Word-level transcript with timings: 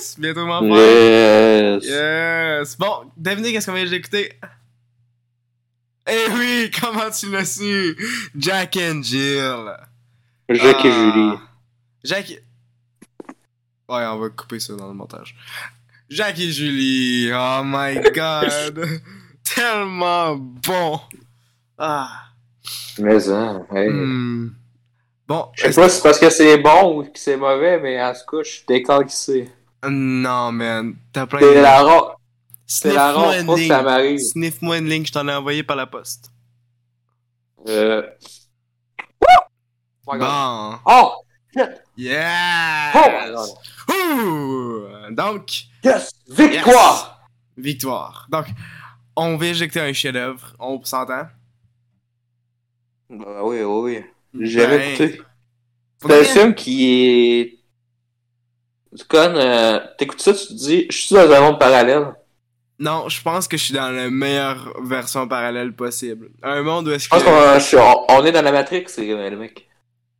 Yes! 0.00 0.18
Bientôt 0.18 0.46
m'en 0.46 0.60
faire. 0.62 1.74
Yes. 1.82 1.84
Yes! 1.84 2.78
Bon, 2.78 3.10
devinez 3.16 3.52
qu'est-ce 3.52 3.66
qu'on 3.66 3.76
vient 3.76 3.88
d'écouter? 3.88 4.32
Eh 6.08 6.30
oui, 6.32 6.70
comment 6.80 7.10
tu 7.10 7.30
l'as 7.30 7.44
su? 7.44 7.96
Jack 8.36 8.76
and 8.76 9.02
Jill. 9.02 9.76
Jacques 10.48 10.84
et 10.84 10.90
Ah. 10.90 11.12
Julie. 11.12 11.38
Jack. 12.04 12.28
Ouais, 13.88 14.06
on 14.06 14.18
va 14.18 14.28
couper 14.30 14.58
ça 14.58 14.74
dans 14.74 14.88
le 14.88 14.94
montage. 14.94 15.36
Jack 16.08 16.38
et 16.40 16.50
Julie. 16.50 17.30
Oh 17.32 17.60
my 17.64 18.00
god. 18.14 19.00
Tellement 19.54 20.36
bon. 20.36 21.00
Ah. 21.78 22.10
Mais 22.98 23.28
hein. 23.28 23.66
Hmm. 23.70 24.50
Bon, 25.28 25.48
Je 25.54 25.70
sais 25.70 25.80
pas 25.80 25.88
si 25.88 25.96
c'est 25.96 26.02
parce 26.02 26.18
que 26.18 26.30
c'est 26.30 26.58
bon 26.58 26.98
ou 26.98 27.04
que 27.04 27.10
c'est 27.18 27.36
mauvais, 27.36 27.78
mais 27.80 28.02
en 28.02 28.12
tout 28.12 28.36
cas, 28.38 28.42
je 28.42 28.50
suis 28.50 28.64
décalquissé. 28.66 29.48
Non, 29.88 30.52
man. 30.52 30.94
T'as 31.12 31.26
plein 31.26 31.40
C'est 31.40 31.54
de. 31.54 31.60
la 31.60 31.82
rare. 31.82 32.16
C'est 32.66 32.92
la 32.92 33.12
rare 33.12 33.32
une 33.32 33.44
fois 33.46 33.54
que 33.54 33.60
ligne. 33.60 33.68
ça 33.68 33.82
m'arrive. 33.82 34.18
Sniff-moi 34.18 34.78
une 34.78 34.88
ligne 34.88 35.02
que 35.02 35.08
je 35.08 35.12
t'en 35.12 35.26
ai 35.28 35.34
envoyé 35.34 35.62
par 35.62 35.76
la 35.76 35.86
poste. 35.86 36.30
Euh. 37.66 38.02
Oh! 39.22 40.12
God. 40.12 40.18
Bon. 40.20 40.78
Oh! 40.86 41.12
Yes! 41.96 42.94
Oh! 42.94 43.92
Ouh! 43.92 44.86
Donc, 45.14 45.64
Yes! 45.84 46.10
Victoire! 46.28 47.26
victoire. 47.56 48.26
Donc, 48.30 48.46
on 49.16 49.36
va 49.36 49.46
éjecter 49.46 49.80
un 49.80 49.92
chef-d'œuvre. 49.92 50.54
On 50.58 50.82
s'entend? 50.84 51.26
Bah 53.10 53.42
oui, 53.42 53.62
oui, 53.62 54.04
oui. 54.34 54.46
J'ai 54.46 54.66
Ben, 54.66 54.80
écouté. 54.94 55.22
C'est 56.02 56.20
un 56.20 56.24
film 56.24 56.54
qui 56.54 56.86
est. 56.88 57.58
Tu 58.96 59.04
connais, 59.04 59.38
euh, 59.40 59.78
t'écoutes 59.98 60.20
ça, 60.20 60.34
tu 60.34 60.48
te 60.48 60.52
dis, 60.52 60.86
je 60.90 60.96
suis 60.96 61.14
dans 61.14 61.30
un 61.30 61.40
monde 61.40 61.60
parallèle. 61.60 62.12
Non, 62.78 63.08
je 63.08 63.20
pense 63.22 63.46
que 63.46 63.56
je 63.56 63.64
suis 63.64 63.74
dans 63.74 63.90
la 63.90 64.10
meilleure 64.10 64.74
version 64.82 65.28
parallèle 65.28 65.72
possible. 65.74 66.30
Un 66.42 66.62
monde 66.62 66.88
où 66.88 66.90
est-ce 66.92 67.04
Je 67.04 67.10
pense 67.10 67.22
que... 67.22 67.26
qu'on 67.28 67.58
je 67.58 67.64
suis- 67.64 67.76
on, 67.76 68.06
on 68.08 68.24
est 68.24 68.32
dans 68.32 68.42
la 68.42 68.52
Matrix, 68.52 68.84
c'est 68.88 69.06
le 69.06 69.36
mec. 69.36 69.68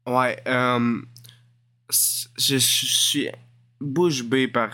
Ouais, 0.06 0.38
euh... 0.46 0.98
Je, 1.90 2.58
je 2.58 2.58
suis 2.58 3.28
bouche 3.80 4.22
bée 4.22 4.46
par... 4.46 4.70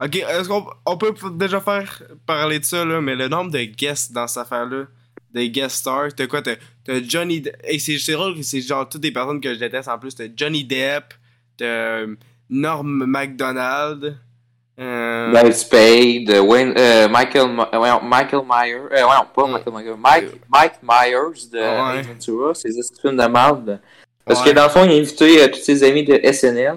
Ok, 0.00 0.16
est-ce 0.16 0.48
qu'on 0.48 0.64
on 0.86 0.96
peut 0.96 1.12
déjà 1.32 1.60
faire 1.60 2.02
parler 2.24 2.60
de 2.60 2.64
ça, 2.64 2.84
là, 2.84 3.00
mais 3.00 3.16
le 3.16 3.26
nombre 3.26 3.50
de 3.50 3.64
guests 3.64 4.12
dans 4.12 4.28
cette 4.28 4.42
affaire-là, 4.42 4.84
des 5.32 5.50
guest 5.50 5.76
stars, 5.76 6.14
t'as 6.14 6.26
quoi, 6.28 6.40
t'as 6.42 6.54
Johnny... 7.02 7.40
De- 7.40 7.52
Et 7.64 7.78
c'est 7.80 8.12
drôle 8.12 8.36
que 8.36 8.42
c'est 8.42 8.60
genre 8.60 8.88
toutes 8.88 9.00
des 9.00 9.10
personnes 9.12 9.40
que 9.40 9.52
je 9.54 9.58
déteste 9.58 9.88
en 9.88 9.98
plus, 9.98 10.14
t'as 10.14 10.28
Johnny 10.36 10.62
Depp, 10.62 11.14
t'as 11.56 12.02
Norm 12.50 13.04
MacDonald, 13.06 14.16
euh... 14.80 15.50
Spade, 15.52 16.30
euh, 16.30 16.40
Wayne, 16.40 16.72
euh, 16.78 17.08
Michael, 17.08 17.48
euh, 17.74 17.98
Michael 18.02 18.42
Myers, 18.48 18.74
euh, 18.92 19.06
pas. 19.34 19.46
Michael 19.46 19.72
Myers, 19.72 19.96
Mike, 19.98 20.24
Mike 20.48 20.72
Myers 20.82 21.48
de 21.52 21.58
Ouais. 21.58 22.02
Ventura, 22.02 22.54
c'est 22.54 22.68
des 22.68 22.80
films 23.00 23.16
de 23.16 23.26
merde. 23.26 23.80
Parce 24.24 24.40
Ouais. 24.44 24.50
que 24.50 24.54
dans 24.54 24.64
le 24.64 24.68
fond, 24.70 24.84
il 24.84 24.92
a 24.92 24.94
invité 24.96 25.42
euh, 25.42 25.48
tous 25.48 25.60
ses 25.60 25.82
amis 25.82 26.04
de 26.04 26.20
SNL. 26.22 26.76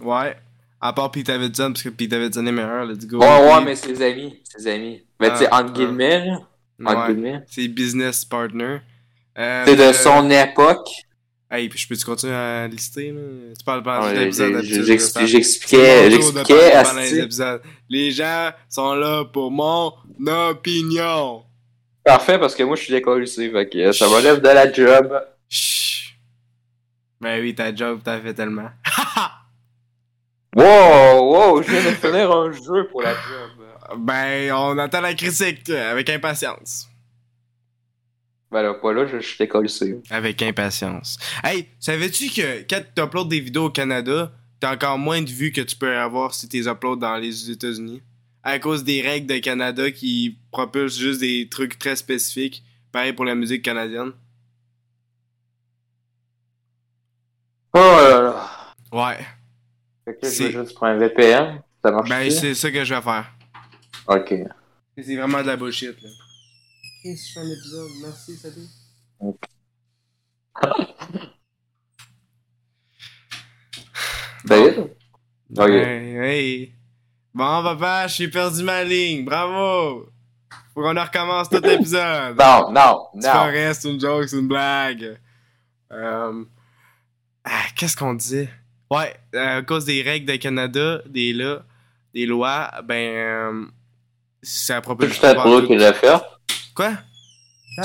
Ouais. 0.00 0.36
À 0.80 0.92
part 0.92 1.10
Pete 1.10 1.26
Davidson, 1.26 1.70
parce 1.72 1.82
que 1.82 1.88
Pete 1.88 2.10
Davidson 2.10 2.46
est 2.46 2.52
meilleur, 2.52 2.84
let's 2.84 3.06
go. 3.06 3.18
Ouais, 3.18 3.26
ouais, 3.26 3.64
mais 3.64 3.74
ses 3.74 4.00
amis, 4.02 4.38
ses 4.44 4.66
amis. 4.66 5.02
Ben, 5.18 5.30
tu 5.30 5.38
sais, 5.38 5.48
Ah, 5.50 5.62
entre 5.62 5.72
guillemets, 5.72 6.26
là, 6.26 6.38
entre 6.84 7.06
Ouais. 7.08 7.14
guillemets. 7.14 7.42
C'est 7.48 7.68
business 7.68 8.24
partner. 8.24 8.78
C'est 9.36 9.76
de 9.76 9.92
son 9.92 10.30
époque. 10.30 10.86
Hey, 11.54 11.68
puis 11.68 11.78
je 11.78 11.86
peux-tu 11.86 12.04
continuer 12.04 12.34
à 12.34 12.66
lister, 12.66 13.12
là? 13.12 13.20
Tu 13.56 13.64
parles 13.64 13.84
pas 13.84 14.06
Ouais, 14.06 14.14
de 14.14 14.18
l'épisode 14.18 14.60
J'expliquais, 14.64 16.10
j'expliquais, 16.10 16.82
pendant 16.82 17.58
les 17.88 18.10
gens 18.10 18.50
sont 18.68 18.94
là 18.94 19.24
pour 19.24 19.52
mon 19.52 19.92
opinion. 20.26 21.44
Parfait, 22.04 22.40
parce 22.40 22.56
que 22.56 22.64
moi, 22.64 22.74
je 22.74 22.82
suis 22.82 22.92
décollé 22.92 23.26
fait 23.26 23.68
que 23.68 23.92
ça 23.92 24.08
m'enlève 24.08 24.40
de 24.40 24.48
la 24.48 24.72
job. 24.72 25.16
Chut. 25.48 26.16
Ben 27.20 27.40
oui, 27.40 27.54
ta 27.54 27.72
job, 27.72 28.00
t'as 28.02 28.18
fait 28.20 28.34
tellement. 28.34 28.70
Wow, 30.56 31.32
wow, 31.32 31.62
je 31.62 31.70
viens 31.72 31.90
de 31.90 31.96
finir 31.96 32.30
un 32.30 32.52
jeu 32.52 32.86
pour 32.88 33.02
la 33.02 33.10
job. 33.12 33.98
ben, 33.98 34.52
on 34.52 34.78
attend 34.78 35.00
la 35.00 35.12
critique 35.14 35.68
avec 35.68 36.08
impatience. 36.10 36.88
Ben 38.54 38.62
là, 38.62 38.72
pas 38.72 38.92
là, 38.92 39.04
je, 39.04 39.18
je 39.18 39.36
décollé 39.36 39.68
Avec 40.10 40.40
impatience. 40.40 41.18
Hey, 41.42 41.66
savais-tu 41.80 42.28
que 42.28 42.62
quand 42.70 42.80
tu 42.94 43.02
uploads 43.02 43.24
des 43.28 43.40
vidéos 43.40 43.64
au 43.64 43.70
Canada, 43.70 44.30
t'as 44.60 44.74
encore 44.74 44.96
moins 44.96 45.20
de 45.20 45.28
vues 45.28 45.50
que 45.50 45.60
tu 45.60 45.74
peux 45.74 45.96
avoir 45.98 46.32
si 46.32 46.48
tu 46.48 46.58
les 46.58 46.68
uploads 46.68 47.00
dans 47.00 47.16
les 47.16 47.50
États-Unis? 47.50 48.00
À 48.44 48.60
cause 48.60 48.84
des 48.84 49.02
règles 49.02 49.26
de 49.26 49.38
Canada 49.38 49.90
qui 49.90 50.38
propulsent 50.52 50.96
juste 51.00 51.18
des 51.18 51.48
trucs 51.50 51.80
très 51.80 51.96
spécifiques. 51.96 52.62
Pareil 52.92 53.12
pour 53.12 53.24
la 53.24 53.34
musique 53.34 53.62
canadienne. 53.62 54.12
Oh 57.72 57.78
là 57.78 58.20
là. 58.22 58.50
Ouais. 58.92 59.18
Fait 60.04 60.14
que 60.14 60.26
là, 60.26 60.28
je 60.28 60.28
C'est- 60.28 60.48
vais 60.50 60.62
juste 60.64 60.74
prendre 60.76 60.92
un 60.92 60.98
VPN. 60.98 61.60
Ça 61.84 61.90
marche 61.90 62.08
Ben, 62.08 62.30
c'est 62.30 62.54
ça 62.54 62.70
que 62.70 62.84
je 62.84 62.94
vais 62.94 63.02
faire. 63.02 63.32
Ok. 64.06 64.32
C'est 64.96 65.16
vraiment 65.16 65.42
de 65.42 65.48
la 65.48 65.56
bullshit, 65.56 66.00
là. 66.00 66.08
Qu'est-ce 67.04 67.22
que 67.22 67.28
je 67.28 67.32
fais 67.34 67.40
un 67.40 67.50
épisode? 67.52 67.90
Merci, 68.00 68.36
salut. 68.38 68.66
David? 74.44 74.90
Ok. 75.56 75.68
Hey, 75.68 76.16
hey. 76.16 76.72
Bon, 77.34 77.62
papa, 77.62 78.06
j'ai 78.08 78.28
perdu 78.28 78.62
ma 78.62 78.82
ligne. 78.84 79.24
Bravo! 79.24 80.08
Faut 80.74 80.82
qu'on 80.82 80.96
en 80.96 81.04
recommence 81.04 81.48
tout 81.50 81.60
l'épisode. 81.62 82.36
Non, 82.38 82.72
non, 82.72 83.06
C'est 83.20 83.32
non. 83.32 83.44
vrai, 83.44 83.74
c'est 83.74 83.90
une 83.90 84.00
joke, 84.00 84.28
c'est 84.28 84.38
une 84.38 84.48
blague. 84.48 85.18
Euh, 85.92 86.44
ah, 87.44 87.62
Qu'est-ce 87.76 87.96
qu'on 87.96 88.14
dit? 88.14 88.48
Ouais, 88.90 89.14
euh, 89.34 89.58
à 89.58 89.62
cause 89.62 89.84
des 89.84 90.02
règles 90.02 90.26
de 90.30 90.36
Canada, 90.36 91.00
des, 91.06 91.32
là, 91.32 91.64
des 92.14 92.26
lois, 92.26 92.70
ben. 92.84 93.14
Euh, 93.14 93.64
ça 94.42 94.76
C'est 94.76 94.80
propose. 94.80 95.08
Justin 95.08 95.34
Trudeau 95.34 95.66
qui 95.66 95.76
l'a 95.76 95.92
fait. 95.92 96.08
Quoi? 96.74 96.92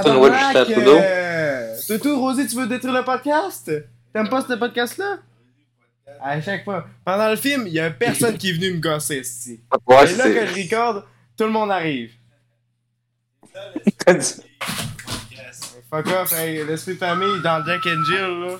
Trudeau. 0.01 0.97
euh, 0.99 1.75
Toutou, 1.87 2.19
Rosie, 2.19 2.47
tu 2.47 2.55
veux 2.55 2.67
détruire 2.67 2.93
le 2.93 3.03
podcast? 3.03 3.71
T'aimes 4.13 4.29
pas 4.29 4.41
ce 4.47 4.53
podcast-là? 4.53 5.17
À 6.21 6.41
chaque 6.41 6.63
fois. 6.63 6.85
Pendant 7.05 7.29
le 7.29 7.35
film, 7.35 7.65
il 7.67 7.73
y 7.73 7.79
a 7.79 7.89
personne 7.91 8.37
qui 8.37 8.49
est 8.49 8.53
venu 8.53 8.71
me 8.73 8.79
gosser 8.79 9.19
ici. 9.19 9.61
Ouais, 9.87 10.11
Et 10.11 10.15
là 10.15 10.23
que 10.25 10.45
je 10.47 10.63
recorde, 10.63 11.03
tout 11.37 11.43
le 11.45 11.51
monde 11.51 11.71
arrive. 11.71 12.11
Fuck 15.89 16.07
off, 16.07 16.33
hey, 16.33 16.63
l'esprit 16.65 16.93
de 16.93 16.99
famille 16.99 17.41
dans 17.43 17.63
Jack 17.65 17.85
and 17.87 18.03
Jill, 18.05 18.39
là. 18.45 18.57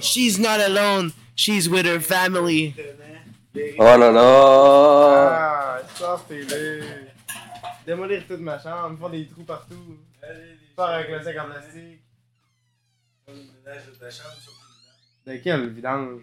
She's 0.00 0.38
not 0.38 0.60
alone, 0.60 1.12
she's 1.36 1.68
with 1.68 1.86
her 1.86 2.00
family. 2.00 2.74
Oh 3.78 3.96
là 3.96 4.10
là. 4.10 4.18
Ah, 5.30 5.78
sortez-les. 5.96 7.05
Démolir 7.86 8.26
toute 8.26 8.40
ma 8.40 8.58
chambre, 8.58 8.98
faire 8.98 9.10
des 9.10 9.26
trous 9.28 9.44
partout. 9.44 9.96
Faire 10.20 10.84
avec 10.84 11.10
le 11.10 11.22
sac 11.22 11.36
en 11.38 11.44
plastique. 11.46 12.00
De 15.26 15.36
quel 15.42 15.68
vidange? 15.70 16.22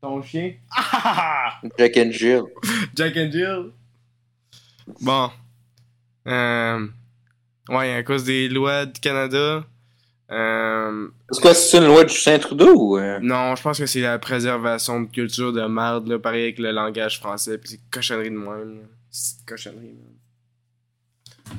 Ton 0.00 0.22
chien? 0.22 0.54
Ah! 0.76 1.60
Jack 1.78 1.96
and 1.96 2.10
Jill. 2.10 2.42
Jack 2.94 3.16
and 3.16 3.30
Jill? 3.30 3.70
Bon. 5.00 5.30
Euh, 6.26 6.86
ouais, 7.68 7.94
à 7.94 8.02
cause 8.02 8.24
des 8.24 8.48
lois 8.48 8.86
du 8.86 9.00
Canada. 9.00 9.64
Euh, 10.30 11.08
Est-ce 11.30 11.40
que 11.40 11.52
c'est 11.52 11.78
une 11.78 11.86
loi 11.86 12.04
de 12.04 12.08
Justin 12.08 12.38
Trudeau 12.38 12.74
ou. 12.76 12.98
euh? 12.98 13.18
non, 13.20 13.54
je 13.54 13.62
pense 13.62 13.78
que 13.78 13.86
c'est 13.86 14.00
la 14.00 14.18
préservation 14.18 15.00
de 15.02 15.06
culture 15.10 15.52
de 15.52 15.62
merde, 15.66 16.08
là, 16.08 16.18
pareil 16.18 16.44
avec 16.44 16.58
le 16.58 16.70
langage 16.72 17.18
français, 17.20 17.58
pis 17.58 17.68
c'est 17.68 17.80
cochonnerie 17.90 18.30
de 18.30 18.36
même. 18.36 18.78
là. 18.78 18.86
C'est 19.10 19.44
cochonnerie, 19.44 19.92
man. 19.92 20.11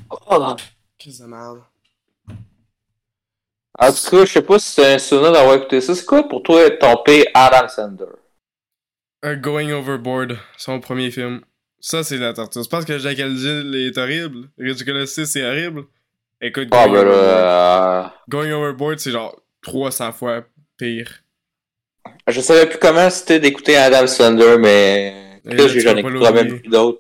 Oh. 0.10 0.56
Qu'est-ce 0.98 1.24
de 1.24 1.28
merde. 1.28 1.62
En 3.80 3.92
tout 3.92 4.10
cas, 4.12 4.26
je 4.26 4.32
sais 4.32 4.42
pas 4.42 4.60
si 4.60 4.70
c'est 4.72 4.94
un 4.94 5.00
souvenir 5.00 5.32
d'avoir 5.32 5.56
écouté 5.56 5.82
ça. 5.82 5.96
C'est 5.96 6.06
quoi 6.06 6.28
pour 6.28 6.44
toi 6.44 6.70
ton 6.72 6.98
P. 7.04 7.26
Adam 7.34 7.68
Sandler? 7.68 8.06
Uh, 9.26 9.36
Going 9.38 9.72
Overboard, 9.72 10.38
son 10.58 10.80
premier 10.80 11.10
film. 11.10 11.42
Ça, 11.80 12.04
c'est 12.04 12.18
la 12.18 12.34
torture. 12.34 12.62
Tu 12.62 12.70
penses 12.70 12.86
que 12.86 12.98
Jack 12.98 13.20
and 13.20 13.36
Jill 13.36 13.74
est 13.76 13.98
horrible? 13.98 14.50
Ridiculous 14.58 15.08
6, 15.08 15.26
c'est 15.26 15.44
horrible? 15.46 15.86
Écoute, 16.40 16.68
Ah, 16.72 16.86
Going, 16.88 16.94
ben 16.94 17.08
Overboard. 17.08 17.18
euh, 17.18 18.04
Going 18.30 18.52
Overboard, 18.52 19.00
c'est 19.00 19.12
genre 19.12 19.36
300 19.62 20.12
fois 20.12 20.44
pire. 20.78 21.24
Je 22.28 22.42
savais 22.42 22.68
plus 22.70 22.80
comment 22.80 23.10
c'était 23.10 23.40
d'écouter 23.40 23.76
Adam 23.76 24.08
Sandler, 24.08 24.58
mais. 24.60 25.40
Là, 25.46 25.56
là, 25.56 25.68
j'ai 25.68 25.80
j'en 25.82 25.94
vas 25.94 26.00
ai 26.00 26.04
pas 26.04 26.10
écouté 26.10 26.32
même 26.32 26.60
plus 26.60 26.70
d'autres. 26.70 27.00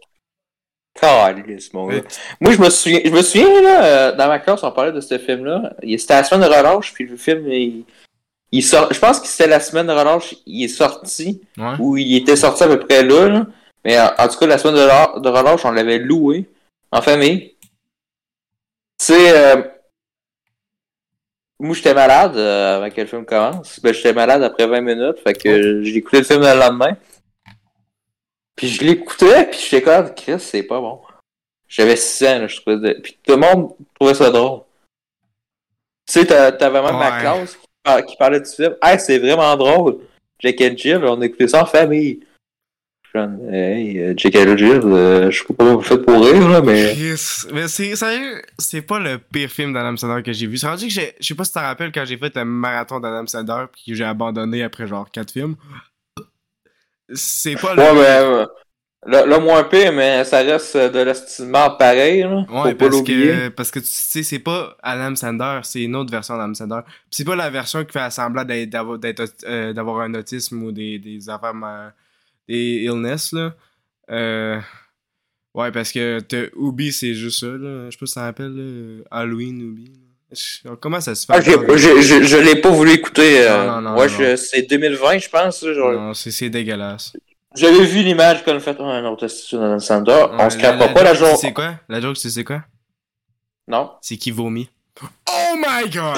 Calisse, 0.99 1.73
mon 1.73 1.87
gars. 1.87 2.01
Moi, 2.39 2.51
je 2.53 2.59
me 2.59 2.69
souviens, 2.69 2.99
je 3.03 3.09
me 3.09 3.21
souviens, 3.21 3.61
là, 3.61 3.85
euh, 3.85 4.11
dans 4.15 4.27
ma 4.27 4.39
classe, 4.39 4.63
on 4.63 4.71
parlait 4.71 4.91
de 4.91 5.01
ce 5.01 5.17
film-là. 5.17 5.73
Il- 5.81 5.99
C'était 5.99 6.13
la 6.15 6.23
semaine 6.23 6.47
de 6.49 6.55
relâche, 6.55 6.93
puis 6.93 7.05
le 7.07 7.17
film, 7.17 7.47
il, 7.51 7.83
il 8.51 8.61
sort, 8.63 8.93
je 8.93 8.99
pense 8.99 9.19
que 9.19 9.27
c'était 9.27 9.49
la 9.49 9.59
semaine 9.59 9.87
de 9.87 9.91
relâche, 9.91 10.35
il 10.45 10.63
est 10.65 10.67
sorti, 10.67 11.41
Ouais. 11.57 11.73
ou 11.79 11.97
il 11.97 12.15
était 12.17 12.35
sorti 12.35 12.63
à 12.63 12.67
peu 12.67 12.79
près 12.79 13.03
là, 13.03 13.27
là. 13.27 13.45
mais 13.83 13.99
en, 13.99 14.11
en 14.17 14.27
tout 14.27 14.37
cas, 14.37 14.45
la 14.47 14.57
semaine 14.57 14.75
de, 14.75 15.19
de 15.19 15.29
relâche, 15.29 15.65
on 15.65 15.71
l'avait 15.71 15.99
loué 15.99 16.47
en 16.91 17.01
famille. 17.01 17.55
C'est, 18.99 19.35
euh, 19.35 19.63
moi 21.59 21.75
j'étais 21.75 21.93
malade 21.93 22.37
euh, 22.37 22.77
avant 22.77 22.89
que 22.89 23.01
le 23.01 23.07
film 23.07 23.25
commence, 23.25 23.79
ben 23.81 23.93
j'étais 23.93 24.13
malade 24.13 24.43
après 24.43 24.67
20 24.67 24.81
minutes, 24.81 25.19
fait 25.23 25.33
que 25.33 25.81
j'ai 25.83 25.97
écouté 25.97 26.19
le 26.19 26.23
film 26.23 26.41
le 26.41 26.57
lendemain. 26.59 26.95
Puis 28.55 28.67
je 28.67 28.83
l'écoutais, 28.83 29.49
puis 29.49 29.59
j'étais 29.59 29.81
comme, 29.81 30.13
Chris, 30.13 30.39
c'est 30.39 30.63
pas 30.63 30.79
bon. 30.79 31.01
J'avais 31.67 31.95
6 31.95 32.23
ans, 32.27 32.39
là, 32.39 32.47
je 32.47 32.61
trouvais. 32.61 32.77
de- 32.93 32.99
Puis 33.01 33.17
tout 33.23 33.33
le 33.33 33.39
monde 33.39 33.73
trouvait 33.99 34.13
ça 34.13 34.29
drôle. 34.29 34.61
Tu 36.07 36.13
sais, 36.19 36.25
t'as- 36.25 36.51
t'avais 36.51 36.81
même 36.81 36.97
ma 36.97 37.15
Ouais. 37.15 37.21
classe 37.21 37.55
qui, 37.55 37.67
par- 37.83 38.05
qui 38.05 38.15
parlait 38.17 38.41
du 38.41 38.49
film. 38.49 38.75
Hey, 38.83 38.99
c'est 38.99 39.17
vraiment 39.19 39.55
drôle. 39.55 39.99
Jack 40.39 40.61
and 40.61 40.73
Jill, 40.77 40.97
on 41.05 41.21
écoutait 41.21 41.47
ça 41.47 41.63
en 41.63 41.65
famille. 41.65 42.19
Hey, 43.15 43.99
euh, 43.99 44.13
Jack 44.17 44.35
and 44.35 44.57
Jill, 44.57 44.81
euh, 44.85 45.29
je 45.29 45.37
sais 45.39 45.45
pas 45.45 45.53
comment 45.59 45.75
vous 45.75 45.81
faites 45.83 46.03
pour 46.03 46.25
rire, 46.25 46.49
là, 46.49 46.61
mais. 46.61 46.95
Mais 47.53 47.67
c'est 47.67 47.95
sérieux, 47.95 48.41
c'est 48.57 48.81
pas 48.81 48.97
le 48.99 49.19
pire 49.19 49.49
film 49.51 49.71
d'Adam 49.71 49.95
Sandler 49.95 50.23
que 50.23 50.33
j'ai 50.33 50.47
vu. 50.47 50.57
C'est 50.57 50.65
rendu 50.67 50.87
que 50.87 50.91
je 50.93 51.01
sais 51.21 51.35
pas 51.35 51.43
si 51.43 51.51
tu 51.51 51.59
te 51.59 51.63
rappelles 51.63 51.91
quand 51.91 52.05
j'ai 52.05 52.17
fait 52.17 52.35
le 52.35 52.43
marathon 52.43 52.99
d'Adam 52.99 53.27
Sandler 53.27 53.65
puis 53.71 53.83
que 53.87 53.93
j'ai 53.93 54.03
abandonné 54.03 54.63
après 54.63 54.87
genre 54.87 55.09
4 55.11 55.31
films. 55.31 55.55
C'est 57.13 57.55
pas 57.55 57.73
le. 57.75 57.81
Ouais, 57.81 57.93
mais. 57.93 59.15
euh, 59.35 59.39
moins 59.41 59.63
pire, 59.65 59.91
mais 59.91 60.23
ça 60.23 60.37
reste 60.39 60.77
de 60.77 60.99
l'estimement 60.99 61.71
pareil, 61.71 62.21
là. 62.21 62.45
Ouais, 62.49 62.73
parce 62.75 63.01
que, 63.01 63.49
parce 63.49 63.71
que 63.71 63.79
tu 63.79 63.85
sais, 63.87 64.23
c'est 64.23 64.39
pas 64.39 64.77
Adam 64.81 65.15
Sandler, 65.15 65.59
c'est 65.63 65.83
une 65.83 65.95
autre 65.95 66.11
version 66.11 66.37
d'Adam 66.37 66.53
Sandler. 66.53 66.81
Puis 66.85 66.93
c'est 67.11 67.25
pas 67.25 67.35
la 67.35 67.49
version 67.49 67.83
qui 67.83 67.91
fait 67.91 68.09
semblant 68.11 68.45
d'avoir, 68.45 68.97
euh, 69.45 69.73
d'avoir 69.73 69.99
un 70.01 70.13
autisme 70.13 70.63
ou 70.63 70.71
des, 70.71 70.99
des 70.99 71.29
affaires, 71.29 71.53
des 72.47 72.83
illness, 72.85 73.33
là. 73.33 73.53
Euh, 74.09 74.59
ouais, 75.53 75.71
parce 75.71 75.91
que 75.91 76.19
t'as 76.21 76.45
Ubi, 76.55 76.91
c'est 76.93 77.13
juste 77.13 77.41
ça, 77.41 77.47
là. 77.47 77.85
Je 77.85 77.91
sais 77.91 77.97
pas 77.99 78.05
si 78.05 78.13
ça 78.13 78.21
rappelle, 78.23 78.53
là, 78.55 79.03
Halloween, 79.11 79.59
Ubi. 79.59 79.91
Je- 80.33 80.69
Comment 80.75 80.99
ça 81.01 81.15
se 81.15 81.25
fait? 81.25 81.33
Ah, 81.35 81.41
j'ai- 81.41 82.01
j'ai- 82.01 82.23
je 82.23 82.37
l'ai 82.37 82.55
pas 82.61 82.69
voulu 82.69 82.91
écouter. 82.91 83.41
euh, 83.47 83.65
Non, 83.67 83.81
non, 83.81 83.91
non, 83.91 83.97
ouais, 83.99 84.09
je- 84.09 84.35
c'est 84.35 84.63
2020, 84.63 85.17
je 85.19 85.29
pense. 85.29 85.63
genre. 85.65 85.91
Non, 85.93 86.13
c'est, 86.13 86.31
c'est 86.31 86.49
dégueulasse. 86.49 87.13
J'avais 87.55 87.85
vu 87.85 88.01
l'image 88.01 88.43
qu'on 88.43 88.55
a 88.55 88.59
fait. 88.59 88.75
Oh, 88.79 88.83
un 88.85 89.05
autre 89.05 89.27
dans 89.51 89.75
le 89.75 89.79
on 90.39 90.49
se 90.49 90.57
capera 90.57 90.87
la 90.87 90.93
pas 90.93 91.03
la 91.03 91.13
joke, 91.13 91.37
sais 91.37 91.53
quoi? 91.53 91.75
La 91.87 92.01
joke, 92.01 92.17
sais 92.17 92.43
quoi? 92.43 92.63
Non. 93.67 93.91
C'est 94.01 94.17
qui 94.17 94.31
vomit. 94.31 94.69
Oh 95.29 95.55
my 95.57 95.89
god! 95.89 96.17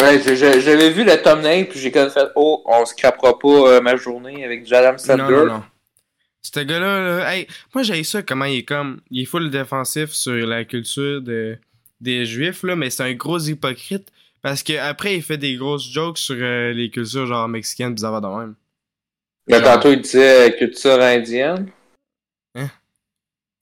Ouais, 0.00 0.20
je- 0.20 0.34
je- 0.34 0.60
j'avais 0.60 0.90
vu 0.90 1.04
le 1.04 1.20
thumbnail, 1.22 1.66
puis 1.68 1.78
j'ai 1.78 1.92
comme 1.92 2.10
fait, 2.10 2.26
oh, 2.34 2.62
on 2.66 2.84
se 2.86 2.94
crapera 2.94 3.38
pas 3.38 3.48
euh, 3.48 3.80
ma 3.80 3.94
journée 3.96 4.44
avec 4.44 4.64
du 4.64 4.74
Adam 4.74 4.96
Sandler. 4.98 5.22
Non, 5.22 5.30
non, 5.30 5.46
non. 5.46 5.62
Ce 6.40 6.58
gars-là, 6.60 7.18
là, 7.18 7.34
hey, 7.36 7.46
moi 7.72 7.84
j'ai 7.84 8.02
ça 8.02 8.22
comment 8.22 8.46
il 8.46 8.58
est 8.58 8.64
comme. 8.64 9.00
Il 9.10 9.22
est 9.22 9.26
full 9.26 9.48
défensif 9.50 10.10
sur 10.10 10.32
la 10.46 10.64
culture 10.64 11.20
de, 11.22 11.56
des 12.02 12.26
juifs, 12.26 12.62
là, 12.64 12.76
mais 12.76 12.90
c'est 12.90 13.04
un 13.04 13.14
gros 13.14 13.38
hypocrite. 13.38 14.10
Parce 14.42 14.62
que 14.64 14.76
après 14.76 15.14
il 15.16 15.22
fait 15.22 15.38
des 15.38 15.54
grosses 15.56 15.88
jokes 15.88 16.18
sur 16.18 16.34
euh, 16.36 16.72
les 16.72 16.90
cultures 16.90 17.26
genre 17.26 17.48
mexicaines, 17.48 17.94
bizarre 17.94 18.20
de 18.20 18.26
même. 18.26 18.54
Mais 19.48 19.58
Genre- 19.60 19.74
tantôt, 19.74 19.92
il 19.92 20.00
disait 20.00 20.48
euh, 20.48 20.58
culture 20.58 21.00
indienne. 21.00 21.70
Hein? 22.56 22.68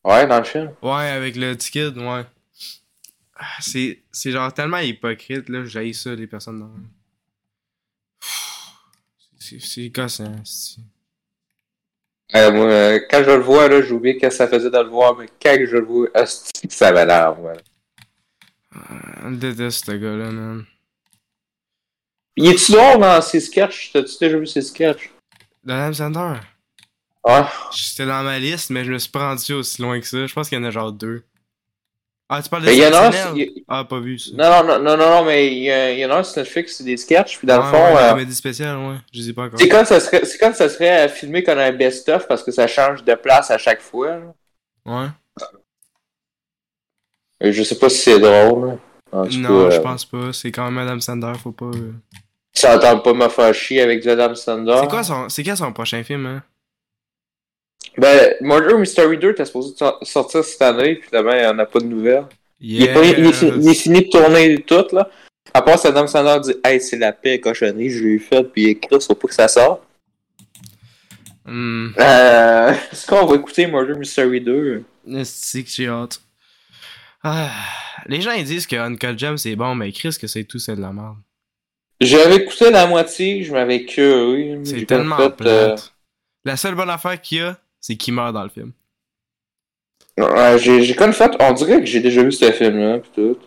Ouais, 0.04 0.26
dans 0.26 0.38
le 0.38 0.44
film. 0.44 0.72
Ouais, 0.82 1.08
avec 1.10 1.36
le 1.36 1.54
kid, 1.54 1.96
ouais. 1.98 2.24
Ah, 3.36 3.46
C'est, 3.60 4.00
c'est 4.12 4.30
genre 4.32 4.52
tellement 4.52 4.78
hypocrite, 4.78 5.48
là, 5.50 5.64
j'ai 5.64 5.92
ça, 5.92 6.14
les 6.14 6.26
personnes 6.26 6.58
même. 6.58 6.88
C'est, 9.38 9.60
c'est 9.60 9.88
gossant, 9.90 10.34
c'est- 10.44 10.80
Euh, 12.36 12.52
moi, 12.52 12.66
euh, 12.66 13.00
quand 13.10 13.24
je 13.24 13.30
le 13.30 13.40
vois, 13.42 13.68
là, 13.68 13.82
j'ai 13.82 13.92
oublié 13.92 14.16
qu'est-ce 14.16 14.38
que 14.38 14.44
ça 14.44 14.48
faisait 14.48 14.70
de 14.70 14.78
le 14.78 14.88
voir, 14.88 15.16
mais 15.16 15.26
quand 15.42 15.56
je 15.66 15.76
le 15.76 15.84
vois, 15.84 16.08
ça 16.26 16.92
m'énerve, 16.92 17.40
ouais. 17.40 17.56
On 19.22 19.30
le 19.30 19.36
déteste, 19.36 19.86
ce 19.86 19.92
gars-là, 19.92 20.30
man. 20.30 20.64
Il 22.36 22.46
est-tu 22.46 22.72
drôle 22.72 23.00
dans 23.00 23.20
ses 23.20 23.40
sketchs? 23.40 23.90
T'as-tu 23.92 24.16
déjà 24.20 24.38
vu 24.38 24.46
ses 24.46 24.62
sketchs? 24.62 25.10
Adam 25.68 25.92
Sandler? 25.92 26.40
Ouais. 27.24 27.42
C'était 27.72 28.06
dans 28.06 28.22
ma 28.22 28.38
liste, 28.38 28.70
mais 28.70 28.84
je 28.84 28.92
me 28.92 28.98
suis 28.98 29.10
pas 29.10 29.28
rendu 29.28 29.52
aussi 29.52 29.82
loin 29.82 30.00
que 30.00 30.06
ça. 30.06 30.26
Je 30.26 30.32
pense 30.32 30.48
qu'il 30.48 30.58
y 30.58 30.60
en 30.60 30.64
a 30.64 30.70
genre 30.70 30.92
deux. 30.92 31.22
Ah, 32.32 32.40
tu 32.40 32.48
parles 32.48 32.64
de 32.64 32.70
Sentinel? 32.70 33.50
Ah, 33.66 33.84
pas 33.84 33.98
vu 33.98 34.16
ça. 34.16 34.30
Non, 34.34 34.64
non, 34.64 34.78
non, 34.78 34.96
non, 34.96 35.10
non, 35.10 35.24
mais 35.24 35.48
il 35.48 35.64
y, 35.98 36.06
en 36.06 36.10
a 36.10 36.18
un 36.18 36.22
sur 36.22 36.38
Netflix, 36.40 36.76
c'est 36.76 36.84
des 36.84 36.96
sketchs, 36.96 37.36
puis 37.38 37.46
dans 37.46 37.56
le 37.56 37.64
Ouais, 37.64 37.70
fond, 37.70 37.94
ouais, 37.96 38.02
euh, 38.02 38.10
comédie 38.10 38.34
spéciale, 38.34 38.76
ouais. 38.78 38.96
Je 39.12 39.28
ai 39.28 39.32
pas 39.32 39.46
encore. 39.46 39.58
c'est 39.58 39.68
comme 39.68 39.84
ça 39.84 39.98
serait, 39.98 40.24
ça 40.24 40.68
serait 40.68 41.06
euh, 41.06 41.08
filmé 41.08 41.42
comme 41.42 41.58
un 41.58 41.72
best-of 41.72 42.28
parce 42.28 42.44
que 42.44 42.52
ça 42.52 42.68
change 42.68 43.02
de 43.02 43.14
place 43.16 43.50
à 43.50 43.58
chaque 43.58 43.80
fois. 43.80 44.16
là. 44.16 44.34
Ouais. 44.86 45.08
Et 47.40 47.52
je 47.52 47.62
sais 47.62 47.78
pas 47.78 47.88
si 47.88 47.98
c'est 47.98 48.18
drôle. 48.18 48.68
là. 48.68 48.76
En 49.12 49.26
tout 49.26 49.38
Non, 49.38 49.64
cas, 49.64 49.70
je 49.70 49.76
euh, 49.78 49.82
pense 49.82 50.04
pas. 50.04 50.32
C'est 50.32 50.52
quand 50.52 50.70
même 50.70 50.78
Adam 50.86 51.00
Sandler, 51.00 51.32
faut 51.42 51.52
pas. 51.52 51.66
euh. 51.66 51.92
Ça 52.52 52.76
entend 52.76 52.98
pas 53.00 53.14
me 53.14 53.28
faire 53.28 53.54
chier 53.54 53.80
avec 53.80 54.02
du 54.02 54.08
Adam 54.10 54.34
Sandler. 54.34 54.76
C'est 54.82 54.88
quoi 54.90 55.02
son. 55.02 55.28
C'est 55.28 55.56
son 55.56 55.72
prochain 55.72 56.02
film, 56.02 56.26
hein? 56.26 56.42
Ben, 57.96 58.34
Murder 58.40 58.76
Mystery 58.78 59.18
2 59.18 59.30
était 59.32 59.44
supposé 59.44 59.74
sor- 59.76 59.98
sortir 60.02 60.44
cette 60.44 60.62
année, 60.62 60.96
puis 60.96 61.08
finalement, 61.08 61.32
il 61.32 61.40
n'y 61.40 61.46
en 61.46 61.58
a 61.58 61.66
pas 61.66 61.80
de 61.80 61.86
nouvelles. 61.86 62.24
Il, 62.60 62.82
est 62.84 62.92
pas- 62.92 63.02
il 63.02 63.26
est 63.26 63.32
fi- 63.32 63.52
il 63.56 63.68
est 63.68 63.74
fini 63.74 64.04
de 64.04 64.10
tourner 64.10 64.62
tout, 64.62 64.84
là. 64.92 65.08
À 65.52 65.62
part, 65.62 65.84
Adam 65.84 66.06
Sandler 66.06 66.38
dit 66.40 66.54
Hey, 66.62 66.80
c'est 66.80 66.98
la 66.98 67.12
paix 67.12 67.40
cochonnerie, 67.40 67.90
je 67.90 68.04
l'ai 68.04 68.18
fait, 68.18 68.44
puis 68.44 68.66
écrit, 68.66 69.00
faut 69.00 69.14
pas 69.14 69.26
que 69.28 69.34
ça 69.34 69.48
sorte. 69.48 69.82
Euh, 71.48 71.88
Est-ce 72.92 73.06
qu'on 73.06 73.26
va 73.26 73.34
écouter 73.36 73.66
Murder 73.66 73.94
Mystery 73.98 74.40
2 74.40 74.84
C'est 75.24 75.62
que 75.64 75.70
j'ai 75.70 75.88
hâte? 75.88 76.20
Ah, 77.22 77.50
les 78.06 78.20
gens 78.20 78.32
ils 78.32 78.44
disent 78.44 78.66
que 78.66 78.76
Uncle 78.76 79.18
Jam 79.18 79.36
c'est 79.36 79.56
bon, 79.56 79.74
mais 79.74 79.92
Chris 79.92 80.16
que 80.20 80.26
c'est 80.26 80.44
tout, 80.44 80.58
c'est 80.58 80.76
de 80.76 80.80
la 80.80 80.92
merde. 80.92 81.16
J'avais 82.00 82.36
écouté 82.36 82.70
la 82.70 82.86
moitié, 82.86 83.42
je 83.42 83.52
m'avais 83.52 83.84
que. 83.84 84.60
C'est 84.64 84.86
tellement 84.86 85.30
plate. 85.30 85.94
La 86.44 86.56
seule 86.56 86.74
bonne 86.74 86.88
affaire 86.88 87.20
qu'il 87.20 87.38
y 87.38 87.40
a, 87.42 87.58
c'est 87.80 87.96
qu'il 87.96 88.14
meurt 88.14 88.32
dans 88.32 88.42
le 88.42 88.48
film. 88.48 88.72
Ouais, 90.18 90.58
j'ai 90.58 90.82
j'ai 90.82 90.94
comme 90.94 91.12
fait, 91.12 91.30
on 91.40 91.52
dirait 91.52 91.80
que 91.80 91.86
j'ai 91.86 92.00
déjà 92.00 92.22
vu 92.22 92.32
ce 92.32 92.50
film-là, 92.50 92.98
pis 92.98 93.10
tout. 93.14 93.38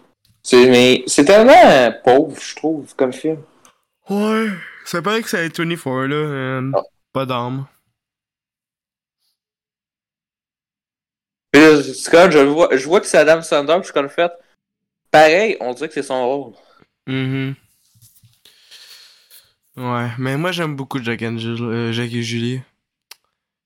C'est, 0.44 0.69
mais 0.69 1.04
c'est 1.08 1.26
tellement 1.26 1.92
pauvre, 2.04 2.38
je 2.40 2.56
trouve, 2.56 2.94
comme 2.96 3.14
film. 3.14 3.38
Ouais, 4.10 4.48
ça 4.86 5.02
paraît 5.02 5.22
que 5.22 5.30
c'est 5.30 5.48
24 5.58 6.06
là. 6.08 6.16
euh, 6.16 6.72
Ah. 6.76 6.81
Pas 7.12 7.26
d'âme. 7.26 7.66
Puis 11.54 11.62
là, 11.62 11.83
c'est 11.83 12.12
quand 12.12 12.30
je 12.31 12.40
vois, 12.40 12.76
je 12.76 12.86
vois 12.86 13.00
que 13.00 13.06
c'est 13.07 13.18
Adam 13.19 13.42
Sandler, 13.44 13.78
je 13.80 13.83
suis 13.83 13.94
comme 13.94 14.10
fait, 14.10 14.31
pareil, 15.12 15.56
on 15.62 15.74
dirait 15.74 15.88
que 15.88 15.94
c'est 15.94 16.02
son 16.04 16.26
rôle. 16.28 16.54
Mhm. 17.07 17.56
Ouais, 19.76 20.10
mais 20.19 20.38
moi 20.38 20.52
j'aime 20.52 20.76
beaucoup 20.76 21.02
Jack, 21.02 21.22
and 21.24 21.38
Jill- 21.38 21.64
euh, 21.64 21.92
Jack 21.92 22.12
et 22.14 22.22
Julie. 22.24 22.62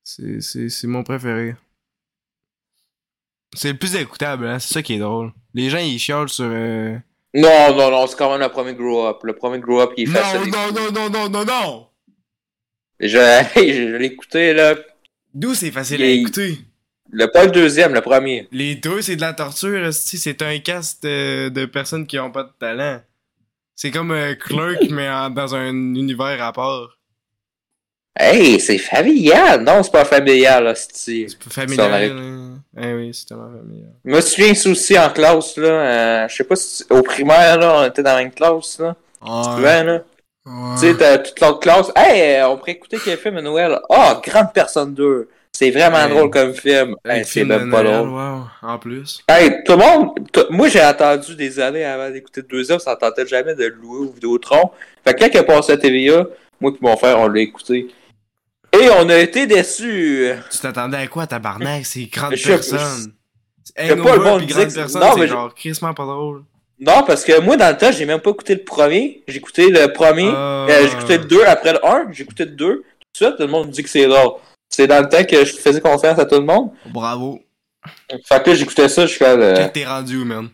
C'est, 0.04 0.84
mon 0.86 1.04
préféré. 1.04 1.56
C'est 3.56 3.72
le 3.74 3.78
plus 3.78 3.96
écoutable, 3.96 4.48
hein? 4.48 4.60
c'est 4.60 4.74
ça 4.74 4.82
qui 4.82 4.94
est 4.94 5.00
drôle. 5.00 5.34
Les 5.54 5.70
gens 5.70 5.80
ils 5.80 6.00
chiolent 6.00 6.30
sur. 6.30 6.46
euh, 6.50 6.98
Non, 7.34 7.76
non, 7.76 7.92
non, 7.92 8.08
c'est 8.08 8.18
quand 8.18 8.32
même 8.32 8.40
le 8.42 8.50
premier 8.50 8.74
Grow 8.74 9.06
Up. 9.08 9.20
Le 9.24 9.34
premier 9.36 9.60
Grow 9.60 9.82
Up, 9.82 9.92
il 9.98 10.10
est 10.10 10.14
Non, 10.14 10.20
facile. 10.22 10.52
non, 10.52 10.72
non, 10.72 10.92
non, 10.92 11.10
non, 11.10 11.30
non, 11.30 11.46
non! 11.46 11.88
Je, 13.00 13.18
hey, 13.18 13.74
je, 13.74 13.90
je 13.92 13.96
l'ai 13.96 14.06
écouté, 14.08 14.54
là. 14.54 14.76
D'où 15.34 15.54
c'est 15.54 15.72
facile 15.72 16.00
Il- 16.02 16.06
à 16.06 16.10
écouter? 16.10 16.58
Le, 17.12 17.28
pas 17.28 17.46
le 17.46 17.52
deuxième, 17.52 17.94
le 17.94 18.02
premier. 18.02 18.48
Les 18.52 18.76
deux, 18.76 19.02
c'est 19.02 19.16
de 19.16 19.22
la 19.22 19.34
torture, 19.34 19.94
c'est 19.94 20.42
un 20.42 20.60
cast 20.60 21.04
de 21.04 21.66
personnes 21.66 22.06
qui 22.08 22.20
ont 22.20 22.32
pas 22.32 22.44
de 22.44 22.52
talent. 22.60 23.02
C'est 23.76 23.92
comme 23.92 24.12
euh, 24.12 24.36
Clerk, 24.36 24.84
mais 24.90 25.10
en- 25.10 25.30
dans 25.30 25.56
un 25.56 25.70
univers 25.70 26.44
à 26.44 26.52
part. 26.52 26.98
Hey, 28.20 28.60
c'est 28.60 28.80
familial. 28.80 29.62
Non, 29.64 29.84
c'est 29.84 29.92
pas 29.92 30.04
familial, 30.04 30.64
là, 30.64 30.74
c'est 30.76 31.28
pas 31.44 31.52
familial. 31.52 32.18
hein. 32.18 32.60
Eh 32.82 32.94
oui, 32.96 33.14
c'est 33.14 33.28
tellement 33.28 33.52
familial. 33.52 33.92
Je 34.04 34.10
me 34.12 34.22
souviens 34.22 34.52
aussi 34.72 34.98
en 34.98 35.10
classe, 35.12 35.56
là. 35.58 35.68
euh, 36.24 36.28
je 36.28 36.36
sais 36.36 36.44
pas 36.44 36.56
si 36.56 36.84
au 36.90 37.04
primaire, 37.04 37.60
là, 37.60 37.82
on 37.82 37.86
était 37.86 38.02
dans 38.02 38.14
la 38.16 38.24
même 38.24 38.32
classe, 38.34 38.80
là. 38.80 38.96
Souvent, 39.22 39.84
là. 39.84 40.04
Tu 40.76 40.80
sais, 40.82 40.98
t'as 40.98 41.18
toute 41.20 41.40
l'autre 41.42 41.60
classe. 41.60 41.92
Hey, 41.96 42.42
on 42.44 42.58
pourrait 42.58 42.72
écouter 42.72 42.98
quel 43.04 43.18
film 43.20 43.38
à 43.38 43.42
Noël? 43.42 43.78
Ah, 43.90 44.20
Grande 44.24 44.52
Personne 44.54 44.94
2. 44.96 45.30
C'est 45.60 45.72
vraiment 45.72 45.98
Hey. 45.98 46.10
drôle 46.12 46.30
comme 46.30 46.54
film. 46.54 46.96
Hey, 47.04 47.26
c'est 47.26 47.44
même 47.44 47.72
pas 47.72 47.82
drôle. 47.82 48.10
Wow, 48.10 48.44
en 48.62 48.78
plus. 48.78 49.24
Hey, 49.28 49.64
tout 49.66 49.72
le 49.72 49.78
monde, 49.80 50.10
tout- 50.32 50.46
moi 50.52 50.68
j'ai 50.68 50.82
attendu 50.82 51.36
des 51.36 51.60
années 51.60 51.84
avant 51.84 52.12
d'écouter 52.12 52.42
le 52.42 52.48
deuxième, 52.48 52.78
ça 52.78 52.96
tentait 52.96 53.26
jamais 53.26 53.56
de 53.56 53.64
le 53.64 53.70
louer 53.82 54.06
au 54.08 54.12
Vidéotron. 54.12 54.70
Fait 55.04 55.16
que 55.16 55.20
quand 55.22 55.30
il 55.34 55.38
a 55.40 55.44
passé 55.44 55.72
à 55.72 55.78
TVA, 55.78 56.28
moi 56.62 56.72
et 56.72 56.78
mon 56.80 56.96
frère, 56.96 57.18
on 57.20 57.28
l'a 57.28 57.40
écouté. 57.42 57.88
Et 58.72 58.88
on 59.00 59.10
a 59.10 59.18
été 59.18 59.48
déçus. 59.48 60.30
Tu 60.52 60.60
t'attendais 60.60 60.98
à 60.98 61.08
quoi, 61.08 61.26
tabarnak? 61.26 61.84
C'est 61.88 62.04
grande 62.06 62.36
Je 62.36 62.48
personne. 62.50 62.80
sais 63.76 63.88
pas, 63.88 63.96
le 63.96 63.96
monde 64.22 64.46
grande 64.46 64.72
personne, 64.72 65.02
non, 65.02 65.08
c'est 65.16 65.20
mais 65.22 65.28
je- 65.28 65.32
genre 65.32 65.56
crissement 65.56 65.94
pas 65.96 66.06
drôle. 66.06 66.44
Non, 66.80 67.02
parce 67.08 67.24
que 67.26 67.40
moi, 67.42 67.58
dans 67.58 67.70
le 67.72 67.78
temps, 67.78 67.92
j'ai 67.92 68.06
même 68.06 68.20
pas 68.20 68.30
écouté 68.30 68.54
le 68.54 68.64
premier. 68.64 69.24
J'ai 69.28 69.38
écouté 69.38 69.72
le 69.72 69.92
premier. 69.92 70.28
Euh, 70.32 70.68
euh, 70.70 70.88
j'ai 70.88 70.94
écouté 70.94 71.18
le 71.18 71.26
2 71.26 71.44
après 71.46 71.74
le 71.74 71.84
1. 71.84 72.12
J'ai 72.12 72.22
écouté 72.26 72.46
le 72.46 72.52
2. 72.52 72.76
Tout 72.76 73.24
de 73.24 73.26
suite, 73.26 73.38
tout 73.38 73.42
le 73.44 73.48
monde 73.48 73.68
me 73.70 73.72
dit 73.72 73.82
que 73.82 73.90
c'est 73.90 74.06
drôle. 74.06 74.34
C'est 74.78 74.86
dans 74.86 75.02
le 75.02 75.10
temps 75.10 75.24
que 75.26 75.44
je 75.44 75.54
faisais 75.56 75.82
confiance 75.82 76.20
à 76.20 76.26
tout 76.26 76.36
le 76.36 76.46
monde. 76.46 76.72
Bravo. 76.86 77.40
Fait 78.26 78.44
que 78.44 78.54
j'écoutais 78.54 78.88
ça 78.88 79.08
jusqu'à 79.08 79.36
le... 79.36 79.56
Check 79.56 79.74
t'es 79.74 79.88
rendu 79.88 80.18
où, 80.18 80.24
man? 80.24 80.50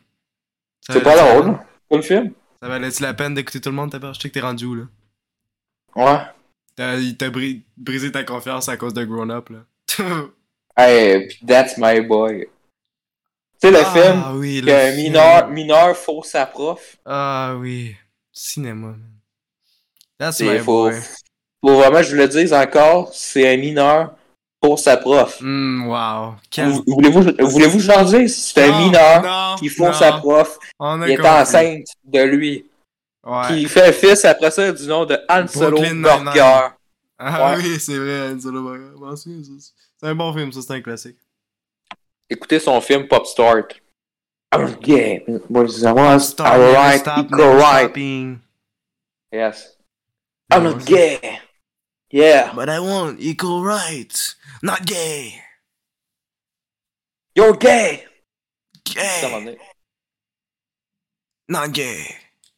C'est 0.80 1.03
pas 1.03 1.18
drôle. 1.18 1.60
le 1.92 2.01
film? 2.01 2.32
Ça 2.62 2.70
valait-tu 2.70 3.03
la 3.03 3.13
peine 3.13 3.34
d'écouter 3.34 3.60
tout 3.60 3.68
le 3.68 3.75
monde, 3.75 3.92
ta 3.92 4.00
peur? 4.00 4.13
Je 4.13 4.22
sais 4.22 4.30
que 4.30 4.34
t'es 4.34 4.39
rendu 4.39 4.63
où, 4.63 4.75
là? 4.75 4.84
Ouais. 5.98 6.22
T'as, 6.77 6.96
il 6.96 7.18
t'a 7.18 7.30
bri- 7.30 7.63
brisé 7.75 8.13
ta 8.13 8.24
confiance 8.24 8.70
à 8.70 8.77
cause 8.77 8.94
de 8.94 9.03
Grown 9.03 9.30
Up, 9.30 9.50
là. 9.50 9.60
Hey, 10.77 11.27
that's 11.46 11.77
my 11.77 12.00
boy. 12.00 12.48
Tu 13.62 13.68
sais, 13.68 13.72
le 13.72 13.80
ah, 13.86 13.92
film 13.94 14.38
oui, 14.39 14.62
le 14.62 14.72
film. 14.72 14.96
mineur, 14.96 15.50
mineur 15.50 15.98
fausse 15.98 16.30
sa 16.30 16.46
prof. 16.46 16.96
Ah 17.06 17.56
oui. 17.58 17.94
Cinéma, 18.32 18.88
man. 18.88 19.01
That's 20.18 20.38
C'est 20.38 20.46
my 20.46 20.60
faut, 20.60 20.89
boy. 20.89 21.01
Faut 21.63 21.75
vraiment, 21.75 22.00
que 22.00 22.03
je 22.03 22.12
vous 22.12 22.17
le 22.17 22.27
dise 22.27 22.53
encore, 22.53 23.10
c'est 23.13 23.53
un 23.53 23.58
mineur 23.58 24.13
pour 24.60 24.79
sa 24.79 24.98
prof. 24.98 25.39
Hmm, 25.41 25.88
wow. 25.88 26.36
Quel... 26.50 26.70
Voulez-vous, 26.88 27.22
voulez-vous 27.39 27.77
que 27.77 27.84
je 27.84 27.88
leur 27.88 28.05
dise? 28.05 28.36
C'est 28.36 28.63
un 28.63 28.79
mineur 28.79 29.24
non, 29.24 29.55
qui 29.55 29.72
non. 29.79 29.93
sa 29.93 30.13
prof. 30.13 30.60
On 30.79 31.01
a 31.01 31.08
Il 31.08 31.13
est 31.13 31.27
enceinte 31.27 31.88
de 32.03 32.22
lui. 32.22 32.65
Ouais. 33.25 33.48
Qui 33.48 33.65
fait 33.65 33.88
un 33.88 33.91
fils 33.93 34.25
après 34.25 34.51
ça 34.51 34.72
du 34.72 34.86
nom 34.86 35.05
de 35.05 35.17
Han 35.29 35.48
Solo 35.48 35.79
Burger. 35.79 36.70
Ah 37.17 37.55
Ouais. 37.55 37.62
oui, 37.63 37.79
c'est 37.79 37.98
vrai, 37.98 38.38
Solo 38.39 38.62
Burger. 38.62 39.15
Souviens, 39.15 39.43
ça. 39.43 39.72
C'est 39.98 40.08
un 40.08 40.15
bon 40.15 40.34
film, 40.34 40.51
ça, 40.51 40.62
c'est 40.62 40.74
un 40.74 40.82
classique. 40.82 41.17
Écoutez 42.29 42.60
son 42.60 42.82
film 42.82 43.08
Pop 43.08 43.25
Start. 43.25 43.79
I'm 44.53 44.75
gay. 44.82 45.24
I 45.27 45.39
was 45.50 45.84
alright, 45.86 47.08
right. 47.08 48.38
Yes. 49.32 49.77
I'm 50.51 50.63
not 50.63 50.86
gay. 50.86 51.20
Yeah. 52.13 52.53
But 52.53 52.70
I 52.70 52.79
want 52.79 53.17
equal 53.20 53.63
rights. 53.65 54.36
Not 54.62 54.86
gay. 54.86 55.34
You're 57.36 57.58
gay. 57.58 58.05
Gay. 58.86 59.58
Not 61.50 61.74
gay. 61.74 62.05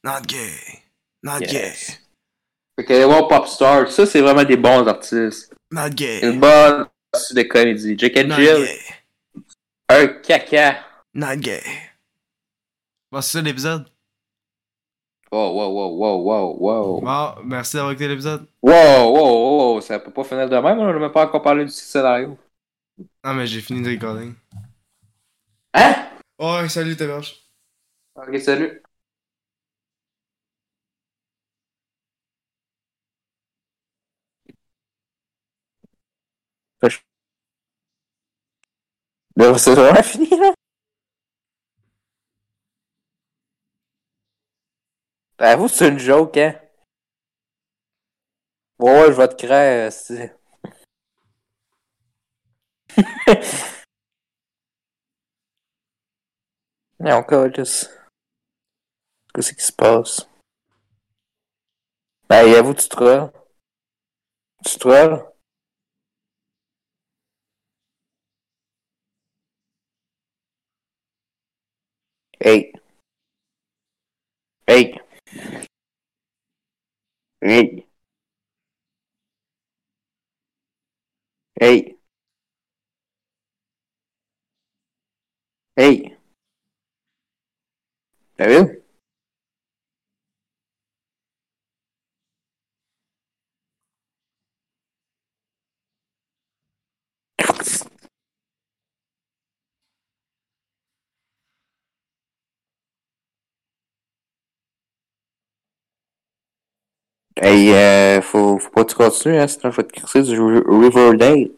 Not 0.03 0.27
gay. 0.27 0.83
Not 1.23 1.39
Yes. 1.41 1.51
gay. 1.51 1.97
Fait 2.77 2.85
qu'allez 2.85 3.05
voir 3.05 3.29
Pop 3.29 3.47
Start. 3.47 3.89
Ça, 3.91 4.05
c'est 4.05 4.19
vraiment 4.21 4.43
des 4.43 4.57
bons 4.57 4.85
artistes. 4.87 5.53
Not 5.71 5.91
gay. 5.91 6.19
Une 6.21 6.39
bonne 6.41 6.87
partie 7.09 7.33
de 7.33 7.43
comédie. 7.43 7.95
Jack 7.97 8.17
and 8.17 8.27
Not 8.27 8.35
Jill, 8.35 8.65
gay. 8.65 8.79
un 9.89 10.07
caca. 10.21 10.85
Not 11.13 11.37
gay. 11.37 11.63
Bon, 13.09 13.21
c'est 13.21 13.37
ça 13.37 13.41
l'épisode? 13.41 13.89
Wow, 15.35 15.51
wow, 15.51 15.67
wow, 15.67 15.89
wow, 15.91 16.15
wow, 16.15 16.45
wow. 16.55 17.01
Bon, 17.01 17.43
merci 17.43 17.75
d'avoir 17.75 17.91
écouté 17.91 18.07
l'épisode. 18.07 18.47
Wow, 18.61 19.11
wow, 19.11 19.73
wow, 19.73 19.81
ça 19.81 19.99
peut 19.99 20.09
pas 20.09 20.23
finir 20.23 20.47
de 20.47 20.55
même, 20.55 20.79
on 20.79 20.85
n'a 20.85 20.97
même 20.97 21.11
pas 21.11 21.25
encore 21.25 21.41
parlé 21.41 21.65
du 21.65 21.71
scénario. 21.71 22.37
Ah, 23.21 23.33
mais 23.33 23.45
j'ai 23.45 23.59
fini 23.59 23.81
de 23.81 23.89
recording. 23.89 24.33
Hein? 25.73 26.07
Oh, 26.37 26.65
salut, 26.69 26.95
Taberge. 26.95 27.35
Ok, 28.15 28.39
salut. 28.39 28.81
Là, 39.35 39.57
c'est 39.57 39.75
vraiment 39.75 40.01
fini, 40.01 40.29
là? 40.29 40.53
Ben, 45.37 45.55
vous, 45.57 45.67
c'est 45.67 45.89
une 45.89 45.99
joke, 45.99 46.37
hein? 46.37 46.55
Ouais, 48.79 48.91
ouais, 48.91 49.07
je 49.07 49.17
vais 49.17 49.27
te 49.27 49.35
créer, 49.35 49.89
c'est... 49.91 50.35
Non, 56.99 57.23
câlisse. 57.23 57.89
Qu'est-ce 59.33 59.53
qui 59.53 59.63
se 59.63 59.71
passe? 59.73 60.27
Ben, 62.29 62.53
avoue, 62.55 62.73
tu 62.73 62.87
trolls. 62.89 63.31
Tu 64.65 64.79
trolls? 64.79 65.23
Hey. 72.39 72.73
Hey. 74.67 75.04
Hey. 77.45 77.85
Hey. 81.61 81.95
Hey. 85.75 86.17
David? 88.39 88.84
Hey, 107.37 107.73
euh, 107.73 108.21
faut, 108.21 108.57
faut 108.59 108.69
pas 108.69 108.85
que 108.85 108.91
tu 108.91 108.95
continues, 108.95 109.37
hein, 109.37 109.47
sinon 109.47 109.71
je 109.71 109.77
vais 109.77 109.83
te 109.87 109.91
crisser 109.93 110.23
du 110.23 110.39
Ri- 110.39 110.63
Riverdale. 110.65 111.49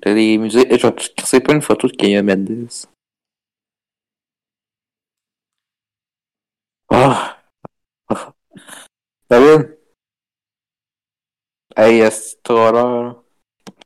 T'as 0.00 0.14
des 0.14 0.36
musées, 0.38 0.66
je 0.70 0.86
vais 0.86 0.92
te 0.94 1.14
crisser 1.16 1.40
pas 1.40 1.54
une 1.54 1.62
photo 1.62 1.86
de 1.88 1.92
Kenya 1.96 2.22
Mendes. 2.22 2.68
Ah! 6.90 7.38
Ah. 8.08 8.32
David? 9.30 9.78
Hey, 11.76 12.10
c'est 12.10 12.42
trop 12.42 12.70
là? 12.72 13.16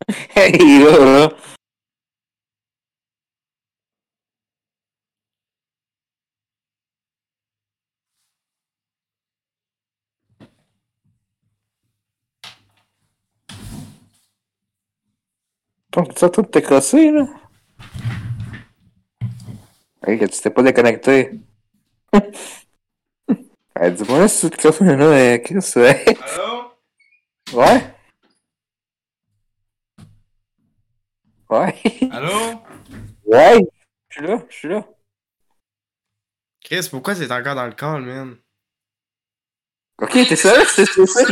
Hey, 0.37 0.81
là, 0.85 0.99
là. 0.99 1.37
Donc, 15.97 16.13
ça, 16.15 16.29
tout 16.29 16.43
t'es 16.43 16.61
crossé, 16.61 17.11
là? 17.11 17.27
Hey, 20.07 20.19
que 20.19 20.27
tu 20.27 20.41
t'es 20.43 20.51
pas 20.51 20.63
déconnecté. 20.63 21.41
hey, 23.75 23.93
dis-moi 23.93 24.29
si 24.29 24.51
tu 24.51 24.57
te 24.57 24.69
crosses, 24.69 24.81
là, 24.81 25.39
Chris, 25.39 25.73
ouais. 25.77 26.05
Allô? 26.23 26.65
Ouais? 27.53 27.95
Ouais? 31.49 31.75
Allô? 32.11 32.61
Ouais? 33.25 33.61
Je 34.11 34.19
suis 34.19 34.27
là, 34.27 34.43
je 34.51 34.55
suis 34.55 34.69
là. 34.69 34.87
Chris, 36.63 36.89
pourquoi 36.91 37.15
t'es 37.15 37.33
encore 37.33 37.55
dans 37.55 37.67
le 37.67 37.73
call, 37.73 38.03
man? 38.03 38.37
Ok, 40.03 40.13
t'es 40.13 40.37
sérieux? 40.37 40.67
C'est 40.75 41.07
ça? 41.07 41.25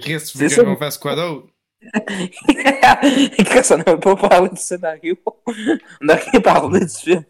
Chris, 0.00 0.22
tu 0.32 0.38
veux 0.38 0.64
qu'on 0.64 0.76
fasse 0.76 0.98
quoi 0.98 1.14
d'autre? 1.14 1.53
Chris, 3.44 3.66
on 3.70 3.78
n'a 3.78 3.96
pas 3.96 4.16
parlé 4.16 4.48
du 4.50 4.56
scénario. 4.56 5.16
On 5.46 6.04
n'a 6.04 6.14
rien 6.14 6.40
parlé 6.40 6.80
du 6.80 6.88
film. 6.88 7.24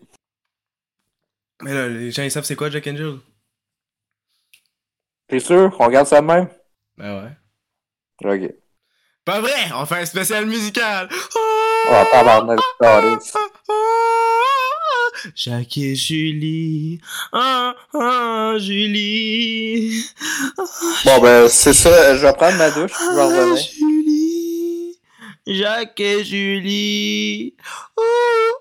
Mais 1.62 1.72
là, 1.72 1.88
les 1.88 2.10
gens, 2.10 2.22
ils 2.22 2.30
savent 2.30 2.44
c'est 2.44 2.56
quoi 2.56 2.70
Jack 2.70 2.86
and 2.86 2.96
Jill? 2.96 3.18
T'es 5.28 5.40
sûr? 5.40 5.74
On 5.78 5.86
regarde 5.86 6.06
ça 6.06 6.20
de 6.20 6.26
même? 6.26 6.48
Ben 6.96 7.22
ouais. 7.22 7.30
Ok. 8.24 8.54
Pas 9.24 9.40
vrai! 9.40 9.70
On 9.74 9.86
fait 9.86 10.00
un 10.00 10.04
spécial 10.04 10.46
musical! 10.46 11.08
On 11.88 11.92
va 11.92 12.04
pas 12.06 12.20
avoir 12.20 12.44
notre 12.44 12.62
Jacques 15.34 15.78
et 15.78 15.94
Julie, 15.94 17.00
ah, 17.32 17.74
ah, 17.94 18.54
Julie, 18.58 20.04
Bon, 21.04 21.20
ben, 21.20 21.48
c'est 21.48 21.72
ça. 21.72 22.16
Je 22.16 22.26
vais 22.26 22.32
prendre 22.34 22.58
ma 22.58 22.70
douche, 22.70 22.92
je 22.92 23.14
vais 23.14 23.22
ah, 23.22 23.26
revenir. 23.26 23.93
Jacques 25.46 26.00
et 26.00 26.24
Julie, 26.24 27.54
ouh, 27.98 28.02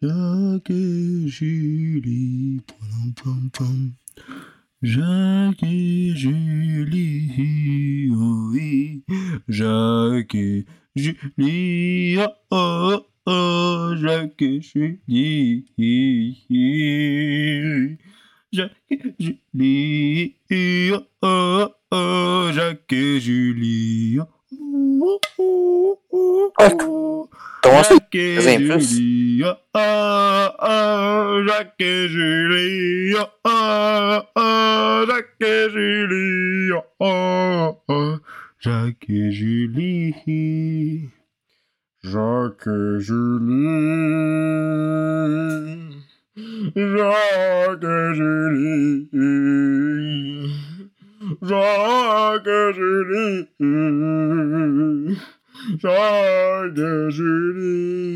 Jacques 0.00 0.70
et 0.70 1.28
Julie. 1.28 2.60
Padam 2.66 3.50
pam. 3.52 3.92
Jacques 4.80 5.64
et 5.64 6.14
Julie, 6.14 7.32
oh 8.12 8.50
oui, 8.52 9.02
Jacques 9.48 10.36
et 10.36 10.66
Julie, 10.94 12.16
oh 12.52 13.00
oh, 13.26 13.92
Jacques 13.96 14.40
et 14.40 14.60
Julie, 14.60 15.66
Jacques 18.52 18.70
et 18.88 19.14
Julie, 19.18 20.36
oh 20.92 21.02
oh, 21.22 21.68
oh. 21.90 22.50
Jacques 22.52 22.92
et 22.92 23.18
Julie, 23.20 24.18
oh. 24.20 24.37
Comment 27.62 27.82
ça? 27.82 27.94
Jacques 27.94 28.14
et 28.14 28.40
Julie, 28.40 29.42
Jacques 31.46 31.80
et 31.80 32.08
Julie, 32.08 33.12
Jacques 35.06 35.42
et 35.42 35.70
Julie, 35.70 36.70
Jacques 38.60 39.08
et 39.08 39.30
Julie, 39.30 40.14
Jacques 42.02 42.66
et 42.66 43.00
Julie. 43.00 43.48
Jacques 51.42 52.74
Julie. 52.74 53.48
Jacques 55.78 57.10
Julie. 57.10 58.08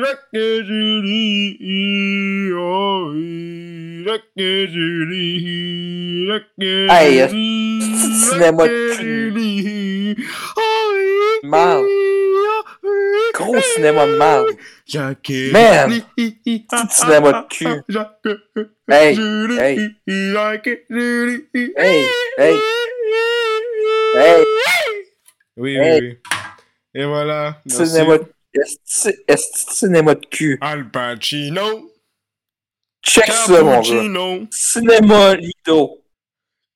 Jacques 0.00 0.42
Julie. 0.66 2.52
Oh, 2.54 3.12
Jacques 4.04 4.68
Julie. 4.68 6.26
Jacques 6.26 6.90
Hey, 6.90 7.28
cinéma 7.28 8.66
de 8.66 8.96
cul. 8.96 10.16
Oh 10.56 10.92
mal. 11.44 11.84
Gros 13.34 13.60
cinéma 13.74 14.06
de 14.06 14.16
mal. 14.16 14.44
Jacques 14.88 15.30
Man. 15.52 15.90
Julie. 15.90 16.04
Petit 16.16 16.66
cinéma 16.90 17.32
de 17.32 17.48
cul. 17.48 17.82
Jacques 17.88 18.26
Hey, 18.88 19.14
Julie. 19.14 19.58
hey. 19.58 19.90
Jacques 20.32 20.80
Julie. 20.88 21.44
Hey, 21.54 22.06
hey. 22.38 22.56
Hey. 24.16 24.42
Oui, 25.56 25.76
Hey. 25.76 25.78
oui, 25.78 25.78
oui. 25.78 26.18
Et 26.94 27.04
voilà. 27.04 27.60
Cinéma 27.66 28.18
de... 28.18 28.24
Est-ce 28.54 29.08
est 29.28 29.36
cinéma 29.70 30.14
de 30.14 30.24
cul? 30.26 30.58
Al 30.62 30.90
Pacino. 30.90 31.90
Check 33.04 33.26
ça, 33.30 33.62
mon 33.62 33.80
gars. 33.80 34.46
Cinéma 34.50 35.34
Lido. 35.34 36.02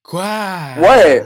Quoi? 0.02 0.74
Ouais. 0.78 1.24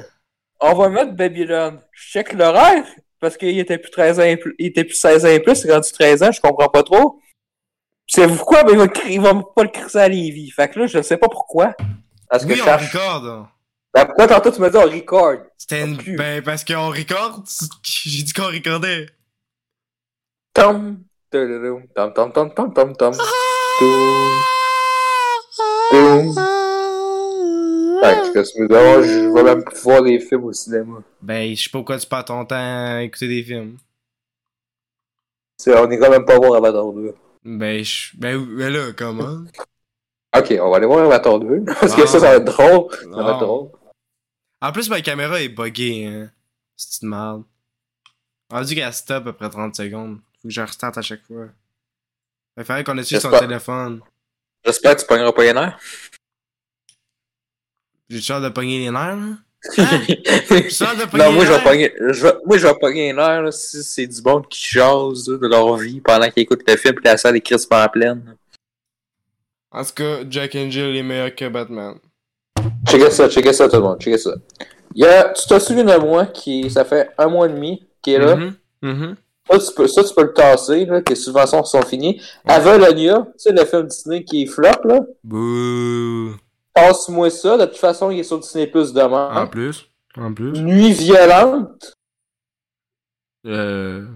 On 0.61 0.75
va 0.75 0.88
mettre 0.88 1.12
Babylone. 1.12 1.81
Check 1.93 2.33
l'horaire. 2.33 2.85
Parce 3.20 3.37
qu'il 3.37 3.58
était 3.58 3.78
plus 3.78 3.90
13 3.90 4.20
ans 4.20 4.25
et 4.25 4.37
plus, 4.37 4.54
il 4.58 4.66
était 4.66 4.85
plus 4.85 4.94
16 4.94 5.24
ans 5.24 5.29
et 5.29 5.40
plus, 5.40 5.64
il 5.64 5.70
est 5.70 5.74
rendu 5.74 5.90
13 5.90 6.22
ans, 6.22 6.33
je 6.33 6.40
comprends 6.40 6.68
pas 6.68 6.83
trop. 6.83 7.20
C'est 8.07 8.29
pourquoi, 8.29 8.62
mais 8.64 8.72
il 8.72 8.79
va, 8.79 8.87
il 9.09 9.20
va 9.20 9.35
pas 9.55 9.62
le 9.64 9.68
crisser 9.70 9.98
à 9.98 10.09
Lévis. 10.09 10.50
Fait 10.50 10.68
que 10.68 10.79
là, 10.81 10.87
je 10.87 11.02
sais 11.02 11.16
pas 11.16 11.29
pourquoi. 11.29 11.74
Parce 12.29 12.44
que 12.44 12.50
Oui, 12.50 12.57
je 12.57 12.62
on 12.62 12.64
cherche. 12.64 12.92
record. 12.92 13.48
Ben, 13.94 14.05
pourquoi 14.05 14.26
tantôt 14.29 14.50
tu 14.52 14.61
me 14.61 14.70
dis 14.70 14.76
on 14.76 14.83
record? 14.83 15.37
C'était 15.57 15.83
une... 15.83 15.96
Ben, 16.16 16.42
parce 16.42 16.64
qu'on 16.64 16.90
record. 16.90 17.42
J'ai 17.83 18.22
dit 18.22 18.33
qu'on 18.33 18.46
recordait. 18.48 19.07
Tom, 20.55 21.02
tom, 21.31 22.12
tom, 22.14 22.33
tom, 22.33 22.55
tom, 22.55 22.72
tom, 22.74 22.96
tom. 22.96 23.12
Ah! 23.18 23.24
Toum. 25.90 26.35
Fait 28.02 28.32
que 28.32 28.42
je 28.44 29.35
vais 29.35 29.42
même 29.42 29.64
plus 29.64 29.82
voir 29.82 30.02
des 30.02 30.18
films 30.20 30.44
au 30.44 30.52
cinéma. 30.52 30.98
Ben, 31.22 31.54
je 31.54 31.62
sais 31.64 31.70
pas 31.70 31.78
pourquoi 31.78 31.98
tu 31.98 32.06
perds 32.06 32.24
ton 32.24 32.44
temps 32.44 32.56
à 32.56 33.02
écouter 33.02 33.28
des 33.28 33.42
films. 33.42 33.78
C'est- 35.59 35.76
on 35.76 35.90
est 35.90 35.98
quand 35.98 36.11
même 36.11 36.24
pas 36.24 36.37
voir 36.38 36.54
Avatar 36.54 36.92
2. 36.92 37.14
Ben, 37.44 37.82
je... 37.85 38.16
ben, 38.16 38.44
ben 38.56 38.72
là, 38.72 38.92
comment? 38.96 39.44
Ok, 40.37 40.54
on 40.61 40.70
va 40.70 40.76
aller 40.76 40.87
voir 40.87 41.06
Avatar 41.06 41.38
2. 41.40 41.64
Parce 41.80 41.94
que 41.94 42.02
Ah. 42.02 42.06
ça, 42.06 42.20
ça 42.20 42.30
va 42.30 42.35
être 42.37 42.44
drôle. 42.44 42.92
Ça 42.92 43.09
va 43.09 43.26
Ah. 43.26 43.30
être 43.30 43.40
drôle. 43.40 43.70
En 44.61 44.72
plus, 44.72 44.90
ma 44.90 45.00
caméra 45.00 45.40
est 45.40 45.48
buggée, 45.48 46.04
hein. 46.06 46.30
C'est 46.76 47.02
une 47.02 47.09
merde. 47.11 47.44
Rendu 48.50 48.74
qu'elle 48.74 48.92
stop 48.92 49.26
après 49.28 49.48
30 49.48 49.74
secondes. 49.74 50.18
Faut 50.42 50.48
que 50.48 50.50
je 50.54 50.61
restarte 50.61 50.98
à 50.98 51.02
chaque 51.02 51.22
fois. 51.24 51.46
Il 52.59 52.64
fallait 52.64 52.85
qu'on 52.85 52.98
ait 52.98 53.02
sur 53.02 53.20
son 53.20 53.30
téléphone? 53.30 54.00
J'espère 54.64 54.94
que 54.96 55.00
tu 55.00 55.06
pogneras 55.06 55.32
pas 55.32 55.42
les 55.44 55.52
nerfs. 55.54 55.78
J'ai 58.09 58.33
hâte 58.33 58.42
de 58.45 58.49
pogner 58.51 58.79
les 58.79 58.90
nerfs, 58.90 59.16
là? 59.16 59.37
J'ai 59.77 60.85
hâte 60.85 60.99
de 61.01 61.11
pogner 61.11 61.25
non, 61.25 61.33
moi 61.33 61.45
les 61.45 61.47
je 61.47 61.53
vais 61.53 61.62
pogner, 61.62 61.92
je 62.12 62.23
vais- 62.23 62.37
moi 62.45 62.57
je 62.59 62.66
vais 62.66 62.75
pogner 62.81 63.07
les 63.09 63.12
nerfs 63.12 63.42
là, 63.42 63.51
si 63.51 63.83
c'est 63.83 64.07
du 64.07 64.23
monde 64.23 64.47
qui 64.49 64.64
jase 64.69 65.29
là, 65.29 65.38
de 65.38 65.47
leur 65.49 65.77
vie 65.77 66.01
pendant 66.01 66.29
qu'ils 66.31 66.45
écoutent 66.45 66.62
le 66.69 66.77
film 66.77 66.95
pis 66.95 67.03
la 67.05 67.16
salle 67.16 67.37
est 67.37 67.40
crispement 67.40 67.87
pleine. 67.88 68.37
En 69.73 69.83
tout 69.85 69.92
cas, 69.95 70.19
Jack 70.31 70.55
and 70.55 70.71
Jill 70.71 70.95
est 70.97 71.03
meilleur 71.03 71.35
que 71.35 71.49
Batman. 71.49 71.97
Checkez 72.88 73.11
ça, 73.11 73.29
checkez 73.29 73.53
ça 73.53 73.69
tout 73.69 73.77
le 73.77 73.83
monde, 73.83 74.01
checkez 74.01 74.19
ça. 74.19 74.31
Il 74.95 75.03
y 75.03 75.07
a, 75.07 75.31
tu 75.31 75.47
te 75.47 75.59
souviens 75.59 75.85
de 75.85 75.97
moi 75.99 76.27
qui, 76.27 76.71
ça 76.71 76.85
fait 76.85 77.11
un 77.19 77.27
mois 77.27 77.47
et 77.47 77.51
demi, 77.53 77.87
qui 78.01 78.14
est 78.14 78.19
là. 78.19 78.37
Mhm, 78.37 78.55
mhm. 78.83 79.16
Ça, 79.51 79.59
tu 79.59 79.75
peux, 79.75 79.87
ça, 79.88 80.03
tu 80.05 80.14
peux 80.14 80.23
le 80.23 80.33
tasser, 80.33 80.87
là, 80.87 81.03
que 81.03 81.11
les 81.11 81.16
subventions 81.16 81.62
sont 81.64 81.83
finies. 81.83 82.21
Avalonia, 82.47 83.27
tu 83.33 83.33
sais, 83.38 83.53
le 83.53 83.64
film 83.64 83.87
Disney 83.87 84.25
qui 84.25 84.45
est 84.45 84.47
flop, 84.47 84.71
là. 84.85 85.01
Bouh. 85.23 86.35
Passe-moi 86.76 87.30
ça. 87.30 87.56
De 87.56 87.64
toute 87.66 87.78
façon, 87.78 88.10
il 88.10 88.20
est 88.20 88.22
sur 88.24 88.38
Disney 88.38 88.66
Plus 88.66 88.92
demain. 88.92 89.34
En 89.34 89.46
plus. 89.48 89.90
En 90.16 90.32
plus. 90.32 90.52
Nuit 90.60 90.92
violente. 90.92 91.92
Euh. 93.46 94.06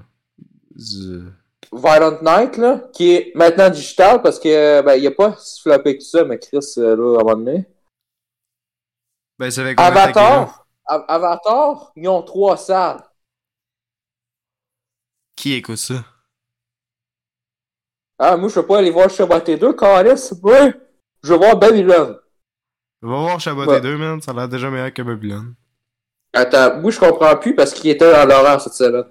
z- 0.76 1.32
Violent 1.72 2.18
Night, 2.22 2.56
là, 2.56 2.80
qui 2.92 3.12
est 3.12 3.32
maintenant 3.36 3.70
digital 3.70 4.20
parce 4.22 4.40
que, 4.40 4.82
ben, 4.82 4.94
il 4.96 5.02
n'y 5.02 5.06
a 5.06 5.12
pas 5.12 5.36
si 5.36 5.62
floppé 5.62 5.96
que 5.96 6.02
ça, 6.02 6.24
mais 6.24 6.38
Chris, 6.38 6.58
euh, 6.78 6.96
là, 6.96 7.18
à 7.18 7.20
un 7.20 7.24
moment 7.24 7.36
donné. 7.36 7.64
Ben, 9.38 9.50
ça 9.52 9.62
fait? 9.62 9.74
Avatar, 9.78 10.66
Avatar, 10.84 11.92
ils 11.94 12.08
ont 12.08 12.22
trois 12.22 12.56
salles. 12.56 13.02
Qui 15.36 15.52
écoute 15.54 15.76
ça? 15.76 16.04
Ah, 18.18 18.36
moi, 18.36 18.48
je 18.48 18.58
veux 18.60 18.66
pas 18.66 18.78
aller 18.78 18.90
voir 18.90 19.08
Chaboté 19.08 19.56
2, 19.56 19.72
Calis. 19.74 20.30
Ouais. 20.42 20.74
Je 21.22 21.32
veux 21.32 21.38
voir 21.38 21.56
Babylone. 21.56 22.18
Va 23.02 23.08
voir 23.16 23.40
Chaboté 23.40 23.70
Ouais. 23.70 23.80
2, 23.80 23.96
man. 23.96 24.20
Ça 24.20 24.32
a 24.32 24.34
l'air 24.34 24.48
déjà 24.48 24.70
meilleur 24.70 24.92
que 24.92 25.02
Babylone. 25.02 25.54
Attends, 26.32 26.76
moi, 26.80 26.90
je 26.90 26.98
comprends 27.00 27.36
plus 27.36 27.54
parce 27.54 27.72
qu'il 27.72 27.90
était 27.90 28.10
dans 28.12 28.24
l'horaire 28.26 28.60
cette 28.60 28.74
semaine. 28.74 29.04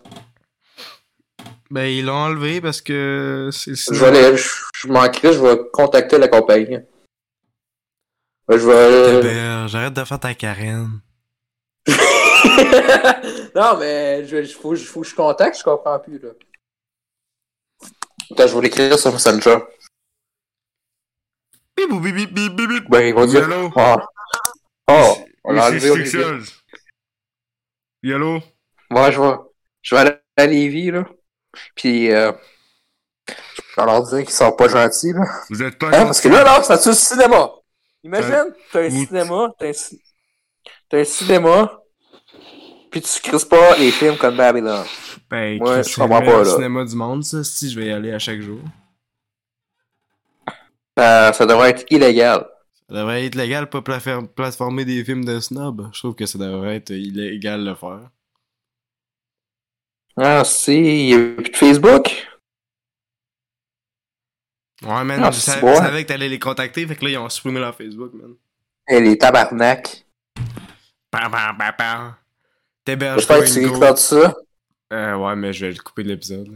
Ben, 1.71 1.86
ils 1.86 2.06
l'ont 2.06 2.13
enlevé 2.15 2.62
parce 2.62 2.82
que 2.82 3.49
c'est 3.52 3.75
Je 3.75 3.93
vais 3.93 4.08
aller, 4.08 4.38
je, 4.38 4.49
je 4.73 4.88
manquerai, 4.88 5.34
je 5.34 5.39
vais 5.39 5.60
contacter 5.71 6.17
la 6.17 6.28
compagnie. 6.28 6.78
Ben, 8.47 8.58
Je 8.58 8.65
vais. 8.67 9.21
Ben, 9.21 9.67
j'arrête 9.67 9.93
de 9.93 10.04
faire 10.04 10.19
ta 10.19 10.34
carène. 10.34 11.02
non, 13.56 13.78
mais 13.80 14.25
je, 14.25 14.43
je, 14.43 14.54
faut, 14.56 14.75
faut 14.75 15.02
que 15.02 15.08
je 15.08 15.15
contacte, 15.15 15.58
je 15.60 15.63
comprends 15.63 15.99
plus, 15.99 16.19
là. 16.19 16.30
Attends, 18.32 18.47
je 18.47 18.56
vais 18.56 18.62
l'écrire 18.62 18.97
sur 18.97 19.12
Messenger. 19.12 19.58
Bip, 21.88 22.02
bip, 22.02 22.15
bip, 22.15 22.34
bip, 22.34 22.56
bip, 22.56 22.70
bip. 22.70 22.89
Ben, 22.89 23.02
ils 23.08 23.13
vont 23.13 23.26
dire. 23.26 23.48
Yellow. 23.48 23.72
Oh, 23.76 23.96
oh 24.89 25.18
on 25.46 25.54
l'a 25.54 25.68
enlevé. 25.68 25.89
Sexuals. 25.96 26.44
Yellow. 28.04 28.39
Ouais, 28.92 29.12
je 29.12 29.22
vais, 29.22 29.36
je 29.82 29.96
vais 29.96 30.02
aller 30.02 30.15
à 30.38 30.46
Lévis, 30.46 30.92
là. 30.92 31.06
Puis, 31.76 32.12
euh, 32.12 32.32
je 33.28 33.34
vais 33.82 33.86
leur 33.86 34.04
dire 34.04 34.20
qu'ils 34.20 34.30
sont 34.32 34.52
pas 34.52 34.68
gentils, 34.68 35.13
là. 35.13 35.24
Vous 35.50 35.62
êtes 35.63 35.78
pas 35.78 35.88
Hein, 35.88 36.06
parce 36.06 36.22
que 36.22 36.28
là, 36.30 36.44
là, 36.44 36.62
c'est 36.63 36.86
le 36.89 36.96
cinéma. 36.96 37.52
Imagine, 38.04 38.54
t'as 38.72 38.82
un 38.84 38.88
Ou- 38.88 39.06
cinéma, 39.06 39.50
t'as 39.60 39.68
un, 39.70 39.74
ci- 39.74 40.02
un 40.94 41.04
cinéma, 41.04 41.80
puis 42.92 43.02
tu 43.02 43.22
crises 43.22 43.46
pas 43.46 43.76
les 43.78 43.92
films 43.92 44.18
comme 44.18 44.38
Babylon. 44.38 44.84
Ben, 45.30 45.62
Ouais, 45.62 45.84
je 45.84 45.96
comprends 45.96 46.20
le 46.22 46.26
pas, 46.26 46.38
là. 46.44 46.46
cinéma 46.46 46.86
du 46.86 46.96
monde, 46.96 47.24
ça. 47.24 47.44
Si 47.44 47.70
je 47.70 47.80
vais 47.80 47.88
y 47.88 47.92
aller 47.92 48.12
à 48.13 48.20
chaque 48.20 48.39
jour. 48.42 48.60
Euh, 50.99 51.31
ça 51.33 51.45
devrait 51.45 51.69
être 51.71 51.85
illégal. 51.89 52.45
Ça 52.89 52.95
devrait 52.95 53.25
être 53.25 53.35
légal, 53.35 53.69
pas 53.69 53.81
plateformer 53.81 54.83
des 54.85 55.03
films 55.05 55.23
de 55.25 55.39
snob. 55.39 55.89
Je 55.93 55.99
trouve 55.99 56.15
que 56.15 56.25
ça 56.25 56.38
devrait 56.38 56.75
être 56.77 56.91
illégal 56.91 57.63
de 57.63 57.69
le 57.69 57.75
faire. 57.75 58.09
Ah, 60.17 60.43
si, 60.43 60.73
il 60.73 61.09
y 61.09 61.13
a 61.13 61.35
plus 61.35 61.49
de 61.51 61.55
Facebook? 61.55 62.27
Ouais, 64.83 65.03
man, 65.03 65.21
Ah, 65.23 65.31
je, 65.31 65.39
savais, 65.39 65.62
bon. 65.62 65.73
je 65.73 65.77
savais 65.77 66.03
que 66.03 66.07
t'allais 66.07 66.29
les 66.29 66.39
contacter, 66.39 66.88
fait 66.88 66.95
que 66.95 67.05
là, 67.05 67.12
ils 67.12 67.17
ont 67.17 67.29
supprimé 67.29 67.59
leur 67.59 67.75
Facebook, 67.75 68.13
man. 68.13 68.33
Et 68.89 68.99
les 68.99 69.17
tabarnak. 69.17 70.05
Pam, 71.12 71.31
pam, 71.31 71.57
pam, 71.57 71.73
pam. 71.77 72.15
T'héberges 72.85 73.19
J'espère 73.19 73.39
que 73.43 73.53
tu 73.53 73.65
éclates 73.65 73.97
ça. 73.97 74.35
Euh, 74.91 75.15
ouais, 75.15 75.35
mais 75.35 75.53
je 75.53 75.65
vais 75.67 75.71
le 75.73 75.81
couper 75.83 76.03
de 76.03 76.09
l'épisode. 76.09 76.47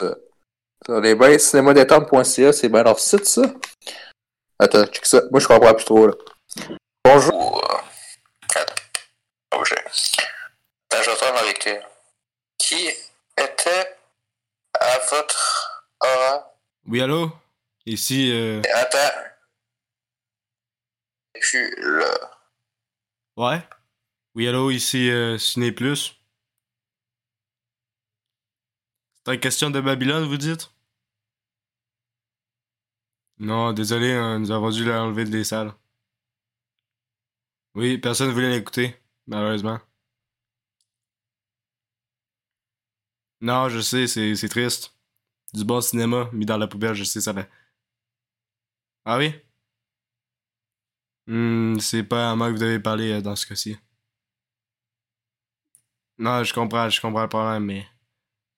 là. 0.00 0.14
Ça, 0.86 1.00
les 1.00 1.14
bains 1.14 1.38
cinémadétente.ca, 1.38 2.52
c'est 2.52 2.68
bien 2.68 2.82
leur 2.82 2.98
site, 2.98 3.26
ça. 3.26 3.42
Attends, 4.58 4.86
check 4.86 5.06
ça. 5.06 5.22
Moi, 5.30 5.40
je 5.40 5.46
comprends 5.46 5.74
plus 5.74 5.84
trop, 5.84 6.06
là. 6.06 6.14
Bonjour. 7.04 7.64
Attends. 8.54 9.64
J'ai. 9.64 9.76
Attends, 9.78 11.02
je 11.02 11.10
retourne 11.10 11.36
avec. 11.38 11.66
euh, 11.66 11.80
Qui 12.58 12.88
était 13.36 13.96
à 14.78 14.98
votre 15.10 15.82
aura? 16.00 16.54
Oui, 16.86 17.00
allô? 17.02 17.30
Ici, 17.86 18.30
euh... 18.32 18.60
Attends. 18.74 18.98
Je 21.40 21.46
suis 21.46 21.70
là. 21.78 22.14
Ouais? 23.36 23.60
Oui, 24.34 24.48
allô, 24.48 24.70
ici, 24.70 25.10
euh, 25.10 25.38
Ciné 25.38 25.72
Plus. 25.72 26.14
C'est 29.30 29.34
une 29.34 29.40
question 29.40 29.70
de 29.70 29.80
Babylone, 29.80 30.24
vous 30.24 30.36
dites? 30.36 30.72
Non, 33.40 33.72
désolé, 33.72 34.12
hein, 34.12 34.38
nous 34.38 34.52
avons 34.52 34.70
dû 34.70 34.84
l'enlever 34.84 35.24
des 35.24 35.42
salles. 35.42 35.72
Oui, 37.74 37.98
personne 37.98 38.28
ne 38.28 38.32
voulait 38.32 38.50
l'écouter, 38.50 38.94
malheureusement. 39.26 39.80
Non, 43.42 43.68
je 43.68 43.80
sais, 43.80 44.06
c'est 44.06 44.34
c'est 44.36 44.48
triste. 44.48 44.94
Du 45.54 45.64
bon 45.64 45.80
cinéma 45.82 46.30
mis 46.32 46.46
dans 46.46 46.58
la 46.58 46.68
poubelle, 46.68 46.94
je 46.94 47.04
sais, 47.04 47.20
ça 47.20 47.32
va. 47.32 47.46
Ah 49.04 49.18
oui? 49.18 49.34
Hmm, 51.26 51.78
c'est 51.78 52.02
pas 52.02 52.30
à 52.30 52.36
moi 52.36 52.48
que 52.48 52.52
vous 52.54 52.58
devez 52.58 52.78
parler 52.80 53.12
euh, 53.12 53.20
dans 53.22 53.34
ce 53.36 53.46
cas-ci. 53.46 53.76
Non, 56.18 56.44
je 56.44 56.52
comprends, 56.54 56.88
je 56.88 57.00
comprends 57.00 57.22
le 57.22 57.28
problème, 57.28 57.64
mais 57.64 57.86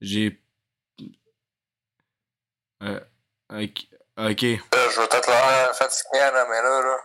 j'ai. 0.00 0.41
Euh, 2.82 3.00
ok. 3.50 3.86
ok. 4.16 4.42
Là, 4.42 4.90
je 4.90 5.00
vais 5.00 5.08
peut-être 5.08 5.28
l'air 5.28 5.76
fatigué, 5.76 6.18
là, 6.18 6.46
mais 6.48 6.62
là, 6.62 6.82
là. 6.82 6.96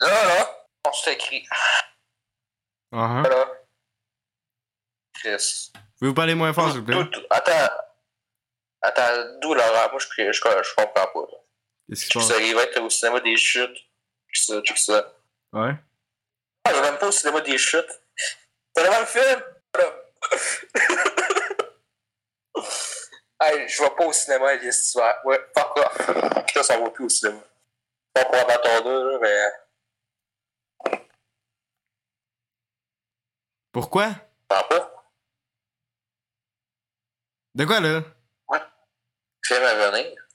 Là, 0.00 0.24
là, 0.24 0.66
on 0.86 0.92
s'est 0.92 1.14
écrit. 1.14 1.46
Uh-huh. 2.92 3.22
Là, 3.22 3.28
là. 3.28 3.52
Chris. 5.14 5.72
Pouvez-vous 5.98 6.14
parler 6.14 6.34
moins 6.34 6.52
fort, 6.52 6.70
s'il 6.70 6.80
vous 6.80 6.86
plaît? 6.86 6.96
Attends. 7.30 7.74
Attends, 8.80 9.38
d'où 9.40 9.54
Laurent? 9.54 9.90
Moi, 9.90 9.98
je, 9.98 10.06
je, 10.16 10.32
je, 10.32 10.40
je 10.40 10.74
comprends 10.76 11.06
pas. 11.06 11.26
Qu'est-ce 11.88 12.04
qui 12.04 12.12
se 12.12 12.18
passe? 12.18 12.28
ça, 12.28 12.40
il 12.40 12.54
va 12.54 12.62
être 12.62 12.80
au 12.80 12.90
cinéma 12.90 13.20
des 13.20 13.36
chutes. 13.36 13.76
Check 14.32 14.36
ça, 14.36 14.62
check 14.62 14.78
ça. 14.78 15.14
Ouais? 15.52 15.74
Ah, 16.64 16.70
il 16.70 16.74
va 16.74 16.82
même 16.82 16.98
pas 16.98 17.08
au 17.08 17.12
cinéma 17.12 17.40
des 17.40 17.58
chutes. 17.58 17.90
T'as 18.74 18.82
vraiment 18.82 19.00
le 19.00 19.06
film? 19.06 19.42
Hey, 23.40 23.68
je 23.68 23.82
vais 23.82 23.90
pas 23.90 24.06
au 24.06 24.12
cinéma 24.12 24.58
cet 24.58 24.94
hiver. 24.94 25.20
Ouais, 25.24 25.40
fuck 25.56 25.76
off. 25.76 26.08
Là, 26.54 26.62
ça 26.62 26.78
va 26.78 26.90
plus 26.90 27.04
au 27.04 27.08
cinéma. 27.08 27.40
Pas 28.12 28.24
pour 28.24 28.34
Avatar 28.34 28.82
2, 28.82 29.10
là, 29.12 29.18
mais. 29.20 30.98
Pourquoi? 33.70 34.08
T'en 34.48 34.62
pas? 34.64 34.92
De 37.54 37.64
quoi, 37.64 37.80
là? 37.80 38.02
Film 39.44 39.62
à 39.62 39.74
venir. 39.90 40.28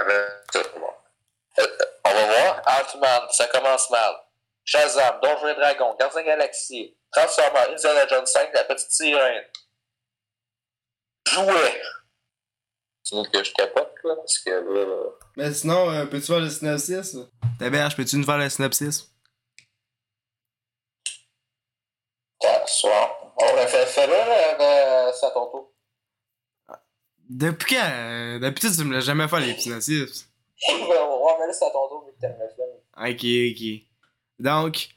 On 0.00 0.04
va 2.10 2.24
voir. 2.26 2.62
Ant-Man, 2.66 3.28
ça 3.30 3.46
commence 3.48 3.90
mal. 3.90 4.14
Shazam, 4.64 5.20
Donjons 5.20 5.48
et 5.48 5.54
Dragons, 5.54 5.94
Gardien 5.96 6.22
Galaxy, 6.22 6.96
Transformers, 7.12 7.70
Indiana 7.70 8.06
Jones 8.08 8.26
5, 8.26 8.52
La 8.54 8.64
Petite 8.64 8.90
Sirène. 8.90 9.44
Jouet. 11.32 11.80
C'est 13.04 13.16
une 13.16 13.28
que 13.28 13.42
je 13.44 13.52
capote, 13.52 13.92
là, 14.04 14.16
parce 14.16 14.38
que 14.38 14.50
là, 14.50 14.84
là... 14.86 15.10
Mais 15.36 15.52
sinon, 15.52 15.90
euh, 15.90 16.06
peux-tu 16.06 16.26
faire 16.26 16.40
le 16.40 16.48
synopsis? 16.50 17.16
Taberge, 17.58 17.96
peux-tu 17.96 18.16
nous 18.16 18.24
faire 18.24 18.38
le 18.38 18.48
synopsis? 18.48 19.08
Soir. 22.66 23.34
On 23.36 23.56
l'a 23.56 23.66
fait, 23.66 23.86
fait 23.86 24.06
là, 24.06 24.26
là, 24.26 24.60
euh, 25.08 25.12
c'est 25.12 25.26
à 25.26 25.30
ton 25.30 25.50
tour. 25.50 25.72
Depuis 27.28 27.74
quand? 27.76 27.82
euh, 27.90 28.38
D'habitude, 28.38 28.70
tu 28.76 28.84
me 28.84 28.94
l'as 28.94 29.00
jamais 29.00 29.28
fait, 29.28 29.40
les 29.40 29.58
synopsis. 29.58 30.28
ouais, 30.68 31.34
mais 31.40 31.46
là, 31.46 31.52
c'est 31.52 31.66
à 31.66 31.70
ton 31.70 31.88
tour, 31.88 32.04
vu 32.06 32.12
que 32.12 32.20
t'aimes 32.20 32.38
le 32.38 32.48
film. 32.54 32.68
Ok, 32.96 33.24
ok. 33.52 33.88
Donc, 34.38 34.88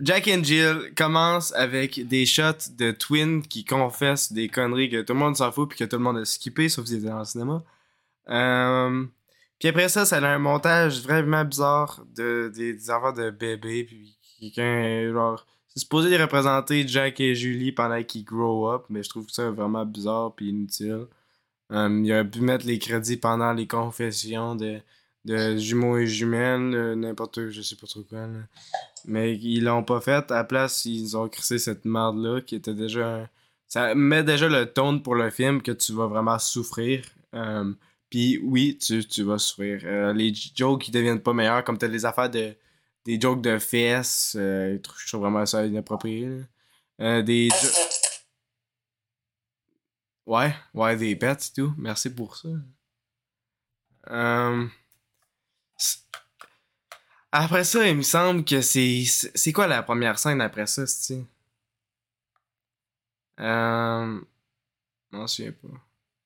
Jack 0.00 0.28
and 0.28 0.44
Jill 0.44 0.92
commence 0.96 1.54
avec 1.54 2.06
des 2.06 2.26
shots 2.26 2.70
de 2.76 2.90
twins 2.90 3.42
qui 3.42 3.64
confessent 3.64 4.32
des 4.32 4.48
conneries 4.48 4.90
que 4.90 5.02
tout 5.02 5.12
le 5.12 5.18
monde 5.18 5.36
s'en 5.36 5.50
fout 5.52 5.68
puis 5.68 5.78
que 5.78 5.84
tout 5.84 5.96
le 5.96 6.02
monde 6.02 6.18
a 6.18 6.24
skippé, 6.24 6.68
sauf 6.68 6.86
si 6.86 6.94
c'était 6.94 7.08
dans 7.08 7.20
le 7.20 7.24
cinéma. 7.24 7.62
Euh, 8.28 9.04
puis 9.58 9.68
après 9.68 9.88
ça, 9.88 10.04
ça 10.04 10.18
a 10.18 10.26
un 10.26 10.38
montage 10.38 11.00
vraiment 11.02 11.44
bizarre 11.44 12.04
de, 12.14 12.52
des, 12.54 12.74
des 12.74 12.90
enfants 12.90 13.12
de 13.12 13.30
bébés 13.30 13.84
puis 13.84 14.16
quelqu'un, 14.40 15.12
genre... 15.12 15.46
C'est 15.68 15.80
supposé 15.80 16.16
représenter 16.16 16.88
Jack 16.88 17.20
et 17.20 17.34
Julie 17.34 17.70
pendant 17.70 18.02
qu'ils 18.02 18.24
grow 18.24 18.70
up, 18.70 18.86
mais 18.88 19.02
je 19.02 19.10
trouve 19.10 19.28
ça 19.28 19.50
vraiment 19.50 19.84
bizarre 19.84 20.34
puis 20.34 20.48
inutile. 20.48 21.06
Euh, 21.70 22.02
il 22.02 22.10
aurait 22.12 22.28
pu 22.28 22.40
mettre 22.40 22.66
les 22.66 22.78
crédits 22.78 23.18
pendant 23.18 23.52
les 23.52 23.66
confessions 23.66 24.54
de, 24.54 24.80
de 25.26 25.56
jumeaux 25.56 25.98
et 25.98 26.06
jumelles, 26.06 26.74
euh, 26.74 26.94
n'importe 26.94 27.50
je 27.50 27.60
sais 27.62 27.76
pas 27.76 27.86
trop 27.86 28.02
quoi. 28.02 28.26
Mais 29.04 29.34
ils 29.36 29.64
l'ont 29.64 29.84
pas 29.84 30.00
fait. 30.00 30.30
À 30.30 30.36
la 30.36 30.44
place, 30.44 30.84
ils 30.84 31.16
ont 31.16 31.28
crissé 31.28 31.58
cette 31.58 31.84
merde-là 31.84 32.40
qui 32.40 32.54
était 32.56 32.74
déjà. 32.74 33.28
Ça 33.68 33.94
met 33.94 34.22
déjà 34.24 34.48
le 34.48 34.66
ton 34.72 35.00
pour 35.00 35.14
le 35.16 35.30
film 35.30 35.60
que 35.62 35.72
tu 35.72 35.92
vas 35.92 36.06
vraiment 36.06 36.38
souffrir. 36.38 37.04
Euh, 37.34 37.72
Puis 38.10 38.38
oui, 38.42 38.78
tu, 38.78 39.04
tu 39.06 39.22
vas 39.24 39.38
souffrir. 39.38 39.80
Euh, 39.84 40.12
les 40.12 40.32
jokes 40.54 40.82
qui 40.82 40.90
deviennent 40.92 41.20
pas 41.22 41.32
meilleurs, 41.32 41.64
comme 41.64 41.78
t'as 41.78 41.88
les 41.88 42.04
affaires 42.04 42.30
de. 42.30 42.54
Des 43.04 43.20
jokes 43.20 43.40
de 43.42 43.58
fesses, 43.58 44.34
euh, 44.36 44.78
je 44.98 45.06
trouve 45.08 45.20
vraiment 45.22 45.46
ça 45.46 45.64
inapproprié. 45.64 46.28
Euh, 47.00 47.22
des. 47.22 47.48
Ouais, 50.26 50.54
ouais, 50.74 50.96
des 50.96 51.14
pets 51.16 51.48
et 51.48 51.52
tout. 51.60 51.72
Merci 51.78 52.10
pour 52.14 52.36
ça. 52.36 52.48
Après 57.32 57.64
ça, 57.64 57.86
il 57.86 57.96
me 57.96 58.02
semble 58.02 58.44
que 58.44 58.60
c'est. 58.62 59.04
C'est 59.06 59.30
c'est 59.36 59.52
quoi 59.52 59.66
la 59.66 59.82
première 59.82 60.18
scène 60.18 60.40
après 60.40 60.66
ça, 60.66 60.86
c'est 60.86 61.24
Euh. 63.40 64.20
Je 65.12 65.16
m'en 65.16 65.26
souviens 65.26 65.52
pas. 65.52 65.68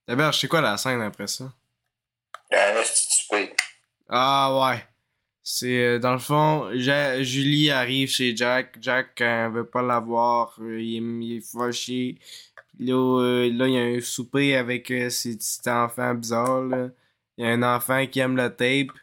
D'abord, 0.06 0.34
sais 0.34 0.48
quoi 0.48 0.60
la 0.60 0.76
scène 0.76 1.00
après 1.02 1.26
ça? 1.26 1.52
Institut 2.52 3.54
Ah 4.08 4.70
ouais. 4.72 4.84
C'est 5.42 5.84
euh, 5.84 5.98
dans 5.98 6.12
le 6.12 6.18
fond, 6.18 6.70
Ja- 6.74 7.22
Julie 7.22 7.70
arrive 7.70 8.08
chez 8.08 8.36
Jack. 8.36 8.76
Jack 8.80 9.20
euh, 9.20 9.48
veut 9.52 9.66
pas 9.66 9.82
la 9.82 9.98
voir. 10.00 10.54
euh, 10.60 10.80
il, 10.80 10.96
est- 10.96 11.26
il 11.26 11.36
est 11.38 11.40
fâché. 11.40 12.18
Là, 12.78 12.94
euh, 13.20 13.52
là, 13.52 13.66
il 13.68 13.74
y 13.74 13.78
a 13.78 13.82
un 13.82 14.00
souper 14.00 14.56
avec 14.56 14.92
ces 15.10 15.36
petits 15.36 15.68
enfants 15.68 16.14
bizarres. 16.14 16.62
Là. 16.62 16.88
Il 17.36 17.44
y 17.44 17.48
a 17.48 17.50
un 17.52 17.62
enfant 17.62 18.06
qui 18.06 18.20
aime 18.20 18.36
le 18.36 18.48
tape. 18.54 18.96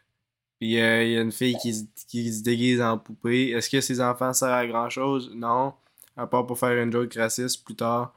Puis 0.60 0.82
euh, 0.82 1.04
il 1.04 1.12
y 1.12 1.18
a 1.18 1.22
une 1.22 1.32
fille 1.32 1.56
qui, 1.62 1.74
se- 1.74 1.84
qui 2.08 2.34
se 2.34 2.42
déguise 2.44 2.82
en 2.82 2.98
poupée. 2.98 3.50
Est-ce 3.50 3.70
que 3.70 3.80
ces 3.82 4.02
enfants 4.02 4.34
servent 4.34 4.54
à 4.54 4.66
grand 4.68 4.90
chose? 4.90 5.32
Non. 5.36 5.74
À 6.16 6.26
part 6.26 6.46
pour 6.48 6.58
faire 6.58 6.82
une 6.82 6.92
joke 6.92 7.14
raciste 7.16 7.64
plus 7.64 7.76
tard. 7.76 8.14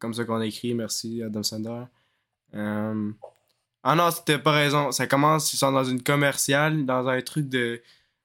Comme 0.00 0.12
ça 0.12 0.24
qu'on 0.24 0.40
écrit. 0.40 0.74
Merci, 0.74 1.22
Adam 1.22 1.42
Sandler. 1.42 1.84
Euh, 2.54 3.10
ah 3.84 3.94
non, 3.94 4.08
t'as 4.24 4.38
pas 4.38 4.52
raison. 4.52 4.90
Ça 4.92 5.06
commence, 5.06 5.52
ils 5.52 5.56
sont 5.56 5.70
dans 5.72 5.84
une 5.84 6.02
commerciale, 6.02 6.84
dans 6.84 7.06
un 7.08 7.20
truc 7.22 7.48
de. 7.48 7.80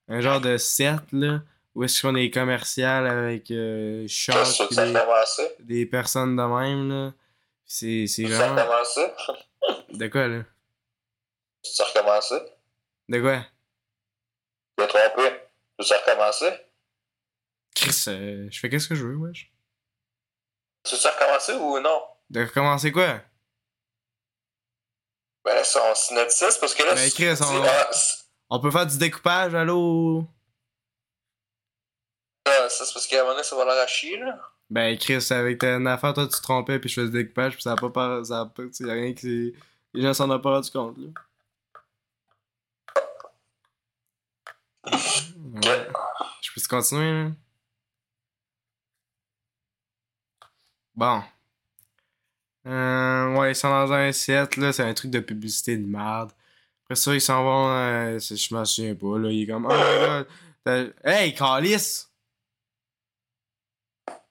Un 0.07 0.21
genre 0.21 0.41
de 0.41 0.57
set, 0.57 0.99
là. 1.11 1.41
Où 1.75 1.83
est-ce 1.83 2.01
qu'on 2.01 2.15
est 2.15 2.31
commercial 2.31 3.05
avec 3.05 3.51
euh, 3.51 4.07
a 4.33 4.43
des, 4.87 4.93
des 5.59 5.85
personnes 5.85 6.35
de 6.35 6.41
même, 6.41 6.89
là. 6.89 7.13
C'est 7.65 8.07
Ça 8.27 8.37
vraiment. 8.47 8.55
De 9.93 10.07
quoi, 10.07 10.27
là? 10.27 10.43
Ça 11.61 11.83
a 11.83 11.87
recommencé. 11.99 12.35
De 13.07 13.19
quoi? 13.21 13.45
Je 14.79 14.83
me 14.83 14.87
trompé. 14.87 15.41
Ça 15.81 15.95
a 15.95 15.99
recommencé. 15.99 16.49
Chris, 17.75 18.03
euh, 18.07 18.47
je 18.51 18.59
fais 18.59 18.69
qu'est-ce 18.69 18.87
que 18.87 18.95
je 18.95 19.05
veux, 19.05 19.15
wesh. 19.17 19.51
Ça 20.85 21.09
a 21.09 21.11
recommencé 21.13 21.53
ou 21.53 21.79
non? 21.79 22.01
De 22.29 22.41
recommencer 22.41 22.91
quoi? 22.91 23.21
Ben, 25.43 25.63
son 25.63 25.95
synopsis, 25.95 26.57
parce 26.57 26.73
que 26.75 26.83
là, 26.83 26.95
Ben, 26.95 27.09
Chris, 27.11 27.37
on- 27.41 27.63
ah, 27.63 27.89
On 28.49 28.59
peut 28.59 28.71
faire 28.71 28.85
du 28.85 28.97
découpage, 28.97 29.53
allô? 29.55 30.25
ah, 32.45 32.69
ça, 32.69 32.85
c'est 32.85 32.93
parce 32.93 33.07
qu'à 33.07 33.17
un 33.17 33.19
moment 33.21 33.33
donné, 33.33 33.43
ça 33.43 33.55
va 33.55 33.81
à 33.81 33.87
chier, 33.87 34.17
là. 34.17 34.39
Ben, 34.69 34.97
Chris, 34.97 35.25
avec 35.31 35.59
ta 35.59 35.75
affaire, 35.75 36.13
toi, 36.13 36.27
tu 36.27 36.35
te 36.37 36.41
trompais, 36.41 36.79
puis 36.79 36.89
je 36.89 36.95
faisais 37.01 37.11
du 37.11 37.17
découpage, 37.23 37.53
puis 37.53 37.61
ça 37.63 37.73
a 37.73 37.75
pas 37.75 37.89
par... 37.89 38.25
ça 38.25 38.41
a 38.41 38.45
pas, 38.45 38.63
tu 38.73 38.85
y 38.85 38.89
a 38.89 38.93
rien 38.93 39.13
qui... 39.13 39.53
Les 39.93 40.01
gens 40.03 40.13
s'en 40.13 40.29
ont 40.29 40.39
pas 40.39 40.51
rendu 40.51 40.69
compte, 40.71 40.97
là. 40.97 41.07
Ouais. 44.85 45.87
Je 46.41 46.51
peux 46.53 46.61
continuer, 46.69 47.23
là? 47.23 47.31
Bon. 50.95 51.23
Euh, 52.65 53.35
ouais, 53.35 53.51
ils 53.51 53.55
sont 53.55 53.69
dans 53.69 53.91
un 53.93 54.11
set, 54.11 54.57
là, 54.57 54.73
c'est 54.73 54.83
un 54.83 54.93
truc 54.93 55.11
de 55.11 55.19
publicité 55.19 55.77
de 55.77 55.85
merde. 55.85 56.31
Après 56.83 56.95
ça, 56.95 57.13
ils 57.13 57.21
s'en 57.21 57.43
vont, 57.43 57.69
euh, 57.69 58.19
je 58.19 58.53
m'en 58.53 58.65
souviens 58.65 58.95
pas, 58.95 59.17
là, 59.17 59.29
il 59.29 59.43
est 59.43 59.47
comme, 59.47 59.65
oh 59.65 59.69
my 59.69 60.25
god, 60.65 60.93
hey, 61.03 61.33
Calice! 61.33 62.11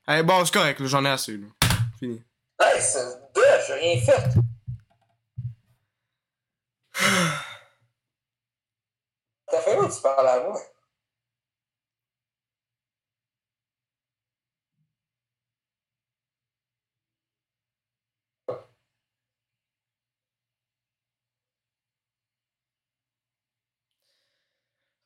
Hey, 0.07 0.23
bon, 0.23 0.45
c'est 0.45 0.53
correct, 0.53 0.81
là, 0.81 0.87
j'en 0.87 1.05
ai 1.05 1.09
assez, 1.09 1.37
là. 1.37 1.47
Fini. 1.99 2.23
Hey, 2.61 2.81
c'est 2.81 3.33
deux, 3.35 3.43
j'ai 3.67 3.75
rien 3.75 4.01
fait. 4.01 4.35
T'as 9.51 9.61
fait 9.61 9.79
où 9.79 9.89
tu 9.89 10.01
parles 10.03 10.29
à 10.29 10.41
moi? 10.41 10.61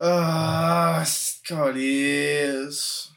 Ah, 0.00 1.02
c'est. 1.06 3.12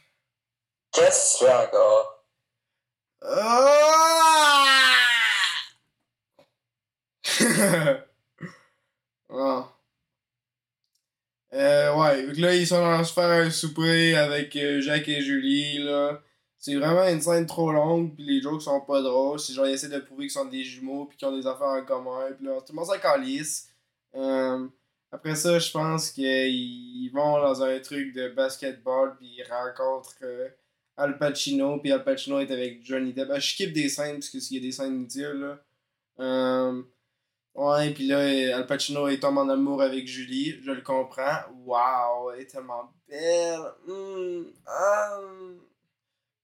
Qu'est-ce 0.92 1.34
que 1.34 1.38
tu 1.38 1.44
fais 1.46 1.54
encore? 1.54 2.24
Ah! 3.22 4.66
Ah. 9.30 9.75
Euh, 11.56 11.94
ouais, 11.94 12.34
que 12.34 12.40
là, 12.40 12.54
ils 12.54 12.66
sont 12.66 12.76
en 12.76 13.02
se 13.02 13.12
faire 13.14 13.30
un 13.30 13.50
souper 13.50 14.14
avec 14.14 14.54
euh, 14.56 14.80
Jacques 14.82 15.08
et 15.08 15.22
Julie, 15.22 15.78
là. 15.78 16.22
C'est 16.58 16.74
vraiment 16.74 17.06
une 17.08 17.20
scène 17.20 17.46
trop 17.46 17.72
longue, 17.72 18.14
puis 18.14 18.24
les 18.24 18.42
jokes 18.42 18.62
sont 18.62 18.80
pas 18.80 19.00
drôles. 19.00 19.38
C'est 19.38 19.54
genre, 19.54 19.66
ils 19.66 19.74
essaient 19.74 19.88
de 19.88 20.00
prouver 20.00 20.24
qu'ils 20.24 20.32
sont 20.32 20.46
des 20.46 20.64
jumeaux, 20.64 21.06
puis 21.06 21.16
qu'ils 21.16 21.28
ont 21.28 21.36
des 21.36 21.46
affaires 21.46 21.68
en 21.68 21.84
commun, 21.84 22.32
puis 22.36 22.46
là, 22.46 22.60
tout 22.60 22.72
le 22.72 22.76
monde 22.76 22.86
s'en 22.86 22.98
calisse. 22.98 23.70
Euh, 24.14 24.66
après 25.10 25.34
ça, 25.34 25.58
je 25.58 25.70
pense 25.70 26.10
qu'ils 26.10 27.10
vont 27.14 27.40
dans 27.40 27.62
un 27.62 27.78
truc 27.80 28.12
de 28.12 28.28
basketball, 28.28 29.16
puis 29.16 29.36
ils 29.38 29.44
rencontrent 29.44 30.14
euh, 30.22 30.48
Al 30.96 31.16
Pacino, 31.18 31.78
puis 31.78 31.92
Al 31.92 32.04
Pacino 32.04 32.38
est 32.40 32.50
avec 32.50 32.84
Johnny 32.84 33.14
Depp. 33.14 33.30
Ah, 33.32 33.38
je 33.38 33.50
skip 33.50 33.72
des 33.72 33.88
scènes, 33.88 34.16
parce 34.16 34.28
qu'il 34.28 34.56
y 34.56 34.58
a 34.58 34.62
des 34.62 34.72
scènes 34.72 34.94
inutiles, 34.94 35.56
là. 36.18 36.72
Ouais, 37.56 37.90
puis 37.94 38.06
là, 38.06 38.18
Al 38.54 38.66
Pacino 38.66 39.08
il 39.08 39.18
tombe 39.18 39.38
en 39.38 39.48
amour 39.48 39.80
avec 39.80 40.06
Julie, 40.06 40.60
je 40.62 40.72
le 40.72 40.82
comprends. 40.82 41.40
Waouh, 41.64 42.32
elle 42.32 42.42
est 42.42 42.46
tellement 42.46 42.92
belle. 43.08 43.60
Hum, 43.88 44.52
ah. 44.66 45.18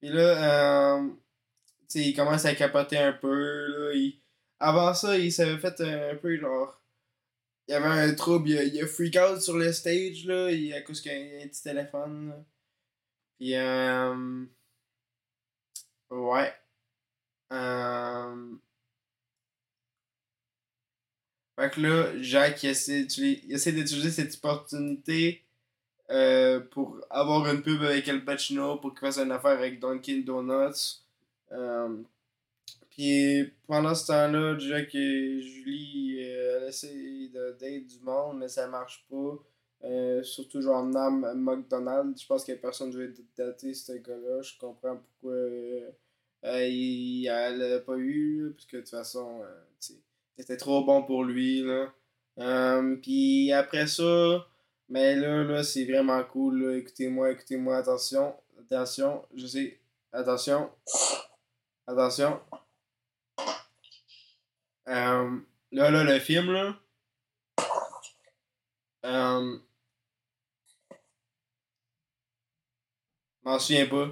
Puis 0.00 0.08
là, 0.08 0.96
euh, 1.00 1.08
tu 1.88 2.00
sais, 2.00 2.00
il 2.08 2.16
commence 2.16 2.46
à 2.46 2.54
capoter 2.54 2.96
un 2.98 3.12
peu, 3.12 3.66
là. 3.66 3.94
Il... 3.94 4.20
Avant 4.58 4.94
ça, 4.94 5.18
il 5.18 5.30
s'avait 5.32 5.58
fait 5.58 5.80
un, 5.82 6.16
peu 6.16 6.36
genre. 6.38 6.80
Il 7.68 7.72
y 7.72 7.74
avait 7.74 7.86
un 8.10 8.14
trouble, 8.14 8.48
il 8.48 8.82
a 8.82 8.86
freak 8.86 9.16
out 9.16 9.40
sur 9.40 9.58
le 9.58 9.72
stage, 9.72 10.24
là, 10.26 10.50
il, 10.50 10.72
à 10.74 10.82
cause 10.82 11.00
qu'il 11.02 11.12
y 11.12 11.40
a 11.40 11.44
un 11.44 11.48
petit 11.48 11.62
téléphone, 11.62 12.28
là. 12.30 12.44
Puis, 13.38 13.54
euh... 13.56 14.44
Ouais. 16.10 16.52
Euh... 17.52 18.56
Fait 21.62 21.70
que 21.70 21.80
là, 21.80 22.20
Jacques, 22.20 22.64
il 22.64 22.70
essaie 22.70 23.72
d'utiliser 23.72 24.10
cette 24.10 24.34
opportunité 24.34 25.44
euh, 26.10 26.58
pour 26.58 26.98
avoir 27.08 27.48
une 27.54 27.62
pub 27.62 27.80
avec 27.84 28.08
El 28.08 28.24
Pacino 28.24 28.78
pour 28.78 28.90
qu'il 28.90 28.98
fasse 28.98 29.18
une 29.18 29.30
affaire 29.30 29.52
avec 29.52 29.78
Dunkin' 29.78 30.24
Donuts. 30.24 31.04
Euh, 31.52 32.02
puis 32.90 33.52
pendant 33.68 33.94
ce 33.94 34.08
temps-là, 34.08 34.58
Jack 34.58 34.92
et 34.96 35.40
Julie, 35.40 36.24
euh, 36.24 36.62
elle 36.62 36.68
essaie 36.70 37.28
de 37.32 37.56
date 37.60 37.86
du 37.86 38.00
monde, 38.02 38.38
mais 38.38 38.48
ça 38.48 38.66
marche 38.66 39.06
pas. 39.08 39.38
Euh, 39.84 40.20
surtout 40.24 40.62
genre 40.62 40.84
Nam 40.84 41.32
McDonald, 41.36 42.18
je 42.20 42.26
pense 42.26 42.44
que 42.44 42.54
personne 42.54 42.90
veut 42.90 43.14
dater 43.36 43.72
ce 43.72 43.92
gars-là. 43.92 44.42
Je 44.42 44.58
comprends 44.58 44.96
pourquoi 44.96 45.36
il, 46.42 47.28
elle 47.28 47.58
l'a 47.58 47.78
pas 47.78 47.98
eu, 47.98 48.50
parce 48.52 48.66
que 48.66 48.78
de 48.78 48.82
toute 48.82 48.90
façon, 48.90 49.42
tu 49.80 49.92
sais, 49.92 50.00
c'était 50.42 50.56
trop 50.56 50.82
bon 50.84 51.04
pour 51.04 51.22
lui. 51.22 51.62
Là. 51.62 51.92
Euh, 52.38 52.96
puis 52.96 53.52
après 53.52 53.86
ça, 53.86 54.44
mais 54.88 55.14
là, 55.14 55.44
là 55.44 55.62
c'est 55.62 55.84
vraiment 55.84 56.22
cool. 56.24 56.74
Écoutez-moi, 56.78 57.30
écoutez-moi, 57.30 57.76
attention, 57.76 58.34
attention, 58.60 59.24
je 59.34 59.46
sais, 59.46 59.80
attention, 60.12 60.68
attention. 61.86 62.40
Euh, 64.88 65.38
là, 65.70 65.90
là, 65.92 66.02
le 66.02 66.18
film, 66.18 66.50
là. 66.50 66.76
Euh, 69.04 69.58
M'en 73.44 73.58
souviens 73.60 73.86
pas. 73.86 74.08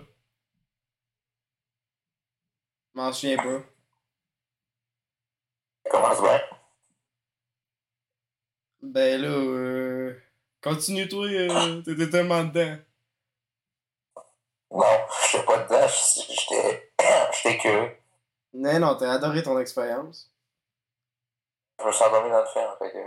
M'en 2.95 3.13
souviens 3.13 3.37
pas. 3.37 3.70
Commence 5.91 6.23
bien. 6.23 6.41
Ben 8.83 9.21
là, 9.21 9.29
euh... 9.29 10.15
continue 10.63 11.09
toi, 11.09 11.27
euh... 11.27 11.83
t'étais 11.83 12.09
tellement 12.09 12.45
dedans. 12.45 12.77
Non, 14.71 14.85
je 15.11 15.37
sais 15.37 15.45
pas 15.45 15.65
dedans, 15.65 15.87
j'étais 15.89 16.93
j'étais 17.33 17.59
curieux. 17.59 17.91
Non, 18.55 18.79
non, 18.79 18.95
t'as 18.95 19.15
adoré 19.15 19.43
ton 19.43 19.59
expérience. 19.59 20.31
Je 21.81 21.87
me 21.87 21.93
suis 21.93 22.05
endormi 22.05 22.31
dans 22.31 22.41
le 22.41 22.47
film, 22.47 22.71
fait 22.79 22.93
que... 22.93 22.99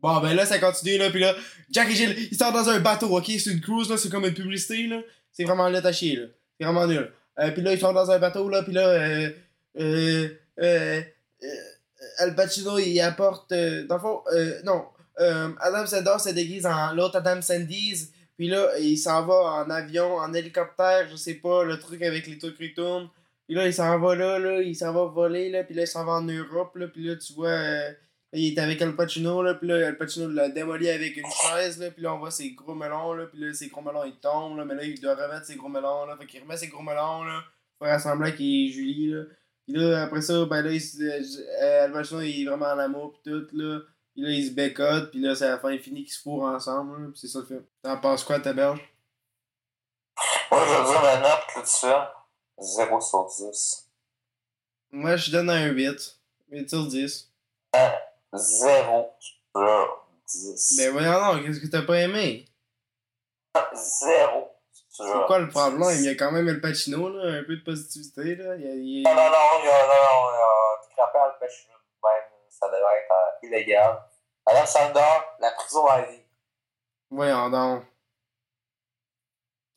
Bon, 0.00 0.20
ben 0.20 0.34
là, 0.34 0.44
ça 0.44 0.58
continue, 0.58 0.98
là, 0.98 1.10
pis 1.10 1.20
là, 1.20 1.34
Jack 1.70 1.88
et 1.88 1.94
Jill, 1.94 2.28
ils 2.30 2.36
sortent 2.36 2.54
dans 2.54 2.68
un 2.68 2.80
bateau, 2.80 3.16
ok? 3.16 3.26
C'est 3.26 3.50
une 3.50 3.62
cruise, 3.62 3.88
là, 3.88 3.96
c'est 3.96 4.10
comme 4.10 4.26
une 4.26 4.34
publicité, 4.34 4.86
là. 4.86 5.00
C'est 5.32 5.44
vraiment 5.44 5.68
là 5.68 5.80
à 5.82 5.92
chier, 5.92 6.16
là. 6.16 6.26
C'est 6.58 6.64
vraiment 6.64 6.86
nul. 6.86 7.12
Euh, 7.38 7.50
pis 7.50 7.62
là, 7.62 7.72
ils 7.72 7.80
sont 7.80 7.92
dans 7.94 8.10
un 8.10 8.18
bateau, 8.18 8.48
là, 8.48 8.62
pis 8.62 8.72
là, 8.72 8.86
euh, 8.88 9.30
euh, 9.78 10.28
euh, 10.60 11.02
euh, 11.42 11.77
Al 12.18 12.34
Pacino, 12.34 12.78
il 12.78 13.00
apporte, 13.00 13.52
euh, 13.52 13.86
dans 13.86 13.96
le 13.96 14.00
fond, 14.00 14.22
euh, 14.32 14.60
non, 14.64 14.84
euh, 15.20 15.48
Adam 15.60 15.86
Sandler 15.86 16.18
se 16.18 16.30
déguise 16.30 16.66
en 16.66 16.92
l'autre 16.92 17.16
Adam 17.16 17.40
Sandys, 17.42 18.10
puis 18.36 18.48
là, 18.48 18.78
il 18.78 18.96
s'en 18.96 19.24
va 19.26 19.64
en 19.64 19.70
avion, 19.70 20.16
en 20.16 20.32
hélicoptère, 20.32 21.08
je 21.10 21.16
sais 21.16 21.34
pas, 21.34 21.64
le 21.64 21.78
truc 21.78 22.02
avec 22.02 22.26
les 22.26 22.38
trucs 22.38 22.56
qui 22.56 22.72
tournent. 22.72 23.08
Puis 23.46 23.56
là, 23.56 23.66
il 23.66 23.74
s'en 23.74 23.98
va 23.98 24.14
là, 24.14 24.38
là, 24.38 24.60
il 24.60 24.76
s'en 24.76 24.92
va 24.92 25.06
voler, 25.06 25.48
là, 25.50 25.64
puis 25.64 25.74
là, 25.74 25.82
il 25.82 25.88
s'en 25.88 26.04
va 26.04 26.12
en 26.12 26.22
Europe, 26.22 26.76
là, 26.76 26.86
puis 26.86 27.04
là, 27.04 27.16
tu 27.16 27.32
vois, 27.32 27.48
euh, 27.48 27.90
il 28.32 28.52
est 28.52 28.58
avec 28.60 28.80
Al 28.82 28.94
Pacino, 28.94 29.42
là, 29.42 29.54
puis 29.54 29.66
là, 29.68 29.86
Al 29.86 29.96
Pacino 29.96 30.28
l'a 30.28 30.50
démoli 30.50 30.88
avec 30.88 31.16
une 31.16 31.30
chaise, 31.30 31.80
là, 31.80 31.90
puis 31.90 32.02
là, 32.02 32.14
on 32.14 32.18
voit 32.18 32.30
ses 32.30 32.52
gros 32.52 32.74
melons, 32.74 33.14
là, 33.14 33.26
puis 33.26 33.40
là, 33.40 33.52
ses 33.54 33.68
gros 33.68 33.80
melons, 33.80 34.04
ils 34.04 34.20
tombent, 34.20 34.58
là, 34.58 34.64
mais 34.64 34.74
là, 34.74 34.84
il 34.84 35.00
doit 35.00 35.14
remettre 35.14 35.46
ses 35.46 35.56
gros 35.56 35.68
melons, 35.68 36.04
là, 36.04 36.16
fait 36.20 36.26
qu'il 36.26 36.42
remet 36.42 36.56
ses 36.56 36.68
gros 36.68 36.82
melons, 36.82 37.24
là, 37.24 37.42
pour 37.78 37.88
faire 37.88 38.00
semblant 38.00 38.30
qu'il 38.30 38.68
est 38.68 38.72
Julie, 38.72 39.10
là. 39.12 39.22
Puis 39.68 39.76
là, 39.76 40.02
après 40.04 40.22
ça, 40.22 40.46
ben 40.46 40.62
là, 40.62 40.72
il, 40.72 40.80
se- 40.80 41.02
euh, 41.62 41.84
Al 41.84 41.92
Pacino, 41.92 42.22
il 42.22 42.42
est 42.42 42.46
vraiment 42.48 42.66
en 42.72 42.78
amour, 42.78 43.12
pis 43.12 43.30
tout, 43.30 43.46
là. 43.52 43.80
Puis 44.14 44.22
là, 44.22 44.30
ils 44.30 44.46
se 44.48 44.52
bécotent, 44.54 45.10
puis 45.10 45.20
là, 45.20 45.34
c'est 45.34 45.44
à 45.44 45.50
la 45.50 45.58
fin 45.58 45.68
infinie 45.68 46.04
qu'ils 46.04 46.14
se 46.14 46.22
fourrent 46.22 46.54
ensemble, 46.54 47.02
là, 47.02 47.08
pis 47.12 47.20
c'est 47.20 47.28
ça 47.28 47.40
le 47.40 47.44
film. 47.44 47.62
T'en 47.82 47.98
penses 48.00 48.24
quoi, 48.24 48.40
ta 48.40 48.54
berge? 48.54 48.80
Moi, 50.50 50.64
je 50.66 50.72
veux 50.72 50.90
dire 50.90 51.02
ma 51.02 51.16
note 51.20 51.40
là-dessus. 51.54 51.86
0 52.60 53.00
sur 53.00 53.26
10. 53.26 53.88
Moi, 54.90 55.16
je 55.16 55.30
donne 55.30 55.50
un 55.50 55.66
8. 55.66 56.18
8 56.50 56.68
sur 56.70 56.86
10. 56.86 57.30
0 58.34 59.10
sur 59.20 60.06
10. 60.26 60.76
Ben 60.78 60.92
voyons 60.92 61.12
non, 61.34 61.42
qu'est-ce 61.42 61.60
que 61.60 61.66
t'as 61.66 61.82
pas 61.82 62.00
aimé? 62.00 62.46
0 63.54 63.70
sur 63.74 64.46
C'est 64.98 65.26
quoi 65.26 65.38
le 65.38 65.48
problème? 65.48 65.88
10. 65.90 66.00
Il 66.00 66.04
y 66.06 66.08
a 66.08 66.14
quand 66.16 66.32
même 66.32 66.48
El 66.48 66.60
Pacino, 66.60 67.08
là, 67.08 67.38
un 67.38 67.44
peu 67.44 67.56
de 67.56 67.62
positivité, 67.62 68.34
là. 68.34 68.56
Il 68.56 68.64
y 68.64 68.68
a, 68.68 68.74
il 68.74 69.00
y 69.00 69.02
Non, 69.04 69.14
non, 69.14 69.30
non, 69.30 69.60
il 69.60 69.66
y 69.66 69.68
a, 69.68 69.82
non, 69.86 69.94
non, 69.94 70.30
il 70.90 70.96
y 70.96 71.00
a, 71.00 71.04
à 71.04 71.28
le 71.28 71.38
pêche 71.38 71.68
même, 71.68 72.24
ça 72.48 72.66
devrait 72.66 72.98
être 72.98 73.12
euh, 73.12 73.46
illégal. 73.46 73.98
Madame 74.46 74.66
Sandor, 74.66 75.36
la 75.40 75.50
prison 75.52 75.86
à 75.86 76.02
vie. 76.02 76.22
Voyons 77.10 77.50
donc. 77.50 77.84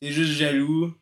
T'es 0.00 0.10
juste 0.10 0.32
jaloux. 0.32 0.92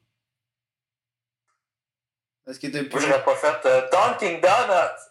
Parce 2.45 2.59
que 2.59 2.67
t'as 2.67 2.85
plus... 2.85 2.91
pas 2.91 3.37
fait 3.37 3.67
euh, 3.67 3.89
Dunkin' 3.91 4.41
Donuts. 4.41 5.11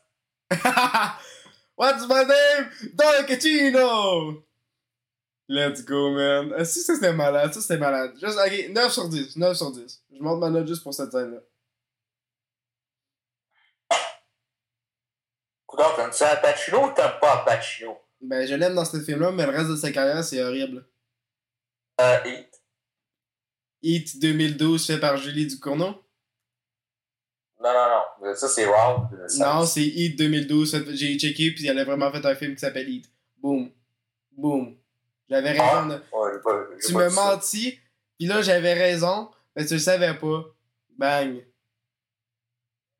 What's 1.78 2.08
my 2.08 2.26
name? 2.26 2.70
Don! 3.74 4.44
Let's 5.52 5.84
go, 5.84 6.12
man. 6.12 6.54
Ah, 6.56 6.64
si, 6.64 6.80
ça 6.82 6.94
c'était 6.94 7.12
malade, 7.12 7.52
ça 7.54 7.60
c'était 7.60 7.78
malade. 7.80 8.14
Juste, 8.22 8.38
ok, 8.38 8.70
9 8.70 8.92
sur 8.94 9.10
10, 9.10 9.36
9 9.36 9.58
sur 9.58 9.72
10. 9.72 10.04
Je 10.16 10.22
monte 10.22 10.40
ma 10.40 10.50
note 10.52 10.68
juste 10.68 10.84
pour 10.84 10.94
cette 10.94 11.12
scène-là. 11.12 11.40
T'aimes 15.96 16.12
ça 16.12 16.36
Pacino 16.38 16.88
ou 16.90 16.94
t'aimes 16.94 17.20
pas 17.22 17.44
Pacino? 17.46 17.98
Ben, 18.22 18.46
je 18.48 18.54
l'aime 18.56 18.76
dans 18.76 18.86
ce 18.86 19.00
film-là, 19.00 19.32
mais 19.32 19.46
le 19.46 19.52
reste 19.52 19.70
de 19.70 19.76
sa 19.76 19.92
carrière, 19.92 20.24
c'est 20.24 20.44
horrible. 20.44 20.86
Euh, 22.02 22.18
Heat. 22.26 22.62
Heat 23.82 24.20
2012 24.20 24.86
fait 24.86 25.00
par 25.00 25.18
Julie 25.18 25.48
Ducournau? 25.48 25.96
Non, 27.62 27.74
non, 27.74 27.90
non. 28.24 28.36
Ça, 28.36 28.48
c'est 28.48 28.66
Round. 28.66 29.08
Non, 29.38 29.66
c'est 29.66 29.84
Heat 29.86 30.18
2012. 30.18 30.72
fait- 30.72 30.96
J'ai 30.96 31.18
checké, 31.18 31.52
puis 31.52 31.68
elle 31.68 31.80
a 31.80 31.86
vraiment 31.86 32.12
fait 32.12 32.26
un 32.26 32.36
film 32.36 32.54
qui 32.56 32.60
s'appelle 32.60 32.90
Heat. 32.90 33.10
Boom. 33.38 33.72
Boom. 34.32 34.78
J'avais 35.30 35.52
raison. 35.52 35.64
Ah, 35.64 35.86
de- 35.86 36.18
Ouais, 36.18 36.42
pas, 36.44 36.66
j'ai 36.80 36.88
Tu 36.88 36.96
me 36.96 37.10
mentis, 37.10 37.80
puis 38.18 38.28
là, 38.28 38.42
j'avais 38.42 38.74
raison, 38.74 39.30
mais 39.56 39.66
tu 39.66 39.74
le 39.76 39.80
savais 39.80 40.14
pas. 40.16 40.44
Bang. 40.98 41.46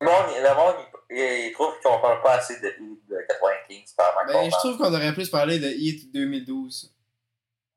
Le 0.00 0.06
monde, 0.06 0.26
le 0.42 0.54
monde 0.54 0.76
il, 1.10 1.52
trouve 1.52 1.74
qu'on 1.82 1.98
parle 2.00 2.22
pas 2.22 2.34
assez 2.34 2.60
de 2.60 2.68
Heat 2.68 3.08
de 3.08 3.16
95 3.28 3.92
par 3.96 4.14
Ben, 4.26 4.44
je 4.44 4.56
trouve 4.56 4.78
qu'on 4.78 4.94
aurait 4.94 5.12
plus 5.12 5.28
parlé 5.28 5.58
de 5.58 5.66
Heat 5.68 6.12
2012. 6.12 6.94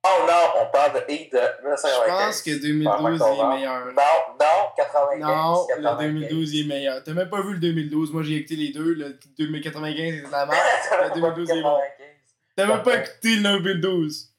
Oh 0.06 0.26
non, 0.28 0.62
on 0.62 0.72
parle 0.72 0.94
de 0.94 1.12
Heat 1.12 1.32
de 1.32 1.38
1995. 1.38 2.06
Je 2.06 2.26
pense 2.26 2.42
que 2.42 2.62
2012 2.62 2.84
par 2.84 3.02
Mark 3.02 3.16
il 3.16 3.39
est 3.39 3.58
meilleur. 3.58 3.86
Non, 3.86 4.36
non, 4.39 4.70
95. 4.78 5.20
Non, 5.20 5.68
95. 5.68 6.12
le 6.12 6.20
2012 6.20 6.54
il 6.54 6.66
est 6.66 6.68
meilleur. 6.68 7.04
T'as 7.04 7.13
même 7.13 7.30
pas 7.30 7.42
vu 7.42 7.54
le 7.54 7.60
2012, 7.60 8.12
moi 8.13 8.24
j'ai 8.24 8.36
écouté 8.36 8.56
les 8.56 8.72
deux. 8.72 8.94
Le 8.94 9.18
2095 9.38 10.16
c'est 10.16 10.28
de 10.28 10.32
la 10.32 10.46
merde. 10.46 10.60
Le 10.92 11.22
pas 11.22 11.32
2012 11.32 11.50
il 11.50 11.58
est 11.58 11.62
bon. 11.63 11.78
95. 11.78 12.08
T'as 12.56 12.66
même 12.68 12.84
pas 12.84 12.98
écouté 12.98 13.36
le 13.38 13.60
2012. 13.60 14.33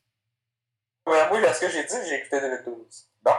Ouais, 1.06 1.28
moi, 1.28 1.52
ce 1.52 1.60
que 1.60 1.68
j'ai 1.70 1.84
dit, 1.84 1.94
j'ai 2.08 2.16
écouté 2.20 2.40
2012. 2.40 2.76
Non. 3.26 3.32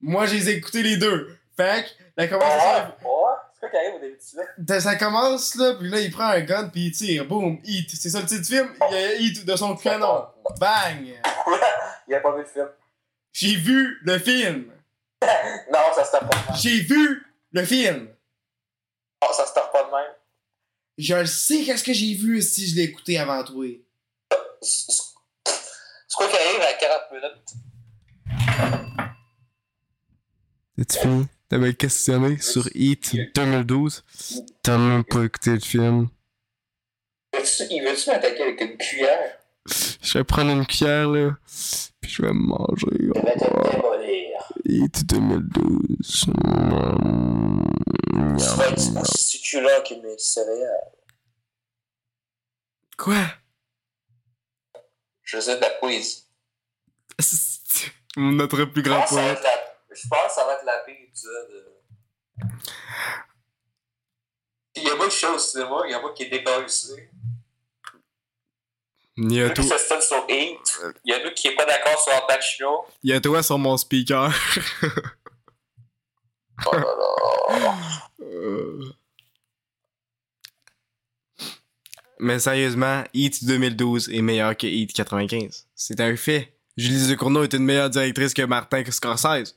Moi 0.00 0.26
j'ai 0.26 0.48
écouté 0.50 0.82
les 0.82 0.96
deux. 0.96 1.36
Fait 1.56 1.84
que 1.84 1.88
la 2.16 2.24
Ouais, 2.24 2.30
conversation. 2.30 2.86
ouais. 2.88 3.34
C'est 3.52 3.60
quoi 3.60 3.70
qui 3.70 3.76
arrive 3.76 3.94
au 3.94 3.98
début 3.98 4.16
du 4.18 4.24
film? 4.24 4.44
de- 4.58 4.78
Ça 4.78 4.94
commence 4.96 5.54
là, 5.56 5.74
puis 5.74 5.88
là 5.88 6.00
il 6.00 6.10
prend 6.12 6.28
un 6.28 6.40
gun 6.42 6.68
puis 6.68 6.86
il 6.86 6.92
tire. 6.92 7.24
Boom, 7.26 7.58
Heat. 7.64 7.90
C'est 8.00 8.10
ça 8.10 8.20
le 8.20 8.26
titre 8.26 8.42
du 8.42 8.56
film? 8.56 8.72
Il 8.90 8.94
y 8.94 8.96
a 8.98 9.14
Heat 9.16 9.44
de 9.44 9.56
son 9.56 9.74
canon. 9.76 10.26
Bang! 10.60 11.14
Il 12.08 12.14
a 12.14 12.20
pas 12.20 12.32
vu 12.32 12.38
le 12.42 12.46
film. 12.46 12.68
J'ai 13.32 13.56
vu 13.56 13.98
le 14.02 14.18
film. 14.18 14.72
Non, 15.72 15.80
ça 15.94 16.04
se 16.04 16.12
tape 16.12 16.30
pas 16.30 16.38
de 16.38 16.46
même. 16.46 16.56
J'ai 16.60 16.80
vu 16.80 17.26
le 17.52 17.64
film. 17.64 18.08
Non, 19.20 19.32
ça 19.32 19.44
se 19.46 19.52
tape 19.52 19.72
pas 19.72 19.82
de 19.84 19.90
même. 19.90 20.14
Je 20.96 21.14
le 21.16 21.26
sais 21.26 21.64
qu'est-ce 21.64 21.82
que 21.84 21.92
j'ai 21.92 22.14
vu 22.14 22.40
si 22.40 22.68
je 22.68 22.76
l'ai 22.76 22.82
écouté 22.84 23.18
avant 23.18 23.42
toi. 23.44 23.66
C'est 26.08 26.16
quoi 26.16 26.26
qui 26.28 26.36
arrive 26.36 26.62
à 26.62 26.72
40 26.72 27.12
minutes? 27.12 27.54
C'est 30.78 31.00
fini? 31.00 31.26
T'avais 31.48 31.74
questionné 31.74 32.38
sur 32.38 32.66
Heat 32.74 33.14
2012. 33.34 34.04
T'as 34.62 34.78
même 34.78 35.04
pas 35.04 35.24
écouté 35.24 35.50
le 35.50 35.60
film. 35.60 36.08
Il 37.70 37.82
veut-tu 37.82 38.10
m'attaquer 38.10 38.42
avec 38.42 38.60
une 38.60 38.78
cuillère? 38.78 39.38
Je 40.02 40.18
vais 40.18 40.24
prendre 40.24 40.50
une 40.50 40.66
cuillère 40.66 41.08
là, 41.08 41.36
puis 42.00 42.10
je 42.10 42.22
vais 42.22 42.32
me 42.32 42.46
manger. 42.46 42.86
Je 42.90 43.12
vais 43.20 43.34
te 43.34 43.40
démolir. 43.74 44.52
Heat 44.64 45.06
2012. 45.06 46.26
Tu 48.38 48.56
vas 48.56 48.68
être 48.68 49.00
aussi 49.02 49.38
succulent 49.38 49.68
céréales. 50.16 50.92
Quoi? 52.96 53.26
Je 55.28 55.36
faisais 55.36 55.56
de 55.56 55.60
la 55.60 55.68
poésie. 55.70 56.24
Notre 58.16 58.64
plus 58.64 58.82
Je 58.82 58.88
grand 58.88 59.00
va 59.00 59.06
poète. 59.06 59.42
la... 59.42 59.94
je 59.94 60.08
pense 60.08 60.26
que 60.28 60.32
ça 60.32 60.46
va 60.46 60.54
être 60.54 60.64
la 60.64 60.78
pire 60.78 60.96
épisode. 61.06 61.50
euh. 61.50 62.46
Il 64.76 64.84
y 64.84 64.88
a 64.88 64.94
moi 64.96 65.08
qui 65.08 65.26
au 65.26 65.38
cinéma, 65.38 65.82
il 65.84 65.90
y 65.90 65.94
a 65.94 66.00
moi 66.00 66.14
qui 66.14 66.22
est 66.22 66.30
décollé 66.30 66.66
Il 69.18 69.32
y 69.34 69.42
a 69.42 69.54
stun 69.54 70.00
sur 70.00 70.24
Heat, 70.30 70.80
il 71.04 71.10
y 71.12 71.14
a 71.14 71.22
nous 71.22 71.34
qui 71.34 71.48
est 71.48 71.54
pas 71.54 71.66
d'accord 71.66 72.00
sur 72.02 72.14
Al 72.14 72.22
Pacino. 72.26 72.86
il 73.02 73.10
y 73.10 73.12
a 73.12 73.20
toi 73.20 73.42
sur 73.42 73.58
mon 73.58 73.76
speaker. 73.76 74.32
Oh 76.66 76.72
là 76.72 76.80
là. 76.80 77.74
Euh. 78.20 78.82
Mais 82.20 82.38
sérieusement, 82.38 83.04
Heat 83.14 83.44
2012 83.44 84.10
est 84.12 84.22
meilleur 84.22 84.56
que 84.56 84.66
Heat 84.66 84.92
95. 84.92 85.66
C'est 85.74 86.00
un 86.00 86.16
fait. 86.16 86.52
Julie 86.76 87.06
Ducournau 87.06 87.42
est 87.44 87.52
une 87.52 87.64
meilleure 87.64 87.90
directrice 87.90 88.34
que 88.34 88.42
Martin 88.42 88.82
Scorsese. 88.90 89.56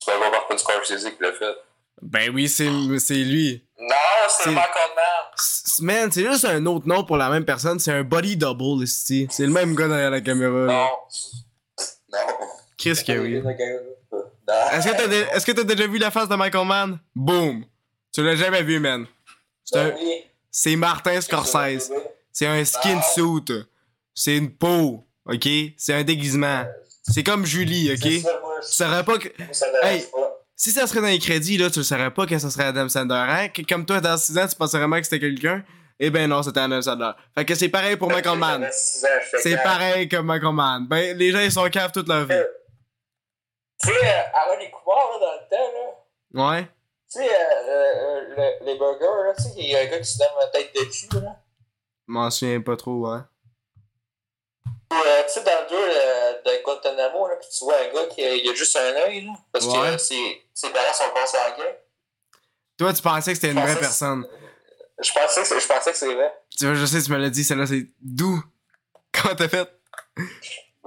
Tu 0.00 0.10
vas 0.10 0.16
voir 0.18 0.30
Martin 0.30 0.56
Scorsese 0.58 1.04
qui 1.04 1.22
l'a 1.22 1.32
fait. 1.32 1.54
Ben 2.00 2.30
oui, 2.32 2.48
c'est 2.48 2.68
c'est 2.98 3.14
lui. 3.24 3.64
Non, 3.80 3.86
c'est 4.28 4.50
Michael 4.50 4.90
Mann. 4.94 5.80
Man, 5.80 6.12
c'est 6.12 6.24
juste 6.24 6.44
un 6.44 6.64
autre 6.66 6.86
nom 6.86 7.04
pour 7.04 7.16
la 7.16 7.28
même 7.30 7.44
personne. 7.44 7.78
C'est 7.78 7.92
un 7.92 8.04
body 8.04 8.36
double, 8.36 8.84
ici. 8.84 9.26
C'est 9.30 9.44
le 9.46 9.52
même 9.52 9.74
gars 9.74 9.88
derrière 9.88 10.10
la 10.10 10.20
caméra. 10.20 10.50
Non. 10.66 10.88
Non. 12.12 12.18
Qu'est-ce 12.76 13.04
que 13.04 13.12
oui? 13.18 13.36
Est-ce 14.72 14.88
que 14.88 14.96
t'as 14.96 15.08
dé- 15.08 15.26
est-ce 15.32 15.44
que 15.46 15.52
t'as 15.52 15.64
déjà 15.64 15.86
vu 15.86 15.98
la 15.98 16.10
face 16.10 16.28
de 16.28 16.34
Michael 16.36 16.66
Mann? 16.66 16.98
Boom! 17.14 17.64
Tu 18.12 18.22
l'as 18.22 18.36
jamais 18.36 18.62
vu, 18.62 18.78
man. 18.80 19.06
C'est 19.64 19.78
un- 19.78 19.94
Oui. 19.94 20.24
C'est 20.60 20.74
Martin 20.74 21.20
Scorsese. 21.20 21.92
C'est 22.32 22.46
un 22.48 22.64
skin 22.64 23.00
suit. 23.00 23.64
C'est 24.12 24.36
une 24.36 24.50
peau. 24.50 25.06
OK? 25.24 25.48
C'est 25.76 25.94
un 25.94 26.02
déguisement. 26.02 26.64
C'est 27.04 27.22
comme 27.22 27.46
Julie, 27.46 27.92
OK? 27.92 28.00
Tu 28.00 28.22
saurais 28.62 29.04
pas 29.04 29.18
que. 29.18 29.28
Hey. 29.84 30.04
Si 30.56 30.72
ça 30.72 30.88
serait 30.88 31.00
dans 31.00 31.06
les 31.06 31.20
crédits, 31.20 31.58
là, 31.58 31.70
tu 31.70 31.78
le 31.78 31.84
saurais 31.84 32.10
pas 32.10 32.26
que 32.26 32.36
ça 32.40 32.50
serait 32.50 32.64
Adam 32.64 32.88
Sandler. 32.88 33.14
Hein? 33.14 33.48
Comme 33.68 33.86
toi, 33.86 34.00
dans 34.00 34.18
6 34.18 34.36
ans, 34.36 34.48
tu 34.48 34.56
penserais 34.56 34.80
vraiment 34.80 34.96
que 34.96 35.04
c'était 35.04 35.20
quelqu'un? 35.20 35.62
Eh 36.00 36.10
ben 36.10 36.28
non, 36.28 36.42
c'était 36.42 36.58
Adam 36.58 36.82
Sandler. 36.82 37.12
Fait 37.36 37.44
que 37.44 37.54
c'est 37.54 37.68
pareil 37.68 37.96
pour 37.96 38.10
Michael 38.10 38.38
Mann. 38.38 38.68
C'est 38.72 39.62
pareil 39.62 40.08
comme 40.08 40.26
Michael 40.26 40.54
Mann. 40.54 40.88
Ben, 40.88 41.16
les 41.16 41.30
gens, 41.30 41.40
ils 41.40 41.52
sont 41.52 41.70
caves 41.70 41.92
toute 41.92 42.08
leur 42.08 42.24
vie. 42.24 42.34
Tu 43.80 43.90
sais, 43.90 43.94
euh, 43.94 44.66
couvards, 44.72 45.20
là, 45.20 45.26
dans 45.26 45.32
le 45.34 45.48
temps, 45.48 45.72
là. 46.34 46.50
Ouais? 46.50 46.68
Tu 47.10 47.18
sais, 47.20 47.28
euh, 47.28 47.68
euh, 47.68 48.20
le- 48.60 48.66
les 48.66 48.76
burgers, 48.78 49.24
là, 49.26 49.34
tu 49.34 49.42
sais, 49.44 49.54
il 49.56 49.66
y 49.70 49.76
a 49.76 49.80
un 49.80 49.86
gars 49.86 49.98
qui 49.98 50.04
se 50.04 50.18
donne 50.18 50.28
la 50.40 50.46
tête 50.48 50.74
de 50.74 50.80
cul, 50.84 51.20
là. 51.24 51.36
M'en 52.06 52.30
souviens 52.30 52.60
pas 52.60 52.76
trop, 52.76 53.06
hein. 53.06 53.28
Ou, 54.90 54.94
euh, 54.94 55.22
tu 55.26 55.32
sais, 55.32 55.42
dans 55.42 55.62
le 55.62 55.68
jeu 55.68 55.76
euh, 55.78 56.42
de 56.42 56.62
Guantanamo, 56.62 57.28
là, 57.28 57.36
que 57.36 57.44
tu 57.44 57.64
vois 57.64 57.76
un 57.80 57.92
gars 57.92 58.06
qui 58.06 58.24
a, 58.24 58.34
il 58.34 58.48
a 58.50 58.54
juste 58.54 58.76
un 58.76 58.94
œil, 59.06 59.24
là. 59.26 59.32
Parce 59.52 59.66
que 59.66 59.70
Ouais. 59.70 59.88
euh, 59.88 59.98
ses, 59.98 60.42
ses 60.54 60.70
parents 60.70 60.92
sont 60.92 61.12
pas 61.14 61.26
sanguins. 61.26 61.74
Toi, 62.78 62.92
tu 62.92 63.02
pensais 63.02 63.32
que 63.32 63.34
c'était 63.36 63.52
une 63.52 63.60
vraie 63.60 63.78
personne. 63.78 64.26
Je 65.00 65.12
pensais 65.12 65.40
que 65.42 65.46
c'est- 65.46 65.60
je 65.60 65.66
pensais 65.66 65.92
que 65.92 65.96
c'est 65.96 66.14
vrai. 66.14 66.32
Tu 66.58 66.64
vois, 66.66 66.74
je 66.74 66.84
sais, 66.86 67.00
tu 67.02 67.10
me 67.12 67.16
l'as 67.18 67.30
dit, 67.30 67.44
celle-là, 67.44 67.66
c'est 67.66 67.86
d'où? 68.00 68.42
Comment 69.12 69.34
t'as 69.34 69.48
fait? 69.48 69.68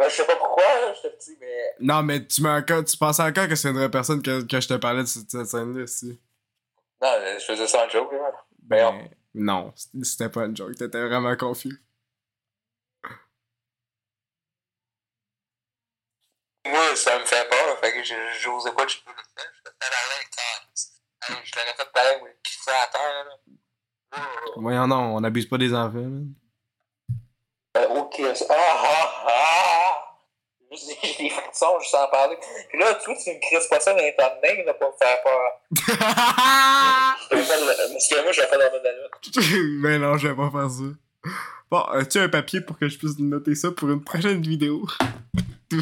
Ben, 0.01 0.09
je 0.09 0.15
sais 0.15 0.25
pas 0.25 0.35
pourquoi, 0.35 0.63
j'étais 0.95 1.15
petit, 1.15 1.37
mais. 1.39 1.75
Non, 1.79 2.01
mais 2.01 2.25
tu 2.25 2.41
m'as 2.41 2.57
encore, 2.57 2.83
tu 2.83 2.97
pensais 2.97 3.21
encore 3.21 3.47
que 3.47 3.55
c'est 3.55 3.69
une 3.69 3.75
vraie 3.77 3.91
personne 3.91 4.21
que, 4.23 4.41
que 4.41 4.59
je 4.59 4.67
te 4.67 4.73
parlais 4.73 5.03
de 5.03 5.07
cette, 5.07 5.29
cette 5.29 5.45
scène-là, 5.45 5.85
si. 5.85 6.19
Non, 6.99 7.09
je 7.39 7.45
faisais 7.45 7.67
ça 7.67 7.85
en 7.85 7.89
joke, 7.89 8.11
là. 8.13 8.31
Ben, 8.63 8.91
Ben, 8.91 9.09
non, 9.35 9.73
c'était 10.01 10.29
pas 10.29 10.45
une 10.45 10.57
joke, 10.57 10.75
t'étais 10.75 11.05
vraiment 11.07 11.35
confus. 11.37 11.79
Moi, 16.65 16.95
ça 16.95 17.19
me 17.19 17.25
fait 17.25 17.47
peur, 17.49 17.77
fait 17.79 17.93
que 17.93 18.03
je- 18.03 18.39
j'osais 18.39 18.71
pas 18.73 18.83
le. 18.83 18.89
Je 18.89 18.97
tabarnak, 19.79 20.31
câlisse. 20.31 21.01
Hey, 21.27 21.35
Je 21.43 21.55
l'aurais 21.55 21.75
fait 21.77 21.91
pareil, 21.93 22.19
moi, 22.21 22.29
pisser 22.43 22.71
à 22.71 22.87
terre, 22.87 23.25
là. 23.25 23.37
Voyons 24.57 24.87
non, 24.87 25.15
on 25.15 25.23
abuse 25.23 25.47
pas 25.47 25.57
des 25.59 25.73
enfants, 25.73 25.93
man. 25.97 26.33
Euh, 27.77 27.87
ok, 27.87 28.21
ah 28.49 28.53
ah 28.53 29.25
ah! 29.27 30.11
J'ai 30.71 31.23
des 31.23 31.29
frissons 31.29 31.79
juste 31.79 31.95
en 31.95 32.07
parler. 32.07 32.37
Puis 32.69 32.79
là, 32.79 32.93
toi, 32.95 33.13
tu 33.21 33.29
me 33.29 33.39
crises 33.39 33.67
pas 33.67 33.79
ça 33.79 33.93
dans 33.93 33.99
les 33.99 34.15
temps 34.15 34.31
de 34.41 34.65
là, 34.65 34.73
pour 34.73 34.89
me 34.89 34.97
faire 34.97 35.21
peur. 35.21 35.61
Parce 37.29 38.07
que 38.09 38.23
moi, 38.23 38.31
je 38.31 38.41
le 38.41 38.47
fais 38.47 38.57
dans 38.57 38.71
ma 38.71 38.79
minute. 38.79 39.81
ben 39.81 40.01
non, 40.01 40.17
je 40.17 40.27
vais 40.29 40.35
pas 40.35 40.49
faire 40.49 40.69
ça. 40.69 40.83
Bon, 41.69 41.81
as-tu 41.81 42.19
un 42.19 42.29
papier 42.29 42.61
pour 42.61 42.77
que 42.77 42.87
je 42.87 42.97
puisse 42.97 43.19
noter 43.19 43.55
ça 43.55 43.71
pour 43.71 43.89
une 43.89 44.03
prochaine 44.03 44.41
vidéo? 44.41 44.85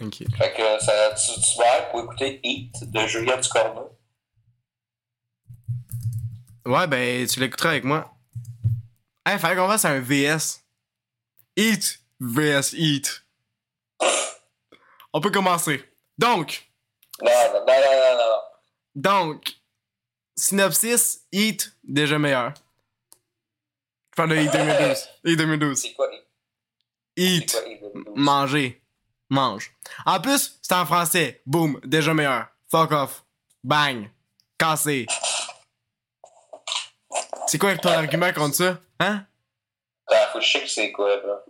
ok. 0.00 0.16
Fait 0.36 0.54
que 0.54 0.78
ça, 0.84 1.14
tu, 1.14 1.40
tu 1.40 1.58
vas 1.58 1.82
pour 1.90 2.00
écouter 2.04 2.40
Heat 2.42 2.90
de 2.90 3.00
Julien 3.06 3.36
Ducorneau. 3.38 3.97
Ouais, 6.66 6.86
ben, 6.86 7.26
tu 7.26 7.40
l'écouteras 7.40 7.70
avec 7.70 7.84
moi. 7.84 8.14
Hey, 9.24 9.38
fallait 9.38 9.56
qu'on 9.56 9.68
fasse 9.68 9.84
un 9.84 10.00
VS. 10.00 10.62
Eat 11.56 12.00
VS 12.20 12.72
Eat. 12.74 13.24
On 15.12 15.20
peut 15.20 15.30
commencer. 15.30 15.84
Donc, 16.18 16.68
Non, 17.22 17.30
non, 17.30 17.60
non, 17.60 17.66
non, 17.66 18.16
non, 18.16 18.18
non. 18.18 18.40
donc, 18.94 19.52
synopsis, 20.36 21.26
Heat, 21.32 21.72
déjà 21.84 22.18
meilleur. 22.18 22.54
Parle 24.16 24.30
de 24.30 24.36
Heat 24.36 24.52
2012. 24.52 25.08
Heat 25.24 25.36
2012. 25.38 25.80
C'est 25.80 25.92
quoi? 25.94 26.08
Heat 27.16 27.56
2012? 27.64 28.04
manger. 28.16 28.82
Mange. 29.30 29.70
En 30.06 30.20
plus, 30.20 30.58
c'est 30.62 30.74
en 30.74 30.86
français. 30.86 31.42
Boom, 31.44 31.80
déjà 31.84 32.14
meilleur. 32.14 32.46
Fuck 32.70 32.92
off. 32.92 33.24
Bang. 33.62 34.08
Cassé. 34.58 35.06
C'est 37.48 37.58
quoi 37.58 37.74
ton 37.78 37.88
argument 37.88 38.30
contre 38.32 38.56
ça? 38.56 38.78
Hein? 39.00 39.24
Ah, 40.10 40.28
faut 40.32 40.38
que 40.38 40.44
je 40.44 40.50
sais 40.50 40.60
que 40.62 40.68
c'est 40.68 40.92
quoi, 40.92 41.16
là. 41.16 41.44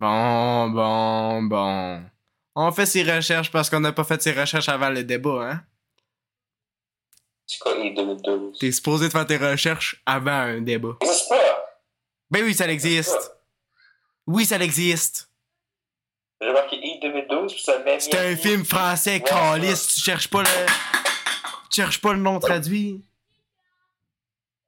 Bon, 0.00 0.70
bon, 0.70 1.42
bon. 1.42 2.02
On 2.54 2.72
fait 2.72 2.86
ses 2.86 3.02
recherches 3.02 3.50
parce 3.50 3.68
qu'on 3.68 3.80
n'a 3.80 3.92
pas 3.92 4.04
fait 4.04 4.20
ses 4.22 4.32
recherches 4.32 4.70
avant 4.70 4.88
le 4.88 5.04
débat, 5.04 5.50
hein? 5.50 5.60
C'est 7.46 7.58
quoi 7.58 7.76
Heat 7.76 7.94
2012? 7.94 8.58
T'es 8.58 8.72
supposé 8.72 9.08
de 9.08 9.12
faire 9.12 9.26
tes 9.26 9.36
recherches 9.36 10.02
avant 10.06 10.30
un 10.30 10.60
débat. 10.62 10.96
Ça 11.02 11.06
existe 11.06 11.28
pas! 11.28 11.80
Ben 12.30 12.42
oui, 12.44 12.54
ça 12.54 12.66
existe. 12.66 13.36
Oui, 14.26 14.46
ça 14.46 14.56
existe. 14.56 15.28
J'ai 16.40 16.52
marqué 16.52 16.76
Heat 16.76 17.02
2012, 17.02 17.52
puis 17.52 17.62
ça 17.62 17.78
met. 17.80 18.00
C'est 18.00 18.18
un 18.18 18.36
film 18.36 18.64
français, 18.64 19.16
Ouais, 19.16 19.20
calice. 19.20 19.94
Tu 19.94 20.00
cherches 20.00 20.28
pas 20.28 20.42
le. 20.42 20.48
Tu 21.70 21.82
cherches 21.82 22.00
pas 22.00 22.14
le 22.14 22.20
nom 22.20 22.40
traduit. 22.40 23.04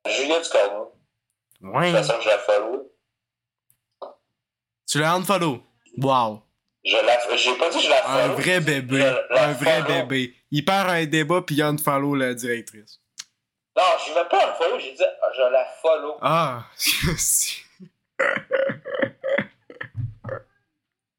Julia 0.06 0.40
Ducarneau. 0.40 0.92
De 1.60 1.68
Ouais. 1.68 1.92
toute 1.92 2.04
façon, 2.04 2.20
je 2.20 2.28
la 2.28 2.38
follow. 2.38 2.90
Tu 4.86 4.98
l'as 4.98 5.14
unfollow. 5.14 5.62
Wow. 5.98 6.42
Je 6.84 6.96
la... 6.96 7.36
J'ai 7.36 7.56
pas 7.56 7.70
dit 7.70 7.78
que 7.78 7.82
je 7.84 7.88
la 7.88 8.06
Un 8.08 8.20
follow. 8.28 8.34
vrai 8.36 8.60
bébé. 8.60 8.98
Je 8.98 9.34
la 9.34 9.44
Un 9.48 9.52
vrai 9.54 9.82
follow. 9.82 9.86
bébé. 10.06 10.34
Il 10.50 10.64
perd 10.64 10.90
un 10.90 11.04
débat 11.06 11.40
puis 11.42 11.54
il 11.56 11.62
unfollow 11.62 12.14
la 12.14 12.34
directrice. 12.34 13.00
Non, 13.76 13.82
je 14.06 14.12
vais 14.12 14.28
pas 14.28 14.46
la 14.46 14.54
follow, 14.54 14.78
j'ai 14.78 14.92
dit 14.92 15.02
je 15.36 15.42
la 15.50 15.64
follow. 15.82 16.16
Ah. 16.20 16.64
si. 16.76 17.62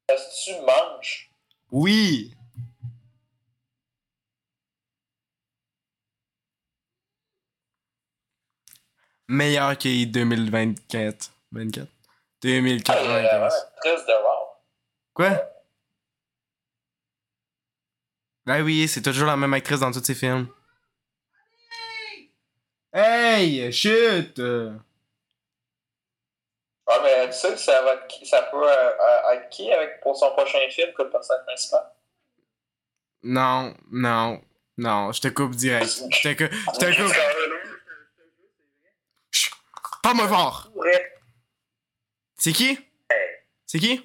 Est-ce 0.08 0.50
que 0.50 0.56
tu 0.56 0.60
manges? 0.64 1.30
oui. 1.72 2.32
Meilleur 9.28 9.76
que 9.76 10.04
2024. 10.04 11.30
24? 11.52 11.88
Ah, 11.88 11.88
il 12.42 12.50
y 12.50 12.56
a 12.58 12.60
vraiment 12.60 13.48
2095. 13.48 13.52
une 13.74 13.80
triste 13.80 14.08
de 14.08 14.12
wow. 14.12 14.46
Quoi? 15.14 15.42
Ben 18.44 18.62
oui, 18.62 18.86
c'est 18.86 19.02
toujours 19.02 19.26
la 19.26 19.36
même 19.36 19.52
actrice 19.54 19.80
dans 19.80 19.90
tous 19.90 20.04
ses 20.04 20.14
films. 20.14 20.46
Hey, 22.92 23.72
chut! 23.72 24.38
Ah, 26.88 27.00
mais 27.02 27.26
tu 27.26 27.32
sais 27.36 27.50
que 27.52 27.56
ça, 27.58 27.82
va 27.82 27.94
être 27.94 28.06
qui- 28.06 28.24
ça 28.24 28.42
peut 28.44 28.62
euh, 28.62 28.90
euh, 28.90 29.32
être 29.32 29.48
qui 29.50 29.70
avec, 29.72 30.00
pour 30.00 30.16
son 30.16 30.30
prochain 30.30 30.60
film 30.70 30.92
que 30.96 31.02
le 31.02 31.10
personnage 31.10 31.44
principal? 31.44 31.82
Non, 33.24 33.74
non, 33.90 34.40
non, 34.78 35.10
je 35.10 35.20
te 35.20 35.28
coupe 35.28 35.56
direct. 35.56 36.00
Je 36.12 36.28
te 36.32 36.44
coupe. 36.44 36.52
Je 36.74 36.78
te 36.78 37.02
coupe. 37.02 37.14
Chut, 39.32 39.52
Voir! 40.14 40.70
Ouais. 40.74 41.12
C'est 42.36 42.52
qui? 42.52 42.78
C'est 43.66 43.78
qui? 43.80 44.02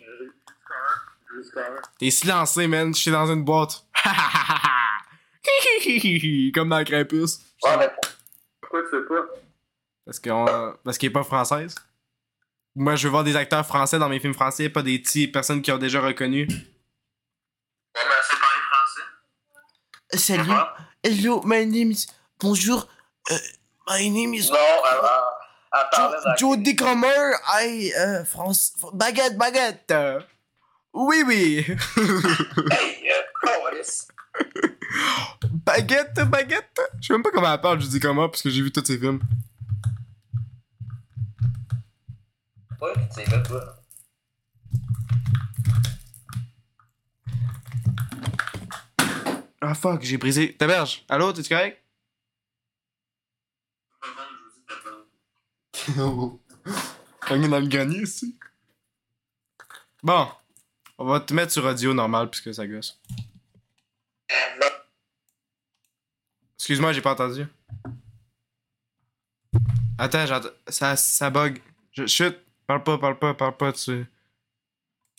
T'es 1.99 2.09
silencé, 2.09 2.65
man. 2.67 2.93
Je 2.93 2.99
suis 2.99 3.11
dans 3.11 3.31
une 3.31 3.43
boîte. 3.43 3.85
Comme 6.53 6.69
dans 6.69 6.83
Krampus. 6.83 7.39
Ouais, 7.63 7.77
mais 7.77 7.89
pourquoi 8.61 8.81
tu 8.83 8.89
sais 8.89 9.03
pas? 9.07 9.25
Parce 10.05 10.19
qu'on- 10.19 10.75
parce 10.83 10.97
qu'il 10.97 11.07
est 11.09 11.13
pas 11.13 11.23
française. 11.23 11.75
Moi, 12.75 12.95
je 12.95 13.03
veux 13.07 13.11
voir 13.11 13.23
des 13.23 13.35
acteurs 13.35 13.65
français 13.65 13.99
dans 13.99 14.09
mes 14.09 14.19
films 14.19 14.33
français, 14.33 14.69
pas 14.69 14.81
des 14.81 14.97
petits 14.99 15.27
personnes 15.27 15.61
qui 15.61 15.71
ont 15.71 15.77
déjà 15.77 16.01
reconnu. 16.01 16.47
Ouais, 16.47 16.55
mais 17.95 18.01
c'est 18.23 18.39
parler 18.39 18.61
français. 18.71 19.01
Salut. 20.17 20.51
Hello, 21.03 21.41
my 21.45 21.65
name 21.65 21.91
is. 21.91 22.07
Bonjour. 22.39 22.87
euh, 23.31 23.37
my 23.89 24.09
name 24.09 24.33
is. 24.33 24.49
Non, 24.49 24.57
dans 25.71 26.35
Jody 26.37 26.75
Comer. 26.75 27.33
I. 27.61 27.91
euh, 27.97 28.25
France. 28.25 28.73
Baguette, 28.93 29.37
baguette. 29.37 29.93
Oui, 30.93 31.23
oui. 31.25 31.65
Hey, 32.71 33.09
euh, 33.09 33.21
baguette, 35.65 36.19
baguette. 36.27 36.79
Je 36.99 37.07
sais 37.07 37.13
même 37.13 37.23
pas 37.23 37.31
comment 37.31 37.53
elle 37.53 37.61
parle, 37.61 37.79
Jody 37.81 37.99
Comer, 37.99 38.27
parce 38.29 38.41
que 38.41 38.49
j'ai 38.49 38.61
vu 38.61 38.71
tous 38.71 38.83
ses 38.85 38.97
films. 38.97 39.19
Ouais, 42.81 42.93
c'est 43.15 43.29
là, 43.29 43.39
toi. 43.39 43.77
Ah 49.61 49.75
fuck, 49.75 50.01
j'ai 50.01 50.17
brisé. 50.17 50.55
T'héberges. 50.57 51.05
Allô, 51.07 51.31
t'es 51.31 51.43
correct? 51.43 51.80
Dans 55.89 56.39
le 57.29 57.67
grenier 57.67 58.01
ici. 58.01 58.37
Bon. 60.03 60.27
On 60.97 61.05
va 61.05 61.19
te 61.19 61.33
mettre 61.33 61.51
sur 61.51 61.65
audio 61.65 61.93
normal 61.93 62.29
puisque 62.29 62.53
ça 62.53 62.67
gosse. 62.67 62.99
Excuse-moi, 66.57 66.93
j'ai 66.93 67.01
pas 67.01 67.13
entendu. 67.13 67.47
Attends, 69.97 70.25
j'entends. 70.27 70.49
Ça, 70.67 70.95
ça 70.95 71.29
bug. 71.29 71.59
Je, 71.91 72.05
chut. 72.05 72.37
Parle 72.67 72.83
pas, 72.83 72.97
parle 72.97 73.17
pas, 73.17 73.33
parle 73.33 73.57
pas 73.57 73.71
dessus. 73.71 74.05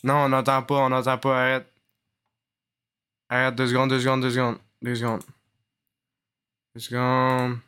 Non, 0.03 0.15
on 0.15 0.29
n'entend 0.29 0.63
pas, 0.63 0.75
on 0.75 0.89
n'entend 0.89 1.17
pas, 1.17 1.41
arrête. 1.41 1.73
Arrête, 3.29 3.55
deux 3.55 3.67
secondes, 3.67 3.89
deux 3.89 3.99
secondes, 3.99 4.21
deux 4.21 4.31
secondes. 4.31 4.57
Deux 4.81 4.95
secondes. 4.95 5.23
Deux 6.73 6.81
secondes. 6.81 7.59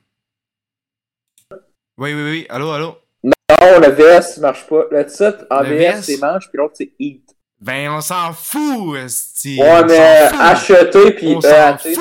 Oui, 1.97 2.13
oui, 2.13 2.21
oui. 2.23 2.45
Allô, 2.49 2.71
allô? 2.71 2.97
Non, 3.23 3.33
le 3.79 3.89
VS 3.89 4.37
marche 4.39 4.67
pas. 4.67 4.83
Le 4.91 5.05
titre 5.05 5.45
en 5.49 5.61
Le 5.61 5.69
VS, 5.75 5.97
VS? 5.99 6.01
c'est 6.03 6.17
mange, 6.17 6.49
puis 6.49 6.57
l'autre 6.57 6.75
c'est 6.77 6.91
eat. 6.99 7.35
Ben, 7.59 7.89
on 7.89 8.01
s'en 8.01 8.33
fout, 8.33 8.97
esti. 8.97 9.59
Ouais, 9.59 9.81
On 9.83 9.85
mais 9.85 9.97
acheter 9.97 11.13
puis 11.15 11.35
On 11.35 11.39
euh, 11.39 11.41
s'en 11.41 11.77
fout. 11.77 11.91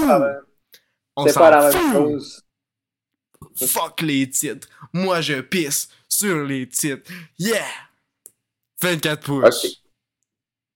c'est 1.28 1.34
pas 1.34 1.50
la- 1.50 1.62
même 1.70 1.72
fout. 1.72 1.92
chose. 1.92 2.42
Fuck 3.68 4.00
les 4.02 4.28
titres. 4.28 4.68
Moi, 4.92 5.20
je 5.20 5.40
pisse 5.40 5.88
sur 6.08 6.42
les 6.44 6.68
titres. 6.68 7.10
Yeah! 7.38 7.64
24 8.82 9.22
pouces. 9.24 9.64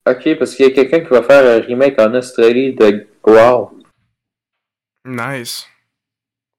Ok. 0.06 0.16
Ok, 0.16 0.38
parce 0.38 0.54
qu'il 0.54 0.66
y 0.66 0.70
a 0.70 0.72
quelqu'un 0.74 1.00
qui 1.00 1.08
va 1.10 1.22
faire 1.22 1.44
un 1.60 1.66
remake 1.66 1.98
en 2.00 2.14
Australie 2.14 2.74
de 2.74 3.06
Wow. 3.26 3.78
Nice. 5.04 5.66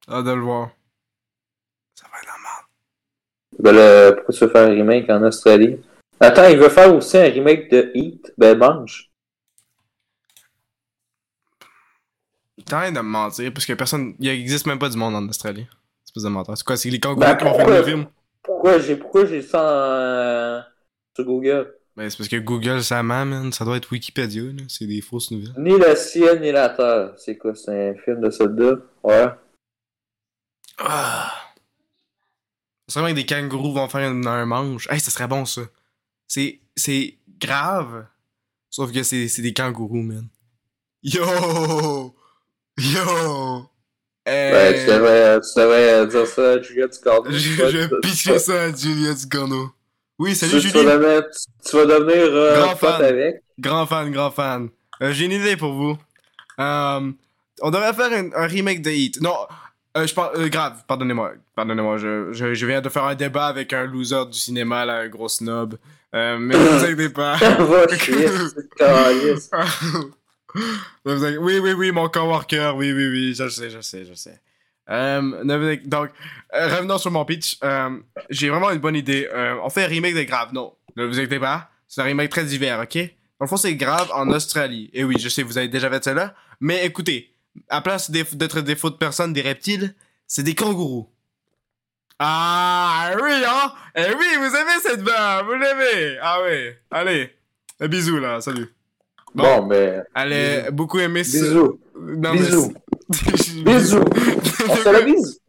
Hâte 0.08 0.26
de 0.26 0.32
le 0.34 0.42
voir. 0.42 0.70
Ça 1.96 2.06
va 2.12 2.18
être 2.20 2.28
la 2.28 2.34
merde. 2.44 2.66
Ben 3.62 3.74
là, 3.74 4.14
pourquoi 4.14 4.34
tu 4.34 4.44
veux 4.46 4.50
faire 4.50 4.68
un 4.68 4.74
remake 4.74 5.10
en 5.10 5.22
Australie? 5.24 5.78
Attends, 6.20 6.48
il 6.48 6.58
veut 6.58 6.70
faire 6.70 6.94
aussi 6.96 7.18
un 7.18 7.24
remake 7.24 7.70
de 7.72 7.92
Eat. 7.94 8.34
Ben 8.38 8.58
mange. 8.58 9.10
T'arrêtes 12.66 12.94
de 12.94 13.00
me 13.00 13.04
mentir 13.04 13.52
parce 13.54 13.66
que 13.66 13.74
personne. 13.74 14.16
Il 14.20 14.28
existe 14.30 14.68
même 14.68 14.80
pas 14.80 14.90
du 14.90 14.98
monde 14.98 15.16
en 15.16 15.28
Australie. 15.28 15.68
C'est 16.06 16.14
pas 16.16 16.22
de 16.22 16.34
menteur. 16.34 16.58
C'est 16.58 16.64
quoi? 16.66 16.78
C'est 16.78 16.90
les 16.90 17.00
kangourous 17.00 17.20
Ben, 17.22 17.36
qui 17.36 17.46
ont 17.46 17.54
fait 17.54 17.78
le 17.78 17.84
film? 17.84 18.06
Pourquoi 18.44 18.80
j'ai 18.80 18.96
pourquoi 18.96 19.26
j'ai 19.26 19.42
ça 19.42 19.62
en- 19.62 20.64
sur 21.16 21.26
Google? 21.26 21.74
Ben, 21.96 22.10
c'est 22.10 22.18
parce 22.18 22.30
que 22.30 22.36
Google, 22.38 22.82
ça 22.84 23.02
man. 23.04 23.52
Ça 23.52 23.66
doit 23.66 23.78
être 23.78 23.92
Wikipédia, 23.92 24.44
là. 24.44 24.64
C'est 24.68 24.86
des 24.88 25.02
fausses 25.02 25.32
nouvelles. 25.32 25.54
Ni 25.58 25.78
le 25.78 25.96
ciel 25.96 26.40
ni 26.42 26.52
la 26.52 26.70
terre. 26.70 27.14
C'est 27.18 27.38
quoi? 27.38 27.56
C'est 27.56 27.90
un 27.90 27.96
film 27.96 28.22
de 28.22 28.30
soldat? 28.30 28.76
Ouais. 29.04 29.28
Ah. 30.78 31.32
Serait 32.90 33.06
bien 33.06 33.14
que 33.14 33.20
des 33.20 33.26
kangourous 33.26 33.74
vont 33.74 33.88
faire 33.88 34.10
une- 34.12 34.28
un 34.28 34.46
manche. 34.46 34.88
Hey, 34.90 35.00
ça 35.00 35.12
serait 35.12 35.28
bon, 35.28 35.46
ça. 35.46 35.62
C'est, 36.28 36.60
c'est 36.76 37.18
grave. 37.40 38.06
Sauf 38.70 38.92
que 38.92 39.04
c'est, 39.04 39.28
c'est 39.28 39.42
des 39.42 39.54
kangourous, 39.54 40.02
man. 40.02 40.28
Yo! 41.04 41.24
Yo! 42.78 43.70
Hey. 44.26 44.52
Ben, 44.52 44.74
tu 44.80 44.86
devrais, 44.86 45.40
tu 45.42 45.60
devrais 45.60 46.08
dire 46.08 46.28
ça 46.28 46.52
à 46.52 46.62
Julia 46.62 46.88
Ducorneau. 46.88 47.32
je, 47.32 47.38
je 47.40 47.78
vais 47.78 47.90
pitcher 48.02 48.38
ça 48.40 48.64
à 48.64 48.76
Julia 48.76 49.14
Ducorneau. 49.14 49.72
Oui, 50.20 50.36
salut 50.36 50.60
Tu, 50.62 50.72
tu 50.72 50.84
vas 50.84 50.98
devenir, 50.98 51.24
tu, 51.32 51.70
tu 51.70 51.76
vas 51.78 51.86
devenir 51.86 52.26
euh, 52.26 52.62
Grand 52.62 52.76
fan. 52.76 53.02
avec. 53.04 53.44
Grand 53.58 53.86
fan, 53.88 54.12
grand 54.12 54.32
fan. 54.32 54.70
Euh, 55.02 55.14
j'ai 55.14 55.26
une 55.26 55.32
idée 55.32 55.56
pour 55.58 55.74
vous. 55.74 55.98
Euh, 56.60 57.12
on 57.62 57.72
devrait 57.72 57.94
faire 57.94 58.12
un, 58.12 58.30
un 58.34 58.48
remake 58.48 58.82
de 58.82 58.90
Heat. 58.92 59.22
Non, 59.22 59.36
euh, 60.00 60.08
je 60.08 60.14
pense. 60.14 60.30
euh, 60.36 60.50
grave, 60.50 60.84
pardonnez-moi. 60.88 61.34
Pardonnez-moi, 61.56 61.98
je, 61.98 62.34
je, 62.34 62.54
je 62.54 62.66
viens 62.66 62.82
de 62.82 62.90
faire 62.90 63.04
un 63.04 63.16
débat 63.16 63.48
avec 63.48 63.74
un 63.74 63.86
loser 63.86 64.26
du 64.26 64.38
cinéma, 64.38 64.86
là, 64.86 64.98
un 65.00 65.08
gros 65.08 65.30
snob. 65.30 65.78
Euh, 66.16 66.38
mais 66.40 66.56
ne 66.56 66.60
vous 66.60 66.84
inquiétez 66.84 67.10
pas. 67.10 67.38
Oui, 71.06 71.60
oui, 71.60 71.74
oui, 71.74 71.92
mon 71.92 72.10
coworker. 72.10 72.74
Oui, 72.76 72.92
oui, 72.92 73.08
oui, 73.10 73.34
je 73.36 73.48
sais, 73.50 73.70
je 73.70 73.82
sais, 73.82 74.04
je 74.06 74.14
sais. 74.16 74.42
Donc, 75.86 76.10
revenons 76.52 76.98
sur 76.98 77.12
mon 77.12 77.24
pitch. 77.24 77.60
J'ai 78.32 78.50
vraiment 78.50 78.72
une 78.72 78.80
bonne 78.80 78.96
idée. 78.96 79.30
On 79.64 79.70
fait 79.70 79.84
un 79.84 79.88
remake 79.88 80.16
de 80.16 80.24
Grave. 80.24 80.50
Non, 80.54 80.74
ne 80.96 81.06
vous 81.06 81.20
inquiétez 81.20 81.40
pas. 81.40 81.70
C'est 81.88 82.02
un 82.02 82.06
remake 82.06 82.30
très 82.30 82.44
divers, 82.46 82.80
ok? 82.80 82.96
Dans 83.40 83.46
le 83.46 83.48
fond, 83.48 83.58
c'est 83.58 83.76
Grave 83.76 84.10
en 84.14 84.30
Australie. 84.32 84.90
Et 84.94 85.04
oui, 85.04 85.16
je 85.20 85.30
sais, 85.30 85.44
vous 85.44 85.58
avez 85.58 85.68
déjà 85.68 85.90
fait 85.90 86.04
cela. 86.04 86.34
Mais 86.60 86.86
écoutez, 86.86 87.29
à 87.70 87.82
place 87.82 88.10
d'être 88.12 88.62
des 88.62 88.76
fautes 88.76 88.94
de 88.94 88.98
personnes, 88.98 89.34
des 89.34 89.42
reptiles, 89.42 89.96
c'est 90.28 90.44
des 90.44 90.56
kangourous. 90.56 91.10
Ah 92.20 93.12
oui, 93.22 93.32
hein? 93.48 93.72
Eh 93.96 94.14
oui, 94.18 94.26
vous 94.38 94.56
aimez 94.56 94.80
cette 94.82 95.04
barre, 95.04 95.46
vous 95.46 95.54
l'aimez. 95.54 96.18
Ah 96.22 96.40
oui, 96.44 96.72
allez. 96.92 97.34
Un 97.80 97.88
bisou 97.88 98.18
là, 98.20 98.42
salut. 98.42 98.74
Bon. 99.34 99.44
Bon, 99.62 99.66
mais. 99.68 100.02
Elle 100.16 100.34
a 100.68 100.72
beaucoup 100.72 101.00
aimé 101.00 101.24
ce... 101.24 101.38
Bisous. 101.38 101.80
Non, 101.96 102.34
mais 102.34 102.40
Bisous. 102.40 102.74
c'est- 103.14 103.64
Bisous. 103.64 104.00
On 104.70 104.76
se 104.76 104.90
la 104.92 105.02
bise. 105.02 105.40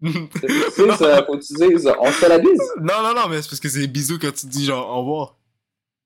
Sais, 0.04 0.96
ça, 0.98 1.24
faut 1.24 1.38
que 1.38 1.44
tu 1.44 1.54
dises, 1.54 1.90
on 1.98 2.12
se 2.12 2.28
la 2.28 2.38
bise. 2.38 2.60
Non, 2.78 3.02
non, 3.02 3.14
non, 3.14 3.26
mais 3.28 3.40
c'est 3.40 3.48
parce 3.48 3.60
que 3.60 3.70
c'est 3.70 3.86
bisous 3.86 4.18
quand 4.18 4.34
tu 4.34 4.44
dis 4.46 4.66
genre 4.66 4.86
au 4.90 4.98
revoir. 5.00 5.36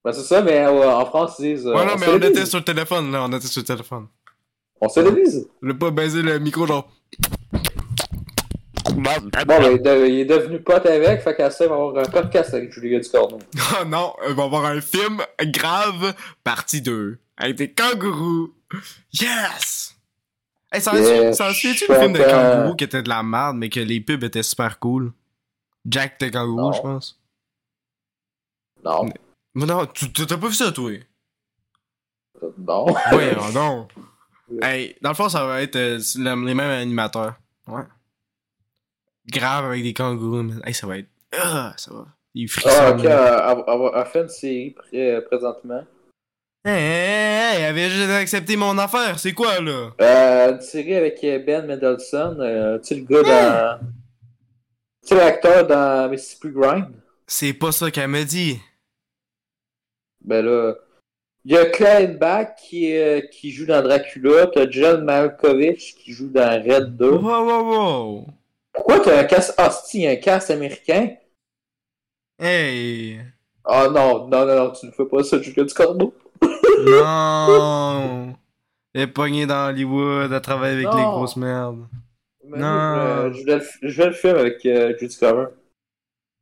Ben, 0.04 0.12
c'est 0.12 0.22
ça, 0.22 0.40
mais 0.40 0.58
euh, 0.64 0.88
en 0.94 1.04
France, 1.06 1.34
ils 1.40 1.56
disent. 1.56 1.66
euh, 1.66 1.74
ouais, 1.74 1.84
non, 1.84 1.94
on 1.96 1.98
mais 1.98 2.06
on 2.08 2.18
était 2.20 2.46
sur 2.46 2.58
le 2.58 2.64
téléphone, 2.64 3.10
là, 3.10 3.24
on 3.24 3.32
était 3.36 3.48
sur 3.48 3.60
le 3.60 3.66
téléphone. 3.66 4.06
On 4.80 4.88
se 4.88 5.00
bise. 5.10 5.48
Je 5.62 5.72
pas 5.72 5.90
baiser 5.90 6.22
le 6.22 6.38
micro, 6.38 6.66
genre. 6.66 6.88
Bon, 8.94 9.02
ben, 9.46 9.72
il 9.72 9.82
de- 9.82 10.06
il 10.06 10.20
est 10.20 10.24
devenu 10.24 10.60
pote 10.60 10.86
avec, 10.86 11.20
fait 11.22 11.36
qu'à 11.36 11.50
ça, 11.50 11.64
il 11.64 11.68
va 11.68 11.74
avoir 11.74 11.98
un 11.98 12.10
podcast 12.10 12.54
avec 12.54 12.72
Julien 12.72 12.98
Ducorneau. 12.98 13.38
Oh 13.80 13.84
non, 13.86 14.14
il 14.28 14.34
va 14.34 14.42
y 14.42 14.46
avoir 14.46 14.64
un 14.64 14.80
film 14.80 15.20
grave, 15.42 16.14
partie 16.42 16.80
2, 16.80 17.18
avec 17.36 17.56
des 17.56 17.72
kangourous. 17.72 18.54
Yes! 19.12 19.94
Hey, 20.72 20.80
ça 20.80 20.94
Yes, 20.94 21.36
ça 21.36 21.50
tu 21.52 21.68
le 21.68 21.94
film 21.94 22.12
de 22.12 22.22
kangourous 22.22 22.76
qui 22.76 22.84
était 22.84 23.02
de 23.02 23.08
la 23.08 23.22
merde, 23.22 23.56
mais 23.56 23.68
que 23.68 23.80
les 23.80 24.00
pubs 24.00 24.24
étaient 24.24 24.42
super 24.42 24.78
cool? 24.78 25.12
Jack 25.86 26.18
the 26.18 26.30
kangourou, 26.30 26.72
je 26.72 26.80
pense. 26.80 27.20
Non. 28.84 29.06
Mais 29.54 29.66
non, 29.66 29.86
t'as 29.86 30.36
pas 30.36 30.48
vu 30.48 30.54
ça, 30.54 30.72
toi? 30.72 30.92
Non. 32.58 32.86
Ouais, 33.12 33.34
non. 33.52 33.88
Hey, 34.62 34.96
dans 35.02 35.10
le 35.10 35.14
fond, 35.14 35.28
ça 35.28 35.44
va 35.46 35.62
être 35.62 35.76
euh, 35.76 35.98
le- 36.16 36.46
les 36.46 36.54
mêmes 36.54 36.70
animateurs. 36.70 37.34
Ouais. 37.66 37.82
Grave 39.30 39.66
avec 39.66 39.82
des 39.82 39.92
kangourous, 39.94 40.42
man. 40.42 40.62
Hey, 40.64 40.72
ça 40.74 40.86
va 40.86 40.98
être. 40.98 41.08
Ah, 41.36 41.74
ça 41.76 41.92
va. 41.92 42.06
Il 42.34 42.48
frissonne. 42.48 42.72
Ah, 43.06 43.54
ok, 43.54 43.64
elle, 43.64 43.94
elle- 44.00 44.06
fait 44.06 44.22
une 44.22 44.28
série 44.28 44.70
pré- 44.70 45.20
présentement. 45.22 45.84
Hey, 46.64 46.72
hey, 46.74 47.56
hey, 47.56 47.62
elle 47.62 47.64
avait 47.70 47.90
juste 47.90 48.10
accepté 48.10 48.56
mon 48.56 48.76
affaire. 48.78 49.18
C'est 49.18 49.32
quoi, 49.32 49.60
là? 49.60 49.90
Euh, 50.00 50.52
une 50.54 50.60
série 50.60 50.94
avec 50.94 51.20
Ben 51.46 51.66
Mendelsohn, 51.66 52.40
euh, 52.40 52.78
tu 52.78 52.86
sais, 52.88 52.94
le 52.96 53.04
gars 53.04 53.22
dans. 53.22 53.86
Tu 55.02 55.08
sais, 55.08 55.14
l'acteur 55.16 55.66
dans 55.66 56.10
Mississippi 56.10 56.48
Grind? 56.50 56.86
C'est 57.26 57.52
pas 57.52 57.72
ça 57.72 57.90
qu'elle 57.90 58.08
me 58.08 58.24
dit. 58.24 58.58
Ben 60.20 60.44
là. 60.44 60.74
Il 61.50 61.54
y 61.54 61.56
a 61.56 62.44
qui, 62.44 62.94
euh, 62.94 63.22
qui 63.32 63.50
joue 63.52 63.64
dans 63.64 63.82
Dracula. 63.82 64.48
T'as 64.48 64.68
John 64.68 65.02
Malkovich 65.02 65.94
qui 65.94 66.12
joue 66.12 66.28
dans 66.28 66.62
Red 66.62 66.94
2. 66.98 67.10
Wow, 67.10 67.22
wow, 67.22 67.64
wow. 67.64 68.26
Pourquoi 68.70 69.00
t'as 69.00 69.20
un 69.20 69.24
cast 69.24 69.58
hostie, 69.58 70.06
un 70.06 70.16
cast 70.16 70.50
américain? 70.50 71.14
Hey. 72.38 73.20
Ah 73.64 73.88
non, 73.88 74.28
non, 74.28 74.44
non, 74.44 74.56
non, 74.56 74.72
tu 74.72 74.84
ne 74.84 74.90
fais 74.90 75.06
pas 75.06 75.24
ça, 75.24 75.40
Julien 75.40 75.64
Ducorneau. 75.64 76.14
Non. 76.86 78.34
Elle 78.92 79.00
est 79.00 79.06
pognée 79.06 79.46
dans 79.46 79.68
Hollywood, 79.70 80.30
elle 80.30 80.40
travaille 80.42 80.74
avec 80.74 80.84
Non. 80.84 80.96
les 80.98 81.02
grosses 81.02 81.36
merdes. 81.36 81.88
Mais 82.44 82.58
Non. 82.58 83.32
Je 83.32 83.40
voulais 83.40 83.56
le, 83.56 83.64
je 83.88 83.94
voulais 83.94 84.06
le 84.08 84.12
film 84.12 84.36
avec 84.36 84.66
euh, 84.66 84.92
Judy 84.98 85.16
Comer. 85.16 85.46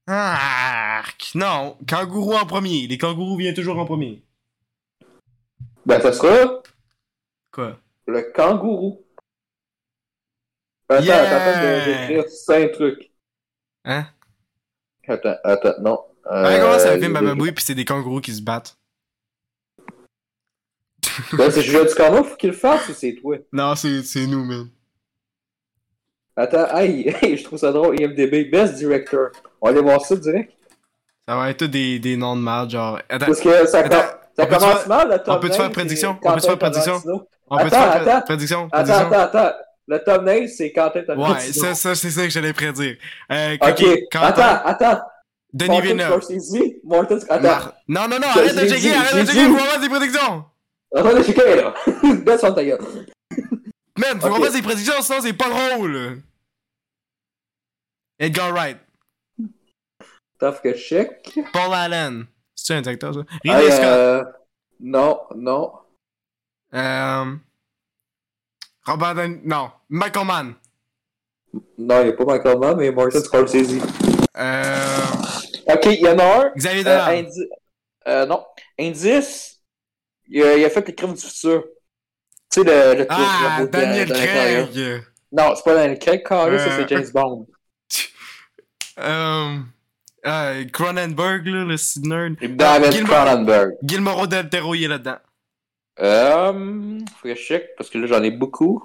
Arc. 0.08 1.30
Non, 1.36 1.76
kangourou 1.86 2.34
en 2.34 2.44
premier. 2.44 2.88
Les 2.88 2.98
kangourous 2.98 3.36
viennent 3.36 3.54
toujours 3.54 3.78
en 3.78 3.84
premier. 3.84 4.25
Ben, 5.86 6.00
ça 6.00 6.12
sera 6.12 6.62
Quoi? 7.52 7.78
le 8.06 8.22
kangourou. 8.34 9.04
Attends, 10.88 11.02
Yeah! 11.04 11.22
attends, 11.22 11.36
attends, 11.36 11.60
je 11.60 11.66
vais 11.90 12.04
écrire 12.04 12.28
cinq 12.30 12.72
trucs. 12.72 13.10
Hein? 13.84 14.06
Attends, 15.08 15.36
attends, 15.44 15.80
non. 15.80 16.00
Euh, 16.30 16.44
Ouais, 16.44 16.58
comment 16.60 16.78
film 17.00 17.16
je- 17.16 17.20
Bababouille 17.20 17.52
pis 17.52 17.62
c'est 17.64 17.74
des 17.74 17.84
kangourous 17.84 18.20
qui 18.20 18.34
se 18.34 18.42
battent? 18.42 18.76
Ben, 21.32 21.50
c'est 21.50 21.62
Julien 21.62 21.84
Ducorneau, 21.84 22.24
faut 22.24 22.36
qu'il 22.36 22.50
le 22.50 22.56
fasse 22.56 22.88
ou 22.88 22.92
c'est 22.92 23.14
toi? 23.14 23.36
Non, 23.52 23.74
c'est 23.76 24.26
nous, 24.26 24.44
man. 24.44 24.68
Attends, 26.36 26.76
hey, 26.76 27.08
hey, 27.22 27.36
je 27.38 27.44
trouve 27.44 27.58
ça 27.58 27.72
drôle. 27.72 27.98
IMDB, 28.00 28.50
Best 28.50 28.74
Director. 28.74 29.28
On 29.60 29.66
va 29.68 29.72
aller 29.72 29.80
voir 29.82 30.00
ça 30.04 30.16
direct. 30.16 30.52
Ça 31.28 31.36
va 31.36 31.50
être 31.50 31.64
des, 31.64 31.98
des 31.98 32.16
noms 32.16 32.36
de 32.36 32.42
marde, 32.42 32.70
genre. 32.70 33.00
Attends, 33.08 33.26
Parce 33.26 33.40
que 33.40 33.66
ça, 33.66 33.78
Attends, 33.80 34.18
ça 34.36 34.46
commence 34.46 34.62
faire- 34.80 34.88
mal, 34.88 35.08
le 35.08 35.14
on 35.14 35.18
thumbnail. 35.18 35.40
peut-tu 35.40 35.54
faire 35.56 35.64
c'est 35.66 35.72
prédiction? 35.72 36.10
On 36.10 36.14
Quentin 36.14 36.34
peut-tu 36.34 36.46
faire 36.46 36.58
prédiction? 36.58 37.02
On 37.48 37.56
peut 37.58 37.64
attends, 37.66 38.04
faire 38.04 38.24
prédiction? 38.24 38.68
Attends, 38.72 38.92
attends, 38.94 39.18
attends. 39.38 39.52
Le 39.88 39.98
thumbnail, 40.02 40.48
c'est 40.48 40.72
Quentin 40.72 41.02
Tarantino. 41.04 41.34
Ouais, 41.34 41.52
ça, 41.52 41.74
ça 41.74 41.94
c'est 41.94 42.10
ça 42.10 42.22
que 42.24 42.30
j'allais 42.30 42.52
prédire. 42.52 42.96
Euh, 43.30 43.56
Ok, 43.60 43.84
Quentin, 44.10 44.26
attends, 44.26 44.66
attends. 44.66 45.00
Denis 45.52 45.68
Martin 45.70 45.82
Villeneuve. 45.84 46.08
Scorsese, 46.22 46.56
Martin... 46.84 47.18
Attends. 47.28 47.42
Mar- 47.42 47.72
Non, 47.88 48.08
non, 48.08 48.18
non, 48.18 48.26
arrête 48.28 48.54
de 48.56 48.66
checker, 48.68 48.92
arrête 48.94 49.14
de 49.26 49.30
checker, 49.30 49.46
faut 49.46 49.52
qu'on 49.54 49.64
fasse 49.64 49.80
des 49.80 49.88
prédictions! 49.88 50.44
Attends, 50.94 51.12
là, 51.12 51.22
checker, 51.22 51.56
là. 51.62 51.74
Baisse 52.24 52.40
ta 52.40 52.50
gueule. 52.64 52.78
Man, 53.98 54.20
faut 54.20 54.28
qu'on 54.28 54.36
Ok. 54.38 54.44
fasse 54.44 54.54
des 54.54 54.62
prédictions, 54.62 54.94
sinon 55.00 55.18
c'est 55.22 55.32
pas 55.32 55.48
drôle! 55.48 56.20
Edgar 58.18 58.52
Wright, 58.52 58.78
Tough 60.38 60.60
que 60.62 60.74
check. 60.74 61.38
Paul 61.52 61.72
Allen. 61.74 62.26
C'est 62.66 62.74
un 62.74 62.82
acteur, 62.82 63.14
ça? 63.14 63.20
Hey, 63.44 63.52
Ridley 63.54 63.70
Scott. 63.70 63.84
euh, 63.84 64.24
non, 64.80 65.20
non. 65.36 65.72
Euh... 66.74 67.36
Robert 68.84 69.14
Dan... 69.14 69.40
Non, 69.44 69.70
Michael 69.88 70.26
Mann. 70.26 70.54
Non, 71.78 72.00
il 72.00 72.06
n'y 72.08 72.10
a 72.10 72.12
pas 72.14 72.24
Michael 72.24 72.58
Mann, 72.58 72.76
mais 72.76 72.90
Martin 72.90 73.20
Scorsese. 73.22 73.78
Euh... 74.36 75.04
Ok, 75.68 75.86
il 75.86 76.00
y 76.00 76.08
en 76.08 76.18
a 76.18 76.24
un. 76.46 76.52
Xavier 76.56 76.80
Euh, 76.80 76.98
Dolan. 77.06 77.06
indi- 77.22 77.48
euh, 78.08 78.26
non. 78.26 78.44
Indice. 78.80 79.60
Il 80.28 80.42
a, 80.42 80.56
il 80.56 80.64
a 80.64 80.70
fait 80.70 80.84
le 80.88 80.92
crime 80.92 81.14
du 81.14 81.20
futur. 81.20 81.62
Tu 82.50 82.62
sais, 82.62 82.64
le, 82.64 82.98
le 82.98 83.06
Ah, 83.08 83.58
le 83.60 83.68
Daniel. 83.68 84.08
Craig. 84.12 85.04
Non, 85.30 85.54
c'est 85.54 85.62
pas 85.64 85.74
Daniel 85.74 85.98
Craig, 86.00 86.24
carré, 86.26 86.58
ça 86.58 86.64
Euh. 86.64 86.76
c'est 86.78 86.88
James 86.88 87.10
Bond. 87.14 87.46
Euh... 88.98 89.58
euh, 90.26 90.64
Cronenberg, 90.72 91.46
là, 91.46 91.64
le 91.64 91.76
site 91.76 92.04
nerd. 92.06 92.34
David 92.42 92.92
Gilmore- 92.92 93.24
Cronenberg. 93.24 93.70
Guillermo 93.82 94.26
del 94.26 94.48
Toro, 94.48 94.74
il 94.74 94.84
est 94.84 94.88
là-dedans. 94.88 95.18
Euh, 96.00 96.98
faut 97.16 97.28
que 97.28 97.34
je 97.34 97.40
check 97.40 97.70
parce 97.76 97.88
que 97.88 97.96
là 97.98 98.06
j'en 98.06 98.22
ai 98.22 98.30
beaucoup. 98.30 98.84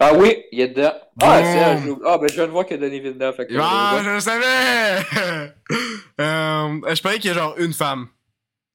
Ah 0.00 0.12
oui, 0.12 0.44
il 0.52 0.60
est 0.60 0.68
dedans. 0.68 0.92
Ah, 1.22 1.40
Boom. 1.40 1.52
c'est 1.52 1.86
je... 1.88 1.92
Ah, 2.04 2.18
ben 2.18 2.28
je 2.28 2.34
viens 2.34 2.46
de 2.46 2.50
voir 2.50 2.66
qu'il 2.66 2.76
y 2.76 2.84
a 2.84 2.86
Denis 2.88 3.00
Villeneuve. 3.00 3.34
Fait 3.36 3.46
que, 3.46 3.54
Ah, 3.58 3.94
euh, 3.96 4.02
je 4.04 4.10
le 4.10 4.20
savais! 4.20 5.54
euh, 6.20 6.94
je 6.94 7.02
parlais 7.02 7.18
qu'il 7.18 7.28
y 7.28 7.30
a 7.30 7.34
genre 7.34 7.54
une 7.58 7.72
femme. 7.72 8.08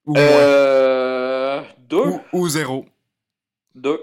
Ou 0.05 0.13
moins. 0.13 0.21
euh, 0.23 1.61
deux. 1.79 1.97
Ou, 1.97 2.21
ou 2.33 2.47
zéro. 2.49 2.85
Deux. 3.75 4.01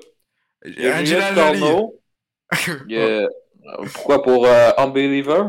Angela 0.64 1.35
Jolie. 1.35 2.95
A- 2.97 3.27
Pourquoi 3.95 4.23
pour 4.23 4.47
euh, 4.47 4.71
Unbeliever? 4.79 5.43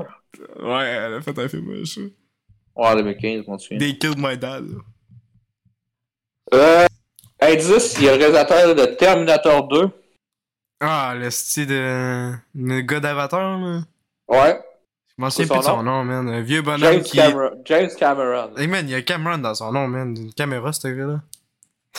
Ouais, 0.60 0.86
elle 0.86 1.14
a 1.16 1.22
fait 1.22 1.38
un 1.40 1.48
film, 1.48 1.74
je 1.80 1.84
sais. 1.86 2.14
Ouais, 2.76 2.96
2015, 2.96 3.44
je 3.46 3.50
m'en 3.52 3.58
souviens. 3.58 3.80
They 3.80 3.98
Killed 3.98 4.18
My 4.18 4.38
Dad. 4.38 4.66
là. 4.68 4.78
Euh, 6.54 6.88
indice, 7.42 7.96
il 7.98 8.06
y 8.06 8.10
a 8.10 8.14
le 8.14 8.18
réalisateur 8.20 8.76
de 8.76 8.86
Terminator 8.86 9.68
2. 9.68 9.90
Ah, 10.80 11.14
le 11.18 11.30
style 11.32 11.68
de. 11.68 12.34
Le 12.56 12.82
gars 12.82 13.00
d'Avatar, 13.00 13.58
là. 13.60 13.82
Ouais. 14.28 14.60
Je 15.10 15.24
m'en 15.24 15.30
souviens 15.32 15.48
son 15.48 15.54
plus 15.56 15.60
de 15.60 15.66
son 15.66 15.84
nom? 15.84 16.04
man. 16.04 16.30
Un 16.30 16.42
vieux 16.42 16.62
bonhomme 16.62 16.80
James 16.94 17.02
qui. 17.04 17.18
Cameron. 17.18 17.62
James 17.66 17.90
Cameron. 17.98 18.56
Hey 18.58 18.68
man, 18.68 18.88
il 18.88 18.92
y 18.92 18.96
a 18.96 19.02
Cameron 19.02 19.40
dans 19.40 19.56
son 19.56 19.72
nom, 19.72 19.88
man. 19.88 20.16
Une 20.16 20.32
caméra, 20.34 20.72
ce 20.72 20.88
gars-là. 20.88 21.22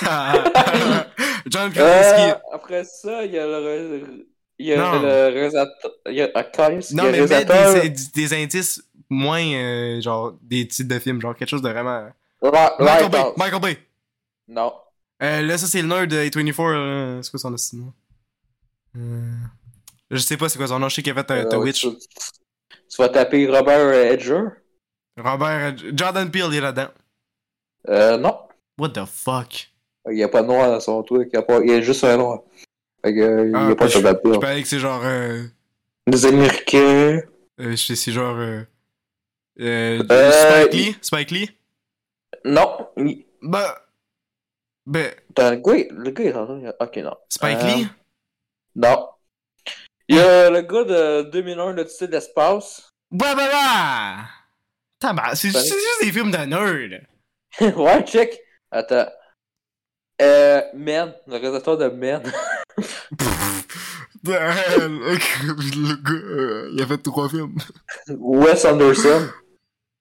John 1.47 1.71
Euh, 1.71 1.75
Krasinski. 1.75 2.41
après 2.53 2.85
ça, 2.85 3.25
il 3.25 3.33
y 3.33 3.39
a 3.39 3.47
le, 3.47 4.28
il 4.59 4.67
y 4.67 4.73
a 4.75 4.77
Non. 4.77 5.01
le 5.03 5.09
réalisateur. 5.09 5.91
Il 6.07 6.15
y 6.15 6.23
a, 6.23 6.27
y 6.29 6.95
Non, 6.95 7.03
mais 7.05 7.11
réalisateur. 7.11 7.75
des, 7.83 7.91
des 8.15 8.35
indices 8.35 8.83
moins, 9.11 9.43
euh, 9.45 10.01
genre, 10.01 10.35
des 10.43 10.67
titres 10.69 10.93
de 10.95 10.99
films, 10.99 11.21
genre 11.21 11.35
quelque 11.35 11.49
chose 11.49 11.63
de 11.63 11.69
vraiment. 11.71 12.09
Ra- 12.43 12.77
Michael 12.79 13.11
Bay! 13.11 13.25
Michael 13.37 13.61
Bay! 13.61 13.79
Non. 14.49 14.73
Euh, 15.23 15.43
là, 15.43 15.59
ça, 15.59 15.67
c'est 15.67 15.83
le 15.83 15.89
nerd 15.89 16.07
de 16.09 16.17
A24. 16.17 16.61
euh, 16.75 17.23
c'est 17.23 17.31
quoi 17.31 17.41
son 17.41 17.51
nom? 17.51 17.93
Euh... 18.97 19.33
Je 20.11 20.17
sais 20.19 20.37
pas 20.37 20.49
c'est 20.49 20.59
quoi 20.59 20.69
son 20.69 20.79
nom. 20.79 20.89
Je 20.89 20.95
sais 20.97 21.03
qu'il 21.03 21.13
a 21.13 21.23
fait 21.23 21.31
euh, 21.33 21.45
The 21.45 21.55
Euh, 21.55 21.59
Witch. 21.59 21.81
Tu, 21.83 21.89
tu 22.89 22.97
vas 23.03 23.09
taper 23.09 23.47
Robert 23.47 23.93
Edger. 23.93 24.45
Robert. 25.19 25.75
euh, 25.75 25.91
Jordan 25.95 26.31
Peele, 26.31 26.47
il 26.49 26.55
est 26.57 26.61
là-dedans. 26.61 26.89
Euh, 27.89 28.17
non. 28.17 28.39
What 28.79 28.91
the 28.91 29.05
fuck? 29.05 29.71
Il 30.09 30.15
n'y 30.17 30.23
a 30.23 30.29
pas 30.29 30.43
de 30.43 30.47
noir 30.47 30.71
dans 30.71 30.81
son 30.81 31.03
truc. 31.03 31.29
Il 31.33 31.37
y 31.37 31.39
a, 31.39 31.43
pas... 31.43 31.59
il 31.61 31.71
y 31.71 31.75
a 31.75 31.81
juste 31.83 32.05
un 32.05 32.17
noir. 32.17 32.41
Fait 33.09 33.15
que, 33.15 33.45
il 33.47 33.49
n'y 33.67 33.73
a 33.73 33.75
pas 33.75 33.87
de 33.87 33.91
je- 33.91 34.39
parlais 34.39 34.63
que 34.63 34.69
c'est 34.69 34.79
genre. 34.79 35.01
Euh... 35.03 35.45
Des 36.07 36.27
Américains. 36.27 37.21
Euh, 37.59 37.75
c'est 37.77 38.13
genre. 38.13 38.37
Euh, 38.37 38.63
euh, 39.61 40.63
Spike 40.63 40.73
Lee? 40.75 40.97
Spike 41.01 41.31
Lee? 41.31 41.51
Non. 42.45 42.89
il- 42.99 43.25
Ben. 43.41 43.65
Ben. 44.87 45.11
Attends, 45.31 45.51
le 45.51 45.57
gars, 45.57 45.87
le 45.91 46.11
gars 46.11 46.75
Ok, 46.81 46.97
non. 46.99 47.17
Spike 47.31 47.63
Lee? 47.63 47.89
Non. 48.77 49.09
Il 50.09 50.17
y 50.17 50.21
a 50.21 50.51
le 50.51 50.61
gars 50.63 50.85
de 50.85 51.23
2001, 51.31 51.73
l'Odyssée 51.73 52.07
de 52.09 52.13
l'espace. 52.13 52.91
Bah 53.11 53.35
bah 53.35 53.49
bah 53.51 54.17
Tabarnak, 55.01 55.37
c'est 55.37 55.51
c'est 55.51 55.61
Spike- 55.61 55.75
juste 55.75 56.01
des 56.03 56.13
films 56.13 56.31
de 56.31 56.37
nerd. 56.39 57.03
ouais, 57.77 58.05
check. 58.05 58.39
Attends. 58.71 59.07
Euh, 60.21 60.63
Man, 60.75 61.15
le 61.27 61.37
réalisateur 61.37 61.79
de 61.79 61.89
Man. 61.89 62.23
le 64.25 65.95
gars, 66.03 66.13
euh, 66.13 66.71
il 66.73 66.83
a 66.83 66.87
fait 66.87 66.99
trois 66.99 67.29
films. 67.29 67.55
Wes 68.09 68.65
Anderson. 68.65 69.29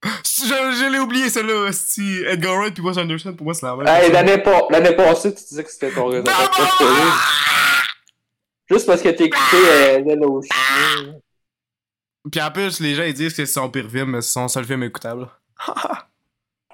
Je, 0.03 0.43
je 0.43 0.91
l'ai 0.91 0.99
oublié, 0.99 1.30
celle-là. 1.30 1.71
Si 1.71 2.21
Edgar 2.28 2.55
Wright 2.57 2.73
puis 2.73 2.84
Wes 2.84 2.97
Anderson, 2.97 3.34
pour 3.34 3.45
moi, 3.45 3.53
c'est 3.53 3.65
la 3.65 3.75
même. 3.75 3.88
Hey, 3.88 4.11
l'année 4.11 4.38
pas- 4.38 4.67
l'année 4.69 4.95
passée, 4.95 5.34
tu 5.34 5.43
disais 5.43 5.63
que 5.63 5.71
c'était 5.71 5.91
ton 5.91 6.07
réalisateur 6.07 6.49
préféré. 6.49 7.09
Juste 8.69 8.86
parce 8.86 9.01
que 9.01 9.09
t'as 9.09 9.25
écouté 9.25 9.55
euh, 9.55 10.41
Chien. 10.41 11.15
Puis 12.30 12.41
en 12.41 12.51
plus, 12.51 12.80
les 12.82 12.95
gens 12.95 13.03
ils 13.03 13.13
disent 13.13 13.34
que 13.34 13.45
c'est 13.45 13.51
son 13.51 13.69
pire 13.69 13.89
film, 13.89 14.11
mais 14.11 14.21
c'est 14.21 14.34
son 14.34 14.47
seul 14.47 14.65
film 14.65 14.84
écoutable. 14.84 15.28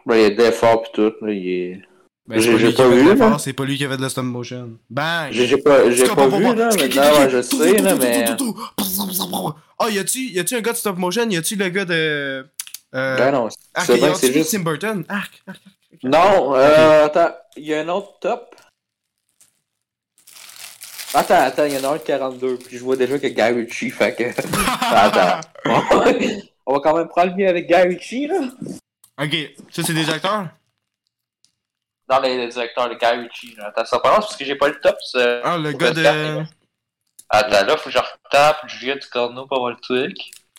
Ben, 0.06 0.16
il 0.18 0.22
y 0.22 0.26
a 0.26 0.30
des 0.32 0.44
efforts 0.48 0.82
pis 0.82 0.90
tout, 0.94 1.14
là, 1.22 1.32
il 1.32 1.48
est... 1.48 1.82
Ben, 2.26 2.40
c'est 2.40 2.58
J'ai- 2.58 2.72
pas 2.72 2.84
pas 3.32 3.54
pas 3.54 3.66
lui 3.66 3.78
qui 3.78 3.84
a 3.84 3.90
fait 3.90 3.98
de 3.98 4.02
la 4.02 4.10
stop 4.10 4.24
motion. 4.24 4.80
Bang! 4.90 5.32
J'ai 5.32 5.58
pas, 5.58 5.82
pas 5.82 6.08
comprends 6.08 6.38
vu, 6.38 6.44
là, 6.56 6.70
maintenant, 6.70 6.78
ouais, 6.78 7.30
je 7.30 7.42
sais, 7.42 7.78
là, 7.78 7.96
mais... 7.96 8.26
Oh, 9.80 9.90
y 9.90 10.00
a-tu 10.00 10.56
un 10.56 10.62
gars 10.62 10.72
de 10.72 10.78
stop 10.78 10.98
motion? 10.98 11.30
Y 11.30 11.36
a-tu 11.36 11.58
le 11.58 11.68
gars 11.68 11.84
de. 11.84 12.48
Euh. 12.96 13.18
Ben 13.18 13.32
non, 13.32 13.50
c'est 13.80 13.98
vrai 13.98 14.14
c'est 14.16 14.32
juste... 14.32 14.52
Tim 14.52 14.60
Burton? 14.60 15.04
Arc, 15.10 15.44
arc. 15.48 15.60
Non, 16.04 16.56
euh, 16.56 17.06
attends, 17.06 17.36
y 17.58 17.74
a 17.74 17.82
un 17.82 17.90
autre 17.90 18.20
top? 18.22 18.56
Attends, 21.14 21.42
attends, 21.42 21.66
il 21.66 21.74
y 21.74 21.78
en 21.78 21.84
a 21.84 21.94
un 21.94 21.98
de 21.98 22.04
42, 22.04 22.58
puis 22.58 22.78
je 22.78 22.84
vois 22.84 22.96
déjà 22.96 23.20
que 23.20 23.28
Guy 23.28 23.42
Ritchie, 23.42 23.90
fait 23.90 24.16
que... 24.16 24.24
attends. 24.96 25.42
On 26.66 26.74
va 26.76 26.80
quand 26.80 26.96
même 26.98 27.08
prendre 27.10 27.32
le 27.32 27.36
mieux 27.36 27.50
avec 27.50 27.68
Guy 27.68 27.76
Ritchie, 27.76 28.28
là. 28.28 28.40
Ok, 29.22 29.36
ça 29.70 29.84
c'est 29.84 29.94
des 29.94 30.10
acteurs? 30.10 30.48
Dans 32.08 32.20
les, 32.20 32.38
les 32.38 32.48
directeurs, 32.48 32.90
le 32.90 32.96
Guy 32.96 33.06
Ritchie, 33.06 33.56
là. 33.58 33.68
Attends, 33.68 33.86
ça 33.86 34.00
prononce 34.00 34.26
parce 34.26 34.36
que 34.36 34.46
j'ai 34.46 34.56
pas 34.56 34.68
le 34.68 34.80
top, 34.80 34.98
c'est... 35.10 35.42
Ah, 35.44 35.58
le 35.58 35.72
gars 35.72 35.92
de. 35.92 36.44
Attends, 37.30 37.66
là, 37.66 37.78
faut 37.78 37.90
que 37.90 37.92
je 37.92 37.98
retape 37.98 38.68
Juliette 38.68 39.10
Corneau 39.10 39.48
pour 39.48 39.60
voir 39.60 39.72
le 39.72 39.78
truc. 39.78 40.18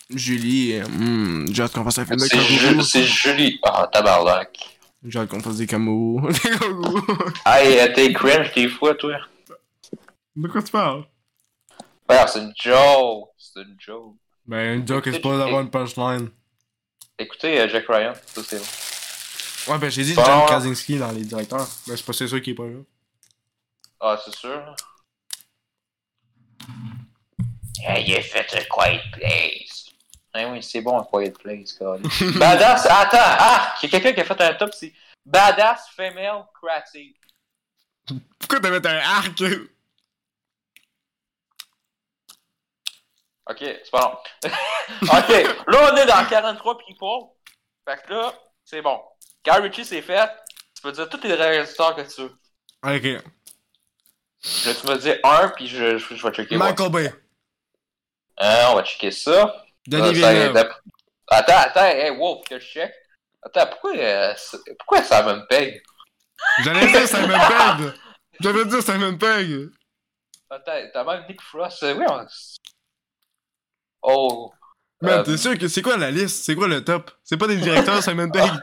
Julie. 0.09 0.81
Hmm, 0.81 1.47
j'ai 1.51 1.63
hâte 1.63 1.73
qu'on 1.73 1.83
fasse 1.83 1.99
un 1.99 2.05
film 2.05 2.19
de 2.19 2.25
C'est 2.25 2.81
c'est 2.83 3.03
Julie. 3.03 3.59
Ah, 3.63 3.87
tabarnak. 3.91 4.57
J'ai 5.03 5.19
hâte 5.19 5.29
qu'on 5.29 5.39
fasse 5.39 5.57
des 5.57 5.67
kangourous. 5.67 6.27
Des 6.43 6.57
kangourous. 6.57 7.01
Hey, 7.45 7.79
euh, 7.79 7.93
t'es 7.93 8.11
cringe 8.11 8.51
des 8.53 8.67
fois, 8.67 8.95
toi. 8.95 9.17
De 10.35 10.47
quoi 10.47 10.61
tu 10.61 10.71
parles? 10.71 11.05
C'est 12.27 12.39
une 12.39 12.53
joke. 12.61 13.29
C'est 13.37 13.61
une 13.61 13.77
joke. 13.79 14.15
Ben, 14.45 14.79
une 14.79 14.87
joke 14.87 15.07
est 15.07 15.19
pas 15.19 15.37
d'avoir 15.37 15.61
une 15.61 15.69
punchline. 15.69 16.29
Écoutez, 17.17 17.61
euh, 17.61 17.69
Jack 17.69 17.85
Ryan, 17.87 18.13
ça 18.25 18.41
c'est 18.43 18.57
bon. 18.57 18.65
Ouais, 19.67 19.77
ben 19.79 19.89
j'ai 19.89 20.03
dit. 20.03 20.13
John 20.13 20.45
Krasinski 20.45 20.97
dans 20.97 21.11
les 21.11 21.23
directeurs. 21.23 21.67
Ben, 21.87 21.97
c'est 21.97 22.05
pas 22.05 22.13
c'est 22.13 22.27
sûr 22.27 22.41
qu'il 22.41 22.53
est 22.53 22.55
pas 22.55 22.65
là. 22.65 22.79
Ah, 23.99 24.19
c'est 24.23 24.35
sûr. 24.35 24.75
Hey, 27.79 28.05
il 28.07 28.15
a 28.15 28.21
fait 28.21 28.47
un 28.53 28.63
Quiet 28.63 29.01
Place. 29.11 29.85
Ah 30.33 30.47
oui, 30.49 30.61
c'est 30.61 30.81
bon 30.81 30.99
un 30.99 31.03
Quiet 31.03 31.31
Place, 31.31 31.73
quoi. 31.73 31.97
Badass, 32.35 32.85
attends, 32.85 33.17
ah, 33.21 33.75
il 33.81 33.85
y 33.85 33.87
a 33.87 33.99
quelqu'un 33.99 34.13
qui 34.13 34.21
a 34.21 34.35
fait 34.35 34.41
un 34.41 34.53
top, 34.55 34.73
c'est 34.73 34.93
Badass 35.25 35.89
Female 35.95 36.45
Creative. 36.53 37.15
Pourquoi 38.39 38.59
t'as 38.59 38.69
mis 38.69 38.87
un 38.87 38.99
arc? 38.99 39.41
Ok, 43.47 43.59
c'est 43.59 43.91
pas 43.91 44.01
long. 44.01 44.51
ok, 45.03 45.29
là 45.67 45.91
on 45.93 45.97
est 45.97 46.05
dans 46.05 46.25
43 46.27 46.77
people. 46.79 47.29
Fait 47.87 48.01
que 48.03 48.13
là, 48.13 48.33
c'est 48.63 48.81
bon. 48.81 48.99
Guy 49.45 49.51
Ritchie 49.61 49.85
c'est 49.85 50.01
fait. 50.01 50.29
Tu 50.75 50.81
peux 50.81 50.91
dire 50.91 51.07
tous 51.09 51.21
les 51.23 51.33
réalisateurs 51.35 51.95
que 51.95 52.01
tu 52.01 52.21
veux. 52.21 52.33
Ok. 52.83 53.23
Là, 54.65 54.73
tu 54.73 54.87
me 54.87 54.97
dis 54.97 55.13
un, 55.23 55.49
puis 55.49 55.67
je, 55.67 55.97
je, 55.97 56.15
je 56.15 56.27
vais 56.27 56.33
checker. 56.33 56.57
Michael 56.57 56.91
Bay. 56.91 57.13
Hein, 58.37 58.67
on 58.69 58.75
va 58.75 58.83
checker 58.83 59.11
ça. 59.11 59.63
Denis 59.87 60.13
Villeneuve. 60.13 60.71
Attends, 61.27 61.57
attends, 61.57 61.85
hey, 61.85 62.11
wow, 62.11 62.41
que 62.41 62.59
je 62.59 62.65
check. 62.65 62.93
Attends, 63.41 63.67
pourquoi, 63.67 63.95
euh, 63.95 64.33
pourquoi 64.79 65.03
ça 65.03 65.23
me 65.23 65.45
paye? 65.47 65.81
J'allais 66.63 66.87
dire 66.91 67.07
Simon 67.07 67.39
Pegg. 67.39 67.93
J'allais 68.39 68.65
dire 68.65 68.83
Simon 68.83 69.17
Pegg. 69.17 69.69
Attends, 70.49 70.89
t'as 70.93 71.03
même 71.03 71.25
Nick 71.27 71.41
Frost. 71.41 71.81
euh, 71.83 71.95
Oui, 71.95 72.05
on... 72.07 72.27
Oh. 74.03 74.53
Man, 75.01 75.19
Euh, 75.19 75.23
t'es 75.23 75.37
sûr 75.37 75.57
que 75.57 75.67
c'est 75.67 75.81
quoi 75.81 75.97
la 75.97 76.09
liste? 76.11 76.43
C'est 76.45 76.55
quoi 76.55 76.67
le 76.67 76.83
top? 76.83 77.11
C'est 77.23 77.37
pas 77.37 77.47
des 77.47 77.57
directeurs 77.57 78.01
Simon 78.03 78.29
Pegg? 78.29 78.49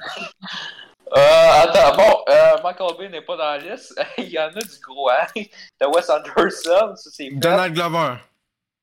Euh, 1.15 1.63
attends, 1.65 1.95
bon, 1.95 2.25
euh, 2.31 2.63
Michael 2.65 2.97
Bay 2.99 3.09
n'est 3.11 3.21
pas 3.21 3.37
dans 3.37 3.45
la 3.45 3.59
liste. 3.59 3.95
Il 4.17 4.31
y 4.31 4.39
en 4.39 4.45
a 4.47 4.51
du 4.51 4.81
gros, 4.83 5.11
hein. 5.11 5.27
T'as 5.79 5.87
Wes 5.87 6.09
Anderson, 6.09 6.97
ça 6.97 7.11
c'est. 7.13 7.29
Donald 7.33 7.75
Glover. 7.75 8.15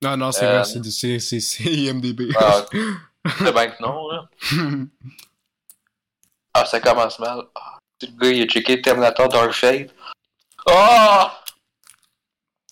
Non, 0.04 0.16
non, 0.16 0.32
c'est 0.32 0.46
Euh, 0.46 0.60
vrai, 0.62 0.64
c'est- 0.64 0.84
c'est 0.92 1.18
c'est- 1.20 1.40
c'est 1.40 1.64
IMDB. 1.64 2.30
Ah, 2.40 2.64
c'est 3.40 3.52
bien 3.52 3.70
que 3.70 3.82
non, 3.82 4.12
là. 4.12 4.30
Ah, 6.54 6.66
ça 6.66 6.80
commence 6.80 7.18
mal. 7.18 7.42
Ah, 7.56 7.80
le 8.04 8.08
gars, 8.20 8.30
il 8.30 8.44
a 8.44 8.46
checké 8.46 8.80
Terminator 8.80 9.28
Dark 9.30 9.52
Shade. 9.52 9.90
Oh! 10.68 11.26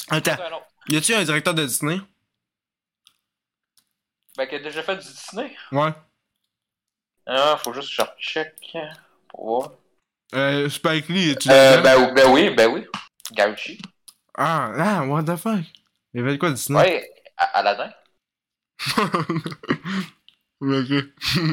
Attends, 0.10 0.32
un 0.34 0.54
autre. 0.54 0.66
y 0.90 0.98
a-tu 0.98 1.16
un 1.16 1.24
directeur 1.24 1.56
de 1.56 1.66
Disney? 1.66 2.00
Ben, 4.38 4.48
qui 4.48 4.56
a 4.56 4.60
déjà 4.60 4.84
fait 4.84 4.96
du 4.96 5.08
Disney. 5.08 5.56
Ouais. 5.72 5.92
Ah, 7.26 7.58
faut 7.58 7.74
juste 7.74 7.90
que 7.90 7.96
je 7.96 8.02
recheck 8.02 8.78
pour 9.30 9.46
voir. 9.46 9.72
Euh, 10.36 10.70
Spike 10.70 11.10
Lee, 11.10 11.36
tu 11.38 11.50
Euh, 11.50 11.82
ben, 11.82 11.98
oui, 11.98 12.12
ben 12.14 12.32
oui, 12.32 12.50
ben 12.52 12.72
oui. 12.72 12.86
Gauchi. 13.34 13.82
Ah, 14.38 14.72
ah, 14.78 15.04
what 15.06 15.24
the 15.24 15.36
fuck? 15.36 15.66
Il 16.14 16.20
y 16.20 16.24
avait 16.24 16.38
quoi 16.38 16.52
Disney? 16.52 16.78
Ouais, 16.78 17.12
Aladdin. 17.38 17.92
ok. 20.62 21.04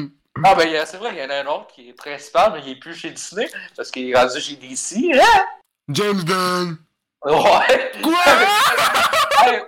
Ah, 0.43 0.53
ben, 0.53 0.85
c'est 0.85 0.97
vrai, 0.97 1.11
il 1.13 1.17
y 1.17 1.23
en 1.23 1.29
a 1.29 1.43
un 1.43 1.45
autre 1.45 1.67
qui 1.67 1.87
est 1.87 1.93
principal, 1.93 2.51
mais 2.51 2.59
il 2.65 2.71
est 2.71 2.75
plus 2.75 2.93
chez 2.93 3.09
Disney, 3.09 3.49
parce 3.73 3.89
qu'il 3.89 4.09
est 4.09 4.13
rendu 4.13 4.41
chez 4.41 4.57
DC. 4.57 5.13
Hein? 5.13 5.45
James 5.87 6.25
Gunn! 6.25 6.77
Ouais! 7.23 7.91
Quoi? 8.03 8.19
hey, 9.45 9.61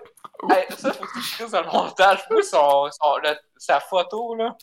hey, 0.49 0.65
ça, 0.77 0.93
faut 0.93 1.05
que 1.05 1.19
tu 1.45 1.51
dans 1.51 1.61
le 1.61 1.67
montage. 1.71 2.19
Moi, 2.29 2.41
son, 2.43 2.89
son, 2.91 3.17
le- 3.23 3.38
sa 3.57 3.79
photo, 3.79 4.35
là, 4.35 4.55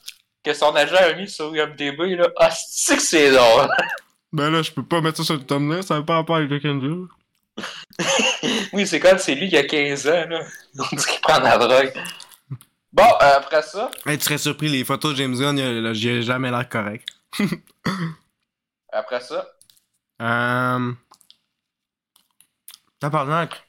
que 0.42 0.52
son 0.54 0.74
agent 0.76 0.96
a 0.96 1.12
mis 1.14 1.28
sur 1.28 1.54
IMDB, 1.54 2.16
là, 2.16 2.28
ah, 2.38 2.50
c'est 2.50 2.96
que 2.96 3.02
c'est 3.02 3.30
drôle. 3.32 3.68
ben 4.32 4.50
là, 4.50 4.62
je 4.62 4.70
peux 4.72 4.84
pas 4.84 5.00
mettre 5.00 5.18
ça 5.18 5.24
sur 5.24 5.34
le 5.34 5.44
thumbnail, 5.44 5.82
ça 5.82 5.96
veut 5.98 6.04
pas 6.04 6.16
rapport 6.16 6.36
avec 6.36 6.50
le 6.50 6.58
Kendrick. 6.60 7.08
oui, 8.72 8.86
c'est 8.86 8.98
comme 9.00 9.18
c'est 9.18 9.34
lui 9.34 9.48
qui 9.48 9.56
a 9.56 9.62
15 9.64 10.08
ans, 10.08 10.26
là. 10.28 10.40
On 10.78 10.96
dit 10.96 11.04
qu'il 11.06 11.20
prend 11.20 11.38
de 11.38 11.44
la 11.44 11.56
drogue. 11.58 11.92
Bon, 12.92 13.04
euh, 13.04 13.36
après 13.38 13.62
ça, 13.62 13.90
Hey, 14.06 14.18
tu 14.18 14.24
serais 14.24 14.38
surpris, 14.38 14.68
les 14.68 14.84
photos 14.84 15.12
de 15.12 15.16
James 15.18 15.34
Gunn, 15.36 15.58
a- 15.58 15.92
j'ai 15.92 16.22
jamais 16.22 16.50
l'air 16.50 16.68
correct. 16.68 17.08
après 18.92 19.20
ça, 19.20 19.46
Euh. 20.22 20.92
Tabarnak. 23.00 23.62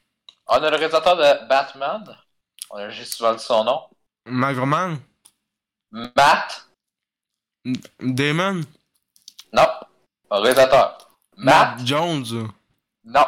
On 0.48 0.64
a 0.64 0.70
le 0.70 0.78
réalisateur 0.78 1.16
de 1.18 1.48
Batman. 1.48 2.18
On 2.70 2.78
a 2.78 2.90
juste 2.90 3.14
souvent 3.16 3.38
son 3.38 3.64
nom. 3.64 3.90
Magroman? 4.26 4.98
Matt? 5.92 6.68
Damon? 8.00 8.62
Non. 9.54 9.68
Un 10.32 10.40
réalisateur. 10.42 11.10
Matt? 11.38 11.78
Matt 11.78 11.88
Jones? 11.88 12.52
Non. 13.04 13.26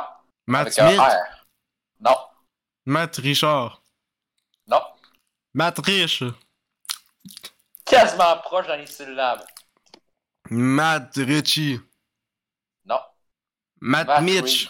Matt 0.48 0.68
Avec 0.68 0.80
un 0.80 0.88
Smith? 0.90 1.00
R. 1.00 1.46
Non. 2.00 2.18
Matt 2.86 3.16
Richard? 3.18 3.82
Non. 4.68 4.82
Matt 5.54 5.80
Rich? 5.80 6.24
Quasiment 7.86 8.38
proche 8.40 8.68
dans 8.68 8.76
les 8.76 8.86
syllabes. 8.86 9.46
Matt 10.50 11.16
Ritchie? 11.16 11.80
Non. 12.86 13.00
Matt, 13.82 14.08
Matt 14.08 14.22
Mitch? 14.24 14.70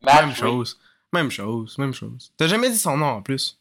Matt 0.00 0.26
même 0.26 0.34
chose. 0.34 0.78
Même 1.12 1.30
chose, 1.30 1.76
même 1.78 1.92
chose. 1.92 2.32
T'as 2.36 2.46
jamais 2.46 2.70
dit 2.70 2.78
son 2.78 2.96
nom 2.96 3.06
en 3.06 3.22
plus. 3.22 3.58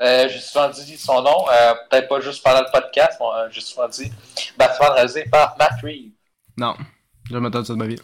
Euh, 0.00 0.28
j'ai 0.28 0.40
souvent 0.40 0.68
dit 0.68 0.96
son 0.98 1.22
nom, 1.22 1.48
euh, 1.48 1.74
peut-être 1.90 2.08
pas 2.08 2.20
juste 2.20 2.42
pendant 2.42 2.60
le 2.60 2.70
podcast, 2.72 3.18
mais 3.20 3.26
euh, 3.26 3.48
j'ai 3.50 3.60
souvent 3.60 3.88
dit 3.88 4.10
Batman 4.56 4.92
réalisé 4.92 5.24
par 5.24 5.56
Matt 5.58 5.80
Reeves. 5.82 6.12
Non. 6.56 6.76
Jamais 7.30 7.48
entendu 7.48 7.66
ça 7.66 7.72
de 7.74 7.78
ma 7.78 7.86
vie. 7.86 7.98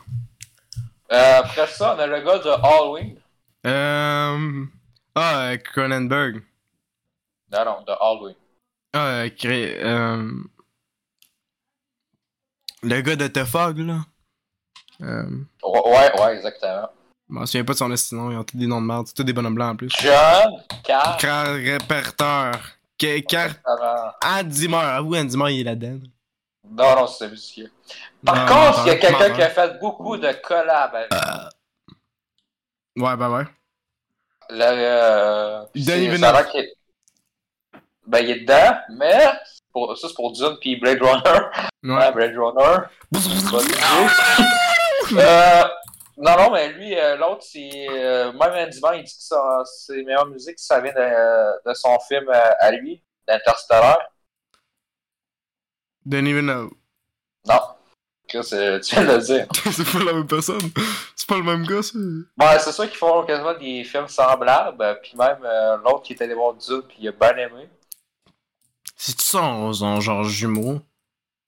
Euh, 1.11 1.39
après 1.39 1.67
ça, 1.67 1.95
on 1.97 1.99
a 1.99 2.07
le 2.07 2.21
gars 2.21 2.39
de 2.39 2.51
Halloween. 2.51 3.17
Euh. 3.67 4.65
Ah, 5.15 5.39
euh, 5.51 5.57
Cronenberg. 5.59 6.43
Non, 7.51 7.65
non, 7.65 7.83
de 7.83 7.93
Halloween. 7.93 8.37
Ah, 8.93 9.07
euh, 9.07 9.29
cré- 9.31 9.79
euh, 9.83 10.31
Le 12.83 13.01
gars 13.01 13.17
de 13.17 13.27
The 13.27 13.45
Fog, 13.45 13.79
là. 13.79 13.99
Ouais, 15.01 16.21
ouais, 16.21 16.37
exactement. 16.37 16.91
Je 17.29 17.35
m'en 17.35 17.45
souviens 17.47 17.65
pas 17.65 17.73
de 17.75 17.79
son 17.79 17.89
nom, 18.17 18.31
ils 18.31 18.37
ont 18.37 18.45
tous 18.45 18.57
des 18.57 18.67
noms 18.67 18.81
de 18.81 18.87
merde, 18.87 19.07
c'est 19.07 19.15
tous 19.15 19.23
des 19.25 19.33
bonhommes 19.35 19.55
blancs 19.55 19.73
en 19.75 19.77
plus. 19.77 19.91
John. 20.01 20.63
Car 20.83 21.55
réperteur. 21.55 22.53
Car. 22.97 23.51
Andy 24.25 24.55
Zimmer, 24.57 24.77
avoue, 24.79 25.15
Andy 25.17 25.31
Zimmer, 25.31 25.53
il 25.53 25.61
est 25.61 25.65
là-dedans. 25.65 25.99
Non, 26.71 26.97
non, 26.97 27.07
c'est 27.07 27.29
musicien. 27.29 27.67
Par 28.25 28.35
Non, 28.35 28.47
contre, 28.47 28.81
il 28.85 28.89
y 28.89 28.91
a 28.91 28.97
quelqu'un 28.97 29.31
qui 29.35 29.43
a 29.43 29.51
fait 29.51 29.79
beaucoup 29.79 30.17
de 30.17 30.33
collabs 30.43 30.95
avec 30.95 31.11
Ouais, 32.97 33.17
bah 33.17 33.31
ouais. 33.31 33.45
le. 34.51 34.65
Euh, 34.65 35.63
Denis 35.75 36.09
Villeneuve. 36.09 36.47
est- 36.55 36.75
Ben, 38.07 38.19
il 38.25 38.31
est 38.31 38.41
dedans, 38.41 38.79
mais. 38.97 39.31
Pour, 39.73 39.97
ça, 39.97 40.09
c'est 40.09 40.15
pour 40.15 40.33
Dune 40.33 40.57
puis 40.61 40.77
Blade 40.77 41.01
Runner. 41.01 41.41
Ouais, 41.85 41.95
Ouais. 41.95 42.13
Blade 42.13 42.37
Runner. 42.37 42.79
Euh, 45.13 45.65
non, 46.19 46.37
non, 46.37 46.51
mais 46.53 46.69
lui, 46.73 46.99
euh, 46.99 47.17
l'autre, 47.17 47.43
c'est. 47.43 47.87
euh, 47.91 48.33
même 48.33 48.71
Zimmer, 48.73 48.99
il 48.99 49.05
dit 49.05 49.17
que 49.17 49.23
ça- 49.23 49.63
ses 49.65 50.03
meilleures 50.05 50.27
musiques, 50.27 50.59
ça 50.59 50.81
vient 50.81 50.93
de, 50.93 51.69
de 51.69 51.75
son 51.75 51.99
film 52.01 52.29
euh, 52.29 52.51
à 52.59 52.71
lui, 52.73 53.03
d'Interstellar. 53.27 53.99
Denis 56.05 56.33
Villeneuve. 56.33 56.71
Non. 57.47 57.61
Chris, 58.29 58.49
euh, 58.53 58.79
tu 58.81 58.95
viens 58.95 59.05
de 59.07 59.13
le 59.13 59.19
dire. 59.19 59.47
c'est 59.73 59.91
pas 59.91 60.05
la 60.05 60.13
même 60.13 60.27
personne. 60.27 60.61
C'est 61.17 61.29
pas 61.29 61.37
le 61.37 61.43
même 61.45 61.65
gars, 61.67 61.83
ça. 61.83 61.99
Ouais, 61.99 62.59
c'est 62.59 62.73
sûr 62.73 62.87
qu'ils 62.89 62.99
font 62.99 63.25
quasiment 63.25 63.55
des 63.55 63.85
films 63.85 64.09
semblables, 64.09 64.99
puis 65.03 65.17
même 65.17 65.39
euh, 65.45 65.77
l'autre 65.79 66.03
qui 66.03 66.13
était 66.15 66.25
allé 66.25 66.35
voir 66.35 66.55
Dune, 66.55 66.83
puis 66.89 66.97
il 67.01 67.09
a 67.09 67.13
bien 67.13 67.37
aimé. 67.47 67.69
C'est 68.97 69.21
son, 69.21 69.73
son 69.73 70.01
genre 70.01 70.25
jumeau? 70.25 70.81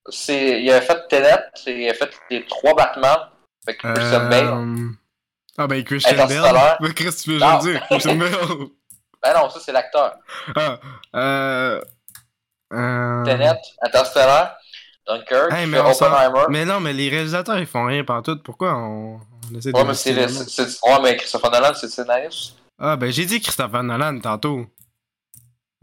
C'est, 0.08 0.62
il 0.62 0.70
a 0.70 0.80
fait 0.80 1.06
Tenet, 1.08 1.50
et 1.66 1.84
il 1.84 1.90
a 1.90 1.94
fait 1.94 2.10
les 2.30 2.46
trois 2.46 2.74
Batman. 2.74 3.18
Fait 3.64 3.76
que 3.76 3.92
Christian 3.94 4.28
Bale. 4.28 4.46
Euh... 4.46 4.88
Ah 5.58 5.66
ben 5.66 5.84
Christian 5.84 6.26
Bale. 6.26 6.76
Mais 6.80 6.92
Chris, 6.94 7.14
tu 7.22 7.32
veux 7.32 7.38
Non. 7.38 7.58
dire? 7.58 7.84
Christian 7.90 8.16
Bale. 8.16 8.32
Ben 9.22 9.34
non, 9.34 9.50
ça 9.50 9.60
c'est 9.60 9.72
l'acteur. 9.72 10.14
Ah. 10.56 10.78
Euh... 11.14 11.80
Euh... 12.72 13.24
Tenet, 13.26 13.52
Interstellar, 13.82 14.56
Dunkirk, 15.06 15.52
Hey, 15.52 15.66
mais 15.66 15.78
Oppenheimer. 15.78 16.44
Mais 16.48 16.64
non, 16.64 16.80
mais 16.80 16.94
les 16.94 17.10
réalisateurs, 17.10 17.58
ils 17.58 17.66
font 17.66 17.84
rien 17.84 18.02
par 18.02 18.22
tout. 18.22 18.38
Pourquoi 18.42 18.74
on, 18.76 19.16
on 19.52 19.58
essaie 19.58 19.72
de... 19.72 19.76
Ouais, 19.76 19.84
mais 19.84 19.92
c'est, 19.92 20.14
le- 20.14 20.22
ouais, 20.24 21.00
mais 21.02 21.16
Christopher 21.18 21.50
Nolan, 21.50 21.74
c'est 21.74 21.86
le 21.86 21.92
scénariste. 21.92 22.54
Ah 22.78 22.96
ben 22.96 23.12
j'ai 23.12 23.26
dit 23.26 23.42
Christopher 23.42 23.82
Nolan 23.82 24.20
tantôt. 24.20 24.64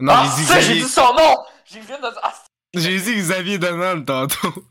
Non, 0.00 0.14
ah, 0.16 0.24
j'ai 0.24 0.42
dit 0.42 0.48
ça, 0.48 0.60
j'ai 0.60 0.74
dit 0.74 0.82
son 0.88 1.14
nom! 1.14 1.36
J'ai 1.64 1.80
dire. 1.80 1.98
Ah, 2.22 2.34
J'ai 2.74 2.98
dit 3.00 3.14
Xavier 3.14 3.58
Dolan 3.58 4.02
tantôt. 4.02 4.64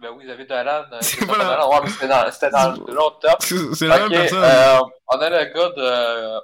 Ben 0.00 0.10
oui, 0.16 0.30
avez 0.30 0.46
Nolan. 0.46 0.84
euh, 0.92 0.98
C'est 1.00 1.26
pas 1.26 1.36
la- 1.36 1.44
Nolan. 1.44 1.70
Ouais, 1.70 1.80
mais 1.84 1.90
c'était 1.90 2.08
dans, 2.08 2.30
c'était 2.32 2.50
dans 2.50 2.72
l'autre 2.88 3.18
top. 3.20 3.36
C'est 3.40 3.74
c'est 3.74 3.86
la 3.86 3.96
Ok, 4.04 4.10
même 4.10 4.20
personne. 4.20 4.42
euh, 4.44 4.80
on 5.08 5.18
a 5.20 5.30
le 5.30 5.44
gars 5.44 5.68
de. 5.70 5.82
Euh, 5.82 6.40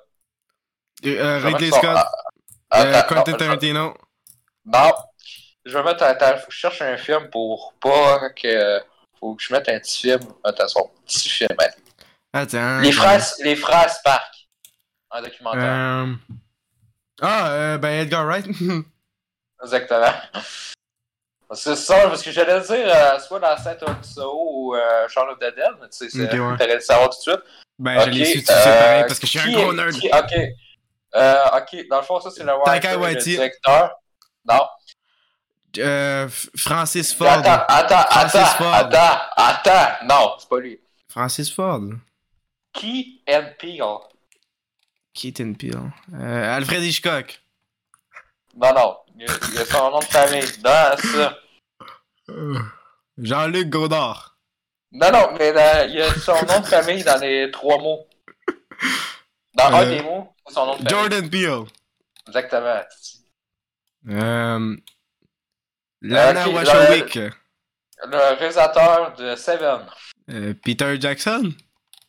je 1.03 1.11
vais 1.11 1.49
Ridley 1.49 1.71
son- 1.71 1.77
Scott, 1.79 1.97
ah, 2.71 2.83
euh, 2.83 2.95
attends, 2.95 3.15
Quentin 3.15 3.33
non, 3.33 3.39
je- 3.39 3.45
Tarantino. 3.45 3.95
Non. 4.65 4.93
Je 5.65 5.77
vais 5.79 5.83
mettre. 5.85 6.03
Attends, 6.05 6.37
faut 6.39 6.47
que 6.47 6.53
je 6.53 6.59
cherche 6.59 6.83
un 6.83 6.97
film 6.97 7.29
pour 7.31 7.75
pas 7.81 8.31
que. 8.31 8.81
Faut 9.19 9.35
que 9.35 9.43
je 9.43 9.53
mette 9.53 9.69
un 9.69 9.79
petit 9.79 10.01
film. 10.03 10.21
Attention, 10.45 10.91
petit 11.07 11.29
film. 11.29 11.49
hein. 11.59 11.67
Attends. 12.33 12.81
Les 12.81 12.93
frères, 12.93 13.25
les 13.41 13.57
frères 13.57 13.91
Spark. 13.91 14.33
Un 15.11 15.23
documentaire. 15.23 15.63
Euh... 15.63 16.13
Ah, 17.23 17.49
euh, 17.53 17.79
ben 17.79 18.03
Edgar 18.03 18.27
Wright. 18.27 18.47
Exactement. 19.63 20.13
C'est 21.53 21.77
ça, 21.77 22.09
parce 22.09 22.23
que 22.23 22.31
j'allais 22.33 22.61
dire 22.61 22.87
euh, 22.93 23.19
soit 23.21 23.39
dans 23.39 23.57
Saint 23.57 23.77
ou 24.35 24.75
euh, 24.75 25.07
Shaun 25.09 25.29
of 25.29 25.39
Dead, 25.39 25.55
mais 25.81 25.89
tu 25.89 25.97
sais, 25.99 26.11
c'est- 26.11 26.25
Ok, 26.41 26.51
ouais. 26.51 26.57
t'allais 26.59 26.75
le 26.75 26.81
savoir 26.81 27.09
tout 27.11 27.17
de 27.19 27.23
suite. 27.23 27.43
ben 27.79 28.01
je 28.01 28.09
Ok, 28.09 28.15
l'ai 28.15 28.25
su, 28.25 28.43
tu 28.45 28.51
euh, 28.53 28.65
pareil, 28.65 29.05
parce 29.07 29.19
que 29.21 29.27
je 29.27 29.39
suis 29.39 29.41
un 29.41 29.53
gros 29.53 29.73
nerd. 29.73 29.93
qui- 29.93 30.09
ok. 30.09 30.35
Ok, 31.15 31.87
dans 31.89 31.97
le 31.99 32.03
fond, 32.03 32.21
ça 32.21 32.31
c'est 32.31 32.43
le 32.43 32.53
le 32.53 33.15
directeur. 33.37 33.91
Non. 34.49 34.67
Euh, 35.79 36.29
Francis 36.57 37.13
Ford. 37.15 37.29
Attends, 37.29 37.65
attends, 37.69 38.11
Francis 38.11 38.35
attends, 38.41 38.65
Ford. 38.65 38.75
attends, 38.75 39.19
attends. 39.37 40.07
Non, 40.07 40.33
c'est 40.39 40.49
pas 40.49 40.59
lui. 40.59 40.81
Francis 41.09 41.53
Ford. 41.53 41.81
Key 42.73 43.21
and 43.29 43.51
Peele. 43.59 43.83
Keaton 45.15 45.55
Peele. 45.55 45.93
Euh, 46.15 46.57
Alfred 46.57 46.83
Hitchcock. 46.83 47.41
Non, 48.57 48.73
non. 48.75 48.97
Il 49.19 49.23
y 49.23 49.31
a, 49.31 49.35
il 49.49 49.55
y 49.55 49.59
a 49.59 49.65
son 49.65 49.91
nom 49.91 49.99
de 49.99 50.05
famille 50.05 50.59
dans 50.63 50.97
ça. 50.99 51.39
Euh, 52.31 52.59
Jean-Luc 53.19 53.69
Godard. 53.69 54.37
Non, 54.93 55.11
non, 55.13 55.29
mais 55.39 55.53
dans- 55.53 55.89
il 55.89 55.95
y 55.97 56.03
a 56.03 56.13
son 56.15 56.35
nom 56.47 56.61
de 56.61 56.67
famille 56.67 57.03
dans 57.05 57.19
les 57.21 57.51
trois 57.51 57.79
mots. 57.79 58.07
Dans 59.55 59.65
un 59.67 59.83
Euh, 59.83 59.97
des 59.97 60.03
mots, 60.03 60.35
son 60.49 60.67
nom 60.67 60.73
de 60.73 60.77
famille. 60.79 60.91
Jordan 60.91 61.31
Peele. 61.31 61.65
Exactement. 62.27 62.83
Euh, 64.09 64.77
Lana 66.03 66.47
Ok, 66.49 66.55
Wachowicz. 66.55 67.17
Le 68.05 68.39
réalisateur 68.39 69.15
de 69.17 69.35
Seven. 69.37 69.87
Euh, 70.31 70.55
Peter 70.63 71.01
Jackson? 71.01 71.53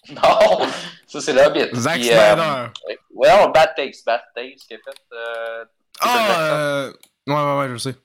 Non, 0.10 0.68
ça 1.08 1.22
c'est 1.22 1.34
le 1.34 1.42
Hobbit. 1.42 1.70
Zack 1.74 2.00
Puis, 2.00 2.12
euh, 2.12 2.16
Snyder. 2.34 2.72
ouais, 3.14 3.48
Bad 3.54 3.76
Taste. 3.76 4.06
Bad 4.06 4.22
Taste 4.36 4.68
qui 4.68 4.74
a 4.74 4.78
fait. 4.78 5.70
Ah, 6.00 6.42
euh... 6.42 6.94
ouais, 7.28 7.34
ouais, 7.36 7.58
ouais, 7.60 7.70
je 7.70 7.78
sais. 7.78 7.96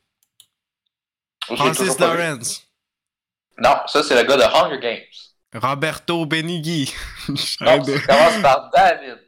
J'ai 1.49 1.57
Francis. 1.57 1.99
Lawrence. 1.99 2.63
Non, 3.59 3.77
ça 3.87 4.03
c'est 4.03 4.15
le 4.21 4.27
gars 4.29 4.37
de 4.37 4.43
Hunger 4.43 4.79
Games. 4.81 5.03
Roberto 5.55 6.25
Benigni. 6.27 6.93
Non, 7.61 7.85
ça 7.85 8.01
commence 8.07 8.43
par 8.43 8.71
David. 8.75 9.19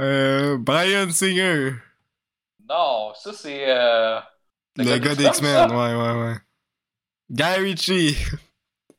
Euh, 0.00 0.56
Brian 0.58 1.10
Singer. 1.10 1.74
Non, 2.68 3.12
ça 3.14 3.32
c'est. 3.32 3.64
Euh... 3.68 4.18
Le 4.76 4.98
gars 4.98 5.14
d'X-Men, 5.14 5.70
ouais, 5.70 5.94
ouais, 5.94 6.24
ouais. 6.24 6.34
Guy 7.30 7.60
Ritchie. 7.60 8.16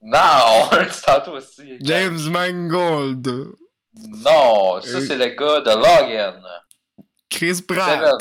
Non, 0.01 0.69
c'est 0.91 1.01
tantôt 1.01 1.33
aussi. 1.33 1.77
James 1.81 2.19
Mangold. 2.29 3.27
Non, 3.97 4.81
ça 4.81 4.97
Euh. 4.97 5.05
c'est 5.05 5.17
le 5.17 5.27
gars 5.35 5.61
de 5.61 5.71
Logan. 5.71 6.41
Chris 7.29 7.61
Pratt. 7.67 8.15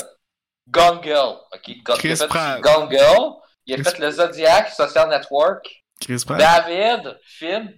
Gone 0.69 1.01
Girl. 1.03 1.41
Ok, 1.53 1.71
Gone- 1.85 1.99
Chris 1.99 2.09
il 2.09 2.13
a 2.13 2.17
fait 2.17 2.27
Pratt. 2.29 2.61
Gone 2.61 2.91
Girl. 2.91 3.35
Il 3.67 3.75
a 3.75 3.77
Chris- 3.83 3.91
fait 3.93 3.99
le 3.99 4.11
Zodiac, 4.11 4.71
Social 4.71 5.09
Network. 5.09 5.85
Chris 6.01 6.23
Pratt. 6.27 6.39
David, 6.39 7.19
Finn. 7.25 7.75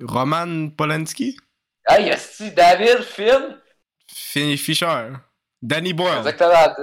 Roman 0.00 0.70
Polanski. 0.70 1.36
Hey, 1.88 2.08
esti, 2.10 2.50
David, 2.50 3.02
Finn. 3.02 3.58
Fi- 4.12 4.56
Fisher. 4.56 5.12
Danny 5.60 5.92
Boyle. 5.92 6.18
Exactement. 6.18 6.74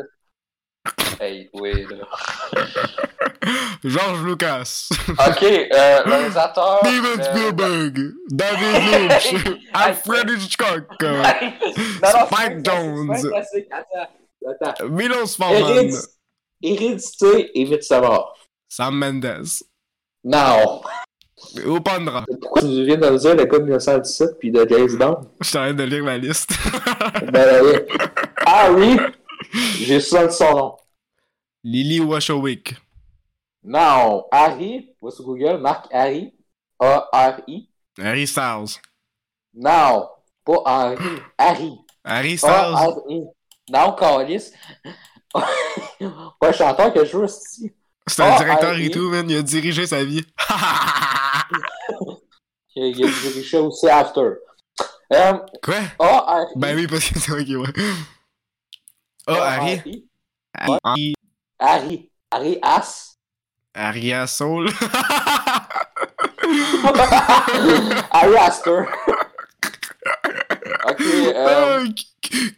Hey, 1.20 1.50
oui, 1.54 1.86
là. 1.90 2.06
George 3.84 4.24
Lucas. 4.24 4.88
Ok, 5.10 5.44
euh, 5.44 6.04
le 6.06 6.12
réalisateur. 6.12 6.80
Steven 6.80 7.20
euh, 7.20 7.24
Spielberg. 7.24 8.14
David 8.30 8.92
Lynch. 9.10 9.58
Alfred 9.74 10.30
Hitchcock. 10.30 10.86
non, 11.02 11.24
non, 12.02 12.26
Spike 12.28 12.66
Jones. 12.66 13.32
Attends. 14.48 14.88
Milos 14.90 15.36
Forman. 15.36 15.90
Hérédité, 16.62 17.52
et 17.60 17.66
Midsommar. 17.66 18.34
Sam 18.68 18.98
Mendes. 18.98 19.64
Non. 20.24 20.82
Opandra. 21.66 22.26
Pourquoi 22.42 22.62
tu 22.62 22.84
viens 22.86 22.98
de 22.98 23.10
me 23.10 23.18
dire 23.18 23.36
le 23.36 23.46
gars 23.46 23.60
de 23.60 23.64
1917 23.64 24.40
puis 24.40 24.52
de 24.52 24.68
James 24.70 24.98
Bond? 24.98 25.22
Je 25.42 25.52
t'arrête 25.52 25.76
de 25.78 25.84
lire 25.84 26.04
la 26.04 26.18
liste. 26.18 26.52
Ben, 27.32 27.64
oui. 27.64 27.96
Ah 28.46 28.72
oui! 28.72 28.98
J'ai 29.80 30.00
ça 30.00 30.30
son 30.30 30.52
nom. 30.56 30.78
Lily 31.64 32.02
Wachowicz. 32.02 32.74
Non, 33.64 34.26
Harry, 34.32 34.94
va 35.02 35.12
sur 35.12 35.26
Google, 35.26 35.58
marque 35.60 35.88
Harry, 35.92 36.34
A-R-I. 36.80 37.70
Harry 38.02 38.28
Styles. 38.28 38.80
Non, 39.54 40.10
pas 40.46 40.62
Henry, 40.66 41.22
Harry, 41.38 41.74
Harry 42.04 42.38
Styles. 42.38 43.30
Non, 43.70 43.93
Calis. 43.93 44.51
un 45.36 46.51
chanteur 46.51 46.91
que 46.93 47.05
je 47.05 47.11
joue 47.11 47.26
ici. 47.26 47.72
C'est 48.07 48.24
un 48.24 48.34
Ah, 48.34 48.38
directeur 48.39 48.76
et 48.78 48.89
tout, 48.89 49.09
man. 49.09 49.30
Il 49.30 49.38
a 49.38 49.41
dirigé 49.43 49.86
sa 49.86 50.03
vie. 50.03 50.26
Il 52.76 53.05
a 53.05 53.07
dirigé 53.07 53.57
aussi 53.57 53.88
After. 53.89 54.32
Euh, 55.13 55.34
Quoi? 55.63 55.76
A-R-I. 55.99 56.53
Ben 56.55 56.76
oui, 56.76 56.88
parce 56.88 57.09
que 57.09 57.20
c'est 57.20 57.32
ok, 57.32 57.47
ouais. 57.63 57.74
Oh, 59.28 59.34
Harry. 59.34 60.05
A-R-I. 60.57 60.80
Harry. 60.80 61.13
Harry. 61.59 62.09
Harry 62.32 62.59
As. 62.61 63.15
Harry 63.76 64.13
Asshole. 64.13 64.70
Harry 68.11 68.38
Astor. 68.38 68.82
ok, 70.89 71.01
euh, 71.01 71.80
Ah, 71.80 71.84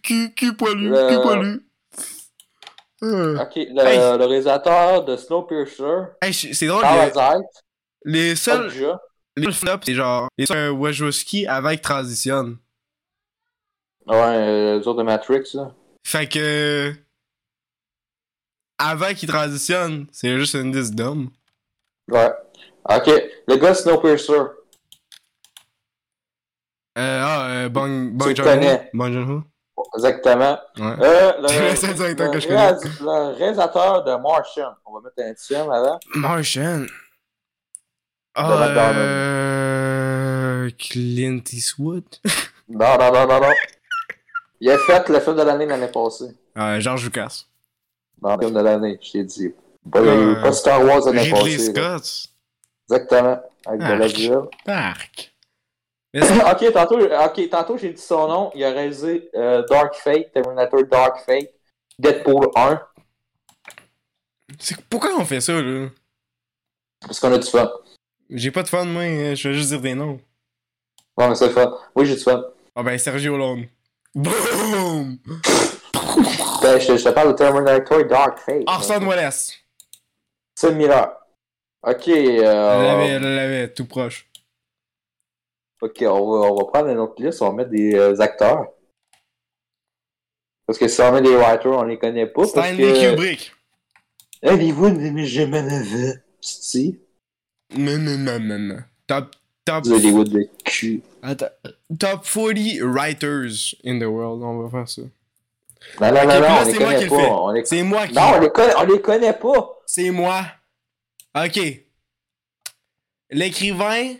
Cul 0.03 0.33
cul 0.33 0.55
poilu, 0.55 0.93
euh, 0.95 1.09
cul 1.09 1.21
poilu? 1.21 1.65
Euh. 3.03 3.39
Ok, 3.39 3.55
le, 3.55 3.81
Hey. 3.85 3.97
le 3.97 4.25
réalisateur 4.25 5.03
de 5.05 5.15
Snowpiercer, 5.17 6.11
Hey, 6.21 6.33
c'est 6.33 6.53
c'est 6.53 6.67
drôle, 6.67 6.83
les, 6.83 7.11
Parasite, 7.11 7.45
les 8.05 8.35
seuls. 8.35 8.67
Okja. 8.67 9.01
Les 9.37 9.43
seuls 9.45 9.53
flops, 9.53 9.85
c'est 9.85 9.93
genre. 9.95 10.27
Les 10.37 10.45
seuls 10.45 10.71
Wachowski 10.71 11.47
avec 11.47 11.81
transition. 11.81 12.57
Ouais, 14.07 14.15
euh, 14.17 14.79
les 14.79 14.87
autres 14.87 14.99
de 14.99 15.03
Matrix, 15.03 15.43
là. 15.53 15.73
Fait 16.05 16.27
que. 16.27 16.93
Avant 18.77 19.13
qu'il 19.13 19.29
transitionne, 19.29 20.07
c'est 20.11 20.35
juste 20.37 20.55
une 20.55 20.71
disque 20.71 20.93
d'homme. 20.95 21.29
Ouais. 22.09 22.31
Ok, 22.89 23.09
le 23.47 23.55
gars 23.57 23.69
de 23.71 23.75
Snowpiercer. 23.77 24.33
Euh, 26.97 27.21
ah, 27.23 27.47
euh, 27.51 27.69
Bong, 27.69 28.11
Bong 28.17 28.29
le 28.29 28.35
Joon-ho. 28.35 28.49
connais. 28.49 28.89
Bong 28.93 29.13
Joon-ho. 29.13 29.43
Exactement. 29.95 30.57
Ouais. 30.77 30.95
Euh, 31.01 31.33
le, 31.41 31.47
C'est 31.47 31.69
le 31.69 31.75
seul 31.75 31.93
directeur 31.95 32.27
le 32.27 32.33
que 32.33 32.39
je 32.39 32.47
réalis- 32.47 32.99
le 33.01 33.33
réalisateur 33.37 34.03
de 34.03 34.15
Martian. 34.15 34.73
On 34.85 34.93
va 34.93 35.01
mettre 35.01 35.15
un 35.19 35.31
deuxième 35.31 35.69
avant. 35.71 35.99
Martian. 36.15 36.85
Ah, 38.35 38.93
euh... 38.95 40.69
Clint 40.77 41.41
Eastwood? 41.51 42.03
Non, 42.73 42.97
non, 42.97 43.11
non, 43.11 43.27
non, 43.27 43.41
non. 43.41 43.53
Il 44.61 44.69
a 44.71 44.77
fait 44.77 45.09
le 45.09 45.19
film 45.19 45.35
de 45.35 45.41
l'année 45.41 45.65
l'année 45.65 45.89
passée. 45.89 46.33
Ah, 46.55 46.79
George 46.79 47.03
Lucas. 47.03 47.43
Non, 48.21 48.37
le 48.37 48.45
film 48.45 48.53
de 48.57 48.61
l'année, 48.63 48.97
je 49.01 49.11
t'ai 49.11 49.23
dit. 49.25 49.53
Pas, 49.91 49.99
Euh, 49.99 50.41
pas 50.41 50.53
Star 50.53 50.81
Wars 50.85 51.01
l'année 51.07 51.33
Ridley 51.33 51.57
passée. 51.57 51.73
là. 51.73 51.97
Scott. 51.99 52.27
Exactement. 52.89 53.41
Avec 53.65 53.81
de 53.81 53.93
la 53.93 54.07
gueule. 54.07 54.47
Parc. 54.65 55.30
Mais 56.13 56.21
ok, 56.51 56.73
tantôt, 56.73 56.99
tantôt 57.49 57.77
j'ai 57.77 57.93
dit 57.93 58.01
son 58.01 58.27
nom. 58.27 58.51
Il 58.55 58.63
a 58.63 58.71
réalisé 58.71 59.29
euh, 59.35 59.63
Dark 59.69 59.95
Fate, 59.95 60.31
Terminator 60.33 60.83
Dark 60.85 61.19
Fate, 61.25 61.49
Deadpool 61.97 62.49
1. 62.55 62.81
c'est 64.59 64.79
pourquoi 64.85 65.11
on 65.17 65.25
fait 65.25 65.41
ça, 65.41 65.61
là? 65.61 65.87
Parce 67.01 67.19
qu'on 67.19 67.31
a 67.33 67.37
du 67.37 67.47
fun. 67.49 67.71
J'ai 68.29 68.51
pas 68.51 68.63
de 68.63 68.67
fun, 68.67 68.85
moi. 68.85 69.03
hein, 69.03 69.35
Je 69.35 69.49
vais 69.49 69.55
juste 69.55 69.69
dire 69.69 69.81
des 69.81 69.95
noms. 69.95 70.19
Ouais, 71.17 71.27
mais 71.27 71.35
c'est 71.35 71.47
le 71.47 71.53
fun. 71.53 71.77
Oui, 71.95 72.05
j'ai 72.05 72.15
du 72.15 72.21
fun. 72.21 72.43
Ah 72.75 72.83
ben, 72.83 72.97
Sergio 72.97 73.37
Leone. 73.37 73.65
Boom! 74.13 75.17
Ben, 76.61 76.79
je, 76.79 76.87
te- 76.87 76.97
je 76.97 77.03
te 77.03 77.09
parle 77.09 77.29
de 77.29 77.33
Terminator 77.33 78.03
Dark 78.05 78.39
Fate. 78.39 78.63
Orson 78.67 78.99
Welles. 79.07 79.31
C'est 80.55 80.73
Miller. 80.73 81.09
Ok, 81.83 82.07
Elle 82.07 82.41
l'avait, 82.41 82.45
euh, 82.45 83.15
elle 83.15 83.35
l'avait, 83.35 83.73
tout 83.73 83.85
proche. 83.85 84.27
Ok, 85.81 85.97
on 86.01 86.31
va, 86.31 86.51
on 86.51 86.55
va 86.55 86.65
prendre 86.65 86.89
une 86.89 86.99
autre 86.99 87.21
liste, 87.21 87.41
on 87.41 87.49
va 87.49 87.53
mettre 87.53 87.71
des 87.71 87.95
euh, 87.95 88.19
acteurs. 88.19 88.67
Parce 90.65 90.77
que 90.79 90.87
si 90.87 91.01
on 91.01 91.11
met 91.11 91.21
des 91.21 91.35
writers, 91.35 91.71
on 91.71 91.83
les 91.83 91.97
connaît 91.97 92.27
pas. 92.27 92.41
parce 92.41 92.49
Stanley 92.51 92.93
que... 92.93 93.11
Kubrick. 93.11 93.51
Jamais 95.25 95.61
la 95.61 95.81
vie. 95.81 96.13
Si. 96.39 96.99
Non, 97.77 97.97
non, 97.97 98.17
non, 98.17 98.39
non, 98.39 98.59
non. 98.59 98.77
Top, 99.07 99.35
top, 99.65 99.85
Hollywood 99.85 100.29
de 100.29 100.49
cul. 100.65 101.01
attends, 101.21 101.49
top 101.99 102.25
40 102.25 102.79
writers 102.81 103.75
in 103.85 103.99
the 103.99 104.05
world, 104.05 104.41
on 104.43 104.61
va 104.61 104.69
faire 104.69 104.89
ça. 104.89 105.01
Non, 105.99 106.11
non, 106.11 106.21
Ok, 106.21 106.27
non, 106.27 106.33
non, 106.33 106.39
là, 106.41 106.61
on 106.61 106.65
les 106.65 106.71
c'est 106.71 106.79
moi 106.79 106.87
connaît 106.87 106.97
qui 106.97 107.03
le 107.03 107.09
pas. 107.09 107.17
fais. 107.17 107.29
On 107.29 107.51
les... 107.51 107.65
C'est 107.65 107.83
moi 107.83 108.07
qui... 108.07 108.13
Non, 108.13 108.21
on 108.35 108.39
les, 108.39 108.49
connaît, 108.49 108.73
on 108.77 108.83
les 108.83 109.01
connaît 109.01 109.33
pas. 109.33 109.81
C'est 109.85 110.11
moi. 110.11 110.45
Ok. 111.35 111.59
L'écrivain 113.31 114.15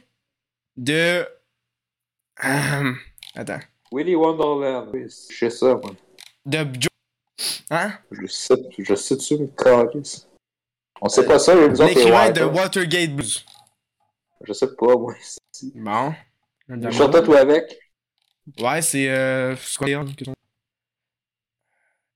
de... 0.77 1.25
Hum, 2.43 2.97
attends. 3.35 3.59
Willy 3.91 4.15
Wonderland. 4.15 4.89
Oui, 4.93 5.03
je 5.03 5.35
sais 5.35 5.49
ça, 5.49 5.75
moi. 5.75 5.91
De 6.45 6.57
Jo... 6.79 6.89
Hein? 7.69 7.93
Je 8.11 8.25
sais, 8.27 8.55
je 8.77 8.95
sais 8.95 9.15
dessus, 9.15 9.37
mais 9.37 9.49
calice. 9.57 10.27
On 11.01 11.09
sait 11.09 11.25
pas 11.25 11.39
ça, 11.39 11.55
les 11.55 11.69
autres, 11.69 11.85
L'écrivain 11.85 12.31
de. 12.31 12.43
Watergate 12.43 13.15
Blues. 13.15 13.45
Je 14.43 14.53
sais 14.53 14.75
pas, 14.75 14.95
moi. 14.95 15.13
Bon. 15.75 16.13
Chante 16.91 17.23
toi 17.23 17.39
avec. 17.39 17.79
Ouais, 18.59 18.81
c'est... 18.81 19.09
Euh... 19.09 19.55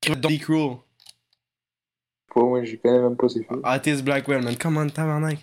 De 0.02 0.14
Don't 0.16 0.40
Cruel. 0.40 0.78
Pas 2.34 2.42
moi, 2.42 2.64
je 2.64 2.76
connais 2.76 3.00
même 3.00 3.16
pas 3.16 3.30
ces 3.30 3.44
films. 3.44 3.62
Otis 3.64 4.02
Blackwell, 4.02 4.44
man. 4.44 4.58
Come 4.58 4.78
on, 4.78 4.90
tabarnak. 4.90 5.40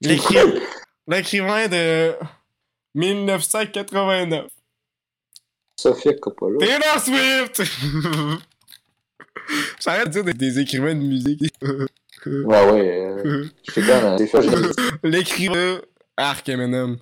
L'écri- 0.00 0.60
L'écrivain 1.06 1.68
de 1.68 2.14
1989. 2.94 4.46
Sophia 5.78 6.14
Coppola. 6.14 6.58
Taylor 6.64 7.00
Swift! 7.00 7.62
J'arrête 9.80 10.06
de 10.08 10.12
dire 10.12 10.24
des, 10.24 10.34
des 10.34 10.58
écrivains 10.60 10.94
de 10.94 11.00
musique. 11.00 11.52
Ouais, 12.26 12.70
ouais. 12.70 13.00
Euh, 13.26 13.44
je 13.66 13.72
sais 13.72 13.82
quand 13.82 14.00
même. 14.02 14.16
Des 14.16 14.26
fois, 14.28 14.40
L'écrivain 15.02 15.80
Arc 16.16 16.48
Eminem. 16.48 16.98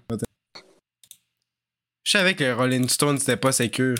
Je 2.05 2.11
savais 2.11 2.34
que 2.34 2.53
Rolling 2.55 2.88
Stone 2.88 3.18
c'était 3.18 3.36
pas 3.36 3.53
sécure. 3.53 3.99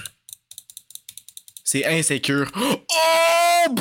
C'est 1.63 1.85
insécure. 1.85 2.51
Oh! 2.59 3.75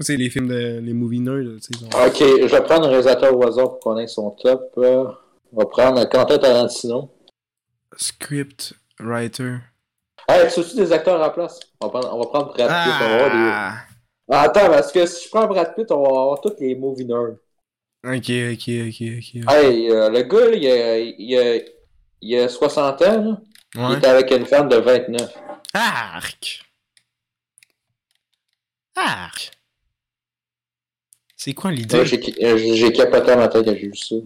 C'est 0.00 0.16
les 0.16 0.30
films 0.30 0.46
de. 0.48 0.78
les 0.80 0.92
movie 0.92 1.18
nerds, 1.20 1.34
là, 1.42 1.56
tu 1.60 1.76
sais. 1.76 1.80
genre. 1.80 2.06
Ok, 2.06 2.18
je 2.20 2.46
vais 2.54 2.62
prendre 2.62 2.86
un 2.86 2.90
réalisateur 2.90 3.36
au 3.36 3.44
hasard 3.46 3.70
pour 3.70 3.80
connaître 3.80 4.12
son 4.12 4.30
top. 4.30 4.72
euh. 4.78 5.04
On 5.52 5.58
va 5.58 5.66
prendre 5.66 6.04
Quentin 6.08 6.38
Tarantino. 6.38 7.10
Script 7.96 8.74
writer. 9.00 9.58
Hey, 10.28 10.46
tu 10.52 10.60
des 10.76 10.92
acteurs 10.92 11.16
à 11.16 11.18
la 11.18 11.30
place? 11.30 11.58
On 11.80 11.86
va 11.86 11.90
prendre, 12.00 12.14
on 12.14 12.18
va 12.18 12.26
prendre 12.26 12.52
Brad 12.54 12.68
Pitt. 12.68 12.68
On 12.68 13.08
va 13.08 13.14
avoir 13.14 13.30
des... 13.30 13.50
Ah! 13.50 13.74
Ah, 14.30 14.42
Attends, 14.42 14.68
parce 14.68 14.92
que 14.92 15.06
si 15.06 15.24
je 15.24 15.30
prends 15.30 15.46
Brad 15.46 15.74
Pitt, 15.74 15.90
on 15.90 16.02
va 16.02 16.08
avoir 16.08 16.40
tous 16.42 16.54
les 16.60 16.74
movie 16.74 17.06
nerds. 17.06 17.36
Ok, 18.04 18.28
ok, 18.28 18.68
ok, 18.88 19.02
ok. 19.18 19.50
Hey, 19.50 19.90
euh, 19.90 20.10
le 20.10 20.22
gars, 20.22 20.50
il, 20.52 20.66
a, 20.68 20.98
il, 20.98 21.38
a, 21.38 21.60
il 22.20 22.38
a 22.38 22.48
60 22.48 23.02
ans, 23.02 23.22
là. 23.24 23.40
Il 23.74 24.04
est 24.04 24.06
avec 24.06 24.30
une 24.30 24.44
femme 24.46 24.68
de 24.68 24.76
29. 24.76 25.32
Arc! 25.74 26.62
Arc! 28.96 29.50
C'est 31.36 31.54
quoi 31.54 31.70
l'idée? 31.70 31.96
Ouais, 31.98 32.06
j'ai 32.06 32.92
capoté 32.92 33.30
à 33.30 33.36
ma 33.36 33.48
tête 33.48 33.64
quand 33.64 33.72
j'ai 33.74 33.88
vu 33.88 33.96
ça. 33.96 34.16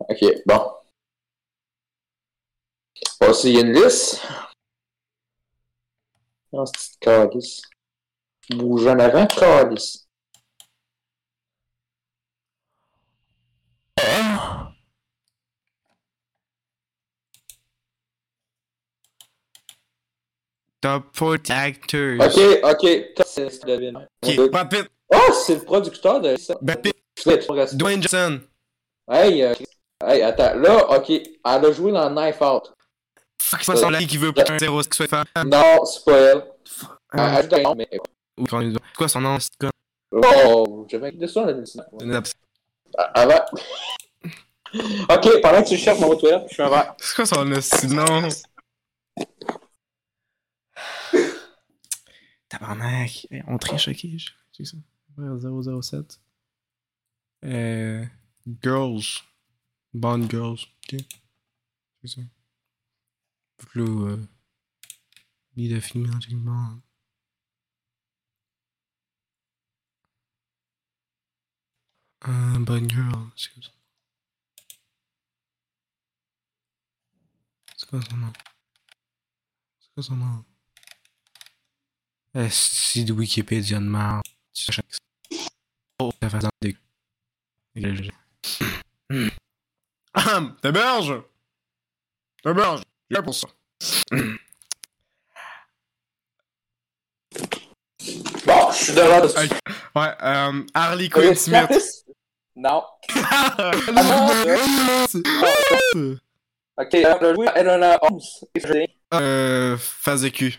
Ok, 0.00 0.24
bon. 0.46 0.72
Bon, 3.20 3.32
s'il 3.34 3.54
y 3.54 3.58
a 3.58 3.60
une 3.60 3.72
liste. 3.72 4.22
Non, 6.52 6.64
c'est 6.66 6.72
petite 6.72 6.98
calice. 7.00 7.62
Bouge 8.50 8.86
en 8.86 8.98
avant, 8.98 9.26
calice. 9.26 10.08
Top 20.80 21.12
40 21.12 21.50
actors. 21.50 22.20
Ok, 22.20 22.38
ok. 22.62 23.14
Top, 23.16 23.26
c'est. 23.26 23.64
Ok, 24.22 24.50
Brad 24.50 24.70
Pitt, 24.70 24.88
Oh, 25.12 25.32
c'est 25.32 25.54
le 25.56 25.64
producteur 25.64 26.20
de 26.20 26.36
ça. 26.36 26.56
Brad 26.62 26.82
Pitt, 26.82 26.96
Dwayne 27.74 28.02
Johnson. 28.02 28.40
Hey, 29.10 29.42
euh, 29.42 29.54
hey, 30.06 30.22
attends. 30.22 30.54
Là, 30.56 30.90
ok. 30.98 31.10
Elle 31.10 31.22
a 31.44 31.72
joué 31.72 31.92
dans 31.92 32.10
Knife 32.10 32.40
Out. 32.40 32.72
Fuck, 33.40 33.60
c'est 33.62 33.72
pas 33.72 33.76
son 33.78 33.90
qui 34.06 34.16
veut 34.18 34.32
pas 34.32 34.44
un 34.50 34.58
zéro 34.58 34.82
que 34.82 34.94
soit 34.94 35.06
femme. 35.08 35.24
Non, 35.46 35.84
c'est 35.84 36.04
pas 36.04 36.16
elle. 36.18 36.44
Elle 37.14 37.20
Euh, 37.20 37.22
a 37.22 37.42
joué 37.42 37.62
dans 37.62 37.74
mais... 37.74 37.88
C'est 37.90 38.96
quoi 38.96 39.08
son 39.08 39.20
nom? 39.20 39.38
C'est 39.40 39.50
quoi? 39.58 39.70
Oh, 40.12 40.86
j'avais 40.90 41.12
de 41.12 41.26
ça, 41.26 41.44
la 41.46 41.52
liste. 41.52 41.80
Avant. 43.14 43.34
ok, 44.74 45.40
pendant 45.42 45.62
que 45.62 45.68
tu 45.68 45.76
cherches 45.76 46.00
mon 46.00 46.16
toilette, 46.16 46.44
je 46.48 46.54
suis 46.54 46.62
un 46.62 46.68
verre. 46.68 46.94
C'est 46.98 47.14
quoi 47.16 47.26
son 47.26 47.44
nom? 47.44 47.60
Sinon. 47.60 48.28
Tabarnak. 52.48 53.26
On 53.46 53.58
triche, 53.58 53.88
ok. 53.88 53.98
je- 54.16 54.30
C'est 54.52 54.64
ça. 54.64 54.76
Ouais, 55.18 55.82
007. 55.82 56.20
Euh. 57.44 58.04
Girls. 58.62 59.02
Bond 59.94 60.28
Girls. 60.28 60.66
Ok. 60.84 61.00
C'est 62.02 62.08
ça. 62.08 62.20
Là, 63.74 63.82
euh. 63.84 64.26
Lit 65.56 65.68
de 65.68 65.80
film, 65.80 66.10
Bond. 66.20 66.80
Euh, 72.26 72.58
Bond 72.58 72.88
Girl. 72.88 73.30
C'est 73.36 73.52
quoi 73.52 73.62
ça? 73.62 73.70
C'est 77.76 77.88
quoi 77.88 78.00
son 78.02 78.16
nom? 78.16 78.32
C'est 79.80 79.94
quoi 79.94 80.02
son 80.02 80.16
nom? 80.16 80.44
Est-ce 82.34 83.04
de 83.04 83.12
Wikipédia 83.12 83.78
de 83.80 83.84
merde? 83.84 84.22
Tu 84.52 84.64
sais, 84.64 84.82
Oh, 86.00 86.12
ta 86.20 86.30
façon 86.30 86.50
Ahem! 90.18 90.54
T'héberges! 90.62 91.22
T'héberges! 92.42 92.82
J'ai 93.10 93.22
pour 93.22 93.34
ça. 93.34 93.48
suis 98.72 98.92
devant 98.94 99.20
de 99.20 99.26
Ok. 99.26 99.58
Ouais, 99.94 100.14
euh, 100.22 100.62
Harley 100.74 101.08
Quinn 101.08 101.34
Smith. 101.34 101.68
Non. 102.60 102.82
Ah, 103.14 103.70
Ok, 106.76 106.88
on 106.94 107.24
a 107.24 107.34
joué 107.34 107.46
à 107.48 107.58
Elena 107.60 107.98
Holmes. 108.02 108.20
euh, 109.14 109.76
face 109.78 110.22
de 110.22 110.28
cul. 110.30 110.56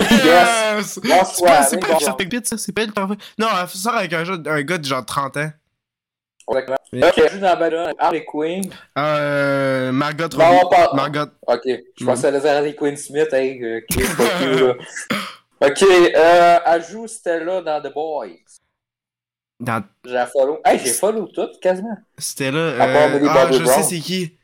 Yes! 0.00 0.98
Pas, 1.00 1.62
c'est 1.64 1.78
pas 1.78 1.88
bon. 1.92 1.98
Ça? 2.00 2.16
C'est 2.56 2.72
pas 2.72 2.86
qui 2.86 2.92
parle- 2.92 3.16
Non, 3.38 3.48
elle 3.60 3.68
sort 3.68 3.96
avec 3.96 4.14
un, 4.14 4.24
un 4.46 4.62
gars 4.62 4.78
de 4.78 4.84
genre 4.86 5.04
30 5.04 5.36
ans. 5.36 5.50
Exactement. 6.48 6.76
Ok, 7.02 7.18
elle 7.18 7.30
joue 7.32 7.38
dans 7.38 7.56
Babylon 7.58 7.82
avec 7.84 7.96
Harley 7.98 8.24
Quinn. 8.24 8.62
Euh, 8.98 9.92
Margot 9.92 10.28
Non, 10.36 10.44
Robbie. 10.44 10.60
on 10.64 10.68
parle- 10.68 10.96
Margot. 10.96 11.30
Ok, 11.46 11.62
je 11.66 12.04
Mm. 12.04 12.06
pensais 12.06 12.26
à 12.28 12.30
la 12.30 12.56
Harley 12.56 12.74
Quinn 12.74 12.96
Smith, 12.96 13.32
hey, 13.32 13.62
euh, 13.62 13.80
qui 13.90 14.00
est 14.00 14.16
pas 14.16 14.28
cute, 14.38 14.60
là. 14.60 14.74
Ok, 15.60 15.82
euh, 15.82 16.58
elle 16.66 16.84
joue 16.84 17.06
Stella 17.06 17.62
dans 17.62 17.80
The 17.80 17.92
Boys. 17.94 18.28
Dans... 19.60 19.82
J'ai 20.04 20.12
la 20.12 20.26
follow. 20.26 20.60
Hey, 20.64 20.78
j'ai 20.78 20.92
follow 20.92 21.26
tout, 21.28 21.48
quasiment. 21.62 21.90
Là. 21.90 21.96
Part 22.16 22.54
Euh... 22.54 22.76
Ah, 22.80 23.52
je 23.52 23.58
Brown. 23.62 23.66
sais 23.66 23.82
c'est 23.82 24.00
qui. 24.00 24.36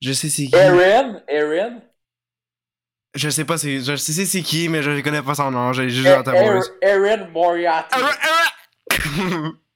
Je 0.00 0.12
sais 0.12 0.28
c'est 0.28 0.44
qui. 0.46 0.54
Erin, 0.54 1.20
Erin? 1.26 1.80
Je 3.16 3.28
sais 3.30 3.44
pas 3.44 3.58
c'est. 3.58 3.80
Je 3.80 3.96
sais 3.96 4.12
c'est 4.24 4.42
qui, 4.42 4.68
mais 4.68 4.82
je 4.82 5.00
connais 5.00 5.22
pas 5.22 5.34
son 5.34 5.50
nom. 5.50 5.72
J'ai 5.72 5.88
juste 5.88 6.06
Er- 6.06 6.18
entendu 6.18 6.36
Er-. 6.38 6.60
Erin 6.82 7.26
Moriarty. 7.32 7.98
Euh, 8.00 9.48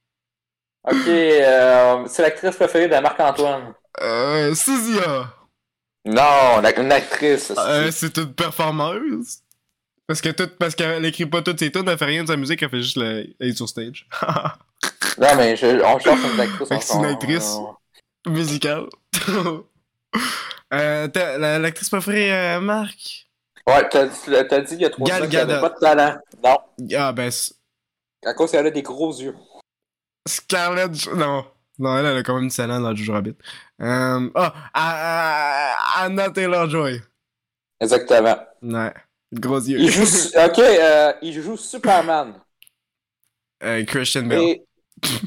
Ok, 0.87 1.07
euh, 1.07 2.05
c'est 2.07 2.21
l'actrice 2.21 2.55
préférée 2.55 2.87
de 2.87 2.95
Marc-Antoine. 2.99 3.73
euh, 4.01 4.53
Cézia. 4.53 5.33
Non, 6.05 6.61
la- 6.61 6.79
une 6.79 6.91
actrice. 6.91 7.51
Euh, 7.57 7.89
c'est 7.91 8.15
une 8.17 8.33
performeuse. 8.33 9.39
Parce 10.07 10.21
que 10.21 10.29
tout, 10.29 10.47
parce 10.59 10.75
qu'elle 10.75 11.03
écrit 11.05 11.25
pas 11.25 11.41
toutes 11.41 11.57
ses 11.57 11.71
tunes, 11.71 11.87
elle 11.87 11.97
fait 11.97 12.05
rien 12.05 12.21
de 12.23 12.27
sa 12.27 12.37
musique, 12.37 12.61
elle 12.61 12.69
fait 12.69 12.81
juste 12.81 12.97
la, 12.97 13.21
elle 13.21 13.35
est 13.39 13.55
sur 13.55 13.67
stage. 13.67 14.07
Non, 15.17 15.29
mais 15.37 15.55
je- 15.55 15.81
on 15.81 15.97
cherche 15.97 16.19
une 16.33 16.39
actrice. 16.41 16.67
C'est 16.67 16.93
une 16.95 17.05
actrice. 17.05 17.55
on- 17.55 17.75
Musicale. 18.29 18.85
euh, 20.73 21.07
l'actrice 21.59 21.89
préférée, 21.89 22.33
euh, 22.33 22.59
Marc? 22.59 23.27
Ouais, 23.67 23.87
t'as 23.89 24.05
dit 24.05 24.73
il 24.75 24.81
y 24.81 24.85
a 24.85 24.89
trois 24.89 25.07
ans 25.09 25.27
qu'elle 25.29 25.39
avait 25.39 25.61
pas 25.61 25.69
de 25.69 25.79
talent. 25.79 26.17
Non, 26.43 26.57
Ah, 26.97 27.11
ben, 27.13 27.31
à 28.25 28.33
cause 28.33 28.51
qu'elle 28.51 28.67
a 28.67 28.71
des 28.71 28.81
gros 28.81 29.11
yeux. 29.13 29.35
Scarlett, 30.27 31.07
non. 31.13 31.45
Non, 31.77 31.97
elle, 31.97 32.05
elle 32.05 32.17
a 32.17 32.23
quand 32.23 32.35
même 32.35 32.47
du 32.47 32.55
talent 32.55 32.79
dans 32.79 32.95
Jojo 32.95 33.13
Rabbit. 33.13 33.35
Euh, 33.81 34.29
ah, 34.73 35.75
Anna 35.97 36.29
Taylor-Joy. 36.29 37.01
Exactement. 37.81 38.37
Ouais. 38.61 38.93
Gros 39.33 39.59
yeux. 39.59 39.79
Il 39.79 39.91
joue, 39.91 40.03
ok, 40.03 40.59
euh, 40.59 41.13
il 41.21 41.41
joue 41.41 41.57
Superman. 41.57 42.35
Euh, 43.63 43.83
Christian 43.83 44.23
Bale. 44.23 44.39
Et, 44.41 44.65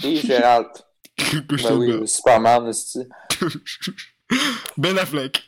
et 0.02 0.16
Gérald. 0.16 0.68
Christian 1.18 1.76
Ben 1.76 1.78
oui, 1.78 1.92
Bale. 1.92 2.08
Superman, 2.08 2.68
aussi. 2.68 3.06
Ben 4.76 4.96
Affleck. 4.98 5.44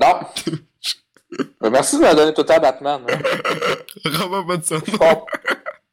Non. 0.00 0.20
Ben, 1.60 1.70
merci 1.70 1.96
de 1.96 2.02
me 2.02 2.14
donner 2.14 2.34
tout 2.34 2.42
temps 2.42 2.60
Batman. 2.60 3.02
Hein. 3.08 3.18
Robert 4.18 4.46
Pattinson. 4.46 4.82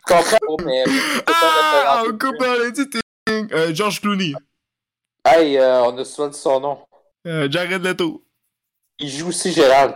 Comprends, 0.10 0.66
mais. 0.66 0.84
le 0.86 1.24
temps 1.24 1.34
Ah, 1.34 2.04
on 2.06 2.12
coupe 2.18 2.38
dans 2.40 2.64
les 2.64 2.74
titres. 2.74 3.00
Euh, 3.30 3.74
George 3.74 4.02
Clooney. 4.02 4.34
Hey, 5.24 5.58
euh, 5.58 5.84
on 5.84 5.98
a 5.98 6.06
souvent 6.06 6.30
dit 6.30 6.38
son 6.38 6.60
nom. 6.60 6.80
Euh, 7.28 7.48
Jared 7.50 7.84
Leto. 7.84 8.26
Il 8.98 9.10
joue 9.10 9.30
aussi 9.30 9.52
Gérald. 9.54 9.96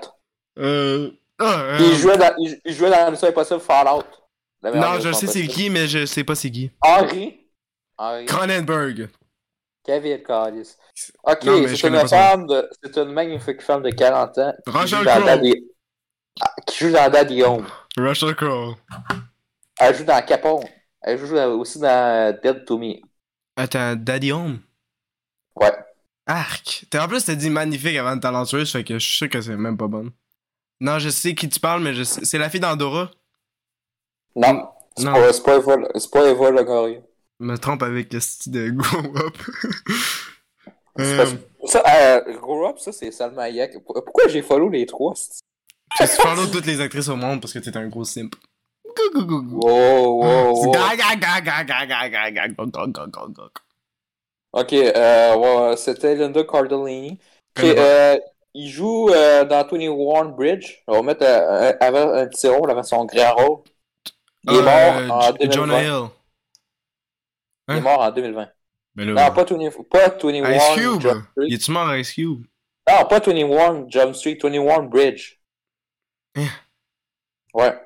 Euh... 0.59 1.11
Ah, 1.39 1.61
euh, 1.61 1.77
Il, 1.79 1.95
jouait 1.95 2.17
dans, 2.17 2.33
il, 2.37 2.59
il 2.63 2.73
jouait 2.73 2.91
dans 2.91 2.97
la 2.97 3.11
mission 3.11 3.27
Impossible 3.27 3.59
Fallout. 3.59 4.03
Non, 4.63 4.99
je 4.99 5.11
sais 5.11 5.27
c'est 5.27 5.47
qui, 5.47 5.69
mais 5.69 5.87
je 5.87 6.05
sais 6.05 6.23
pas 6.23 6.35
c'est 6.35 6.51
qui. 6.51 6.71
Henry. 6.81 7.47
Henry. 7.97 8.25
Cronenberg. 8.25 9.09
Kevin 9.83 10.23
Callis. 10.23 10.75
Ok, 11.23 11.43
mais 11.43 11.75
c'est 11.75 11.87
une 11.87 11.95
pas 11.95 12.07
femme 12.07 12.47
de. 12.47 12.69
C'est 12.81 12.97
une 12.97 13.11
magnifique 13.11 13.61
femme 13.61 13.83
de 13.83 13.89
40 13.89 14.37
ans. 14.37 14.53
Rachel 14.67 15.05
Crowe. 15.05 15.53
Ah, 16.41 16.51
Qui 16.65 16.85
joue 16.85 16.91
dans 16.91 17.11
Daddy 17.11 17.43
Home. 17.43 17.65
Russell 17.97 18.35
Crowe. 18.35 18.75
Elle 19.87 19.95
joue 19.95 20.03
dans 20.03 20.25
Capone. 20.25 20.63
Elle 21.01 21.17
joue 21.17 21.35
aussi 21.35 21.79
dans 21.79 22.37
Dead 22.41 22.65
to 22.65 22.77
Me. 22.77 22.95
Attends, 23.55 23.95
Daddy 23.95 24.31
Home? 24.31 24.59
Ouais. 25.55 25.71
Arc. 26.25 26.85
En 26.95 27.07
plus, 27.07 27.25
t'as 27.25 27.35
dit 27.35 27.49
magnifique 27.49 27.97
avant 27.97 28.15
de 28.15 28.21
talentueuse, 28.21 28.71
fait 28.71 28.83
que 28.83 28.93
je 28.97 29.05
suis 29.05 29.17
sûr 29.17 29.29
que 29.29 29.41
c'est 29.41 29.55
même 29.57 29.77
pas 29.77 29.87
bonne. 29.87 30.11
Non, 30.79 30.97
je 30.99 31.09
sais 31.09 31.35
qui 31.35 31.47
tu 31.49 31.59
parles, 31.59 31.81
mais 31.83 31.93
je 31.93 32.03
sais... 32.03 32.23
c'est 32.25 32.37
la 32.37 32.49
fille 32.49 32.59
d'Andorra? 32.59 33.11
Non. 34.35 34.69
C'est 34.97 35.03
Non. 35.05 35.13
pas, 35.13 35.33
c'est 35.33 35.43
pas 35.43 35.57
Eva, 35.57 35.75
c'est 35.95 36.11
pas 36.11 36.29
Eva 36.29 36.49
Longoria. 36.51 36.99
Je 37.39 37.45
me 37.45 37.57
trompe 37.57 37.83
avec 37.83 38.11
le 38.13 38.19
style 38.19 38.51
de 38.51 38.69
Grow 38.69 39.17
Up. 39.17 39.37
Euh, 40.99 41.17
parce- 41.17 41.71
Ça, 41.71 41.83
euh, 41.87 42.37
Grow 42.39 42.67
Up, 42.67 42.77
ça, 42.77 42.91
c'est 42.91 43.11
Salma 43.11 43.43
Hayek. 43.43 43.83
Pour- 43.83 43.95
Pourquoi 44.03 44.27
j'ai 44.27 44.43
follow 44.43 44.69
les 44.69 44.85
trois? 44.85 45.15
suis 45.15 46.07
follow 46.21 46.45
toutes 46.45 46.67
les 46.67 46.79
actrices 46.81 47.07
au 47.09 47.15
monde 47.15 47.41
parce 47.41 47.51
que 47.51 47.57
t'es 47.57 47.75
un 47.75 47.87
gros 47.87 48.03
simp. 48.03 48.35
Ok, 54.53 54.69
c'était 55.77 56.15
Linda 56.15 56.43
Cardellini. 56.43 57.19
Okay, 57.57 58.19
il 58.53 58.69
joue 58.69 59.09
dans 59.09 59.67
21 59.71 60.25
Bridge. 60.25 60.83
On 60.87 61.01
va 61.01 61.13
un 61.13 62.83
son. 62.83 63.07
Il 64.45 64.55
est 64.55 64.61
mort 64.61 65.11
en 65.11 65.31
2020. 65.31 66.11
Il 67.69 67.77
est 67.77 67.81
mort 67.81 67.99
en 68.01 68.11
2020. 68.11 68.47
Pas 69.15 69.31
21. 69.31 69.71
Ice 70.51 70.63
Cube. 70.75 71.01
Il 71.37 71.53
est 71.53 71.69
mort 71.69 71.87
à 71.87 71.97
Ice 71.97 72.13
Cube? 72.13 72.43
21 72.85 73.85
Jump 73.87 74.15
Street, 74.15 74.37
21 74.41 74.83
Bridge. 74.83 75.39
Ouais. 77.53 77.79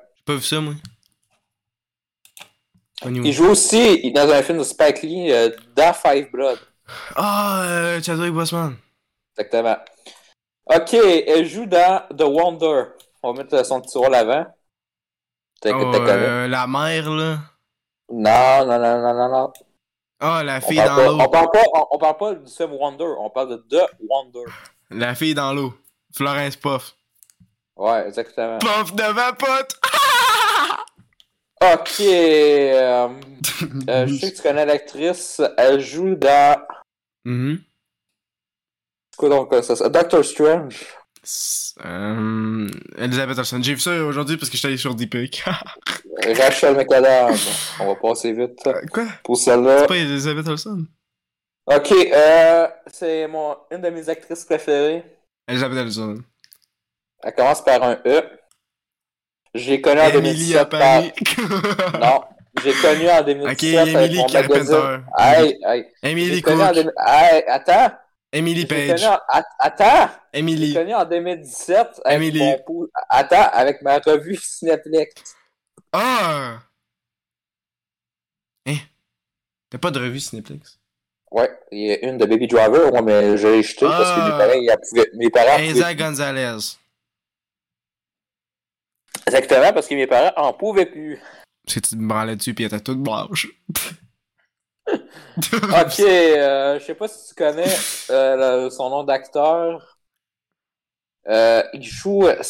Il 3.04 3.32
joue 3.32 3.50
aussi 3.50 4.10
dans 4.12 4.28
un 4.30 4.42
film 4.42 4.58
de 4.58 4.64
Spike 4.64 5.02
Lee, 5.02 5.32
euh, 5.32 5.50
dans 5.76 5.92
Five 5.92 6.30
Blood. 6.30 6.58
Ah, 7.14 7.62
euh, 7.64 8.02
Chadwick 8.02 8.32
Boseman. 8.32 8.76
Exactement. 9.36 9.76
Ok, 10.66 10.94
elle 10.94 11.46
joue 11.46 11.66
dans 11.66 12.02
The 12.16 12.22
Wonder. 12.22 12.84
On 13.22 13.32
va 13.32 13.42
mettre 13.42 13.64
son 13.64 13.80
petit 13.80 13.98
rôle 13.98 14.14
avant. 14.14 14.46
T'as 15.60 15.72
Oh, 15.72 15.94
euh, 15.94 16.48
la 16.48 16.66
mère, 16.66 17.10
là. 17.10 17.38
Non, 18.10 18.66
non, 18.66 18.78
non, 18.78 19.02
non, 19.02 19.14
non, 19.14 19.28
non. 19.28 19.52
Ah, 20.20 20.42
la 20.42 20.60
fille 20.60 20.76
dans 20.76 20.96
l'eau. 20.96 21.18
on, 21.20 21.28
parle 21.28 21.50
pas, 21.50 21.62
on, 21.74 21.86
on 21.92 21.98
parle 21.98 22.16
pas 22.16 22.34
du 22.34 22.50
film 22.52 22.72
Wonder, 22.72 23.04
on 23.18 23.30
parle 23.30 23.50
de 23.50 23.56
The 23.68 23.88
Wonder. 24.08 24.50
La 24.90 25.14
fille 25.14 25.34
dans 25.34 25.52
l'eau. 25.52 25.74
Florence 26.16 26.56
Puff. 26.56 26.94
Ouais, 27.76 28.08
exactement. 28.08 28.58
Puff 28.58 28.94
devant 28.94 29.32
pote! 29.38 29.76
Ok, 31.60 32.00
euh, 32.00 33.08
euh, 33.88 34.06
je 34.06 34.14
sais 34.14 34.30
que 34.30 34.36
tu 34.36 34.42
connais 34.42 34.64
l'actrice. 34.66 35.40
Elle 35.56 35.80
joue 35.80 36.14
dans. 36.14 36.60
Mhm. 37.24 37.58
C'est 39.12 39.16
quoi 39.18 39.28
donc 39.28 39.52
ça? 39.64 39.74
ça- 39.74 39.88
Doctor 39.88 40.24
Strange. 40.24 40.86
Euh, 41.84 42.68
Elizabeth 42.96 43.38
Olsen. 43.38 43.62
J'ai 43.62 43.74
vu 43.74 43.80
ça 43.80 43.92
aujourd'hui 44.04 44.36
parce 44.36 44.48
que 44.50 44.56
j'étais 44.56 44.68
allé 44.68 44.76
sur 44.76 44.94
Deepic. 44.94 45.42
Rachel 46.36 46.76
McAdams. 46.76 47.36
On 47.80 47.86
va 47.88 47.94
passer 47.96 48.32
vite 48.32 48.60
Quoi? 48.92 49.06
pour 49.24 49.36
celle-là. 49.36 49.80
C'est 49.80 49.86
pas 49.88 49.96
Elizabeth 49.96 50.46
Olsen? 50.48 50.86
Ok, 51.66 51.92
euh, 51.92 52.68
c'est 52.86 53.26
mon, 53.26 53.56
une 53.70 53.80
de 53.82 53.90
mes 53.90 54.08
actrices 54.08 54.44
préférées. 54.44 55.04
Elizabeth 55.48 55.78
Olsen. 55.78 56.22
Elle 57.22 57.34
commence 57.34 57.62
par 57.64 57.82
un 57.82 57.98
E. 58.06 58.22
J'ai 59.54 59.80
connu 59.80 60.00
en 60.00 60.08
Emily 60.08 60.56
à 60.56 60.64
2017 60.64 60.68
par... 60.68 60.80
Paris. 60.80 61.12
Non, 62.00 62.24
j'ai 62.62 62.72
connu 62.74 63.08
en 63.10 63.22
2017 63.22 63.52
Ok, 63.52 63.78
avec 63.78 63.94
Emily 63.94 64.16
mon 64.18 64.26
Carpenter. 64.26 64.58
magazine. 64.58 65.04
Hey, 65.18 65.58
hey. 65.64 65.84
Emily 66.02 66.34
J'ai 66.34 66.52
en 66.52 66.58
Cook. 66.66 66.74
2000 66.74 66.92
Hey, 67.06 67.44
attends. 67.48 67.90
Emily 68.32 68.60
J'ai 68.60 68.66
Page. 68.66 69.04
en- 69.04 69.18
Attends. 69.58 70.08
J'ai 70.34 70.38
Emily. 70.40 70.74
connu 70.74 70.94
en 70.94 71.04
2017 71.04 72.00
avec 72.04 72.16
Emily. 72.16 72.38
mon 72.40 72.58
pou- 72.66 72.88
Attends, 73.08 73.48
avec 73.52 73.80
ma 73.82 73.98
revue 73.98 74.36
Cineplex. 74.36 75.14
Ah! 75.92 76.58
Hein? 78.66 78.74
T'as 79.70 79.78
pas 79.78 79.90
de 79.90 79.98
revue 79.98 80.20
Cineplex? 80.20 80.78
Ouais, 81.30 81.50
il 81.72 81.86
y 81.86 81.92
a 81.92 82.04
une 82.06 82.16
de 82.18 82.24
Baby 82.26 82.46
Driver, 82.48 82.92
ouais, 82.92 83.02
mais 83.02 83.36
je 83.36 83.48
l'ai 83.48 83.62
jetée 83.62 83.86
parce 83.86 84.10
que 84.14 84.20
Ah. 84.20 84.24
mes 84.32 84.38
parents, 84.38 84.60
ils 84.60 84.88
pouvaient- 84.88 85.10
mes 85.14 85.30
parents 85.30 85.56
pouvaient- 85.58 85.94
Gonzalez. 85.94 86.56
Exactement, 89.28 89.72
parce 89.72 89.86
que 89.86 89.94
mes 89.94 90.06
parents 90.06 90.32
en 90.36 90.52
pouvaient 90.52 90.86
plus. 90.86 91.18
Parce 91.64 91.74
que 91.76 91.80
tu 91.80 91.96
te 91.96 92.02
branlais 92.02 92.36
dessus 92.36 92.54
pis 92.54 92.62
elle 92.64 92.68
était 92.68 92.80
toute 92.80 93.02
blanche. 93.02 93.46
Ok, 95.46 96.00
euh, 96.00 96.78
je 96.80 96.84
sais 96.84 96.94
pas 96.94 97.08
si 97.08 97.28
tu 97.28 97.34
connais 97.34 97.74
euh, 98.10 98.64
le- 98.64 98.70
son 98.70 98.88
nom 98.90 99.04
d'acteur. 99.04 99.98
Euh, 101.28 101.62
il 101.74 101.82
joue. 101.82 102.26
euh, 102.26 102.42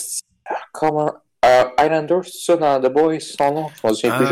Comment. 0.73 1.13
Highlander, 1.43 2.21
c'est 2.25 2.53
ça 2.53 2.57
dans 2.57 2.81
The 2.81 2.93
Boys, 2.93 3.21
son 3.21 3.53
nom? 3.53 3.71
Je 3.83 3.87
m'en 3.87 3.95
souviens 3.95 4.17
plus, 4.17 4.27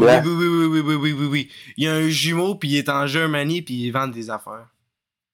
blanc. 0.00 0.22
oui, 0.24 0.32
oui, 0.32 0.46
oui, 0.46 0.66
oui, 0.66 0.80
oui, 0.80 0.94
oui, 0.94 1.12
oui, 1.12 1.26
oui. 1.26 1.52
Il 1.76 1.84
y 1.84 1.88
a 1.88 1.94
un 1.94 2.08
jumeau, 2.08 2.54
puis 2.54 2.70
il 2.70 2.76
est 2.78 2.88
en 2.88 3.06
Germanie, 3.06 3.62
puis 3.62 3.74
il 3.86 3.90
vend 3.90 4.06
des 4.08 4.28
affaires. 4.30 4.68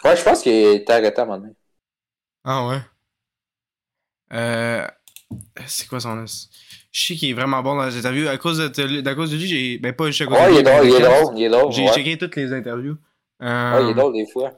Ouais, 0.04 0.16
je 0.16 0.22
pense 0.22 0.42
qu'il 0.42 0.52
est 0.52 0.88
arrêté 0.90 1.20
à 1.20 1.22
un 1.22 1.26
moment 1.26 1.38
donné. 1.38 1.54
Ah 2.44 2.66
ouais? 2.68 2.80
Euh... 4.32 4.86
C'est 5.66 5.86
quoi 5.88 6.00
son 6.00 6.14
nom? 6.14 6.24
Je 6.90 7.06
sais 7.06 7.14
qu'il 7.14 7.30
est 7.30 7.34
vraiment 7.34 7.62
bon 7.62 7.76
dans 7.76 7.84
les 7.86 7.96
interviews. 7.98 8.28
À 8.28 8.38
cause 8.38 8.58
de, 8.58 9.08
à 9.08 9.14
cause 9.14 9.30
de 9.30 9.36
lui, 9.36 9.46
j'ai... 9.46 9.78
Ben 9.78 9.92
pas 9.92 10.06
juste 10.06 10.22
à 10.22 10.26
cause 10.26 10.36
de 10.36 10.40
Ouais, 10.40 10.48
lui, 10.48 10.54
il 10.56 10.60
est 10.60 10.62
drôle, 10.62 10.86
il 10.86 10.94
est 10.94 11.00
drôle, 11.00 11.38
il 11.38 11.42
est 11.44 11.48
drôle. 11.48 11.72
J'ai 11.72 11.82
ouais. 11.84 11.92
checké 11.92 12.16
toutes 12.18 12.36
les 12.36 12.52
interviews. 12.52 12.96
Euh, 13.42 13.72
Ouais, 13.78 13.84
il 13.84 13.90
est 13.90 13.94
drôle 13.94 14.12
des 14.14 14.26
fois. 14.30 14.50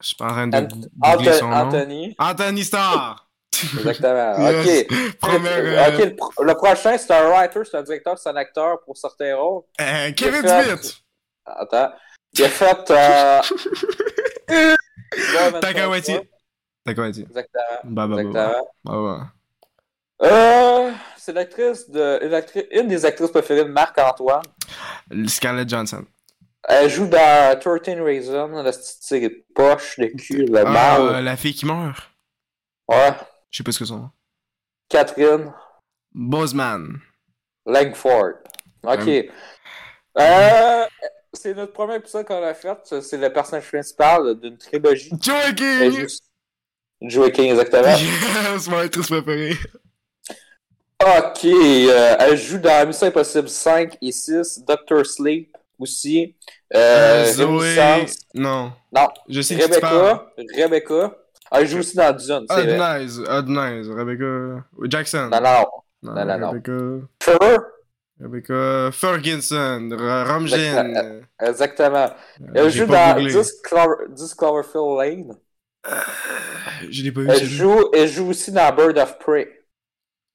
Je 0.00 0.06
suis 0.08 0.16
pas 0.16 0.26
en 0.26 0.28
train 0.30 0.46
de 0.48 0.56
Ant- 0.56 1.32
son 1.38 1.48
nom. 1.48 1.56
Anthony. 1.56 2.14
Anthony 2.18 2.64
Starr! 2.64 3.28
Exactement. 3.78 4.38
Yes. 4.50 4.82
Ok. 4.90 5.16
Première, 5.20 5.52
Euh, 5.58 6.04
le, 6.04 6.16
pro- 6.16 6.42
le 6.42 6.54
prochain, 6.54 6.98
c'est 6.98 7.10
un 7.12 7.28
writer, 7.28 7.60
c'est 7.64 7.76
un 7.76 7.82
directeur, 7.82 8.18
c'est 8.18 8.28
un 8.30 8.36
acteur 8.36 8.80
pour 8.84 8.96
certains 8.96 9.36
rôles. 9.36 9.62
euh, 9.80 10.10
Kevin 10.12 10.40
Smith! 10.42 10.96
Attends. 11.46 11.92
Il 12.36 12.44
a 12.44 12.48
fait. 12.48 12.90
Euh... 12.90 13.40
Takawati. 15.60 16.12
Dit. 17.12 17.22
Exactement. 17.22 17.62
Bah, 17.84 18.06
bah, 18.06 18.16
bah, 18.16 18.16
bah. 18.16 18.20
Exactement. 18.20 18.68
bah, 18.84 18.92
bah. 19.02 19.32
Euh, 20.22 20.92
c'est 21.16 21.32
l'actrice 21.32 21.88
de. 21.90 22.20
Une, 22.24 22.34
actrice- 22.34 22.66
une 22.70 22.88
des 22.88 23.04
actrices 23.04 23.30
préférées 23.30 23.64
de 23.64 23.70
Marc-Antoine. 23.70 24.42
Scarlett 25.26 25.68
Johansson. 25.68 26.04
Elle 26.66 26.88
joue 26.88 27.06
dans 27.06 27.58
13 27.60 28.00
Reasons, 28.00 28.48
la 28.62 28.70
petite 28.72 29.02
série 29.02 29.28
de 29.28 29.44
poche, 29.54 29.98
de 29.98 30.06
cul, 30.06 30.46
le 30.46 30.64
Ah, 30.66 30.98
euh, 30.98 31.20
la 31.20 31.36
fille 31.36 31.52
qui 31.54 31.66
meurt. 31.66 32.10
Ouais. 32.88 33.12
Je 33.50 33.58
sais 33.58 33.62
pas 33.64 33.72
ce 33.72 33.80
que 33.80 33.84
c'est. 33.84 33.94
Catherine 34.88 35.52
Bozeman. 36.14 37.00
Langford. 37.66 38.34
Ok. 38.82 39.08
Euh, 40.18 40.84
c'est 41.32 41.54
notre 41.54 41.72
premier 41.72 41.96
épisode 41.96 42.26
qu'on 42.26 42.42
a 42.42 42.54
fait. 42.54 42.78
C'est 43.02 43.16
le 43.18 43.30
personnage 43.32 43.68
principal 43.68 44.34
d'une 44.40 44.56
trilogie. 44.56 45.10
Joey 45.20 45.54
King! 45.54 46.06
Joey 47.02 47.32
King, 47.32 47.50
exactement. 47.50 47.94
Yes, 48.54 48.68
mon 48.68 48.78
actrice 48.78 49.08
préférée. 49.08 49.56
Ok, 51.04 51.44
euh, 51.44 52.16
elle 52.18 52.36
joue 52.38 52.58
dans 52.58 52.86
Mission 52.86 53.06
Impossible 53.08 53.48
5 53.48 53.98
et 54.00 54.10
6, 54.12 54.64
Doctor 54.66 55.04
Sleep 55.04 55.54
aussi. 55.78 56.34
Euh, 56.74 57.24
Euh, 57.26 57.32
Zoé. 57.32 58.06
Non. 58.34 58.72
Non, 58.90 59.08
Je 59.28 59.40
sais 59.42 59.56
qui 59.56 59.68
tu 59.68 59.80
parles. 59.80 60.20
Rebecca. 60.38 60.62
Rebecca. 60.64 61.16
Elle 61.52 61.66
joue 61.68 61.78
aussi 61.80 61.96
dans 61.96 62.12
Dune. 62.16 62.46
Odnize. 62.48 63.20
Odnize. 63.28 63.90
Rebecca. 63.90 64.64
Jackson. 64.84 65.28
Non, 65.30 65.40
non. 65.42 65.64
non, 66.14 66.24
non, 66.24 66.38
non. 66.38 66.50
Rebecca. 66.52 67.06
Fur? 67.22 67.62
Rebecca 68.20 68.90
Ferguson. 68.92 69.90
R- 69.90 70.24
Ramjen. 70.26 71.22
Exactement. 71.40 72.10
Euh, 72.40 72.52
Elle 72.54 72.70
joue 72.70 72.86
dans 72.86 73.14
googlé. 73.14 73.32
10, 73.32 73.52
Clover... 73.62 73.96
10 74.08 74.34
Cloverfield 74.34 74.96
Lane. 74.98 75.36
Je 76.88 77.02
l'ai 77.02 77.12
pas 77.12 77.20
vu. 77.20 77.28
Elle 77.30 77.44
joue, 77.44 77.90
elle 77.92 78.08
joue 78.08 78.30
aussi 78.30 78.50
dans 78.52 78.74
Bird 78.74 78.96
of 78.98 79.18
Prey. 79.18 79.48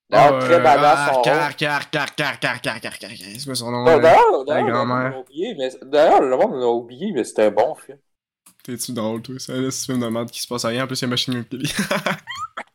D'ailleurs, 0.09 0.35
Ah, 0.35 0.39
très 0.39 0.55
euh, 0.55 0.59
badass 0.59 1.13
son 1.13 1.21
car, 1.21 1.55
car, 1.55 1.89
car, 1.89 2.15
car, 2.15 2.39
car, 2.39 2.61
car, 2.61 2.81
car, 2.81 2.97
car, 2.97 3.09
C'est 3.11 3.45
quoi 3.45 3.55
son 3.55 3.71
nom? 3.71 3.83
Bah, 3.85 3.93
hein? 3.95 3.99
D'ailleurs, 3.99 4.45
d'ailleurs, 4.45 5.23
d'ailleurs, 5.83 6.21
le 6.21 6.35
monde 6.35 6.59
l'a 6.59 6.67
oublié, 6.67 7.11
mais 7.13 7.23
c'était 7.23 7.43
un 7.43 7.51
bon 7.51 7.75
film. 7.75 7.99
T'es-tu 8.63 8.91
drôle, 8.91 9.21
toi? 9.21 9.35
C'est 9.37 9.53
un 9.53 9.69
film 9.71 9.99
de 9.99 10.07
merde 10.07 10.31
qui 10.31 10.41
se 10.41 10.47
passe 10.47 10.65
à 10.65 10.69
rien. 10.69 10.83
En 10.83 10.87
plus, 10.87 10.99
il 10.99 11.03
y 11.03 11.05
a 11.05 11.09
Machine 11.09 11.45
Kelly. 11.45 11.71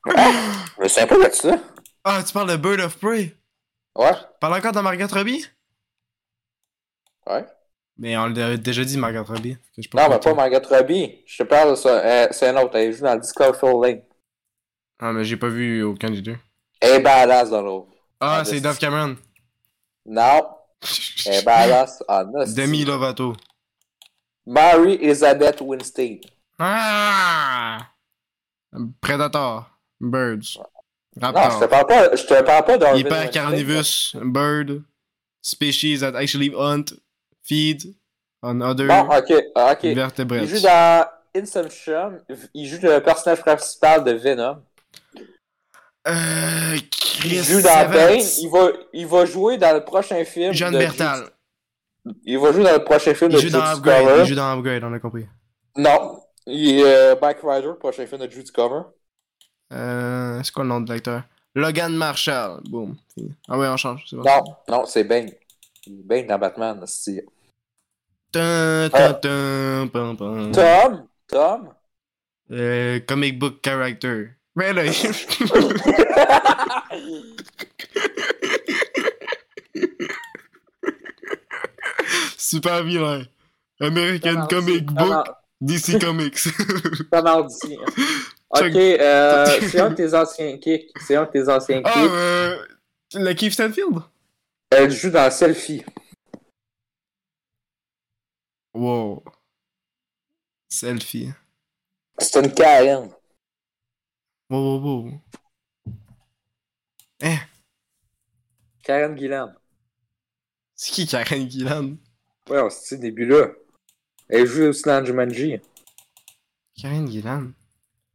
Mais 0.79 0.89
c'est 0.89 1.03
un 1.03 1.07
peu 1.07 1.23
de 1.23 1.33
ça. 1.33 1.59
ah, 2.05 2.23
tu 2.25 2.33
parles 2.33 2.51
de 2.51 2.57
Bird 2.57 2.81
of 2.81 2.99
Prey? 2.99 3.35
Ouais. 3.97 4.13
Parle 4.41 4.55
encore 4.55 4.73
de 4.73 4.81
Margot 4.81 5.07
Robbie? 5.07 5.45
Ouais. 7.27 7.45
Mais 7.97 8.17
on 8.17 8.27
l'a 8.27 8.57
déjà 8.57 8.85
dit, 8.85 8.99
Margot 8.99 9.25
Robbie. 9.25 9.57
je 9.79 9.89
Non, 9.95 10.09
mais 10.11 10.19
pas 10.19 10.35
Margot 10.35 10.69
Robbie. 10.69 11.23
Je 11.27 11.43
te 11.43 11.49
parle 11.49 11.71
de 11.71 11.75
ça. 11.77 11.89
Euh, 12.05 12.29
c'est 12.33 12.49
un 12.49 12.57
autre. 12.63 12.77
Elle 12.77 12.93
joue 12.93 13.05
dans 13.05 13.17
10 13.17 13.33
Cloverfield 13.33 13.83
Lane. 13.83 14.03
Ah, 14.99 15.13
mais 15.13 15.25
j'ai 15.25 15.37
pas 15.37 15.49
vu 15.49 15.83
aucun 15.83 16.11
des 16.11 16.23
deux. 16.23 16.37
Elle 16.85 16.95
est 16.97 17.01
badass 17.01 17.51
dans 17.51 17.63
l'autre. 17.63 17.89
Ah, 18.21 18.39
Ah, 18.41 18.45
c'est 18.45 18.61
Dove 18.61 18.79
Cameron. 18.79 19.17
Non, 20.07 20.47
elle 21.27 21.35
est 21.35 21.45
badass 21.45 22.03
en 22.09 22.33
hostie. 22.35 22.55
Demi 22.55 22.85
Lovato. 22.85 23.35
Mary 24.47 24.95
Elizabeth 25.03 25.61
Winstead. 25.61 26.21
Ah! 26.59 27.79
Predator. 29.01 29.71
Birds. 30.01 30.59
Non, 31.17 31.29
je 31.29 31.33
te 31.33 31.39
Raptor. 31.39 31.69
parle 31.69 31.87
pas, 31.87 32.17
je 32.17 32.25
te 32.27 32.43
parle 32.43 32.65
pas 32.65 32.77
d'Arvin 32.79 32.99
Hyper 32.99 33.31
carnivus. 33.31 34.17
Bird. 34.21 34.83
Species 35.41 36.01
that 36.01 36.15
actually 36.17 36.51
hunt. 36.51 36.93
Feed. 37.43 37.95
On 38.43 38.61
other 38.61 38.89
Bon, 38.89 39.09
ok, 39.09 39.33
ok. 39.55 39.79
Il 39.85 39.95
vertebrates. 39.95 40.47
joue 40.49 40.61
dans 40.61 41.07
Inception. 41.35 42.21
Il 42.53 42.67
joue 42.69 42.79
le 42.83 43.01
personnage 43.01 43.41
principal 43.41 44.05
de 44.05 44.13
Venom. 44.13 44.63
Euh. 46.07 46.77
Chris 46.91 47.29
Il 47.37 47.43
joue 47.45 47.63
dans 47.63 47.91
Bane. 47.91 48.21
Il 48.41 48.49
va, 48.51 48.69
il 48.93 49.07
va 49.07 49.25
jouer 49.25 49.57
dans 49.57 49.73
le 49.75 49.85
prochain 49.85 50.25
film. 50.25 50.53
John 50.53 50.73
de 50.73 50.79
Bertal. 50.79 51.21
Jude- 52.05 52.17
Il 52.25 52.39
va 52.39 52.53
jouer 52.53 52.65
dans 52.65 52.73
le 52.73 52.85
prochain 52.85 53.15
film 53.15 53.31
Il 53.31 53.35
de 53.35 53.39
joue 53.41 53.47
Jude 53.49 53.53
dans 53.53 53.73
Upgrade. 53.77 54.01
Discover. 54.03 54.21
Il 54.23 54.27
joue 54.27 54.35
dans 54.35 54.59
Upgrade, 54.59 54.85
on 54.85 54.93
a 54.93 54.99
compris. 54.99 55.27
Non. 55.77 56.21
Il 56.47 56.81
est 56.81 56.85
euh, 56.85 57.15
Bike 57.15 57.39
Rider, 57.43 57.71
prochain 57.81 58.07
film 58.07 58.21
de 58.21 58.31
Jude 58.31 58.43
Discover. 58.43 58.83
Euh. 59.73 60.43
C'est 60.43 60.53
quoi 60.53 60.63
le 60.65 60.69
nom 60.69 60.81
de 60.83 60.91
l'acteur? 60.93 61.23
Logan 61.55 61.95
Marshall. 61.97 62.61
Boom. 62.69 62.97
Ah 63.49 63.57
ouais, 63.57 63.69
on 63.69 63.77
change. 63.77 64.05
Bon. 64.13 64.23
Non, 64.25 64.43
non, 64.69 64.85
c'est 64.87 65.05
Bane. 65.05 65.31
Bane 65.87 66.27
dans 66.27 66.39
Batman, 66.39 66.83
c'est. 66.87 67.25
Pam. 68.33 68.91
Tom, 70.53 71.07
Tom? 71.29 71.75
Euh, 72.51 73.01
comic 73.07 73.39
book 73.39 73.61
character. 73.65 74.31
Mais 74.57 74.73
là, 74.73 74.85
super 82.39 82.85
vilain. 82.85 83.25
American 83.81 84.47
Comic 84.49 84.87
Book, 84.87 85.27
DC 85.61 85.99
Comics. 86.01 86.49
Tom 87.11 87.27
Hardy. 87.27 87.79
Ok, 88.57 88.77
euh, 88.77 89.47
c'est 89.63 89.81
un 89.81 89.91
de 89.91 89.97
tes 89.97 90.15
anciens 90.15 90.57
kicks. 90.59 90.89
C'est 91.05 91.17
un 91.17 91.25
de 91.25 91.31
tes 91.31 91.49
anciens 91.49 91.83
ah, 91.85 91.91
kicks. 91.93 92.09
euh, 92.09 92.65
le 93.15 93.33
Keith 93.35 93.53
Stanfield? 93.53 93.99
Elle 94.71 94.93
joue 94.93 95.11
dans 95.11 95.29
Selfie. 95.29 95.83
Wow. 98.73 99.25
Selfie. 100.69 101.33
C'est 102.17 102.45
une 102.45 102.55
Karen. 102.55 103.11
Wow, 104.55 104.79
wow, 104.79 105.03
wow. 105.03 105.21
Hein? 107.23 107.39
Karen 108.85 109.17
Gillan. 109.19 109.53
C'est 110.77 110.93
qui 110.93 111.07
Karen 111.09 111.51
Gillan? 111.51 111.97
Ouais, 112.49 112.71
se 112.71 112.95
dit 112.95 113.01
début 113.01 113.27
là. 113.27 113.49
Elle 114.29 114.47
joue 114.47 114.67
aussi 114.67 114.85
dans 114.85 115.05
Jumanji. 115.05 115.59
Karen 116.81 117.11
Gillan? 117.11 117.51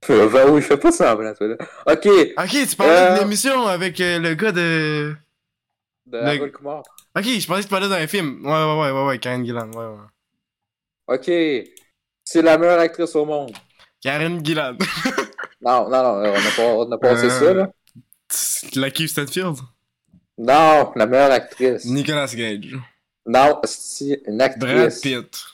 Euh, 0.10 0.30
ben 0.30 0.50
oui, 0.50 0.62
fais 0.62 0.78
pas 0.78 0.94
semblant, 0.94 1.34
toi 1.34 1.48
là. 1.48 1.56
Ok, 1.88 2.04
de 2.06 2.34
Ok, 2.42 2.70
tu 2.70 2.76
parlais 2.78 2.94
Euh. 2.96 3.16
de 3.16 3.20
l'émission 3.20 3.68
avec 3.68 4.00
euh, 4.00 4.20
le 4.20 4.34
gars 4.36 4.54
de. 4.54 5.16
Harold 6.14 6.54
Kumar. 6.54 6.84
Ok, 7.18 7.26
je 7.26 7.46
pensais 7.48 7.60
que 7.60 7.66
tu 7.66 7.70
parlais 7.70 7.90
d'un 7.90 8.08
film. 8.08 8.46
Ouais, 8.46 8.52
ouais, 8.52 8.80
ouais, 8.80 8.92
ouais, 8.92 9.06
ouais, 9.08 9.20
Karen 9.20 9.46
Gillan, 9.46 9.70
ouais, 9.74 9.88
ouais. 9.88 11.18
Ok, 11.18 11.26
c'est 12.24 12.42
la 12.42 12.58
meilleure 12.58 12.80
actrice 12.80 13.14
au 13.18 13.26
monde. 13.26 13.52
Karen 14.02 14.44
Gillan. 14.46 14.78
Non, 15.62 15.90
non, 15.90 16.04
non, 16.22 16.24
on 16.24 16.92
a, 16.92 16.98
pas, 16.98 17.10
passé 17.10 17.26
Euh. 17.26 17.30
ça 17.40 17.54
là. 17.54 17.72
La 18.76 18.92
Keith 18.92 19.10
Stanfield? 19.10 19.58
Non, 20.38 20.92
la 20.96 21.06
meilleure 21.06 21.32
actrice. 21.32 21.86
Nicolas 21.86 22.32
Gage. 22.34 22.78
Non, 23.26 23.60
c'est 23.66 24.22
une 24.26 24.38
Brad 24.38 24.52
actrice. 24.52 25.02
Pitt. 25.02 25.46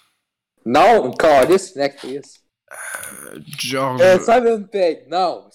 Non, 0.65 1.06
une 1.07 1.15
calice, 1.18 1.73
une 1.76 1.82
actrice. 1.82 2.41
George. 3.57 4.02
Euh, 4.02 4.19
Simon 4.19 4.64
Pegg, 4.64 5.07
non. 5.10 5.49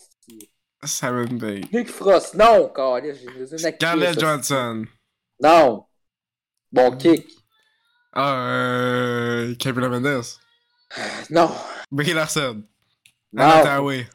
Simon 0.85 1.39
Pegg. 1.39 1.73
Nick 1.73 1.89
Frost, 1.89 2.35
non, 2.35 2.69
calice, 2.75 3.19
j'ai 3.19 3.27
une 3.27 3.43
actrice. 3.43 3.61
Scarlett 3.77 4.19
Johansson. 4.19 4.85
Non. 5.43 5.85
Bon 6.73 6.97
kick. 6.97 7.27
Ah, 8.13 8.35
euh. 8.49 9.55
Capilla 9.57 9.89
Mendes. 9.89 10.25
Non. 11.31 11.51
Brie 11.91 12.13
Larson. 12.13 12.63
Non. 13.33 13.45
Anna 13.45 13.63
Tawai. 13.63 14.07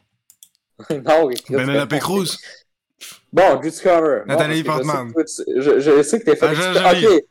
non, 0.90 1.30
c'est 1.30 1.86
pas- 1.88 1.98
Cruz. 1.98 2.38
Bon, 3.32 3.60
Jude 3.62 3.80
Cover. 3.82 4.22
Nathalie 4.26 4.62
Bon, 4.62 4.72
Portman. 4.72 5.12
Je, 5.16 5.26
sais 5.26 5.44
que- 5.44 5.60
je, 5.60 5.80
je 5.80 6.02
sais 6.02 6.20
que 6.20 6.24
t'es 6.24 6.36
fait. 6.36 6.54
Jolie. 6.54 7.06
ok. 7.06 7.22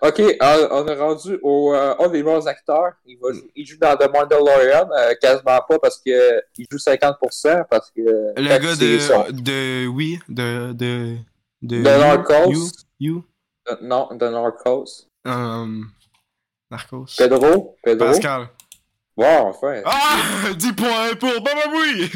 Ok, 0.00 0.22
on, 0.40 0.68
on 0.70 0.86
est 0.86 0.94
rendu 0.94 1.38
au 1.42 1.74
euh, 1.74 1.92
un 1.98 2.06
des 2.08 2.22
meilleurs 2.22 2.46
acteurs. 2.46 2.92
Il, 3.04 3.18
va 3.20 3.30
il 3.56 3.66
joue 3.66 3.78
dans 3.78 3.96
The 3.96 4.08
Mandalorian, 4.12 4.88
euh, 4.96 5.12
quasiment 5.20 5.60
pas 5.68 5.78
parce 5.82 5.98
que 5.98 6.10
euh, 6.10 6.40
il 6.56 6.66
joue 6.70 6.78
50% 6.78 7.64
parce 7.68 7.90
que. 7.90 8.00
Le 8.00 8.42
gars 8.46 8.76
son- 9.00 9.32
de. 9.32 9.40
de. 9.40 9.86
Oui, 9.88 10.20
de. 10.28 10.72
de. 10.72 11.16
de. 11.62 11.82
De 11.82 11.88
Narcos. 11.98 12.52
You? 12.52 12.68
You? 13.00 13.24
euh, 13.70 13.76
Non, 13.82 14.08
de 14.12 14.28
Narcos. 14.28 15.08
Um, 15.24 15.90
Narcos. 16.70 17.16
Pedro? 17.18 17.76
Pedro? 17.82 18.06
Pascal. 18.06 18.50
Wow, 19.16 19.48
enfin. 19.48 19.82
Ah! 19.84 20.52
10 20.56 20.72
points 20.74 21.16
pour 21.18 21.42
Bababoui! 21.42 22.08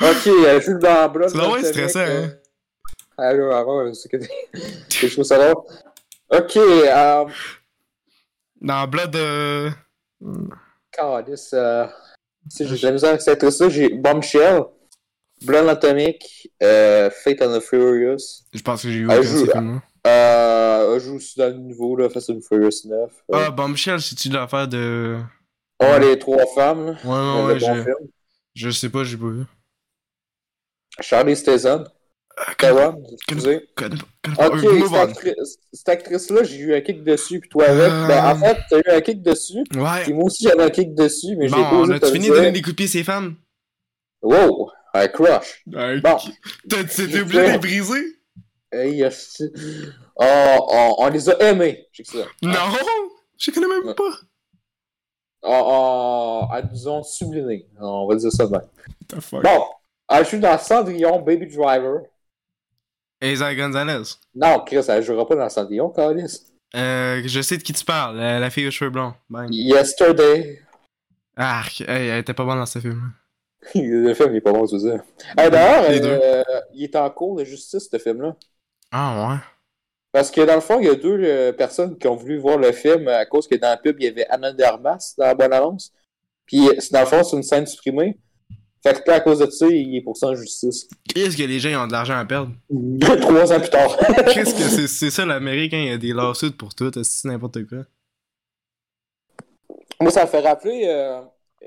Ok, 0.00 0.26
elle 0.46 0.62
joue 0.62 0.78
dans 0.78 1.08
Blood. 1.08 1.28
C'est 1.30 1.38
vraiment 1.38 1.64
stressant, 1.64 1.98
euh, 2.00 2.24
hein? 2.26 2.32
Allô, 3.16 3.50
avant, 3.50 3.92
c'est 3.94 4.08
que 4.08 4.16
des 4.16 4.28
choses 5.08 5.26
ça 5.26 5.36
drôle. 5.38 5.64
Ok, 6.30 6.56
euh. 6.56 7.24
Dans 8.60 8.86
Blood. 8.88 9.16
Euh... 9.16 9.70
Calice, 10.92 11.50
euh. 11.52 11.86
Si 12.48 12.66
j'ai 12.66 12.76
de 12.78 12.82
la 12.86 12.92
misère 12.92 13.08
avec 13.10 13.20
cette 13.20 13.34
actrice-là, 13.34 13.68
j'ai 13.68 13.88
Bombshell, 13.90 14.62
Blood 15.42 15.68
Atomic, 15.68 16.48
euh, 16.62 17.10
Fate 17.10 17.42
and 17.42 17.58
the 17.58 17.60
Furious. 17.60 18.44
Je 18.54 18.62
pense 18.62 18.82
que 18.82 18.90
j'ai 18.90 18.98
eu 19.00 19.06
Ah, 19.10 19.16
je 19.20 19.26
ces 19.26 19.38
joue- 19.46 19.50
films-là. 19.50 19.82
Euh, 20.06 20.94
elle 20.94 21.00
joue 21.00 21.16
aussi 21.16 21.38
dans 21.38 21.48
le 21.48 21.54
nouveau, 21.58 21.96
là, 21.96 22.08
Fast 22.08 22.30
and 22.30 22.40
Furious 22.46 22.86
9. 22.86 23.10
Euh, 23.32 23.34
Ah, 23.46 23.50
Bombshell, 23.50 24.00
c'est-tu 24.00 24.28
l'affaire 24.30 24.66
de. 24.68 25.18
oh, 25.82 25.98
les 26.00 26.18
trois 26.18 26.46
femmes. 26.54 26.96
Ouais, 27.04 27.10
ouais, 27.10 27.44
ouais, 27.46 27.58
bon 27.58 27.74
je... 27.74 27.82
film. 27.82 27.96
Je 28.58 28.70
sais 28.70 28.88
pas, 28.88 29.04
j'ai 29.04 29.16
pas 29.16 29.28
vu. 29.28 29.44
Charlie 31.00 31.36
connais 31.36 31.56
pas, 31.56 31.84
Theron, 32.58 33.04
excusez. 33.12 33.56
Ok, 33.76 33.82
Euh, 35.26 35.44
cette, 35.72 35.88
actrice-là, 35.88 36.42
j'ai 36.44 36.56
eu 36.58 36.74
un 36.74 36.80
kick 36.80 37.02
dessus, 37.04 37.40
puis 37.40 37.48
toi 37.48 37.64
avec. 37.64 37.90
Euh. 37.90 38.06
Ben, 38.06 38.24
en 38.26 38.36
fait, 38.36 38.58
t'as 38.70 38.78
eu 38.78 38.96
un 38.96 39.00
kick 39.00 39.22
dessus, 39.22 39.64
Ouais. 39.74 40.02
puis 40.02 40.12
moi 40.12 40.24
aussi 40.24 40.44
j'avais 40.44 40.62
un 40.64 40.70
kick 40.70 40.94
dessus, 40.94 41.36
mais 41.36 41.48
j'ai 41.48 41.54
pas 41.54 41.72
on 41.72 41.82
osé 41.82 41.94
a-tu 41.94 42.12
fini 42.12 42.28
de 42.28 42.34
donner 42.34 42.52
des 42.52 42.60
coups 42.62 42.72
de 42.72 42.76
pied 42.76 42.86
à 42.86 42.88
ces 42.88 43.04
femmes? 43.04 43.36
Wow, 44.22 44.70
un 44.94 45.08
crush. 45.08 45.62
Bon. 45.66 46.16
T'as- 46.68 46.84
T'es 46.84 47.20
obligé 47.20 47.46
de 47.46 47.52
les 47.52 47.58
briser? 47.58 48.04
Hey, 48.72 49.02
esti. 49.02 49.50
Oh, 50.16 50.94
on, 50.98 51.08
les 51.08 51.28
a 51.30 51.40
aimés, 51.42 51.86
j'ai 51.92 52.02
que 52.02 52.10
ça. 52.10 52.26
Non! 52.42 52.50
Je 53.38 53.50
connais 53.52 53.68
même 53.68 53.94
pas. 53.94 54.18
Elles 55.42 56.68
nous 56.72 56.88
ont 56.88 57.02
sublimé, 57.02 57.66
on 57.80 58.06
va 58.08 58.16
dire 58.16 58.32
ça 58.32 58.46
de 58.46 58.52
même. 58.52 58.60
What 58.62 59.16
the 59.16 59.20
fuck? 59.20 59.42
Bon, 59.42 59.64
elle 60.10 60.26
joue 60.26 60.38
dans 60.38 60.58
Cendrillon, 60.58 61.20
Baby 61.20 61.46
Driver. 61.46 62.02
Isa 63.22 63.54
Gonzalez. 63.54 64.14
Non, 64.34 64.60
Chris, 64.60 64.84
elle 64.88 65.02
jouera 65.02 65.26
pas 65.26 65.36
dans 65.36 65.48
Cendrillon, 65.48 65.90
Calis. 65.90 66.42
Euh, 66.76 67.22
je 67.24 67.40
sais 67.40 67.56
de 67.56 67.62
qui 67.62 67.72
tu 67.72 67.84
parles, 67.84 68.16
la, 68.16 68.38
la 68.38 68.50
fille 68.50 68.66
aux 68.68 68.70
cheveux 68.70 68.90
blancs. 68.90 69.14
Bang. 69.28 69.48
Yesterday. 69.50 70.60
Arc, 71.36 71.80
hey, 71.82 72.08
elle 72.08 72.18
était 72.20 72.34
pas 72.34 72.44
bonne 72.44 72.58
dans 72.58 72.66
ce 72.66 72.78
film. 72.78 73.12
Le 73.74 74.14
film, 74.14 74.30
il 74.32 74.36
est 74.36 74.40
pas 74.40 74.52
bon, 74.52 74.66
tu 74.66 74.76
veux 74.76 74.90
dire. 74.90 75.02
Hey, 75.36 75.50
D'ailleurs, 75.50 75.84
euh, 75.88 76.42
il 76.74 76.84
est 76.84 76.96
en 76.96 77.08
cours 77.10 77.36
de 77.36 77.44
justice, 77.44 77.88
ce 77.90 77.98
film-là. 77.98 78.36
Ah 78.92 79.28
ouais? 79.30 79.36
Parce 80.12 80.30
que 80.30 80.40
dans 80.40 80.54
le 80.54 80.60
fond, 80.60 80.80
il 80.80 80.86
y 80.86 80.90
a 80.90 80.94
deux 80.94 81.20
euh, 81.22 81.52
personnes 81.52 81.98
qui 81.98 82.06
ont 82.08 82.16
voulu 82.16 82.38
voir 82.38 82.56
le 82.58 82.72
film 82.72 83.08
à 83.08 83.26
cause 83.26 83.46
que 83.46 83.56
dans 83.56 83.68
la 83.68 83.76
pub, 83.76 83.96
il 84.00 84.04
y 84.04 84.08
avait 84.08 84.26
Anna 84.28 84.52
Dermas 84.52 85.14
dans 85.18 85.26
la 85.26 85.34
bonne 85.34 85.52
annonce. 85.52 85.92
Puis 86.46 86.66
c'est- 86.78 86.92
dans 86.92 87.00
le 87.00 87.06
fond, 87.06 87.22
c'est 87.22 87.36
une 87.36 87.42
scène 87.42 87.66
supprimée. 87.66 88.18
Fait 88.82 88.94
que 89.02 89.10
là, 89.10 89.16
à 89.16 89.20
cause 89.20 89.40
de 89.40 89.50
ça, 89.50 89.66
il 89.66 89.96
est 89.96 90.00
poursuivi 90.02 90.32
en 90.32 90.34
justice. 90.36 90.88
Qu'est-ce 91.12 91.36
que 91.36 91.42
les 91.42 91.58
gens 91.58 91.84
ont 91.84 91.86
de 91.88 91.92
l'argent 91.92 92.16
à 92.16 92.24
perdre? 92.24 92.52
Trois 93.20 93.52
ans 93.52 93.60
plus 93.60 93.68
tard. 93.70 93.96
Qu'est-ce 94.32 94.54
que 94.54 94.62
c'est 94.62 94.86
c'est 94.86 95.10
ça 95.10 95.26
l'Amérique, 95.26 95.74
hein? 95.74 95.80
Il 95.80 95.88
y 95.88 95.92
a 95.92 95.98
des 95.98 96.12
lawsuits 96.12 96.52
pour 96.52 96.74
tout, 96.74 96.90
c'est 97.02 97.28
n'importe 97.28 97.66
quoi. 97.66 97.78
Moi, 100.00 100.10
ça 100.10 100.22
me 100.22 100.28
fait 100.28 100.40
rappeler, 100.40 100.84
euh, 100.86 101.20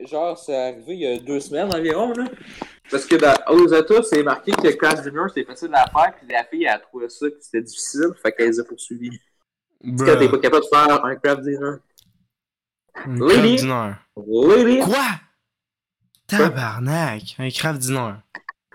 genre, 0.07 0.37
c'est 0.37 0.55
arrivé 0.55 0.93
il 0.93 0.99
y 0.99 1.05
a 1.07 1.19
deux 1.19 1.41
semaines 1.41 1.73
environ, 1.73 2.13
là. 2.13 2.23
Parce 2.91 3.05
que 3.05 3.15
dans, 3.15 3.33
aux 3.55 3.67
États, 3.73 4.03
c'est 4.03 4.21
marqué 4.21 4.51
que 4.51 4.67
Crash 4.75 5.01
Junior, 5.03 5.29
c'était 5.29 5.45
facile 5.45 5.69
à 5.73 5.85
faire, 5.89 6.13
puis 6.17 6.27
la 6.29 6.43
fille, 6.43 6.63
elle 6.65 6.75
a 6.75 6.79
trouvé 6.79 7.07
ça, 7.09 7.29
que 7.29 7.37
c'était 7.39 7.61
difficile, 7.61 8.09
fait 8.21 8.31
qu'elle 8.33 8.49
les 8.49 8.59
a 8.59 8.63
poursuivis. 8.65 9.17
Parce 9.97 10.11
que 10.11 10.15
t'es 10.19 10.25
pas 10.25 10.31
Bruh. 10.37 10.41
capable 10.41 10.63
de 10.63 10.69
faire 10.69 11.05
un 11.05 11.15
craft 11.15 11.41
dinner. 11.43 11.77
Une 13.05 13.25
Lady? 13.27 13.55
craft 13.55 13.61
dinner. 13.61 13.93
Lady! 14.65 14.79
Quoi? 14.79 15.05
Tabarnak! 16.27 17.35
Un 17.39 17.49
craft 17.49 17.79
dinner. 17.79 18.13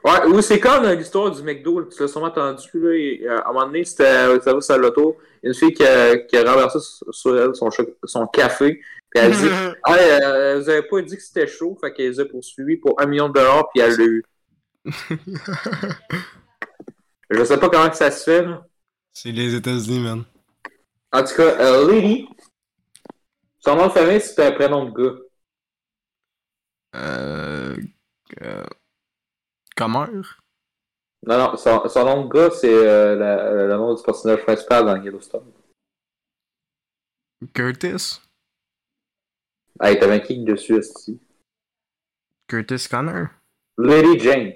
Ouais, 0.07 0.25
oui, 0.29 0.41
c'est 0.41 0.61
comme 0.61 0.85
euh, 0.85 0.95
l'histoire 0.95 1.33
du 1.33 1.43
McDo, 1.43 1.83
tu 1.87 2.01
l'as 2.01 2.07
sûrement 2.07 2.29
entendu, 2.29 2.69
là. 2.75 2.95
et, 2.95 3.27
euh, 3.27 3.41
à 3.41 3.49
un 3.49 3.53
moment 3.53 3.67
donné, 3.67 3.85
c'était 3.85 4.39
ça 4.41 4.55
va 4.55 4.61
sur 4.61 4.79
l'auto, 4.79 5.17
une 5.43 5.53
fille 5.53 5.73
qui 5.73 5.85
a, 5.85 6.17
qui 6.19 6.37
a 6.37 6.45
renversé 6.45 6.79
sur- 7.11 7.37
elle 7.37 7.57
son, 7.57 7.71
son 8.05 8.27
café, 8.29 8.81
puis 9.11 9.21
elle 9.21 9.33
dit 9.33 9.49
Ah, 9.83 9.97
euh, 9.97 10.61
vous 10.61 10.69
avez 10.69 10.83
pas 10.83 11.03
dit 11.03 11.17
que 11.17 11.23
c'était 11.23 11.49
chaud, 11.49 11.77
fait 11.81 11.93
qu'elle 11.93 12.11
les 12.11 12.21
a 12.21 12.25
poursuivis 12.25 12.77
pour 12.77 13.01
un 13.01 13.07
million 13.07 13.29
de 13.29 13.35
dollars, 13.35 13.69
puis 13.71 13.83
elle 13.83 13.97
l'a 13.97 14.05
eu. 14.05 14.23
Je 17.31 17.43
sais 17.43 17.59
pas 17.59 17.69
comment 17.69 17.91
que 17.91 17.97
ça 17.97 18.13
se 18.13 18.23
fait, 18.23 18.43
là. 18.43 18.65
c'est 19.13 19.33
les 19.33 19.57
États-Unis, 19.57 19.99
man. 19.99 20.23
En 21.11 21.25
tout 21.25 21.35
cas, 21.35 21.59
euh, 21.59 21.91
Lady, 21.91 22.29
son 23.59 23.75
nom 23.75 23.89
de 23.89 23.93
famille, 23.93 24.21
c'était 24.21 24.45
un 24.45 24.53
prénom 24.53 24.85
de 24.85 25.03
gars. 25.03 25.17
Euh. 26.95 27.77
euh 28.43 28.63
Comer? 29.77 30.23
Non, 31.27 31.39
non, 31.39 31.57
son, 31.57 31.89
son 31.89 32.05
nom 32.05 32.25
de 32.25 32.33
gars, 32.33 32.51
c'est 32.51 32.73
euh, 32.73 33.17
la- 33.17 33.53
le 33.67 33.77
nom 33.77 33.95
du 33.95 34.03
personnage 34.03 34.43
principal 34.43 34.85
dans 34.85 34.97
Yellowstone. 35.03 35.53
Curtis? 37.53 38.21
Ah, 39.79 39.95
t'avais 39.95 40.15
un 40.15 40.21
kick 40.21 40.45
dessus, 40.45 40.75
aussi. 40.75 41.21
Curtis 42.49 42.89
Connor? 42.89 43.29
Lady 43.77 44.19
James. 44.21 44.55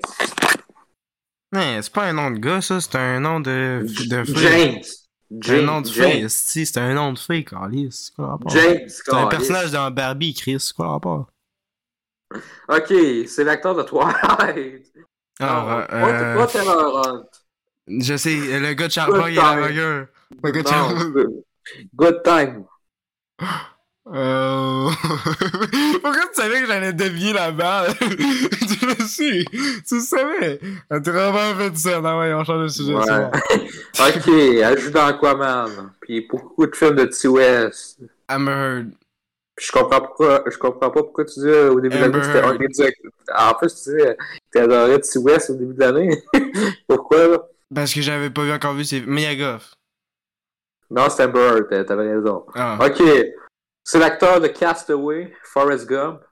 Mais 1.53 1.83
c'est 1.83 1.93
pas 1.93 2.05
un 2.07 2.13
nom 2.13 2.31
de 2.31 2.39
gars, 2.39 2.61
ça, 2.61 2.81
c'est 2.81 2.97
un 2.97 3.21
nom 3.21 3.41
de, 3.41 3.85
de. 4.09 4.25
James. 4.25 4.83
C'est 5.43 5.59
un 5.59 5.63
nom 5.63 5.81
de 5.81 5.89
fille, 5.89 6.21
James. 6.21 6.29
si, 6.29 6.65
c'est 6.67 6.81
un 6.81 6.95
nom 6.95 7.13
de 7.13 7.19
fille, 7.19 7.45
Carlis. 7.45 7.93
C'est 7.93 8.15
quoi 8.15 8.25
le 8.25 8.31
rapport? 8.31 8.51
James. 8.53 8.89
C'est 8.89 9.13
un 9.13 9.27
personnage 9.27 9.73
dans 9.73 9.91
Barbie, 9.91 10.35
Chris. 10.35 10.61
C'est 10.61 10.75
quoi 10.75 10.87
le 10.87 10.91
rapport? 10.93 11.31
Ok, 12.69 12.95
c'est 13.27 13.45
l'acteur 13.45 13.75
de 13.75 13.83
Twilight. 13.83 14.93
Ah, 15.41 15.87
Non, 15.91 15.97
euh, 15.99 16.37
pas 16.37 16.47
Taylor 16.47 17.07
Hunt. 17.07 17.25
je 17.89 18.17
sais, 18.17 18.31
le 18.35 18.75
gars 18.75 18.75
de 18.75 18.75
Good 18.75 18.91
Charles 18.91 19.31
et 19.31 19.35
time. 19.35 19.45
Hamburger. 19.45 20.07
Le 20.43 20.51
gars 20.51 20.63
de 20.63 21.45
Good 21.97 22.23
Time. 22.23 22.65
Euh... 24.13 24.91
Pourquoi 26.03 26.27
tu 26.35 26.43
savais 26.43 26.63
que 26.63 26.67
j'allais 26.67 26.93
dévier 26.93 27.33
la 27.33 27.53
balle? 27.53 27.95
tu 27.99 28.87
le 28.87 29.05
sais. 29.07 29.45
Tu 29.87 29.95
le 29.95 30.01
savais. 30.01 30.61
T'as 30.89 30.99
vraiment 30.99 31.55
fait 31.57 31.77
ça. 31.77 32.01
Non, 32.01 32.19
ouais, 32.19 32.33
on 32.35 32.43
change 32.45 32.63
de 32.63 32.69
sujet. 32.69 32.95
Ouais. 32.95 33.31
ok, 34.01 34.29
elle 34.29 34.79
joue 34.81 34.91
dans 34.91 35.07
Aquaman. 35.07 35.93
Puis 36.01 36.27
beaucoup 36.29 36.67
de 36.67 36.75
films 36.75 36.97
de 36.97 37.05
T-West. 37.05 38.01
Amber 38.29 38.51
Heard. 38.53 38.91
Puis 39.61 39.67
je 39.67 39.73
comprends 39.73 40.01
pourquoi, 40.01 40.43
je 40.51 40.57
comprends 40.57 40.89
pas 40.91 41.03
pourquoi 41.03 41.23
tu 41.27 41.39
dis 41.41 41.47
euh, 41.47 41.71
au 41.71 41.81
début 41.83 41.95
de 41.99 42.01
l'année 42.01 42.19
que 42.19 42.25
c'était 42.25 42.41
des 42.41 42.47
En 43.37 43.53
plus, 43.53 43.69
tu 43.69 43.91
disais 43.91 44.17
que 44.51 44.59
t'adorais 44.59 44.99
T-West 45.01 45.51
au 45.51 45.55
début 45.57 45.75
de 45.75 45.81
l'année. 45.81 46.23
pourquoi, 46.89 47.29
là? 47.29 47.39
Parce 47.75 47.93
que 47.93 48.01
j'avais 48.01 48.31
pas 48.31 48.43
vu 48.45 48.53
encore 48.53 48.73
vu 48.73 48.85
ses... 48.87 49.03
Mia 49.03 49.37
Goff. 49.37 49.75
Non, 50.89 51.11
c'est 51.11 51.25
Amber 51.25 51.61
Heard, 51.71 51.85
t'avais 51.85 52.15
raison. 52.15 52.47
Ah. 52.55 52.79
Ok. 52.81 53.03
C'est 53.85 53.99
l'acteur 53.99 54.41
de 54.41 54.47
Castaway, 54.49 55.31
Forrest 55.45 55.87
Gump. 55.87 56.23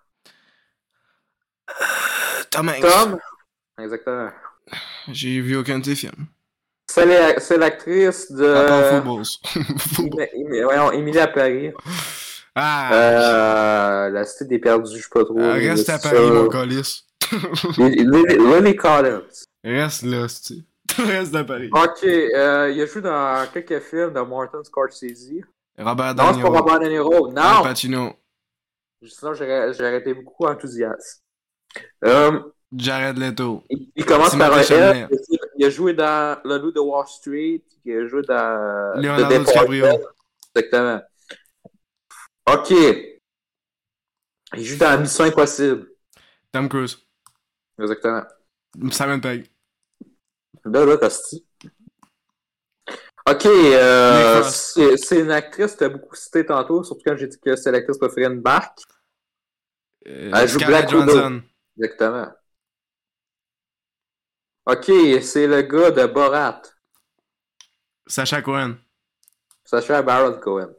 Tom 2.51 2.71
Hanks. 2.71 2.81
Tom? 2.81 3.19
Exactement. 3.79 4.31
J'ai 5.09 5.39
vu 5.43 5.55
aucun 5.59 5.81
de 5.81 5.85
ses 5.85 5.97
films. 5.97 6.27
C'est 6.91 7.05
la- 7.05 7.39
c'est 7.41 7.59
l'actrice 7.59 8.33
de. 8.33 8.55
Footballs. 8.55 9.79
Football. 9.95 10.23
Emi- 10.23 10.47
Emi- 10.49 10.63
voyons, 10.65 10.93
Emilie 10.93 11.19
à 11.19 11.27
Paris. 11.27 11.73
Ah! 12.60 12.90
Euh, 12.93 14.10
la 14.10 14.24
cité 14.24 14.44
des 14.47 14.59
perdus, 14.59 14.97
je 14.97 15.02
sais 15.02 15.09
pas 15.12 15.24
trop. 15.24 15.39
Ah, 15.40 15.52
reste 15.52 15.89
à 15.90 15.98
Paris, 15.98 16.16
ça. 16.16 16.32
mon 16.32 16.48
colis. 16.48 17.05
Lily 17.78 18.22
Lily 18.36 18.74
Collins. 18.76 19.44
Reste 19.62 20.02
là, 20.02 20.26
c'est 20.28 20.55
Reste 20.98 21.35
à 21.36 21.44
Paris. 21.44 21.70
Ok, 21.72 22.02
euh, 22.05 22.72
il 22.74 22.80
a 22.80 22.86
joué 22.86 23.02
dans 23.02 23.47
quelques 23.52 23.78
films 23.80 24.12
de 24.12 24.20
Martin 24.20 24.64
Scorsese. 24.64 25.43
Robert 25.78 26.14
Non, 26.16 26.35
c'est 26.35 26.43
pas 26.43 26.48
Robert 26.48 26.80
De 26.80 26.89
Niro. 26.89 27.26
Al 27.28 27.35
Non! 27.35 27.62
Pacino. 27.62 28.12
Sinon, 29.06 29.35
j'aurais 29.35 29.98
été 29.98 30.12
beaucoup 30.14 30.47
enthousiaste. 30.47 31.22
Euh, 32.05 32.40
Jared 32.74 33.18
Leto. 33.18 33.62
il, 33.70 33.89
il 33.94 34.05
commence 34.05 34.35
par 34.35 34.52
un. 34.52 34.60
L. 34.62 35.09
Il 35.56 35.64
a 35.64 35.70
joué 35.70 35.93
dans 35.94 36.40
Le 36.44 36.59
Loup 36.59 36.72
de 36.72 36.80
Wall 36.80 37.06
Street. 37.06 37.62
Il 37.85 37.97
a 37.97 38.06
joué 38.09 38.22
dans. 38.22 39.01
Leonardo. 39.01 39.39
DiCaprio. 39.44 39.86
Exactement. 40.56 41.01
Ok. 42.53 42.70
Il 44.55 44.65
joue 44.65 44.79
dans 44.79 45.01
Mission 45.01 45.25
Impossible. 45.25 45.89
Tom 46.53 46.69
Cruise. 46.69 46.97
Exactement. 47.79 48.23
Simon 48.91 49.20
Pegg. 49.20 49.51
Là, 50.65 50.85
là, 50.85 50.97
Costi. 50.97 51.47
Ok, 53.29 53.45
euh, 53.45 54.43
c'est 54.43 55.20
une 55.20 55.31
actrice 55.31 55.73
que 55.75 55.81
t'as 55.81 55.89
beaucoup 55.91 56.16
cité 56.16 56.47
tantôt, 56.47 56.83
surtout 56.83 57.03
quand 57.05 57.16
j'ai 57.16 57.27
dit 57.27 57.39
que 57.39 57.57
c'est 57.57 57.70
l'actrice 57.70 57.99
préférée 57.99 58.35
de 58.35 58.41
Marc. 58.41 58.79
Euh, 60.07 60.31
Elle 60.35 60.49
joue 60.49 60.59
Black 60.61 60.91
Widow. 60.91 61.41
Exactement. 61.77 62.33
Ok, 64.65 64.91
c'est 65.23 65.47
le 65.47 65.61
gars 65.62 65.91
de 65.91 66.07
Borat. 66.07 66.62
Sacha 68.07 68.41
Cohen. 68.41 68.77
Sacha 69.65 70.01
Baron 70.01 70.41
Cohen. 70.41 70.75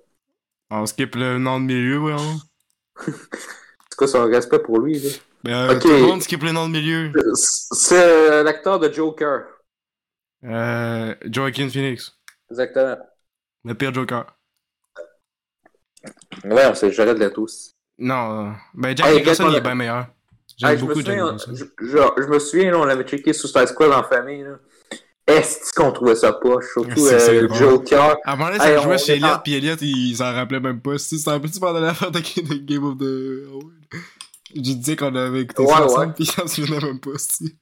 On 0.69 0.85
skip 0.85 1.15
le 1.15 1.37
nom 1.39 1.59
de 1.59 1.65
milieu, 1.65 1.97
voyons. 1.97 2.37
C'est 3.05 3.95
quoi 3.97 4.07
son 4.07 4.25
respect 4.25 4.59
pour 4.59 4.79
lui, 4.79 4.99
là? 4.99 5.09
Ben, 5.43 5.51
euh, 5.69 5.79
tout 5.79 5.87
le 5.89 5.99
monde 5.99 6.21
skip 6.21 6.43
le 6.43 6.51
nom 6.51 6.67
de 6.67 6.73
milieu. 6.73 7.11
C'est 7.33 8.01
euh, 8.31 8.43
l'acteur 8.43 8.79
de 8.79 8.91
Joker. 8.91 9.45
Euh, 10.43 11.15
Joaquin 11.25 11.69
Phoenix. 11.69 12.13
Exactement. 12.51 12.97
Le 13.65 13.73
pire 13.73 13.93
Joker. 13.93 14.25
Ouais, 16.45 16.65
on 16.67 16.75
sait, 16.75 16.91
j'arrête 16.91 17.17
de 17.19 17.29
tous. 17.29 17.73
Non, 17.97 18.47
euh, 18.47 18.51
ben 18.73 18.95
Jack 18.95 19.07
Hey, 19.07 19.17
Nicholson, 19.17 19.47
il 19.49 19.55
est 19.55 19.61
pas 19.61 19.69
bien 19.69 19.75
meilleur. 19.75 20.07
J'aime 20.57 20.71
Hey, 20.71 20.77
beaucoup 20.77 21.01
Jack 21.01 21.15
Nicholson. 21.15 21.51
je, 21.55 21.65
je- 21.85 22.21
je 22.23 22.27
me 22.27 22.39
souviens, 22.39 22.71
là, 22.71 22.77
on 22.79 22.85
l'avait 22.85 23.03
checké 23.03 23.33
Suicide 23.33 23.67
Squad 23.67 23.91
en 23.91 24.03
famille. 24.03 24.43
là. 24.43 24.59
Est-ce 25.29 25.73
qu'on 25.73 25.91
trouvait 25.91 26.15
ça 26.15 26.33
poche? 26.33 26.65
Surtout 26.73 27.07
euh. 27.07 27.47
Joker. 27.53 28.17
À 28.25 28.33
un 28.33 28.35
moment 28.35 28.49
donné, 28.49 28.59
ça 28.59 28.81
jouait 28.81 28.97
chez 28.97 29.13
Elliot, 29.13 29.37
pis 29.43 29.53
Elliot, 29.53 29.75
il 29.81 30.15
s'en 30.15 30.33
rappelait 30.33 30.59
même 30.59 30.81
pas. 30.81 30.97
Si 30.97 31.19
c'était 31.19 31.31
un 31.31 31.39
petit 31.39 31.59
pendant 31.59 31.79
l'affaire 31.79 32.11
de 32.11 32.19
de 32.19 32.57
Game 32.65 32.83
of 32.83 32.97
the. 32.97 33.97
J'ai 34.55 34.75
dit 34.75 34.95
qu'on 34.95 35.15
avait 35.15 35.41
écouté 35.41 35.61
Ouais, 35.61 35.69
ça 35.69 35.85
ensemble, 35.85 36.13
pis 36.13 36.23
il 36.23 36.31
s'en 36.31 36.47
souvenait 36.47 36.79
même 36.79 36.99
pas, 36.99 37.17
si. 37.17 37.55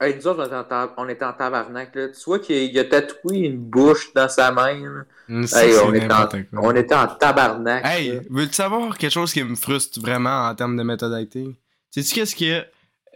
Hey, 0.00 0.16
nous 0.16 0.26
autres, 0.26 0.50
on 0.96 1.08
était 1.08 1.24
en, 1.24 1.32
tabarnak. 1.32 1.94
Là. 1.94 2.08
Tu 2.08 2.20
vois 2.26 2.40
qu'il 2.40 2.56
il 2.56 2.78
a 2.78 2.84
tatoué 2.84 3.38
une 3.38 3.58
bouche 3.58 4.12
dans 4.14 4.28
sa 4.28 4.50
main. 4.50 5.04
Hey, 5.28 5.46
c'est 5.46 5.78
on, 5.80 5.94
était 5.94 6.12
en, 6.12 6.28
on 6.54 6.74
était 6.74 6.94
en 6.94 7.06
tabarnak. 7.06 7.84
Hey, 7.86 8.20
veux-tu 8.28 8.54
savoir 8.54 8.98
quelque 8.98 9.12
chose 9.12 9.32
qui 9.32 9.44
me 9.44 9.54
frustre 9.54 10.00
vraiment 10.00 10.48
en 10.48 10.54
termes 10.56 10.76
de 10.76 10.82
méthode 10.82 11.12
acting? 11.12 11.54
Sais-tu 11.90 12.14
qu'est-ce 12.14 12.34
que 12.34 12.64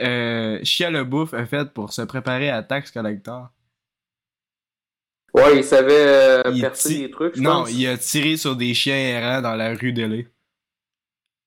euh, 0.00 0.58
Chia 0.64 0.90
LeBouf 0.90 1.34
a 1.34 1.46
fait 1.46 1.72
pour 1.72 1.92
se 1.92 2.02
préparer 2.02 2.50
à 2.50 2.62
Tax 2.62 2.90
Collector? 2.90 3.50
Ouais, 5.32 5.58
il 5.58 5.64
savait 5.64 6.42
euh, 6.46 6.52
Il 6.52 6.60
percer 6.60 6.98
des 6.98 7.10
trucs, 7.10 7.36
je 7.36 7.40
Non, 7.40 7.60
pense. 7.60 7.72
il 7.72 7.86
a 7.86 7.96
tiré 7.96 8.36
sur 8.36 8.56
des 8.56 8.74
chiens 8.74 8.96
errants 8.96 9.40
dans 9.42 9.54
la 9.54 9.74
rue 9.74 9.92
de 9.92 10.02
l'E. 10.04 10.26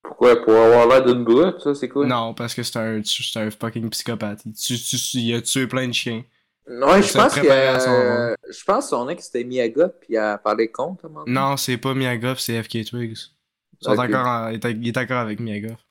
Pourquoi? 0.02 0.36
Pour 0.44 0.54
avoir 0.54 0.88
l'air 0.88 1.04
d'une 1.04 1.24
brute, 1.24 1.60
ça, 1.60 1.74
c'est 1.76 1.90
quoi? 1.90 2.06
Non, 2.06 2.34
parce 2.34 2.54
que 2.54 2.64
c'est 2.64 2.78
un, 2.78 3.02
c'est 3.04 3.40
un 3.40 3.50
fucking 3.52 3.90
psychopathe. 3.90 4.42
Il, 4.46 4.54
tue- 4.54 4.78
tue- 4.78 5.18
il 5.18 5.34
a 5.36 5.42
tué 5.42 5.68
plein 5.68 5.88
de 5.88 5.94
chiens. 5.94 6.24
Ouais, 6.68 7.02
je 7.02 7.08
se 7.08 7.18
pense 7.18 7.36
que 7.36 7.42
euh, 7.46 8.36
je 8.50 8.64
pense 8.64 8.86
que 8.86 8.90
son 8.92 9.10
ex 9.10 9.26
c'était 9.26 9.44
Miyaga 9.44 9.90
puis 9.90 10.16
elle 10.16 10.22
a 10.24 10.38
parlé 10.38 10.72
contre. 10.72 11.10
Non, 11.28 11.58
c'est 11.58 11.78
pas 11.78 11.94
Miyagoff, 11.94 12.40
c'est 12.40 12.62
FK 12.64 12.86
Twigs. 12.86 13.18
Ils 13.82 13.84
sont 13.86 13.92
Ok. 13.92 14.00
encore 14.00 14.28
en- 14.28 14.50
il, 14.50 14.66
est, 14.66 14.72
il 14.72 14.88
est 14.88 14.98
encore 14.98 15.18
avec 15.20 15.40
Miyagoff. 15.42 15.86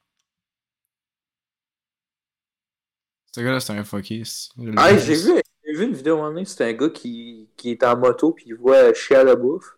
Ce 3.34 3.40
gars-là, 3.40 3.60
c'est 3.60 3.72
un 3.72 3.76
le 3.76 4.72
Ah, 4.76 4.96
j'ai 4.96 5.14
vu, 5.14 5.32
vu 5.74 5.84
une 5.84 5.94
vidéo 5.94 6.16
moment 6.16 6.28
donné, 6.30 6.44
c'était 6.44 6.64
un 6.64 6.72
gars 6.74 6.90
qui, 6.90 7.48
qui 7.56 7.70
est 7.70 7.82
en 7.82 7.96
moto 7.96 8.32
puis 8.32 8.44
il 8.48 8.54
voit 8.54 8.92
Chia 8.92 9.24
la 9.24 9.36
bouffe. 9.36 9.76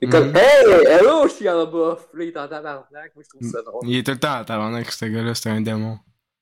Il 0.00 0.08
est 0.08 0.10
comme 0.10 0.28
Mhm. 0.30 0.36
Hey, 0.36 0.86
hello 0.86 1.28
Chia 1.28 1.54
la 1.54 1.66
bouffe! 1.66 2.08
Puis 2.10 2.18
Là, 2.18 2.24
il 2.24 2.28
est 2.28 2.36
en 2.38 2.48
tabarnak, 2.48 3.14
moi 3.14 3.22
je 3.24 3.28
trouve 3.28 3.50
ça 3.50 3.62
drôle. 3.62 3.82
Il 3.86 3.96
est 3.96 4.02
tout 4.02 4.12
le 4.12 4.18
temps 4.18 4.38
en 4.40 4.44
tabarnak, 4.44 4.90
ce 4.90 5.04
gars-là, 5.04 5.34
c'était 5.34 5.50
un 5.50 5.60
démon. 5.60 5.98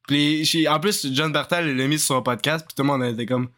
Puis, 0.07 0.67
en 0.69 0.81
plus, 0.81 1.13
John 1.13 1.33
Bartal, 1.33 1.69
il 1.69 1.77
l'a 1.77 1.87
mis 1.87 1.99
sur 1.99 2.17
son 2.17 2.23
podcast, 2.23 2.65
puis 2.67 2.75
tout 2.75 2.83
le 2.83 2.89
monde 2.89 3.03
était 3.05 3.27
comme 3.27 3.49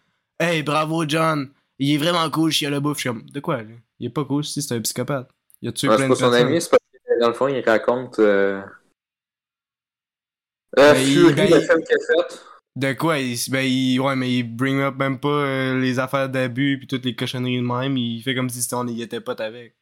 Hey, 0.41 0.63
bravo, 0.63 1.05
John! 1.07 1.51
Il 1.79 1.95
est 1.95 1.99
vraiment 1.99 2.29
cool, 2.31 2.51
Chia 2.53 2.71
le 2.71 2.81
bouffe. 2.81 2.97
Je 2.99 3.01
suis 3.03 3.09
comme 3.11 3.25
De 3.31 3.41
quoi, 3.41 3.63
lui? 3.63 3.77
Il 3.99 4.07
est 4.07 4.11
pas 4.11 4.25
cool, 4.25 4.45
si 4.45 4.63
c'est 4.63 4.75
un 4.75 4.81
psychopathe. 4.81 5.29
Il 5.63 5.69
a 5.69 5.73
tué 5.73 5.89
Ouais, 5.89 5.97
plein 5.97 6.05
c'est 6.05 6.09
de 6.09 6.15
pas 6.15 6.21
son 6.21 6.31
personnes. 6.31 6.49
ami, 6.49 6.61
c'est 6.61 6.71
parce 6.71 6.83
que 6.93 7.21
dans 7.21 7.29
le 7.29 7.35
fond, 7.35 7.49
il 7.49 7.61
raconte. 7.65 8.19
Euh... 8.19 8.61
Euh, 10.79 10.93
Ben, 10.93 10.97
il- 11.01 11.15
Fury, 11.21 11.35
ben, 11.35 11.51
le 11.51 11.57
il- 11.61 11.67
film 11.67 11.83
qu'il 11.85 11.97
a 11.97 11.99
fait. 12.29 12.37
De 12.77 12.93
quoi 12.93 13.19
il, 13.19 13.39
Ben, 13.51 13.65
il, 13.65 14.01
ouais, 14.01 14.17
mais 14.17 14.33
il 14.33 14.43
bring 14.43 14.81
up 14.81 14.97
même 14.97 15.19
pas 15.19 15.29
euh, 15.29 15.81
les 15.81 15.99
affaires 15.99 16.29
d'abus, 16.29 16.79
puis 16.79 16.87
toutes 16.89 17.05
les 17.05 17.15
cochonneries 17.15 17.59
de 17.59 17.63
même. 17.63 17.97
Il 17.97 18.21
fait 18.23 18.35
comme 18.35 18.49
si 18.49 18.75
on 18.75 18.87
y 18.89 19.03
était 19.03 19.21
potes 19.21 19.41
avec. 19.41 19.77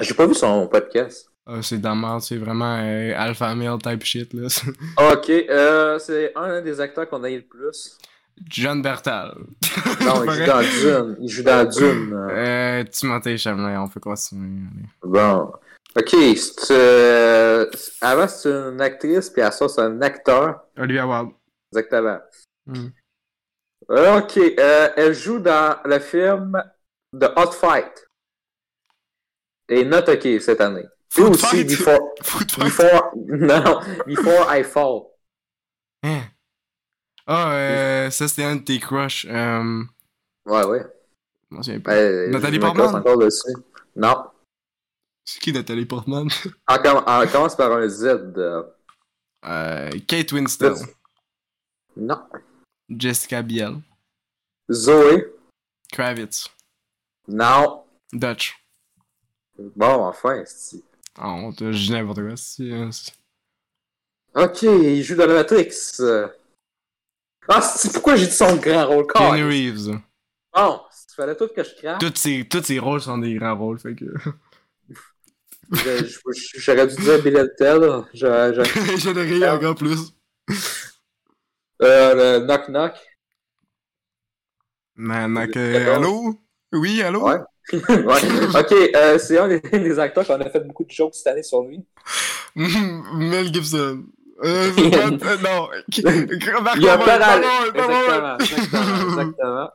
J'ai 0.00 0.14
pas 0.14 0.26
vu 0.26 0.34
son 0.34 0.66
podcast. 0.68 1.28
Ah, 1.44 1.60
c'est 1.60 1.78
de 1.78 1.84
la 1.84 1.94
merde, 1.94 2.20
c'est 2.20 2.36
vraiment 2.36 2.78
euh, 2.80 3.12
alpha 3.16 3.54
male 3.54 3.78
type 3.82 4.04
shit, 4.04 4.32
là. 4.32 4.46
Ok, 5.12 5.28
euh, 5.28 5.98
c'est 5.98 6.32
un 6.36 6.62
des 6.62 6.80
acteurs 6.80 7.08
qu'on 7.08 7.24
a 7.24 7.30
eu 7.30 7.36
le 7.36 7.42
plus. 7.42 7.98
John 8.48 8.80
Bertal. 8.80 9.34
Non, 10.00 10.24
il 10.24 10.30
joue 10.32 10.46
dans 10.46 10.60
Dune. 10.62 11.16
Il 11.20 11.28
joue 11.28 11.42
dans 11.42 11.68
Dune. 11.68 12.14
Euh, 12.30 12.84
Timothée 12.84 13.36
Chalamet, 13.36 13.76
on 13.76 13.88
peut 13.88 14.00
continuer. 14.00 14.62
allez. 14.72 14.88
Bon. 15.02 15.52
Ok, 15.96 16.08
c'est, 16.08 16.70
euh, 16.70 17.66
avant 18.00 18.26
c'est 18.26 18.48
une 18.50 18.80
actrice, 18.80 19.28
puis 19.28 19.42
à 19.42 19.50
ça 19.50 19.68
c'est 19.68 19.82
un 19.82 20.00
acteur. 20.00 20.64
Olivia 20.78 21.06
Wilde. 21.06 21.32
Exactement. 21.72 22.18
Hmm. 22.66 22.88
Ok, 23.88 24.38
euh, 24.38 24.88
elle 24.96 25.12
joue 25.14 25.38
dans 25.38 25.76
le 25.84 25.98
film 25.98 26.62
The 27.18 27.26
Hot 27.36 27.52
Fight. 27.52 28.06
Et 29.68 29.84
not 29.84 30.08
ok 30.08 30.40
cette 30.40 30.60
année. 30.60 30.80
Et 30.84 31.20
Food 31.20 31.34
aussi 31.34 31.46
Fight? 31.46 31.68
Before, 31.68 32.14
before, 32.58 33.10
non, 33.16 33.80
Before 34.06 34.46
I 34.56 34.64
Fall. 34.64 35.02
Hein? 36.04 36.22
Ah, 37.26 37.52
euh, 37.52 38.10
ça 38.10 38.28
c'était 38.28 38.44
un 38.44 38.56
de 38.56 38.62
tes 38.64 38.78
crushs. 38.78 39.26
Euh, 39.28 39.82
Ouais, 40.46 40.64
ouais. 40.64 40.84
pas. 41.80 41.92
Euh, 41.94 42.28
Nathalie 42.30 42.58
Portman? 42.58 42.96
encore 42.96 43.18
dessus. 43.18 43.52
Non. 43.94 44.24
C'est 45.24 45.40
qui 45.40 45.52
Nathalie 45.52 45.86
Portman? 45.86 46.28
On, 46.68 46.74
comm- 46.76 47.04
on 47.06 47.28
commence 47.30 47.56
par 47.56 47.72
un 47.72 47.88
Z. 47.88 48.04
euh, 48.36 48.62
euh, 49.44 49.90
Kate 50.06 50.32
Winslet. 50.32 50.74
Non. 51.96 52.22
Jessica 52.88 53.42
Biel. 53.42 53.76
Zoé. 54.70 55.32
Kravitz. 55.92 56.48
Non. 57.28 57.84
Dutch. 58.12 58.56
Bon, 59.76 60.06
enfin, 60.06 60.42
te 61.52 61.70
je 61.72 61.78
dis 61.86 61.92
n'importe 61.92 62.20
quoi. 62.20 62.36
c'est- 62.36 62.62
euh, 62.72 62.90
c'est- 62.90 63.12
Ok, 64.34 64.62
il 64.62 65.02
joue 65.02 65.14
dans 65.14 65.26
la 65.26 65.34
Matrix. 65.34 66.00
Ah, 67.48 67.60
c'est 67.60 67.92
pourquoi 67.92 68.16
j'ai 68.16 68.26
dit 68.26 68.32
son 68.32 68.56
grand 68.56 68.86
rôle? 68.86 69.06
Keanu 69.06 69.38
Car. 69.40 69.48
Reeves. 69.48 70.00
Bon, 70.54 70.80
il 71.10 71.14
fallait 71.14 71.36
tout 71.36 71.48
que 71.48 71.62
je 71.62 71.74
crache. 71.74 71.98
Tous 72.00 72.14
ses, 72.18 72.48
tous 72.48 72.62
ses 72.62 72.78
rôles 72.78 73.02
sont 73.02 73.18
des 73.18 73.34
grands 73.34 73.56
rôles, 73.56 73.78
fait 73.78 73.94
que. 73.94 74.06
J'aurais 75.72 76.86
dû 76.86 76.96
dire 76.96 77.22
Bill 77.22 77.50
Tel. 77.56 77.82
Ai 78.14 79.22
rien 79.22 79.54
encore 79.54 79.74
plus. 79.74 80.14
Euh, 81.82 82.38
le 82.40 82.46
Knock 82.46 82.68
Knock. 82.68 82.92
Man, 84.94 85.48
Très 85.50 85.88
euh, 85.88 85.96
allô? 85.96 86.38
Oui, 86.72 87.02
allô? 87.02 87.26
Ouais. 87.26 87.38
ouais. 87.72 88.60
Ok, 88.60 88.72
euh, 88.94 89.18
c'est 89.18 89.38
un 89.38 89.48
des, 89.48 89.60
des 89.60 89.98
acteurs 89.98 90.26
qu'on 90.26 90.40
a 90.40 90.50
fait 90.50 90.60
beaucoup 90.60 90.84
de 90.84 90.90
jokes 90.90 91.14
cette 91.14 91.28
année 91.28 91.42
sur 91.42 91.62
lui. 91.62 91.84
Mel 92.54 93.52
Gibson. 93.52 94.04
Euh, 94.44 94.72
pas- 94.72 95.30
euh, 95.30 95.36
non. 95.38 95.68
Marc 96.62 96.76
Il 96.76 96.82
y 96.82 96.88
a 96.88 96.98
pas 96.98 97.16
Exactement, 97.16 98.38
exactement, 98.38 99.08
exactement. 99.08 99.70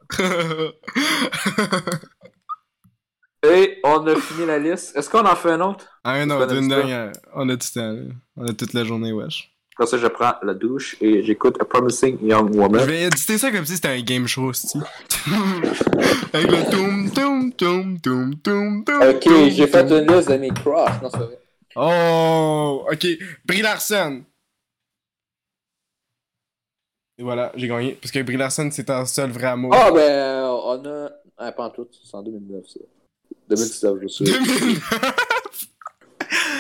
Et 3.50 3.80
on 3.84 4.06
a 4.08 4.16
fini 4.16 4.46
la 4.46 4.60
liste. 4.60 4.96
Est-ce 4.96 5.10
qu'on 5.10 5.26
en 5.26 5.36
fait 5.36 5.52
un 5.52 5.62
autre? 5.62 5.86
Un 6.04 6.28
pas 6.28 6.38
autre, 6.44 6.54
une 6.56 6.68
notre 6.68 6.82
dernière. 6.82 7.12
On 7.34 7.48
a 7.50 7.56
du 7.56 7.68
temps, 7.72 7.92
là. 7.92 8.02
On 8.36 8.46
a 8.46 8.54
toute 8.54 8.74
la 8.74 8.84
journée, 8.84 9.12
wesh. 9.12 9.52
Comme 9.76 9.86
ça, 9.88 9.98
je 10.00 10.08
prends 10.08 10.34
la 10.42 10.54
douche 10.56 10.98
et 11.02 11.24
j'écoute 11.24 11.56
A 11.62 11.66
Promising 11.66 12.18
Young 12.28 12.52
Je 12.52 12.58
Woman. 12.60 12.84
vais 12.86 13.04
éditer 13.04 13.38
ça 13.38 13.52
comme 13.52 13.66
si 13.66 13.76
c'était 13.76 13.90
un 13.90 14.02
game 14.02 14.28
show, 14.28 14.46
aussi. 14.46 14.80
Avec 16.34 16.50
le 16.50 16.72
toum, 16.72 17.12
toum, 17.12 17.54
toum, 17.54 18.00
toum, 18.00 18.36
toum, 18.42 18.84
toum. 18.84 19.02
Ok, 19.04 19.28
j'ai 19.50 19.68
fait 19.68 19.82
une 19.92 20.08
liste 20.16 20.32
de 20.32 20.38
mes 20.38 20.50
crushs. 20.50 21.02
Non, 21.02 21.10
c'est 21.12 21.18
vrai. 21.18 21.40
Oh, 21.76 22.88
ok. 22.92 23.08
Brie 23.46 23.62
Larson. 23.62 24.24
Et 27.20 27.24
voilà, 27.24 27.52
j'ai 27.56 27.68
gagné. 27.68 27.94
Parce 28.02 28.12
que 28.12 28.22
Brie 28.24 28.38
Larson, 28.38 28.70
c'est 28.72 28.90
un 28.90 29.06
seul 29.06 29.30
vrai 29.32 29.48
amour. 29.48 29.74
Ah, 29.76 29.92
ben, 29.92 30.00
euh, 30.00 30.48
on 30.50 30.86
a. 30.86 31.10
Ah, 31.38 31.52
pas 31.52 31.66
en 31.66 31.70
tout, 31.70 31.88
c'est 31.92 32.16
en 32.16 32.24
2009, 32.24 32.66
ça. 32.68 32.80
2019, 33.50 33.98
je 34.02 34.08
suis. 34.08 34.26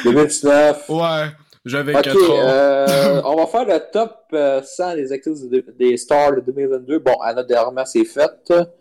2019. 0.03 0.89
ouais, 0.89 1.27
j'avais 1.65 1.95
Ok, 1.95 2.03
4 2.03 2.17
ans. 2.31 2.35
euh, 2.47 3.21
on 3.25 3.35
va 3.35 3.47
faire 3.47 3.65
le 3.65 3.79
top 3.91 4.15
euh, 4.33 4.61
100 4.63 4.95
des 4.95 5.11
actrices 5.11 5.41
de- 5.49 5.65
des 5.77 5.97
stars 5.97 6.35
de 6.35 6.41
2022. 6.41 6.99
Bon, 6.99 7.15
Anna 7.21 7.43
de 7.43 7.53
Armas, 7.53 7.85
c'est 7.85 8.05
fait. 8.05 8.31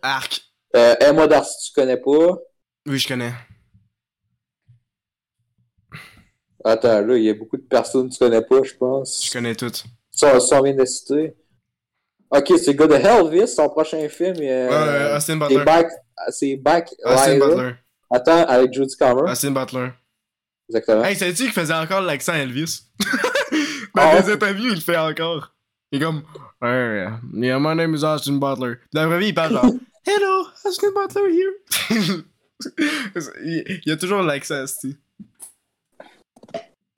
Arc. 0.03 0.41
Euh, 0.77 0.95
Emma 1.01 1.27
Darcy, 1.27 1.69
tu 1.69 1.81
connais 1.81 1.97
pas? 1.97 2.39
Oui, 2.87 2.99
je 2.99 3.09
connais. 3.09 3.33
Attends, 6.65 7.01
là, 7.01 7.17
il 7.17 7.25
y 7.25 7.31
a 7.31 7.35
beaucoup 7.35 7.57
de 7.57 7.63
personnes 7.63 8.09
que 8.09 8.15
tu 8.15 8.19
connais 8.19 8.43
pas, 8.43 8.63
je 8.63 8.75
pense. 8.75 9.25
Je 9.25 9.33
connais 9.33 9.55
toutes. 9.55 9.85
Ça, 10.11 10.39
ça 10.41 10.61
vient 10.63 10.75
de 10.75 10.85
citer. 10.85 11.37
Ok, 12.31 12.53
c'est 12.59 12.73
le 12.73 12.73
gars 12.73 12.87
de 12.89 12.95
Elvis, 12.95 13.49
son 13.49 13.69
prochain 13.69 14.09
film. 14.09 14.35
Euh, 14.41 14.69
Ouais, 14.69 15.11
ouais, 15.11 15.17
Austin 15.17 15.37
Butler. 15.37 15.65
c'est 16.31 16.57
Back 16.57 16.93
Austin 17.05 17.35
Lyra. 17.35 17.49
Butler. 17.49 17.73
Attends, 18.11 18.45
avec 18.47 18.73
Judy 18.73 18.97
Comer. 18.97 19.31
Austin 19.31 19.51
Butler. 19.53 19.89
Exactement. 20.69 21.05
Hey, 21.05 21.17
sais-tu 21.17 21.45
qu'il 21.45 21.53
faisait 21.53 21.75
encore 21.75 22.01
l'accent 22.01 22.35
Elvis? 22.35 22.83
Dans 23.95 24.03
Ah 24.03 24.21
les 24.21 24.27
ouais? 24.27 24.33
interviews, 24.35 24.69
il 24.71 24.75
le 24.75 24.81
fait 24.81 24.97
encore. 24.97 25.55
Il 25.93 26.01
est 26.03 26.05
comme, 26.05 26.23
hey, 26.63 27.07
yeah, 27.35 27.59
my 27.59 27.75
name 27.77 27.95
is 27.95 28.05
Austin 28.05 28.35
Butler. 28.39 28.75
Dans 28.93 29.03
la 29.03 29.07
vraie 29.09 29.19
vie, 29.21 29.29
il 29.29 29.35
parle 29.35 29.53
genre, 29.53 29.65
Hello, 30.07 30.47
Austin 30.65 30.89
Butler 30.95 31.33
here. 31.33 31.53
il, 33.45 33.81
il 33.87 33.93
a 33.93 33.97
toujours 33.97 34.23
l'accent, 34.23 34.63
esti. 34.65 34.97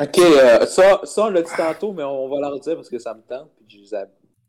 Ok, 0.01 0.18
euh, 0.18 0.64
ça, 0.66 1.01
ça, 1.05 1.24
on 1.24 1.30
l'a 1.30 1.43
dit 1.43 1.51
tantôt, 1.56 1.93
mais 1.93 2.05
on 2.05 2.28
va 2.28 2.40
la 2.40 2.51
redire 2.51 2.76
parce 2.76 2.89
que 2.89 2.98
ça 2.98 3.14
me 3.14 3.20
tente. 3.22 3.51
Puis 3.68 3.85
j'ai 3.90 3.97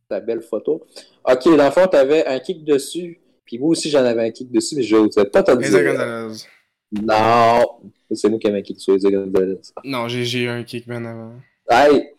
la 0.10 0.20
belle 0.20 0.42
photo. 0.42 0.86
Ok, 1.24 1.46
dans 1.58 1.66
le 1.66 1.72
fond, 1.72 1.88
t'avais 1.88 2.26
un 2.26 2.40
kick 2.40 2.64
dessus. 2.64 3.20
Puis 3.50 3.58
moi 3.58 3.70
aussi, 3.70 3.90
j'en 3.90 4.06
avais 4.06 4.28
un 4.28 4.32
kick 4.32 4.52
dessus, 4.52 4.76
mais 4.76 4.84
je 4.84 4.96
ne 4.96 5.10
sais 5.10 5.26
pas 5.26 5.42
te 5.42 5.50
dire. 5.54 5.72
Gonzalez. 5.72 6.46
Non, 6.92 7.82
c'est 8.14 8.30
moi 8.30 8.38
qui 8.38 8.46
avais 8.46 8.60
un 8.60 8.62
kick 8.62 8.80
sur 8.80 8.94
les 8.96 9.12
Gonzalez. 9.12 9.60
Non, 9.84 10.08
j'ai 10.08 10.24
j'ai 10.24 10.44
eu 10.44 10.50
un 10.50 10.64
kick 10.64 10.88
bien 10.88 11.04
avant. 11.04 11.34
Hey! 11.68 12.12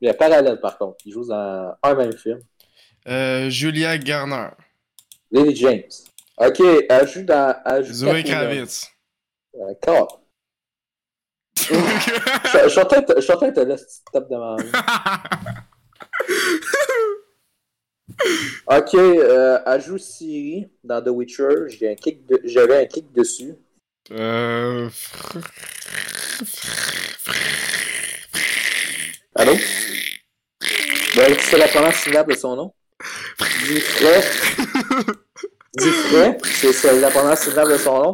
Il 0.00 0.06
y 0.06 0.08
a 0.08 0.14
parallèle 0.14 0.58
par 0.62 0.78
contre. 0.78 0.96
Il 1.04 1.12
joue 1.12 1.26
dans 1.26 1.74
un 1.82 1.94
même 1.94 2.16
film. 2.16 2.40
Euh, 3.06 3.50
Julia 3.50 3.98
Garner. 3.98 4.48
Lily 5.30 5.54
James. 5.56 5.90
Ok, 6.38 6.60
elle 6.88 7.06
joue 7.08 7.24
dans. 7.24 7.54
Elle 7.66 7.84
joue 7.84 7.92
Zoé. 7.92 8.24
Kravitz. 8.24 8.90
D'accord. 9.54 10.22
Je 11.54 12.68
suis 12.70 12.80
en 12.80 12.86
train 12.86 13.02
de- 13.02 13.54
te 13.54 13.60
laisser 13.60 13.84
tape 14.10 14.30
de 14.30 14.36
ma 14.36 14.56
main. 14.56 14.64
Ok, 18.66 18.94
euh, 18.94 19.58
joue 19.80 19.98
Siri 19.98 20.68
dans 20.84 21.02
The 21.02 21.08
Witcher. 21.08 21.48
J'ai 21.68 21.90
un 21.90 21.94
kick 21.94 22.26
de- 22.26 22.40
J'avais 22.44 22.82
un 22.82 22.86
kick 22.86 23.12
dessus. 23.12 23.54
euh... 24.12 24.88
Allô? 29.34 29.52
Ben, 31.16 31.36
c'est 31.40 31.58
la 31.58 31.68
première 31.68 31.94
syllabe 31.94 32.28
de 32.30 32.34
son 32.36 32.56
nom? 32.56 32.72
Diffray. 33.66 34.22
Diffray, 35.74 36.38
c'est 36.44 36.72
c'est 36.72 37.00
la 37.00 37.10
première 37.10 37.36
syllabe 37.38 37.70
de 37.72 37.76
son 37.78 38.02
nom. 38.02 38.12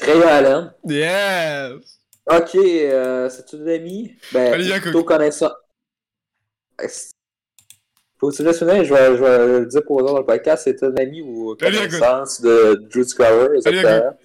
Ray 0.00 0.22
Allen. 0.22 0.72
Yes! 0.88 1.98
Ok, 2.26 2.54
euh, 2.54 3.28
c'est 3.30 3.52
une 3.56 3.68
amie. 3.68 4.16
Ben, 4.32 4.52
plutôt 4.80 5.04
connaissant. 5.04 5.50
Tu 6.78 8.42
laisses 8.44 8.58
finir, 8.58 8.84
je 8.84 8.94
vais, 8.94 9.16
je 9.16 9.22
vais 9.22 9.60
le 9.60 9.66
dire 9.66 9.82
pour 9.84 10.02
dans 10.04 10.16
le 10.16 10.24
podcast, 10.24 10.62
c'est 10.64 10.80
une 10.82 10.98
amie 10.98 11.22
ou 11.22 11.56
connaissance 11.56 12.40
de 12.40 12.74
Drew 12.92 13.02
Scorer, 13.04 13.48
Olivia 13.48 13.70
exactement. 13.80 14.18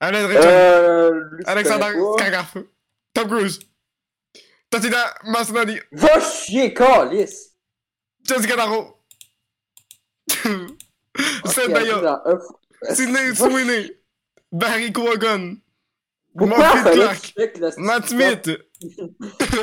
Alain 0.00 0.26
Richard. 0.26 0.44
Euh, 0.46 1.20
Alexander. 1.46 1.86
Skarsgård. 2.18 2.66
Tom 3.14 3.28
Cruise. 3.28 3.60
Tatina 4.68 5.14
Masonadi. 5.24 5.78
Va 5.92 6.20
chier, 6.20 6.74
calice! 6.74 7.52
Jessica 8.24 8.56
dans 8.56 8.90
un- 12.24 12.94
Sidney 12.94 13.34
Sweeney. 13.34 13.92
Barry 14.50 14.92
le 14.92 15.16
Matt 17.78 18.08
Smith. 18.08 18.50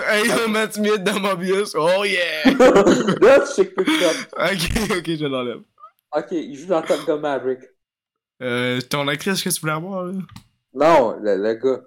Hey, 0.09 0.27
yo, 0.27 0.47
Matt 0.47 0.73
Smith 0.73 1.03
dans 1.03 1.19
Mobius. 1.19 1.75
Oh 1.75 2.03
yeah. 2.03 2.43
Là, 3.21 3.45
tu 3.55 3.65
plus 3.65 3.85
que 3.85 4.09
ok, 4.33 4.97
ok, 4.97 5.17
je 5.17 5.25
l'enlève. 5.25 5.61
Ok, 6.15 6.31
il 6.31 6.55
joue 6.55 6.67
dans 6.67 6.81
Top 6.81 7.05
Gun 7.05 7.17
Maverick. 7.17 7.59
Euh, 8.41 8.79
ton 8.81 9.07
actrice 9.07 9.43
que 9.43 9.49
tu 9.49 9.59
voulais 9.59 9.73
avoir, 9.73 10.05
là? 10.05 10.13
Non, 10.73 11.17
le, 11.21 11.35
le 11.35 11.53
gars. 11.55 11.81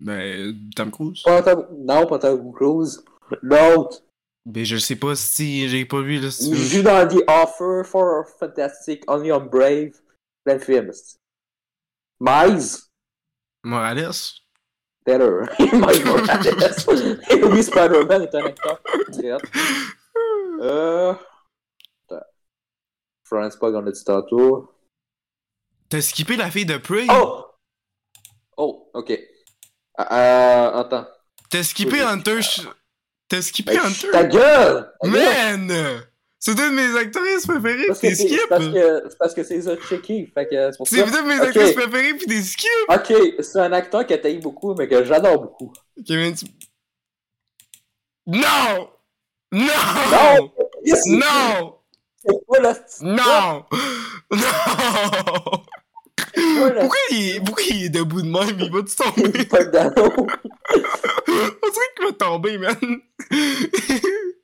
Ben, 0.00 0.54
Tom 0.74 0.90
Cruise. 0.90 1.22
Pas 1.22 1.42
Tom... 1.42 1.66
Non, 1.78 2.06
pas 2.06 2.18
Tom 2.18 2.52
Cruise. 2.52 3.04
L'autre. 3.42 4.02
Ben, 4.44 4.64
je 4.64 4.76
sais 4.76 4.96
pas 4.96 5.14
si 5.14 5.68
j'ai 5.68 5.84
pas 5.84 6.02
vu, 6.02 6.18
là, 6.18 6.30
si 6.30 6.50
Il 6.50 6.56
joue 6.56 6.82
dans 6.82 7.06
The 7.06 7.22
Offer, 7.28 7.88
For 7.88 8.26
Fantastic, 8.40 9.08
Only 9.08 9.30
on 9.30 9.46
Brave. 9.46 9.92
Plein 10.44 10.56
de 10.56 10.64
films. 10.64 10.92
Miles. 12.20 12.78
Morales? 13.62 14.41
Better. 15.04 15.42
Miles 15.58 16.04
Morales. 16.04 17.20
Et 17.30 17.44
oui, 17.44 17.62
Spider-Man 17.62 18.22
est 18.22 18.34
un 18.34 18.44
acteur. 18.44 18.80
Très. 19.12 19.32
Euh. 20.60 21.14
Florence 23.24 23.56
Pugh, 23.56 23.74
on 23.74 23.80
l'a 23.80 23.90
dit 23.90 24.04
tantôt. 24.04 24.70
T'as 25.88 26.02
skippé 26.02 26.36
la 26.36 26.50
fille 26.50 26.66
de 26.66 26.76
Prey? 26.76 27.06
Oh! 27.10 27.46
Oh, 28.56 28.90
ok. 28.94 29.10
Euh, 29.10 29.18
attends. 29.98 31.06
T'as 31.50 31.62
skippé. 31.62 32.00
Hunter. 32.00 32.40
T'as 33.28 33.42
skippé 33.42 33.72
Hey, 33.72 33.78
Hunter? 33.78 34.10
Ta 34.12 34.24
gueule! 34.24 34.92
Ta 35.00 35.08
gueule! 35.08 35.58
Man! 35.66 36.02
C'est 36.44 36.50
une 36.50 36.56
de 36.56 36.70
mes 36.74 36.98
actrices 36.98 37.46
préférées, 37.46 37.86
pis 37.86 37.92
que 37.94 38.00
t'es 38.00 38.14
c'est 38.16 38.26
skip! 38.26 38.48
parce 39.16 39.32
que, 39.32 39.44
c'est 39.44 39.62
ça 39.62 39.76
checké. 39.76 40.28
Fait 40.34 40.48
que 40.48 40.70
c'est 40.84 40.98
une 40.98 41.06
de 41.06 41.20
mes 41.28 41.36
Ok. 41.36 41.42
actrices 41.46 41.70
préférées, 41.72 42.14
pis 42.14 42.26
t'es 42.26 42.42
skip! 42.42 42.68
Ok, 42.88 43.12
c'est 43.38 43.60
un 43.60 43.72
acteur 43.72 44.04
que 44.04 44.14
t'as 44.14 44.34
beaucoup, 44.40 44.74
mais 44.74 44.88
que 44.88 45.04
j'adore 45.04 45.40
beaucoup. 45.40 45.72
Kevin, 46.04 46.34
tu... 46.34 46.46
Non! 48.26 48.90
Non! 49.52 49.66
Non! 50.10 50.52
Yes! 50.84 51.06
Non! 51.06 51.76
C'est 52.16 52.44
quoi 52.44 52.58
la 52.58 52.74
Non! 53.02 53.64
Non! 54.32 54.42
Pourquoi 56.80 56.98
il, 57.10 57.36
est... 57.36 57.40
Pourquoi 57.44 57.64
il 57.70 57.84
est 57.84 57.88
debout 57.90 58.22
de 58.22 58.26
même? 58.26 58.58
Il 58.58 58.72
va-tu 58.72 58.96
tomber? 59.30 59.44
Pas 59.44 59.62
d'anneau. 59.64 60.10
On 60.16 60.26
dirait 60.74 61.92
qu'il 61.96 62.06
va 62.06 62.12
tomber, 62.18 62.58
man! 62.58 63.00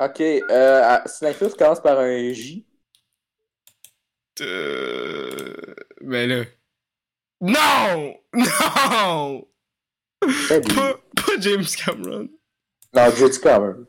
Ok, 0.00 0.20
euh, 0.20 0.98
Snackfest 1.04 1.56
commence 1.58 1.80
par 1.80 1.98
un 1.98 2.32
J. 2.32 2.64
Euh... 4.40 5.54
Ben 6.00 6.28
là... 6.28 6.44
Non! 7.42 8.14
Non! 8.34 9.46
Pas, 10.20 10.60
pas 11.16 11.32
James 11.40 11.64
Cameron. 11.84 12.28
Non, 12.94 13.10
Judy 13.14 13.40
Cameron. 13.40 13.86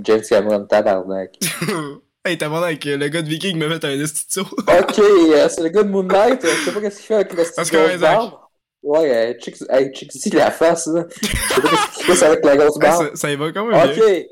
James 0.00 0.22
Cameron, 0.28 0.66
tabarnak. 0.66 1.38
hey, 2.24 2.38
avec 2.42 2.86
euh, 2.86 2.96
le 2.96 3.08
gars 3.08 3.22
de 3.22 3.28
Viking 3.28 3.56
m'a 3.58 3.68
fait 3.78 3.84
un 3.86 4.00
estitio. 4.00 4.42
Ok, 4.42 4.98
euh, 4.98 5.48
c'est 5.48 5.62
le 5.62 5.68
gars 5.68 5.82
de 5.82 5.88
Moon 5.88 6.02
Knight. 6.04 6.44
euh, 6.44 6.48
Je 6.48 6.64
sais 6.64 6.72
pas 6.72 6.80
qu'est-ce 6.80 6.96
qu'il 6.98 7.06
fait 7.06 7.14
avec 7.14 7.32
le 7.32 7.98
barbe. 7.98 8.34
Ouais, 8.82 9.30
euh, 9.30 9.34
check, 9.40 9.56
hey, 9.70 9.92
check 9.92 10.12
ici 10.14 10.30
la 10.30 10.50
face, 10.50 10.86
là. 10.88 11.04
Je 11.22 11.26
sais 11.28 11.60
pas 11.60 11.68
qu'est-ce 11.68 12.04
qu'il 12.04 12.14
fait 12.16 12.26
avec 12.26 12.44
la 12.44 12.56
grosse 12.56 12.76
Hey, 12.76 12.80
barbe. 12.80 13.08
ça, 13.10 13.16
ça 13.16 13.30
y 13.32 13.36
va 13.36 13.52
quand 13.52 13.66
même 13.66 13.90
Ok, 13.90 13.94
bien. 13.94 14.22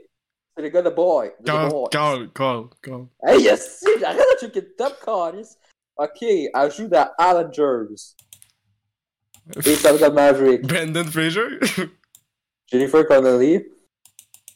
C'est 0.60 0.66
le 0.66 0.68
gars 0.68 0.82
de 0.82 0.90
Boy. 0.90 1.32
Boy. 1.40 1.88
Carl, 1.90 2.30
Carl, 2.34 2.68
Carl. 2.82 3.06
Hey, 3.22 3.42
yes, 3.42 3.82
j'arrête 3.98 4.18
de 4.18 4.46
checker 4.46 4.60
le 4.60 4.74
top, 4.74 4.94
Carlis. 5.04 5.56
Ok, 5.96 6.22
elle 6.22 6.72
joue 6.72 6.88
dans 6.88 7.10
Avengers. 7.16 8.14
Et 9.64 9.74
ça 9.74 10.10
Maverick. 10.10 10.62
Brandon 10.66 11.04
Fraser? 11.04 11.58
Jennifer 12.66 13.06
Connelly. 13.06 13.66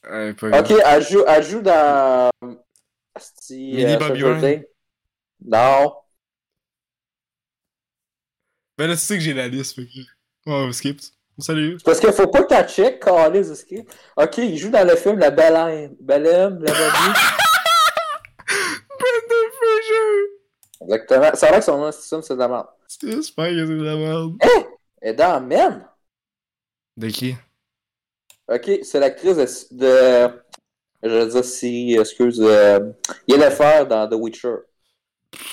ouais, 0.09 0.35
Ok, 0.43 0.70
elle 0.85 1.02
joue, 1.02 1.24
elle 1.26 1.43
joue 1.43 1.62
dans. 1.62 2.31
Euh, 2.43 3.98
Bobby. 3.98 4.20
Things. 4.40 4.64
Non. 5.44 5.94
Ben 8.76 8.89
là, 8.89 8.94
tu 8.94 9.01
sais 9.01 9.14
que 9.14 9.20
j'ai 9.22 9.35
la 9.35 9.47
liste, 9.48 9.76
fait 9.76 9.86
que... 9.86 10.01
Oh, 10.47 10.72
skip. 10.72 11.01
Salut. 11.39 11.78
Parce 11.85 11.98
qu'il 11.98 12.12
faut 12.12 12.28
pas 12.28 12.44
que 12.44 12.66
tu 12.66 12.74
check, 12.74 13.01
Carlis, 13.01 13.51
Ok, 14.16 14.39
il 14.39 14.56
joue 14.56 14.70
dans 14.70 14.86
le 14.86 14.94
film 14.94 15.19
La 15.19 15.31
Baleine. 15.31 15.97
Baleine, 16.01 16.61
la 16.61 16.73
Baleine. 16.73 17.15
Brandon 18.89 19.51
Fraser! 19.59 20.35
Exactement. 20.82 21.23
A 21.23 21.51
l'air 21.51 21.59
que 21.59 21.65
son 21.65 21.78
nom, 21.78 21.93
c'est 21.93 22.02
ça, 22.02 22.23
c'est 22.23 22.35
de 22.35 22.39
la 22.39 22.48
merde. 22.48 22.66
J'espère 23.02 23.47
que 23.48 23.66
c'est 23.66 23.66
de 23.66 23.82
la 23.82 23.97
merde. 23.97 24.35
Elle 25.01 25.11
est 25.11 25.15
dans 25.15 25.40
Men. 25.40 25.86
De 26.97 27.09
qui? 27.09 27.35
Ok, 28.48 28.70
c'est 28.82 29.01
l'actrice 29.01 29.73
de, 29.73 30.27
de. 30.27 30.31
Je 31.02 31.09
veux 31.09 31.27
dire, 31.28 31.44
si, 31.44 31.97
excuse. 31.98 32.40
Euh, 32.40 32.93
Yennefer 33.27 33.86
dans 33.89 34.09
The 34.09 34.15
Witcher. 34.15 34.55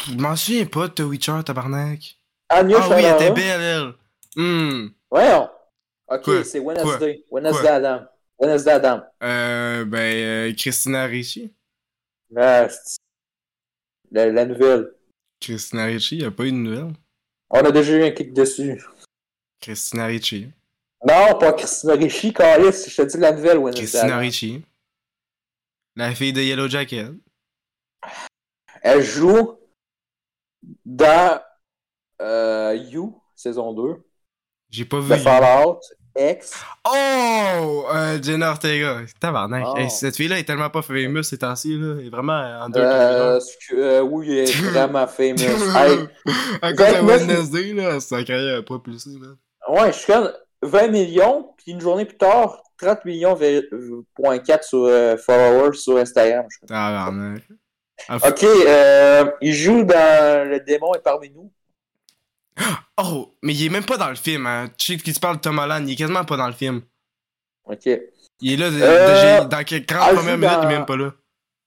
Je 0.08 0.16
m'en 0.16 0.36
souviens 0.36 0.66
pas 0.66 0.88
de 0.88 0.94
The 0.94 1.00
Witcher, 1.00 1.40
tabarnak. 1.44 2.18
Ah 2.50 2.62
oui, 2.64 2.74
elle 2.98 3.16
était 3.16 3.32
belle, 3.32 3.62
elle. 3.62 3.94
Hmm. 4.36 4.90
Voyons. 5.10 5.50
Ok, 6.12 6.24
Quoi? 6.24 6.44
c'est 6.44 6.60
Wednesday. 6.60 7.24
Wednesday 7.32 7.68
Adam. 7.70 8.06
Wednesday 8.38 8.72
Adam. 8.72 9.02
Euh, 9.24 9.86
ben, 9.86 9.98
euh, 9.98 10.54
Christina 10.58 11.06
Ricci. 11.06 11.54
Ah, 12.36 12.68
la, 14.12 14.30
la 14.30 14.46
nouvelle. 14.46 14.94
Christina 15.40 15.86
Ricci, 15.86 16.18
y 16.18 16.26
a 16.26 16.32
pas 16.32 16.44
eu 16.44 16.52
de 16.52 16.58
nouvelle. 16.58 16.94
On 17.50 17.60
a 17.60 17.72
déjà 17.72 17.94
eu 17.94 18.04
un 18.04 18.12
kick 18.12 18.34
dessus. 18.34 18.84
Christina 19.62 20.06
Ricci. 20.08 20.50
Non, 21.08 21.38
pas 21.40 21.54
Christina 21.54 21.94
Ricci, 21.94 22.34
Calis. 22.34 22.86
Je 22.90 23.02
te 23.02 23.08
dis 23.08 23.18
la 23.18 23.32
nouvelle 23.32 23.58
Wednesday 23.58 23.82
Christina 23.84 24.04
Adam. 24.06 24.20
Ricci. 24.20 24.64
La 25.96 26.14
fille 26.14 26.34
de 26.34 26.42
Yellow 26.42 26.68
Jacket. 26.68 27.08
Elle 28.82 29.02
joue 29.02 29.58
dans 30.86 31.42
euh, 32.22 32.76
You, 32.76 33.22
saison 33.36 33.74
2, 33.74 34.04
J'ai 34.70 34.86
pas 34.86 35.00
vu. 35.00 35.10
The 35.10 35.18
Fallout, 35.18 35.80
Oh! 36.86 37.86
Euh, 37.94 38.20
Jenna 38.22 38.52
Ortega. 38.52 38.98
Tabarnak. 39.20 39.64
Oh. 39.68 39.78
Hey, 39.78 39.90
cette 39.90 40.16
fille-là 40.16 40.40
est 40.40 40.44
tellement 40.44 40.70
pas 40.70 40.82
famous 40.82 41.24
ces 41.24 41.38
temps-ci, 41.38 41.78
là. 41.78 41.96
Elle 42.00 42.08
est 42.08 42.10
vraiment 42.10 42.34
en 42.62 42.70
deux 42.70 42.82
Euh, 42.82 43.40
scu- 43.40 43.76
euh, 43.78 44.02
oui, 44.02 44.38
elle 44.40 44.50
est 44.50 44.62
vraiment 44.72 45.08
famous. 45.08 45.38
Hey, 45.76 46.00
À 46.62 46.74
cause 46.74 46.88
de 46.88 46.94
29 47.06 47.06
Wednesday, 47.30 47.74
là, 47.74 48.00
sa 48.00 48.24
carrière 48.24 48.60
a 48.60 48.62
propulsé, 48.62 49.12
man. 49.12 49.36
ouais, 49.70 49.92
je 49.94 49.98
suis 50.00 50.12
comme 50.12 50.32
20 50.64 50.88
millions, 50.90 51.54
puis 51.58 51.72
une 51.72 51.82
journée 51.82 52.06
plus 52.06 52.18
tard, 52.18 52.62
30 52.78 53.06
millions, 53.06 53.36
vé- 53.36 53.64
point 54.16 54.40
4 54.40 54.64
sur 54.64 54.84
euh, 54.86 55.16
followers 55.18 55.76
sur 55.78 55.98
Instagram. 55.98 56.46
je. 56.50 56.66
Tabarnak. 56.68 57.44
Ah, 58.10 58.18
Ok, 58.28 58.44
euh, 58.44 59.26
il 59.42 59.54
joue 59.54 59.84
dans 59.84 60.50
Le 60.50 60.60
démon 60.60 60.94
est 60.96 61.04
parmi 61.04 61.30
nous. 61.30 61.52
Oh, 63.04 63.36
mais 63.42 63.54
il 63.54 63.66
est 63.66 63.70
même 63.70 63.86
pas 63.86 63.98
dans 63.98 64.10
le 64.10 64.16
film, 64.16 64.46
hein. 64.48 64.68
Tu 64.78 64.94
sais 64.94 64.98
qui 65.02 65.14
se 65.14 65.20
parle 65.20 65.38
de 65.38 65.42
Tom 65.42 65.60
Holland, 65.60 65.88
il 65.88 65.94
est 65.94 65.96
quasiment 65.96 66.24
pas 66.26 66.38
dans 66.38 66.48
le 66.48 66.54
film. 66.54 66.82
Ok. 67.66 67.86
Il 68.44 68.54
est 68.54 68.58
là, 68.58 68.66
Euh, 68.72 69.46
dans 69.46 69.64
quelques 69.64 69.88
30 69.88 70.00
ah, 70.02 70.14
premières 70.16 70.38
minutes, 70.38 70.58
il 70.64 70.66
est 70.66 70.78
même 70.78 70.86
pas 70.86 70.98
là. 70.98 71.12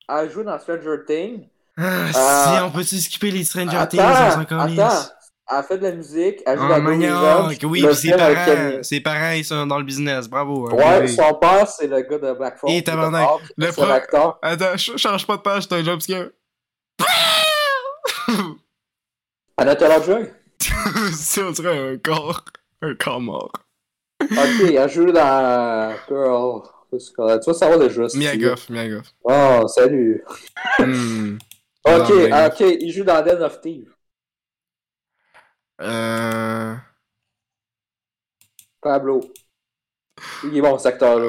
Elle 0.08 0.30
joue 0.30 0.42
dans 0.42 0.58
Stranger 0.58 1.04
Things. 1.06 1.48
Ah, 1.76 1.82
Euh, 1.82 2.12
si, 2.56 2.62
on 2.62 2.70
peut-tu 2.70 2.96
skipper 2.98 3.30
les 3.30 3.44
Stranger 3.44 3.76
Attends, 3.76 3.96
Things, 3.96 4.00
on 4.00 4.46
s'en 4.48 4.58
attends. 4.58 5.08
Elle 5.56 5.62
fait 5.64 5.76
de 5.78 5.82
la 5.82 5.92
musique, 5.92 6.40
elle 6.46 6.58
joue 6.58 6.64
Oh, 6.64 6.68
dans. 6.68 6.74
Revenge, 6.76 7.58
Oui, 7.64 7.80
le 7.82 7.88
pis 7.90 7.94
ses 7.96 8.10
parents, 8.16 8.82
ses 8.82 9.00
parents, 9.00 9.32
ils 9.32 9.44
sont 9.44 9.66
dans 9.66 9.78
le 9.78 9.84
business, 9.84 10.26
bravo. 10.28 10.68
hein, 10.68 10.74
Ouais, 10.74 11.00
bébé. 11.00 11.08
son 11.12 11.34
père, 11.34 11.68
c'est 11.68 11.86
le 11.86 12.00
gars 12.00 12.18
de 12.18 12.32
Black 12.32 12.58
Phone. 12.58 12.70
Et 12.70 12.82
tabarnak. 12.82 13.28
Le 13.56 13.70
pro- 13.72 13.86
l'acteur. 13.86 14.38
Attends, 14.42 14.78
ch- 14.78 14.96
change 14.96 15.26
pas 15.26 15.36
de 15.36 15.42
page, 15.42 15.64
c'est 15.64 15.74
un 15.74 15.84
jumpscare. 15.84 16.26
Anatola 19.56 20.00
Joy. 20.02 20.30
si 21.14 21.40
on 21.40 21.50
dirait 21.50 21.92
un 21.94 21.98
corps, 21.98 22.44
un 22.82 22.94
corps 22.94 23.20
mort. 23.20 23.52
Ok, 24.22 24.70
elle 24.76 24.88
joue 24.88 25.10
dans 25.12 25.94
Girl. 26.08 26.62
Tu 26.98 27.10
vas 27.18 27.40
savoir 27.54 27.80
tu 27.88 27.94
veux. 27.94 28.06
Miagoff, 28.14 28.68
Miagoff. 28.70 29.12
Oh, 29.24 29.66
salut. 29.68 30.22
Hmm. 30.78 31.36
Ok, 31.84 32.08
Non, 32.30 32.46
ok, 32.46 32.60
il 32.60 32.92
joue 32.92 33.04
dans 33.04 33.22
Den 33.22 33.42
of 33.42 33.60
Thieves. 33.60 33.92
Euh... 35.80 36.74
Pablo. 38.80 39.20
Il 40.44 40.56
est 40.56 40.60
bon, 40.60 40.78
cet 40.78 40.86
acteur-là. 40.94 41.26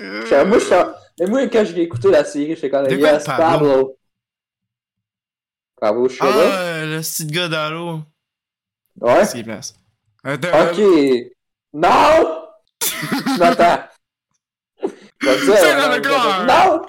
euh, 0.00 0.44
Moi, 0.44 0.58
Mais 1.18 1.26
moi, 1.26 1.46
quand 1.48 1.64
je 1.64 1.72
l'ai 1.72 1.82
écouté 1.82 2.10
la 2.10 2.24
série, 2.24 2.54
j'étais 2.54 2.68
De 2.68 2.96
quoi, 2.96 3.12
Yes, 3.12 3.24
Pablo? 3.24 3.42
Pablo. 3.42 3.98
Pablo, 5.80 6.08
je 6.08 6.14
suis 6.14 6.24
là. 6.24 6.30
Ah, 6.34 6.84
le 6.84 7.00
petit 7.00 7.26
gars 7.26 7.48
d'Halo. 7.48 8.02
Ouais. 9.00 9.24
C'est 9.26 9.42
place. 9.42 9.74
Attends, 10.24 10.48
Ok. 10.48 10.78
Non! 11.74 12.44
Je 12.82 13.38
m'attends. 13.38 13.82
Je 15.20 15.28
vais 15.28 15.38
le 15.38 15.44
dire, 15.44 15.56
C'est 15.56 15.72
je 15.72 16.08
corps. 16.08 16.22
dire, 16.34 16.46
Non! 16.46 16.82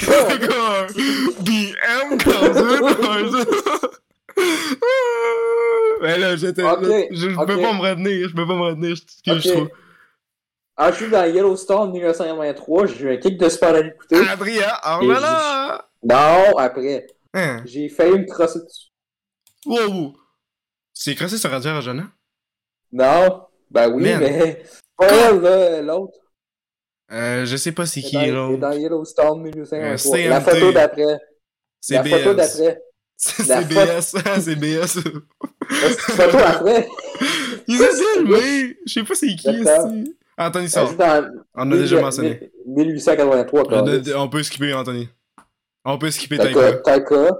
c'est 0.00 0.46
quoi? 0.48 0.86
BM 1.40 2.18
comes 2.22 3.44
Mais 6.02 6.18
là, 6.18 6.36
j'étais. 6.36 6.62
Ok, 6.62 6.82
là, 6.82 7.00
je 7.10 7.28
je 7.30 7.36
ok. 7.36 7.46
peux 7.46 7.60
pas 7.60 7.72
me 7.74 7.80
retenir, 7.80 8.28
je 8.28 8.34
peux 8.34 8.46
pas 8.46 8.54
me 8.54 8.62
retenir, 8.62 8.96
je 8.96 9.02
t'excuse 9.02 9.52
Ok. 9.52 9.58
trop. 9.68 9.68
Ah, 10.76 10.90
je 10.92 10.96
suis 10.96 11.10
dans 11.10 11.24
Yellowstone 11.26 11.92
1983, 11.92 12.86
j'ai 12.86 13.04
eu 13.04 13.12
un 13.12 13.16
kick 13.18 13.36
de 13.36 13.64
à 13.64 13.82
l'écouter. 13.82 14.16
Adrien, 14.28 14.72
en 14.82 15.04
voilà! 15.04 15.84
Non, 16.02 16.56
après. 16.56 17.06
Hein? 17.34 17.62
J'ai 17.66 17.88
failli 17.90 18.20
me 18.20 18.24
crosser 18.24 18.60
dessus. 18.60 18.88
Wow, 19.66 20.16
C'est 21.02 21.14
crossé 21.14 21.38
sur 21.38 21.50
Radio 21.50 21.70
Arjona? 21.70 22.10
Non, 22.92 23.46
ben 23.70 23.90
oui, 23.90 24.02
Man. 24.02 24.18
mais. 24.20 24.62
Pas 24.98 25.06
elle, 25.30 25.40
là, 25.40 25.80
l'autre. 25.80 26.18
Euh, 27.10 27.46
je 27.46 27.56
sais 27.56 27.72
pas 27.72 27.86
c'est 27.86 28.02
qui 28.02 28.16
dans, 28.16 28.20
c'est 28.20 28.30
l'autre. 28.30 28.58
dans 28.60 28.72
Yellowstone 28.72 29.40
1983. 29.40 30.18
Euh, 30.18 30.28
la 30.28 30.40
photo 30.42 30.72
d'après. 30.72 31.18
C'est 31.80 31.94
La 31.94 32.04
photo 32.04 32.34
d'après. 32.34 32.82
C'est 33.16 33.66
BS, 33.66 34.14
c'est 34.40 34.56
BS. 34.56 35.02
La 35.70 35.88
photo 35.90 36.36
après. 36.36 36.86
Ils! 37.66 38.76
Je 38.86 38.92
sais 38.92 39.02
pas 39.02 39.14
c'est 39.14 39.34
qui 39.36 39.50
ici. 39.52 40.14
Anthony 40.36 40.68
dans 40.98 41.30
On 41.54 41.72
a 41.72 41.76
déjà 41.78 41.98
mentionné. 41.98 42.52
1883, 42.66 43.60
On, 43.60 43.64
quand 43.64 43.88
a- 43.88 44.18
on 44.18 44.28
peut 44.28 44.42
skipper 44.42 44.74
Anthony. 44.74 45.08
On 45.82 45.96
peut 45.96 46.10
skipper 46.10 46.36
Taika. 46.36 46.72
Taika? 46.74 47.38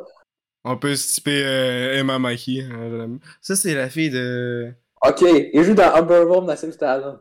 On 0.64 0.76
peut 0.76 0.94
skipper 0.94 1.44
euh, 1.44 1.98
Emma 1.98 2.18
Mikey. 2.18 2.62
Euh, 2.70 3.08
Ça, 3.40 3.56
c'est 3.56 3.74
la 3.74 3.88
fille 3.88 4.10
de 4.10 4.72
Ok, 5.06 5.22
il 5.22 5.62
joue 5.64 5.74
dans 5.74 5.94
Unbelievable 5.94 6.46
Massive 6.46 6.76
Talent. 6.76 7.18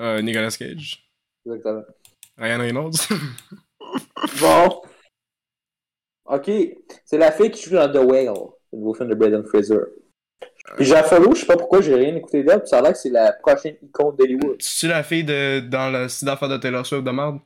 euh, 0.00 0.20
Nicolas 0.20 0.50
Cage. 0.50 1.08
Exactement. 1.46 1.82
Ryan 2.38 2.58
Reynolds. 2.58 2.96
Bon. 4.40 4.82
Ok, 6.24 6.50
c'est 7.04 7.18
la 7.18 7.32
fille 7.32 7.50
qui 7.50 7.62
joue 7.64 7.74
dans 7.74 7.90
The 7.90 7.96
Whale, 8.04 8.34
le 8.72 8.78
nouveau 8.78 8.94
film 8.94 9.08
de 9.08 9.14
Brendan 9.14 9.44
Fraser. 9.44 9.78
Puis 10.76 10.84
Jean 10.84 11.02
je 11.02 11.40
sais 11.40 11.46
pas 11.46 11.56
pourquoi 11.56 11.80
j'ai 11.80 11.94
rien 11.94 12.14
écouté 12.14 12.44
d'elle, 12.44 12.60
puis 12.60 12.68
ça 12.68 12.78
a 12.78 12.82
l'air 12.82 12.92
que 12.92 12.98
c'est 12.98 13.10
la 13.10 13.32
prochaine 13.32 13.76
icône 13.82 14.14
d'Hollywood. 14.16 14.56
C'est 14.60 14.86
la 14.86 15.02
fille 15.02 15.24
de 15.24 15.60
dans 15.60 15.90
le 15.90 16.08
site 16.08 16.24
d'affaires 16.24 16.48
de 16.48 16.56
Taylor 16.58 16.86
Swift 16.86 17.02
de 17.04 17.10
merde? 17.10 17.40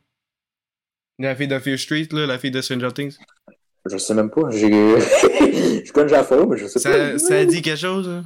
La 1.18 1.34
fille 1.34 1.48
de 1.48 1.58
Fear 1.58 1.78
Street, 1.78 2.08
là, 2.10 2.26
la 2.26 2.38
fille 2.38 2.50
de 2.50 2.60
Stranger 2.60 2.92
Things. 2.92 3.16
Je 3.86 3.98
sais 3.98 4.15
même 4.15 4.31
pas, 4.31 4.51
j'ai. 4.51 4.70
je 5.85 5.93
connais 5.93 6.23
Follow, 6.24 6.47
mais 6.47 6.56
je 6.56 6.66
sais 6.66 6.78
Ça, 6.78 6.90
pas. 6.90 7.19
ça 7.19 7.44
dit 7.44 7.62
quelque 7.62 7.78
chose, 7.78 8.09
hein? 8.09 8.24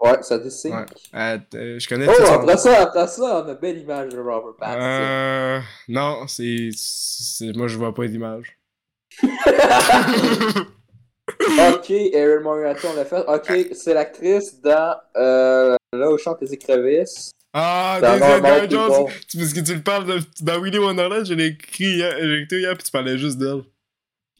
Ouais, 0.00 0.22
ça 0.22 0.38
dit 0.38 0.50
signe. 0.50 0.74
Ouais. 0.74 0.86
Euh, 1.14 1.38
euh, 1.54 1.78
je 1.78 1.88
connais 1.88 2.06
Oh, 2.08 2.24
après 2.32 2.56
ça, 2.56 2.82
après 2.82 3.06
ça, 3.06 3.44
on 3.44 3.48
a 3.50 3.54
belle 3.54 3.78
image 3.78 4.12
de 4.12 4.18
Robert 4.18 4.54
Pattinson. 4.58 4.80
Euh. 4.80 5.60
Non, 5.88 6.26
c'est. 6.26 6.70
c'est- 6.74 7.54
Moi, 7.54 7.68
je 7.68 7.76
vois 7.76 7.94
pas 7.94 8.06
d'image. 8.06 8.56
ok, 9.22 9.28
Erin 11.90 12.40
Moriarty, 12.40 12.86
on 12.90 12.94
l'a 12.96 13.04
fait. 13.04 13.24
Ok, 13.26 13.52
c'est 13.74 13.92
l'actrice 13.92 14.58
dans 14.60 14.96
euh, 15.16 15.76
Là 15.92 16.10
où 16.10 16.16
chante 16.18 16.40
les 16.40 16.54
écrevisses. 16.54 17.30
Ah, 17.52 17.98
Daisy 18.00 18.70
Jones! 18.70 19.06
Parce 19.36 19.52
que 19.52 19.60
tu 19.60 19.74
le 19.74 19.82
parles 19.82 20.06
de, 20.06 20.20
dans 20.40 20.60
Willy 20.62 20.78
Wonderland, 20.78 21.26
je 21.26 21.34
l'ai 21.34 21.46
écrit 21.46 21.96
hier, 21.96 22.14
j'ai 22.20 22.38
écouté 22.38 22.60
hier, 22.60 22.74
puis 22.74 22.84
tu 22.84 22.92
parlais 22.92 23.18
juste 23.18 23.38
d'elle. 23.38 23.62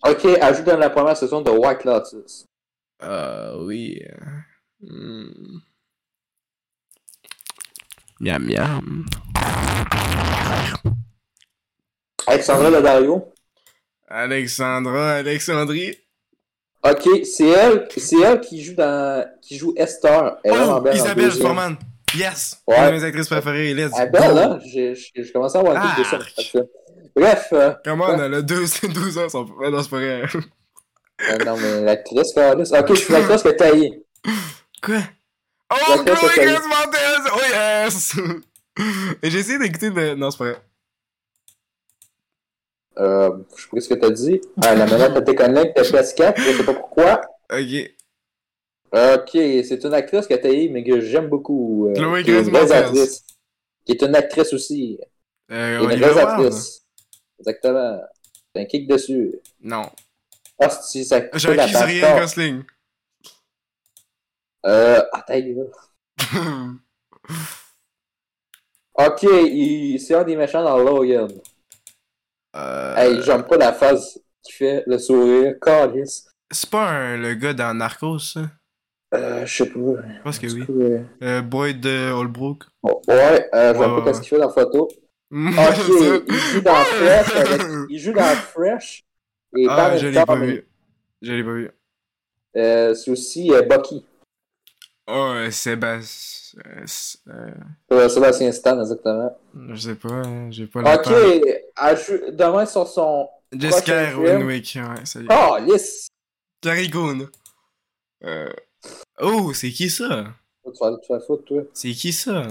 Ok, 0.02 0.22
joue 0.22 0.62
dans 0.64 0.78
la 0.78 0.90
première 0.90 1.16
saison 1.16 1.40
de 1.42 1.50
White 1.50 1.84
Lotus. 1.84 2.46
Ah, 3.00 3.52
oui. 3.58 4.02
Hmm. 4.80 5.58
Miam 8.20 8.44
miam. 8.46 9.06
Alexandra 12.26 12.70
Daddario. 12.70 13.32
Alexandra, 14.08 15.16
Alexandrie. 15.16 15.96
Ok, 16.82 17.24
c'est 17.24 17.48
elle, 17.48 17.88
c'est 17.94 18.20
elle 18.20 18.40
qui 18.40 18.62
joue 18.62 18.74
dans, 18.74 19.26
qui 19.42 19.58
joue 19.58 19.74
Esther. 19.76 20.38
Elle 20.42 20.52
Oh, 20.54 20.82
Isabelle. 20.92 21.30
Forman. 21.32 21.76
Yes! 22.14 22.62
Ouais. 22.66 22.76
Une 22.78 22.86
de 22.86 22.90
mes 22.92 23.04
actrices 23.04 23.28
préférées, 23.28 23.74
let's 23.74 23.92
Elle 23.96 24.08
est 24.08 24.10
belle, 24.10 24.38
hein? 24.38 24.58
J'ai, 24.64 24.94
commencé 25.32 25.58
à 25.58 25.60
avoir 25.60 25.76
un 25.76 26.02
truc 26.02 26.64
Bref, 27.16 27.48
euh, 27.52 27.72
Comment 27.84 28.06
on 28.06 28.18
a 28.18 28.28
le 28.28 28.42
12, 28.42 28.80
12 28.82 29.18
ans, 29.18 29.28
son... 29.28 29.44
ouais, 29.56 29.70
non, 29.70 29.82
c'est 29.82 29.90
pas 29.90 29.96
vrai. 29.98 30.22
euh, 31.30 31.38
non, 31.44 31.56
mais 31.56 31.80
l'actrice. 31.82 32.32
Ok, 32.36 32.96
c'est 32.96 33.10
l'actrice 33.10 33.42
que 33.42 33.48
t'as 33.50 33.76
eu. 33.76 33.90
Quoi? 34.82 34.98
Oh, 35.72 36.02
Chloé. 36.04 36.46
Grace 36.46 36.64
Montez! 36.66 37.30
Oh 37.34 37.40
yes! 37.50 38.16
Et 39.22 39.30
j'ai 39.30 39.38
essayé 39.40 39.58
d'écouter 39.58 39.90
de... 39.90 40.14
Non, 40.14 40.30
c'est 40.30 40.38
pas 40.38 40.44
vrai. 40.44 40.62
Euh, 42.98 43.30
je 43.56 43.62
sais 43.62 43.68
pas 43.70 43.80
ce 43.80 43.88
que 43.88 43.94
t'as 43.94 44.10
dit. 44.10 44.40
Ah, 44.64 44.74
la 44.74 44.86
manette 44.86 45.14
de 45.14 45.20
tes 45.20 45.34
collègues 45.34 45.74
de 45.74 45.80
PS4, 45.82 46.34
je 46.36 46.56
sais 46.58 46.64
pas 46.64 46.74
pourquoi. 46.74 47.20
Ok. 47.52 47.90
Ok, 48.92 49.30
c'est 49.32 49.84
une 49.84 49.94
actrice 49.94 50.26
que 50.26 50.34
t'as 50.34 50.50
eu, 50.52 50.68
mais 50.70 50.82
que 50.82 51.00
j'aime 51.00 51.28
beaucoup. 51.28 51.88
euh, 51.88 51.94
Chloé 51.94 52.24
qui 52.24 52.30
est 52.32 52.50
Grace 52.50 52.70
actrice. 52.72 53.24
Qui 53.86 53.92
est 53.92 54.02
une 54.02 54.14
actrice 54.16 54.52
aussi. 54.52 54.98
Euh, 55.52 55.80
Une 55.88 56.00
vraie 56.00 56.20
actrice. 56.20 56.79
Exactement. 57.40 58.00
C'est 58.54 58.62
un 58.62 58.64
kick 58.66 58.88
dessus. 58.88 59.34
Non. 59.60 59.82
Ah, 60.60 60.68
si 60.70 61.04
ça 61.04 61.20
J'ai 61.34 61.48
coûte 61.48 61.56
la 61.56 61.66
écrit 61.68 62.00
Ryan. 62.00 62.18
Gosling. 62.20 62.62
Euh, 64.66 65.02
attends, 65.12 65.34
là. 65.34 65.64
Ok, 68.94 69.22
il... 69.22 69.98
c'est 70.00 70.14
un 70.14 70.24
des 70.24 70.36
méchants 70.36 70.62
dans 70.62 70.76
Logan. 70.78 71.30
euh... 72.56 72.96
Hey, 72.96 73.22
j'aime 73.22 73.44
pas 73.44 73.56
la 73.56 73.72
phase 73.72 74.20
qui 74.42 74.52
fait 74.52 74.82
le 74.86 74.98
sourire. 74.98 75.54
Carlis. 75.62 76.24
C'est 76.50 76.68
pas 76.68 76.88
un, 76.90 77.16
le 77.16 77.34
gars 77.34 77.54
dans 77.54 77.72
Narcos, 77.72 78.18
ça? 78.18 78.40
Euh, 79.14 79.46
je 79.46 79.64
sais 79.64 79.70
pas. 79.70 79.78
Je 79.78 80.22
pense 80.22 80.38
que 80.38 80.46
oui. 80.48 80.64
Euh, 80.68 81.02
Euh, 81.22 81.40
Boyd 81.42 81.80
de 81.80 82.10
Holbrook. 82.12 82.64
ouais, 82.82 83.48
euh, 83.54 83.72
j'aime 83.72 83.80
Ouais, 83.80 84.00
pas 84.00 84.04
ouais, 84.06 84.14
ce 84.14 84.20
qu'il 84.20 84.28
fait 84.30 84.38
dans 84.38 84.48
la 84.48 84.52
photo. 84.52 84.88
Ok, 85.32 86.24
il 86.28 86.34
joue 86.38 86.60
dans 86.60 86.74
Fresh. 86.74 87.36
avec- 87.36 87.62
Il 87.88 87.98
joue 87.98 88.12
dans 88.12 88.34
Fresh. 88.36 89.04
Et 89.56 89.66
Ah, 89.68 89.96
je 89.96 90.06
l'ai 90.08 90.24
pas 90.24 90.36
vu. 90.36 90.66
Je 91.22 91.32
l'ai 91.32 91.44
pas 91.44 91.52
vu. 91.52 91.70
euh, 92.56 92.94
c'est 92.94 93.10
aussi 93.10 93.52
euh, 93.52 93.62
Bucky. 93.62 94.04
Oh, 95.06 95.32
euh, 95.36 95.50
Sébastien. 95.50 96.62
euh, 96.66 96.82
c'est- 96.86 97.18
euh, 97.28 98.08
Sébastien 98.08 98.50
Stan, 98.52 98.80
exactement. 98.80 99.36
je 99.54 99.76
sais 99.76 99.94
pas, 99.96 100.08
hein, 100.08 100.50
j'ai 100.50 100.66
pas 100.66 100.82
la 100.82 100.96
Ok, 100.96 101.06
elle 101.10 102.36
demain 102.36 102.66
sur 102.66 102.86
son. 102.88 103.28
Jessica 103.52 103.92
prochain 104.04 104.12
Erwin 104.12 104.36
film. 104.38 104.46
Wick, 104.46 104.76
ouais, 104.76 105.04
salut. 105.06 105.28
Oh, 105.30 105.56
yes! 105.66 106.08
Carrie 106.60 106.90
Coon. 106.90 107.28
Euh... 108.22 108.52
Oh, 109.20 109.52
c'est 109.52 109.70
qui 109.70 109.90
ça? 109.90 110.26
Tu 110.64 110.70
vas 110.80 110.96
te 110.96 111.06
faire 111.06 111.22
foutre, 111.26 111.44
toi. 111.44 111.62
C'est 111.74 111.90
qui 111.92 112.12
ça? 112.12 112.46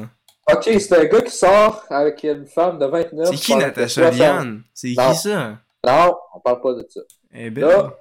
Ok, 0.54 0.64
c'est 0.80 0.94
un 0.98 1.06
gars 1.06 1.22
qui 1.22 1.36
sort 1.36 1.84
avec 1.90 2.24
une 2.24 2.46
femme 2.46 2.78
de 2.80 2.86
29. 2.86 3.28
C'est 3.30 3.36
qui 3.36 3.56
Natasha 3.56 4.02
60 4.12 4.16
Liane? 4.20 4.62
C'est 4.74 4.90
qui 4.90 5.16
ça? 5.16 5.58
Non, 5.86 6.16
on 6.36 6.40
parle 6.40 6.62
pas 6.62 6.74
de 6.74 6.86
ça. 6.90 7.02
Eh 7.34 7.50
ben. 7.50 7.62
Là, 7.68 7.94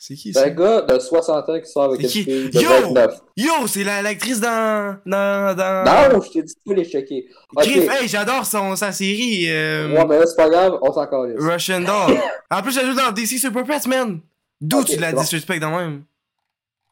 C'est 0.00 0.14
qui 0.14 0.32
C'est 0.32 0.38
un 0.40 0.42
ça? 0.44 0.50
gars 0.50 0.80
de 0.82 0.98
60 0.98 1.48
ans 1.48 1.60
qui 1.60 1.66
sort 1.70 1.84
avec 1.84 2.00
C'est 2.00 2.06
une 2.06 2.10
qui? 2.10 2.24
fille 2.24 2.50
de 2.50 2.60
Yo! 2.60 2.68
29. 2.94 3.14
Yo, 3.36 3.66
c'est 3.66 3.84
la- 3.84 4.00
l'actrice 4.02 4.40
dans. 4.40 4.96
dans. 5.04 5.56
dans. 5.56 5.84
Non, 6.14 6.20
je 6.22 6.30
t'ai 6.30 6.42
dit 6.42 6.54
tous 6.64 6.72
les 6.72 6.84
checker. 6.84 7.26
Ok. 7.56 7.64
Griff, 7.64 7.90
hey, 7.90 8.08
j'adore 8.08 8.46
son, 8.46 8.76
sa 8.76 8.92
série. 8.92 9.46
Euh... 9.50 9.88
Ouais, 9.92 10.06
mais 10.06 10.18
là, 10.20 10.26
c'est 10.26 10.36
pas 10.36 10.48
grave, 10.48 10.78
on 10.82 10.92
s'en 10.92 11.06
calisse. 11.06 11.36
Russian 11.38 11.80
Doll. 11.80 12.16
en 12.50 12.62
plus, 12.62 12.78
elle 12.78 12.86
joue 12.86 12.94
dans 12.94 13.10
DC 13.12 13.38
Super 13.38 13.64
Pets, 13.64 13.86
man. 13.88 14.20
D'où 14.60 14.84
tu 14.84 14.96
l'as 14.98 15.08
c'est 15.10 15.14
bon. 15.14 15.20
disrespect 15.22 15.58
dans 15.60 15.76
même? 15.76 16.02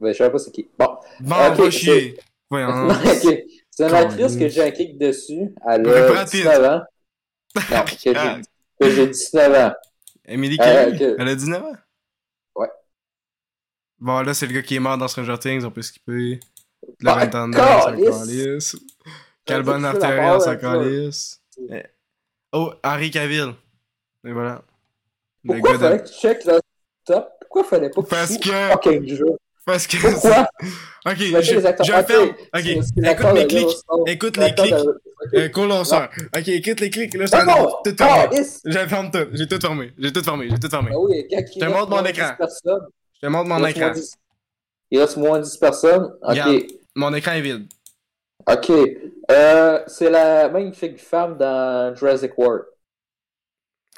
Mais 0.01 0.12
je 0.12 0.19
sais 0.19 0.31
pas 0.31 0.39
c'est 0.39 0.51
qui. 0.51 0.69
Bon. 0.78 0.99
Bon, 1.20 1.37
Ok, 1.53 1.59
va 1.59 1.70
chier. 1.70 2.16
Voyons. 2.51 2.89
ok. 2.91 3.39
C'est 3.77 3.89
une 3.89 3.94
actrice 3.94 4.36
que 4.36 4.48
j'ai 4.48 4.62
un 4.65 4.70
kick 4.70 4.98
dessus. 4.98 5.55
Elle 5.69 5.89
a 5.89 6.09
Brad 6.09 6.31
Pitt. 6.31 6.43
19 6.43 6.65
ans. 6.65 6.82
Non, 7.70 7.85
que 7.85 7.90
j'ai 7.98 8.16
Ah, 8.16 8.39
que 8.81 8.90
j'ai 8.90 9.07
19 9.07 9.55
ans. 9.55 9.74
Emily 10.27 10.59
Euh, 10.61 10.90
Kelly. 10.90 11.05
ok. 11.12 11.16
Elle 11.19 11.28
a 11.28 11.35
19 11.35 11.62
ans? 11.62 11.73
Ouais. 12.57 12.69
Bon, 13.98 14.20
là, 14.23 14.35
c'est 14.35 14.47
le 14.47 14.53
gars 14.55 14.62
qui 14.62 14.77
est 14.77 14.81
mort 14.81 14.98
dans 14.98 15.09
Stranger 15.09 15.39
Things, 15.39 15.65
on 15.65 15.70
peut 15.70 15.82
skipper. 15.82 16.40
La 17.01 17.15
Ventanda, 17.15 17.89
on 17.97 18.61
s'en 18.61 18.78
Calbon 19.44 19.85
Artériel, 19.85 20.32
on 20.36 20.40
s'en 20.40 20.57
calisse. 20.57 21.40
Eh. 21.70 21.82
Oh, 22.53 22.73
Henry 22.85 23.11
Cavill. 23.11 23.55
Et 24.27 24.32
voilà. 24.32 24.62
Le 25.44 25.55
Pourquoi 25.55 25.70
gars 25.73 25.77
de- 25.78 25.82
fallait 25.82 26.03
que 26.03 26.09
tu 26.09 26.15
checkes 26.15 26.44
le 26.44 26.61
top? 27.05 27.28
Pourquoi 27.40 27.65
fallait 27.65 27.90
pas 27.90 28.03
que 28.03 28.09
Parce 28.09 28.32
tu 28.39 28.51
que- 28.51 28.69
fucking 28.73 29.07
jeu? 29.16 29.27
Parce 29.66 29.86
que. 29.88 29.97
Pourquoi? 29.98 30.48
Ok, 31.05 31.16
je, 31.18 31.40
je 31.43 32.02
ferme. 32.06 32.30
Ok, 32.55 32.66
écoute 32.66 33.32
mes 33.34 33.47
clics. 33.47 33.76
Écoute 34.06 34.36
les 34.36 34.55
clics. 34.55 34.74
Euh, 35.34 35.48
condenseur. 35.48 36.09
Ok, 36.36 36.48
écoute 36.48 36.80
les 36.80 36.88
clics. 36.90 37.14
Là, 37.14 37.26
je 37.26 37.30
tout 37.90 37.97
fermer. 37.97 38.28
calisse. 38.28 38.60
Je 38.64 38.78
ferme 38.78 39.10
tout. 39.10 39.26
J'ai 39.32 39.48
tout 39.48 39.59
fermé. 39.60 39.93
J'ai 39.98 40.12
tout 40.12 40.22
fermé. 40.22 40.48
J'ai 40.48 40.59
tout 40.59 40.68
fermé. 40.70 40.90
Ah 40.93 40.98
oui, 40.98 41.26
il 41.28 41.47
Je 41.52 41.59
te 41.59 41.64
montre 41.64 41.90
mon 41.90 42.05
écran. 42.05 42.28
10 42.30 42.36
personnes, 42.38 42.86
Je 43.14 43.20
te 43.20 43.26
montre 43.26 43.48
mon 43.48 43.66
écran. 43.66 43.80
moins 43.80 43.90
de 43.90 43.94
10 43.94 44.14
Il 44.93 45.01
reste 45.01 45.16
moins 45.16 45.38
de 45.40 45.44
10 45.44 45.56
personnes. 45.56 46.05
Ok. 46.22 46.28
Regarde. 46.30 46.62
Mon 46.94 47.14
écran 47.14 47.32
est 47.32 47.40
vide. 47.40 47.66
Ok. 48.48 48.70
Euh, 49.32 49.80
c'est 49.88 50.10
la 50.10 50.48
magnifique 50.48 51.01
femme 51.01 51.36
dans 51.36 51.93
Jurassic 51.97 52.38
World. 52.38 52.62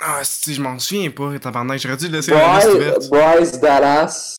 Ah, 0.01 0.21
si, 0.23 0.55
je 0.55 0.63
m'en 0.63 0.79
souviens 0.79 1.11
pas. 1.11 1.39
Tabarnak, 1.39 1.79
j'aurais 1.81 1.97
dû 1.99 2.09
laisser 2.09 2.31
la 2.31 2.55
liste 2.55 2.69
Bryce, 2.69 2.75
ouverte. 2.77 3.09
Bryce 3.11 3.61
Dallas. 3.61 4.37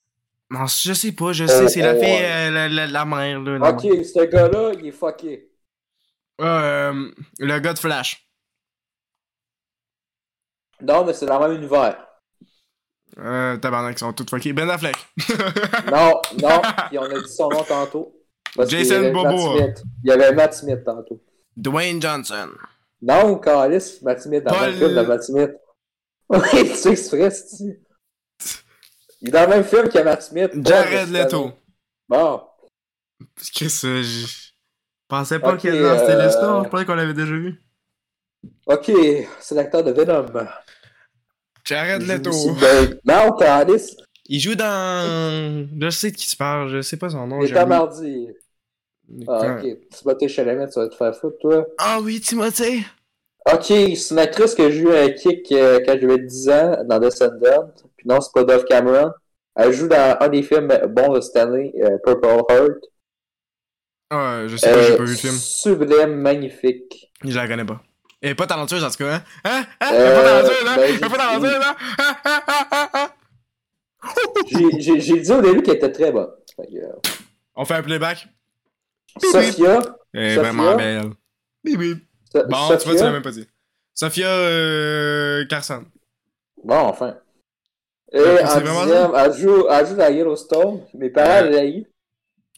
Non, 0.51 0.65
je 0.65 0.93
sais 0.93 1.11
pas, 1.11 1.31
je 1.31 1.45
sais. 1.45 1.67
C'est 1.67 1.81
la 1.81 1.89
Euh, 1.93 1.99
fille, 1.99 2.23
euh, 2.25 2.49
la, 2.49 2.67
la, 2.69 2.87
la 2.87 3.05
mère, 3.05 3.39
là. 3.41 3.69
Ok, 3.71 3.81
ce 3.81 4.25
gars-là, 4.25 4.71
il 4.79 4.87
est 4.87 4.91
fucké. 4.91 5.51
Euh, 6.41 7.11
le 7.37 7.59
gars 7.59 7.73
de 7.73 7.79
Flash. 7.79 8.25
Non, 10.81 11.03
mais 11.05 11.13
c'est 11.13 11.25
dans 11.25 11.39
le 11.39 11.49
même 11.49 11.57
univers. 11.57 12.05
Euh, 13.17 13.57
tabarnak, 13.57 13.95
ils 13.95 13.99
sont 13.99 14.13
tous 14.13 14.29
fuckés. 14.29 14.53
Ben 14.53 14.69
Affleck. 14.69 14.95
Non, 15.91 16.21
non, 16.41 16.61
puis 16.87 16.97
on 16.97 17.03
a 17.03 17.19
dit 17.21 17.27
son 17.29 17.49
nom 17.49 17.63
tantôt. 17.63 18.15
Jason. 18.67 19.11
Smith. 19.13 19.83
Il 20.03 20.09
y 20.09 20.11
avait 20.11 20.33
Matt 20.33 20.53
Smith 20.53 20.83
tantôt. 20.85 21.21
Dwayne 21.55 22.01
Johnson. 22.01 22.49
Non, 23.01 23.37
Calis, 23.37 23.99
Matt 24.01 24.21
Smith, 24.21 24.43
dans 24.43 24.51
le 24.53 24.57
Paul- 24.57 24.69
même 24.69 24.77
film 24.77 24.95
de 24.95 25.01
Matt 25.01 25.23
Smith. 25.23 25.51
Oui, 26.31 26.39
tu 26.69 26.75
sais 26.75 26.95
c'est 26.95 27.17
vrai, 27.17 27.31
c'est 27.31 27.81
Il 29.21 29.29
est 29.29 29.31
dans 29.31 29.41
le 29.41 29.47
même 29.47 29.63
film 29.63 29.89
que 29.89 29.99
Matt 29.99 30.21
Smith. 30.23 30.51
Jared 30.65 31.09
Leto. 31.11 31.51
Bon. 32.07 32.41
Que 33.55 33.67
ça, 33.69 34.01
je 34.01 34.25
pensais 35.07 35.39
pas 35.39 35.57
qu'il 35.57 35.71
était 35.71 35.83
dans 35.83 35.99
cette 35.99 36.09
euh, 36.09 36.25
liste-là. 36.25 36.61
Je 36.63 36.69
pensais 36.69 36.85
qu'on 36.85 36.95
l'avait 36.95 37.13
déjà 37.13 37.33
vu. 37.33 37.61
Ok, 38.65 38.91
c'est 39.39 39.55
l'acteur 39.55 39.83
de 39.83 39.91
Venom. 39.91 40.25
Jared 41.65 42.01
Leto. 42.03 42.31
dans- 42.31 42.97
Non, 43.05 43.35
Calis, 43.37 43.97
Il 44.27 44.39
joue 44.39 44.55
dans. 44.55 45.67
Je 45.81 45.89
sais 45.89 46.11
de 46.11 46.15
qui 46.15 46.27
tu 46.27 46.37
parles, 46.37 46.69
je 46.69 46.81
sais 46.81 46.97
pas 46.97 47.09
son 47.09 47.27
nom. 47.27 47.43
il 47.43 47.55
est 47.55 47.65
mardi. 47.65 48.27
Ah, 49.27 49.57
ok. 49.57 49.89
Timothée 49.89 50.27
Chalamet, 50.29 50.69
tu 50.69 50.79
vas 50.79 50.87
te 50.87 50.95
faire 50.95 51.15
foutre, 51.15 51.37
toi. 51.39 51.65
Ah 51.79 51.99
oui, 52.01 52.21
Timothée. 52.21 52.83
Ok, 53.51 53.63
c'est 53.65 54.11
une 54.11 54.19
actrice 54.19 54.53
que 54.53 54.69
j'ai 54.69 54.81
eu 54.81 54.93
un 54.95 55.09
kick 55.09 55.51
euh, 55.51 55.79
quand 55.83 55.97
j'avais 55.99 56.19
10 56.19 56.49
ans 56.49 56.83
dans 56.85 56.99
Descendant. 56.99 57.73
Puis 57.99 58.07
non, 58.07 58.21
c'est 58.21 58.31
pas 58.33 58.43
Dove 58.45 58.63
Cameron. 58.65 59.11
Elle 59.55 59.73
joue 59.73 59.89
dans 59.89 60.17
un 60.21 60.29
des 60.29 60.41
films 60.41 60.69
bons 60.87 61.11
de 61.13 61.19
Stanley, 61.21 61.73
euh, 61.83 61.97
Purple 62.05 62.43
Heart. 62.49 62.77
Ah, 64.09 64.43
je 64.47 64.55
sais 64.55 64.71
pas, 64.71 64.81
j'ai 64.83 64.91
Euh, 64.93 64.97
pas 64.97 65.03
vu 65.03 65.11
le 65.11 65.17
film. 65.17 65.33
Sublime, 65.35 66.15
magnifique. 66.15 67.11
Je 67.25 67.35
la 67.35 67.47
connais 67.47 67.65
pas. 67.65 67.81
Elle 68.21 68.31
est 68.31 68.35
pas 68.35 68.47
talentueuse 68.47 68.83
en 68.83 68.89
tout 68.89 68.97
cas, 68.97 69.15
hein? 69.15 69.23
Hein? 69.43 69.65
Hein? 69.81 69.87
Elle 69.91 69.95
est 69.95 69.99
Euh, 69.99 70.15
pas 70.15 70.23
talentueuse, 70.23 70.67
hein? 70.67 70.75
ben, 70.77 70.83
Elle 70.83 70.95
est 70.95 70.99
pas 70.99 71.09
talentueuse, 71.09 71.61
hein? 71.61 71.75
Ah, 71.97 72.89
ah. 72.93 73.15
J'ai- 74.79 74.97
dit 75.19 75.31
au 75.31 75.41
début 75.41 75.61
qu'elle 75.61 75.75
était 75.75 75.91
très 75.91 76.11
bonne. 76.11 76.29
Euh, 76.59 76.91
On 77.55 77.65
fait 77.65 77.75
un 77.75 77.83
playback. 77.83 78.27
Sophia? 79.21 79.81
Elle 80.13 80.21
est 80.23 80.35
vraiment 80.37 80.75
belle. 80.75 81.11
Bon, 81.65 81.77
tu 82.33 82.39
vois, 82.67 82.77
tu 82.77 83.03
l'as 83.03 83.11
même 83.11 83.21
pas 83.21 83.31
dit. 83.31 83.47
Sophia 83.93 84.29
euh, 84.29 85.45
Carson. 85.47 85.83
Bon, 86.63 86.75
enfin. 86.77 87.17
Et 88.11 88.17
Euh, 88.17 88.43
en 88.43 88.59
dixième, 88.59 89.11
elle 89.15 89.33
joue, 89.33 89.67
elle 89.69 89.87
joue 89.87 89.95
dans 89.95 90.13
Yellowstone. 90.13 90.81
Mes 90.95 91.09
parents 91.09 91.45
Euh, 91.45 91.61
l'ont. 91.61 91.85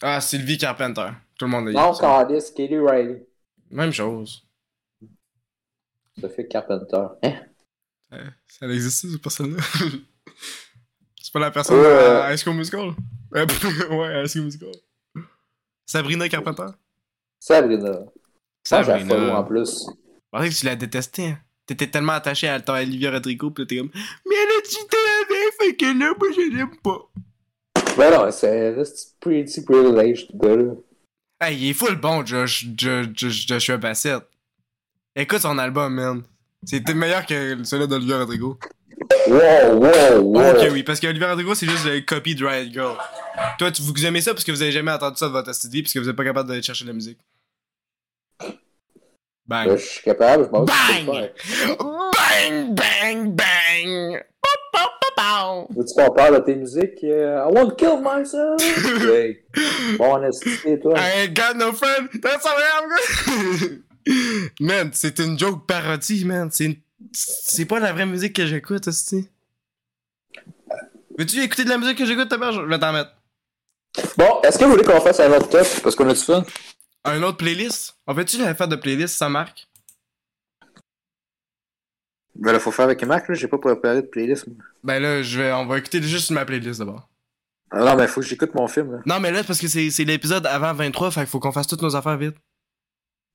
Ah, 0.02 0.22
Sylvie 0.22 0.58
Carpenter. 0.58 1.10
Tout 1.38 1.46
le 1.46 1.52
monde 1.52 1.68
l'a 1.68 1.82
Non. 1.82 1.94
Candice, 1.94 2.52
Kelly 2.52 2.80
Riley. 2.80 3.28
Même 3.70 3.92
chose. 3.92 4.44
Sophie 6.20 6.48
Carpenter. 6.48 7.06
Hein? 7.24 7.34
Euh, 8.14 8.26
Ça 8.48 8.66
existe, 8.68 9.10
cette 9.12 9.22
personne-là? 9.22 9.62
C'est 11.22 11.32
pas 11.34 11.40
la 11.40 11.52
personne 11.52 11.80
Ouais. 11.80 11.88
à 11.88 12.34
High 12.34 12.38
School 12.38 12.56
Musical? 12.56 12.92
Euh, 13.34 13.46
ouais, 13.46 14.24
High 14.24 14.28
School 14.28 14.44
Musical. 14.44 14.72
Sabrina 15.86 16.28
Carpenter? 16.28 16.66
Sabrina. 17.40 18.00
Ça, 18.68 18.82
la 18.82 19.00
follow 19.00 19.04
en 19.06 19.08
Sabrina. 19.38 19.44
plus. 19.44 19.86
Je 19.88 20.30
pensais 20.30 20.50
que 20.50 20.54
tu 20.54 20.66
la 20.66 20.76
détestais. 20.76 21.28
hein. 21.28 21.40
T'étais 21.66 21.88
tellement 21.90 22.12
attaché 22.12 22.50
à 22.50 22.60
ton 22.60 22.74
Olivia 22.74 23.10
Rodrigo, 23.12 23.50
pis 23.52 23.66
t'es 23.66 23.78
comme, 23.78 23.90
mais 23.94 24.36
elle 24.36 24.50
a 24.50 24.58
avec, 24.58 24.92
fait 25.62 25.76
que 25.76 25.86
là, 25.86 26.14
moi, 26.18 26.28
je 26.36 26.56
l'aime 26.56 26.76
pas. 26.84 27.12
Ben 27.98 28.12
non, 28.12 28.32
c'est 28.32 28.76
pretty 29.20 29.62
privileged, 29.62 30.28
ce 30.32 30.38
gars-là. 30.38 30.74
Hey, 31.40 31.58
il 31.58 31.70
est 31.72 31.74
full 31.74 31.96
bon, 31.96 32.26
Josh, 32.26 32.66
Josh, 32.78 33.08
Josh, 33.14 33.48
Joshua 33.48 33.78
Bassett. 33.78 34.24
Écoute 35.16 35.40
son 35.40 35.58
album, 35.58 35.94
man. 35.94 36.24
C'était 36.64 36.94
meilleur 36.94 37.26
que 37.26 37.64
celui 37.64 37.88
d'Olivia 37.88 38.20
Rodrigo. 38.20 38.58
Wow, 39.28 39.76
wow, 39.76 40.20
wow. 40.22 40.52
Ok, 40.52 40.68
oui, 40.72 40.84
parce 40.84 41.00
que 41.00 41.08
Olivia 41.08 41.30
Rodrigo, 41.30 41.56
c'est 41.56 41.68
juste 41.68 41.86
le 41.86 42.02
copy 42.02 42.36
de 42.36 42.46
Riot 42.46 42.72
Girl. 42.72 42.98
Toi, 43.58 43.72
tu, 43.72 43.82
vous 43.82 44.06
aimez 44.06 44.22
ça 44.22 44.34
parce 44.34 44.44
que 44.44 44.52
vous 44.52 44.62
avez 44.62 44.72
jamais 44.72 44.92
entendu 44.92 45.18
ça 45.18 45.28
de 45.28 45.32
votre 45.32 45.54
studio 45.54 45.82
parce 45.82 45.94
que 45.94 46.00
vous 46.00 46.10
êtes 46.10 46.16
pas 46.16 46.24
capable 46.24 46.48
d'aller 46.48 46.62
chercher 46.62 46.86
de 46.86 46.90
la 46.90 46.94
musique. 46.94 47.18
Bang. 49.48 49.68
Ben, 49.68 49.78
je 49.78 49.84
suis 49.84 50.04
capable, 50.04 50.46
je 50.46 50.50
m'en 50.50 50.64
Bang! 50.64 51.32
Bang, 51.80 52.76
bang, 52.76 53.36
bang! 53.36 54.24
Veux-tu 55.76 55.94
qu'on 55.94 56.12
parle 56.12 56.36
de 56.36 56.46
tes 56.46 56.56
musiques? 56.56 57.04
Euh, 57.04 57.46
I 57.48 57.54
want 57.54 57.70
to 57.70 57.76
kill 57.76 58.00
myself! 58.02 58.62
hey. 59.04 59.44
Bon, 59.98 60.22
esti, 60.24 60.80
toi. 60.82 60.94
I 60.98 61.24
ain't 61.24 61.36
got 61.36 61.56
no 61.56 61.72
friend, 61.74 62.10
that's 62.22 62.46
all 62.46 62.58
I 62.58 62.70
am. 62.80 63.84
man, 64.60 64.90
c'est 64.94 65.20
une 65.20 65.38
joke 65.38 65.66
parodie, 65.68 66.26
man. 66.26 66.50
C'est 66.52 66.66
une... 66.66 66.76
C'est 67.12 67.66
pas 67.66 67.80
la 67.80 67.94
vraie 67.94 68.06
musique 68.06 68.36
que 68.36 68.46
j'écoute, 68.46 68.88
aussi. 68.88 69.28
Veux-tu 71.18 71.42
écouter 71.42 71.66
de 71.66 71.70
la 71.70 71.78
musique 71.78 71.98
que 71.98 72.06
j'écoute, 72.06 72.30
ta 72.30 72.38
mère? 72.38 72.52
Je 72.52 72.62
vais 72.62 72.80
t'en 72.80 72.94
mettre. 72.94 73.12
Bon, 74.18 74.42
est-ce 74.44 74.58
que 74.58 74.64
vous 74.64 74.72
voulez 74.72 74.84
qu'on 74.84 75.02
fasse 75.02 75.20
un 75.20 75.32
autre 75.32 75.50
top? 75.50 75.68
Parce 75.84 75.96
qu'on 75.96 76.10
a 76.10 76.14
du 76.14 76.20
fun. 76.20 76.44
Un 77.04 77.24
autre 77.24 77.38
playlist? 77.38 77.96
En 78.08 78.16
fait-tu 78.16 78.38
la 78.38 78.56
faire 78.56 78.68
de 78.68 78.76
playlist, 78.76 79.18
ça 79.18 79.28
marque? 79.28 79.68
Ben 82.42 82.52
là, 82.54 82.60
faut 82.60 82.72
faire 82.72 82.86
avec 82.86 83.04
Marc, 83.06 83.28
là. 83.30 83.36
J'ai 83.36 83.48
pas 83.48 83.58
préparé 83.60 84.02
de 84.02 84.08
playlist. 84.08 84.48
moi. 84.48 84.56
Ben 84.84 85.00
là, 85.02 85.22
je 85.22 85.40
vais, 85.40 85.52
on 85.54 85.66
va 85.68 85.78
écouter 85.78 86.02
juste 86.02 86.32
ma 86.32 86.44
playlist 86.44 86.80
d'abord. 86.80 87.08
Ah 87.72 87.80
non, 87.86 87.96
mais 87.96 88.08
faut 88.08 88.20
que 88.22 88.28
j'écoute 88.28 88.54
mon 88.56 88.68
film, 88.68 88.92
là. 88.94 88.98
Non, 89.06 89.20
mais 89.20 89.32
là, 89.32 89.44
parce 89.44 89.60
que 89.60 89.68
c'est 89.68 89.90
c'est 89.92 90.04
l'épisode 90.04 90.46
avant 90.48 90.74
23, 90.74 91.12
fait 91.12 91.20
qu'il 91.22 91.30
faut 91.30 91.40
qu'on 91.40 91.52
fasse 91.54 91.68
toutes 91.68 91.82
nos 91.84 91.96
affaires 91.96 92.18
vite. 92.18 92.36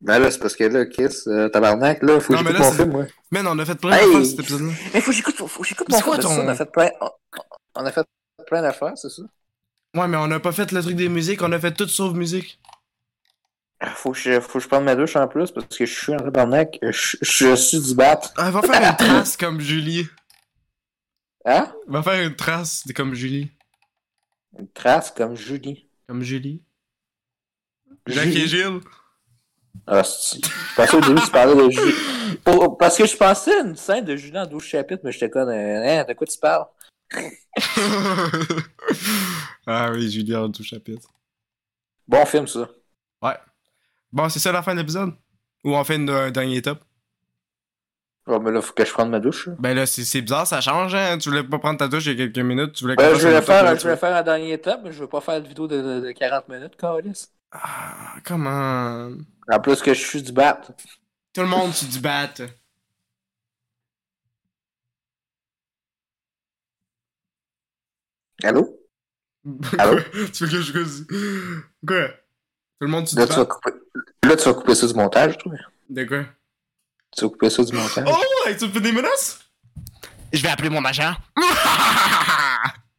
Ben 0.03 0.19
là, 0.19 0.31
c'est 0.31 0.39
parce 0.41 0.55
que 0.55 0.65
là, 0.65 0.85
Chris, 0.85 1.09
euh, 1.29 1.49
tabarnak, 1.49 2.03
là, 2.03 2.21
faut 2.21 2.35
que 2.35 2.39
j'écoute 2.39 2.53
là, 2.53 2.59
mon 2.59 2.71
c'est- 2.71 2.77
film, 2.77 2.91
moi. 2.91 3.07
Man, 3.31 3.47
on 3.47 3.59
a 3.59 3.65
fait 3.65 3.77
plein 3.81 3.97
Hey! 3.97 4.07
d'affaires 4.07 4.27
cet 4.27 4.41
épisode-là. 4.41 4.73
Mais 4.93 5.01
faut 5.01 5.11
que 5.11 5.17
j'écoute, 5.17 5.35
faut, 5.37 5.47
faut 5.47 5.63
que 5.63 5.69
j'écoute 5.69 5.87
C'est 5.91 6.05
mon 6.05 6.13
film. 6.13 6.23
ton- 6.23 6.41
On 6.43 6.49
a 6.49 6.55
fait 6.55 6.71
plein, 6.71 6.91
on, 7.01 7.09
on 7.77 7.87
a 7.87 7.93
fait 7.93 8.05
plein 8.47 8.61
d'affaires, 8.63 8.93
c'est 8.97 9.09
ça? 9.09 9.23
Ouais, 9.97 10.07
mais 10.09 10.19
on 10.19 10.31
a 10.33 10.39
pas 10.41 10.53
fait 10.53 10.71
le 10.73 10.83
truc 10.83 10.97
des 10.97 11.09
musiques, 11.09 11.41
on 11.43 11.53
a 11.53 11.59
fait 11.59 11.73
tout 11.73 11.89
sauf 11.89 12.13
musique. 12.13 12.59
Faut 13.95 14.13
que 14.13 14.19
je, 14.19 14.41
faut 14.41 14.59
que 14.59 14.61
je 14.65 14.69
prenne 14.69 14.85
ma 14.85 14.95
douche 14.97 15.17
en 15.17 15.29
plus 15.29 15.51
parce 15.51 15.67
que 15.67 15.85
je 15.85 15.95
suis 15.95 16.15
en 16.15 16.19
tabarnak. 16.19 16.79
Je, 16.83 17.17
je 17.21 17.55
suis 17.55 17.81
du 17.81 17.95
bat. 17.95 18.21
Ah, 18.37 18.51
va 18.51 18.63
faire 18.63 18.91
une 18.91 18.97
trace 19.07 19.37
comme 19.37 19.61
Julie. 19.61 20.07
Hein? 21.45 21.73
Va 21.87 22.03
faire 22.03 22.27
une 22.27 22.35
trace 22.35 22.85
comme 22.95 23.15
Julie. 23.15 23.51
Une 24.59 24.69
trace 24.69 25.11
comme 25.11 25.37
Julie. 25.37 25.89
Comme 26.09 26.23
Julie. 26.23 26.63
Jacques 28.07 28.27
et 28.29 28.33
Julie. 28.33 28.49
Gilles. 28.49 28.81
Ah, 29.87 30.03
je 30.03 30.39
pensais 30.75 30.97
au 30.97 31.01
début 31.01 31.21
que 31.21 31.27
tu 31.27 31.31
parlais 31.31 31.55
de 31.55 31.71
Julie. 31.71 31.95
Pour- 32.45 32.79
parce 32.79 32.97
que 32.97 33.07
je 33.07 33.17
pensais 33.17 33.55
à 33.59 33.61
une 33.61 33.77
scène 33.77 34.05
de 34.05 34.17
Julie 34.17 34.39
en 34.39 34.47
12 34.47 34.63
chapitres, 34.65 35.03
mais 35.05 35.13
j'étais 35.13 35.29
comme, 35.31 35.49
euh, 35.51 36.01
hein, 36.01 36.05
de 36.09 36.15
quoi 36.15 36.27
tu 36.27 36.39
parles? 36.39 36.67
ah 39.67 39.91
oui, 39.93 40.11
Julie 40.11 40.35
en 40.35 40.51
tout 40.51 40.65
chapitre. 40.65 41.09
Bon 42.09 42.25
film, 42.25 42.47
ça. 42.49 42.69
Ouais. 43.23 43.37
Bon, 44.13 44.29
c'est 44.29 44.39
ça 44.39 44.53
la 44.53 44.63
fin 44.63 44.75
de 44.75 44.81
l'épisode? 44.81 45.15
Ou 45.65 45.75
on 45.75 45.85
fait 45.85 45.97
une- 45.97 46.11
un 46.11 46.31
dernier 46.31 46.63
top? 46.63 46.83
Bon, 48.27 48.41
mais 48.41 48.51
là, 48.51 48.61
faut 48.61 48.73
que 48.73 48.85
je 48.85 48.93
prenne 48.93 49.11
ma 49.11 49.21
douche. 49.21 49.49
Ben 49.61 49.75
là, 49.75 49.87
c'est 49.87 50.05
c'est 50.05 50.21
bizarre, 50.21 50.47
ça 50.47 50.61
change, 50.61 50.95
hein? 50.95 51.17
Tu 51.19 51.29
voulais 51.29 51.45
pas 51.45 51.59
prendre 51.61 51.79
ta 51.79 51.87
douche 51.87 52.07
il 52.07 52.19
y 52.19 52.23
a 52.23 52.27
quelques 52.27 52.45
minutes, 52.45 52.73
tu 52.73 52.85
voulais 52.85 52.97
Ben, 52.97 53.15
je 53.15 53.21
voulais 53.23 53.37
top, 53.37 53.45
faire, 53.47 53.77
je 53.77 53.83
voulais 53.83 53.97
faire 53.97 54.17
un 54.17 54.23
dernier 54.23 54.53
étape, 54.55 54.81
mais 54.83 54.93
je 54.93 54.99
veux 54.99 55.09
pas 55.09 55.21
faire 55.21 55.41
de 55.41 55.47
vidéo 55.47 55.69
de, 55.69 55.81
de, 55.81 56.01
de 56.01 56.13
40 56.13 56.49
minutes, 56.49 56.77
Carlis. 56.77 57.29
Ah, 57.53 58.17
comment? 58.25 59.11
En 59.49 59.61
plus 59.61 59.81
que 59.81 59.95
je 59.95 60.05
suis 60.05 60.23
du 60.23 60.33
bat. 60.33 60.61
Tout 61.33 61.43
le 61.43 61.47
monde, 61.49 61.73
tu 61.73 61.85
du 61.87 62.01
bat. 62.01 62.33
Allô? 68.45 68.63
Allô? 69.79 70.01
tu 70.33 70.45
veux 70.47 70.51
que 70.51 70.85
je? 70.85 71.05
Quoi? 71.87 72.09
Tout 72.81 72.87
le 72.87 72.89
monde, 72.89 73.07
tu 73.07 73.17
Là, 73.17 73.27
tu 73.27 73.33
vas 73.35 73.47
couper, 73.47 73.71
là, 74.25 74.37
tu 74.37 74.45
vas 74.45 74.55
couper 74.55 74.75
ça 74.75 74.87
du 74.87 74.95
montage, 74.95 75.39
toi. 75.39 75.53
De 75.89 76.05
quoi? 76.05 76.25
Tu 77.17 77.25
vas 77.25 77.31
couper 77.31 77.51
ça 77.51 77.65
du 77.65 77.73
montage. 77.73 78.05
Oh, 78.07 78.49
hey, 78.49 78.57
tu 78.57 78.67
me 78.67 78.71
fais 78.71 78.81
des 78.81 78.93
menaces? 78.93 79.41
Je 80.33 80.43
vais 80.43 80.49
appeler 80.49 80.69
mon 80.69 80.85
agent. 80.85 81.15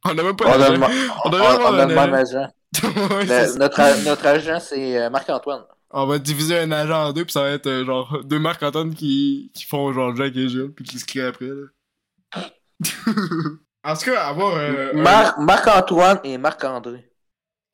on 0.05 0.09
a 0.17 0.23
même 0.23 0.35
pas 0.35 0.45
on 0.45 0.61
a 0.61 0.71
on 0.71 0.81
on, 1.25 1.31
on 1.31 1.79
a 1.79 1.85
même 1.85 2.13
agent. 2.13 2.47
Le- 2.83 3.57
notre, 3.57 4.05
notre 4.05 4.25
agent, 4.25 4.59
c'est 4.59 4.97
euh, 4.99 5.09
Marc-Antoine. 5.09 5.63
On 5.91 6.05
va 6.05 6.17
diviser 6.19 6.59
un 6.59 6.71
agent 6.71 7.07
en 7.09 7.13
deux, 7.13 7.23
puis 7.23 7.31
ça 7.33 7.41
va 7.41 7.49
être 7.51 7.67
euh, 7.67 7.85
genre 7.85 8.19
deux 8.23 8.39
Marc-Antoine 8.39 8.93
qui, 8.93 9.51
qui 9.53 9.65
font 9.65 9.93
genre 9.93 10.15
Jack 10.15 10.35
et 10.35 10.49
Gilles, 10.49 10.71
puis 10.75 10.83
qui 10.85 10.99
se 10.99 11.05
crient 11.05 11.21
après. 11.21 11.47
Là. 11.47 12.41
en 13.83 13.95
tout 13.95 14.05
cas, 14.11 14.25
avoir, 14.25 14.55
euh, 14.55 14.91
un- 14.95 15.41
Marc-Antoine 15.43 16.19
et 16.23 16.37
Marc-André. 16.37 17.06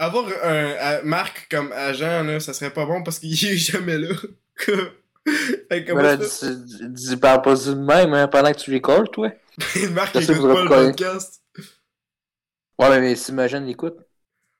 Avoir 0.06 0.26
un, 0.44 0.76
un- 0.80 1.02
Marc 1.04 1.48
comme 1.50 1.72
agent, 1.72 2.24
là, 2.24 2.40
ça 2.40 2.54
serait 2.54 2.74
pas 2.74 2.86
bon 2.86 3.04
parce 3.04 3.20
qu'il 3.20 3.32
est 3.46 3.58
jamais 3.58 3.98
là. 3.98 4.16
Fait 5.70 5.86
que 5.86 5.94
Mais 5.94 6.04
là, 6.04 6.18
comment 6.18 6.28
ça- 6.28 6.50
dis, 6.54 6.90
dis 6.90 7.18
pas 7.18 7.38
du 7.38 7.76
même 7.76 8.14
hein, 8.14 8.28
pendant 8.28 8.52
que 8.52 8.58
tu 8.60 8.74
recordes, 8.74 9.12
toi. 9.12 9.32
Marc 9.92 10.20
je 10.20 10.32
il 10.32 10.32
écoute 10.32 10.54
pas 10.54 10.64
le 10.64 10.70
podcast. 10.70 11.42
Ouais, 12.80 13.00
mais, 13.00 13.16
s'imagine, 13.16 13.66
l'écoute. 13.66 13.98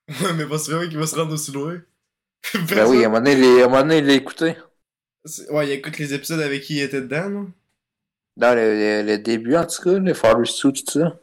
Ouais, 0.10 0.34
mais 0.36 0.46
pas 0.46 0.60
sûr 0.60 0.88
qu'il 0.88 0.98
va 0.98 1.08
se 1.08 1.16
rendre 1.16 1.34
aussi 1.34 1.52
loin. 1.52 1.82
Ben 2.70 2.86
oui, 2.88 3.04
à 3.04 3.08
un 3.08 3.10
moment 3.10 3.20
donné, 3.22 3.34
il 3.34 3.44
est- 3.44 3.62
à 3.62 3.66
un 3.66 3.70
moment 3.70 3.82
donné, 3.82 3.98
il 4.00 4.06
l'a 4.06 4.14
écouté. 4.14 4.56
Ouais, 5.50 5.68
il 5.68 5.72
écoute 5.72 5.98
les 5.98 6.14
épisodes 6.14 6.42
avec 6.42 6.62
qui 6.64 6.76
il 6.76 6.82
était 6.82 7.02
dedans, 7.02 7.30
là. 7.30 7.42
Dans 8.36 8.56
le, 8.56 8.74
le- 8.74 9.04
le 9.08 9.18
début, 9.18 9.56
en 9.56 9.66
tout 9.66 9.82
cas, 9.82 9.98
le 10.00 10.14
Father 10.14 10.46
Suit, 10.46 10.74
tout 10.74 10.92
ça. 11.00 11.18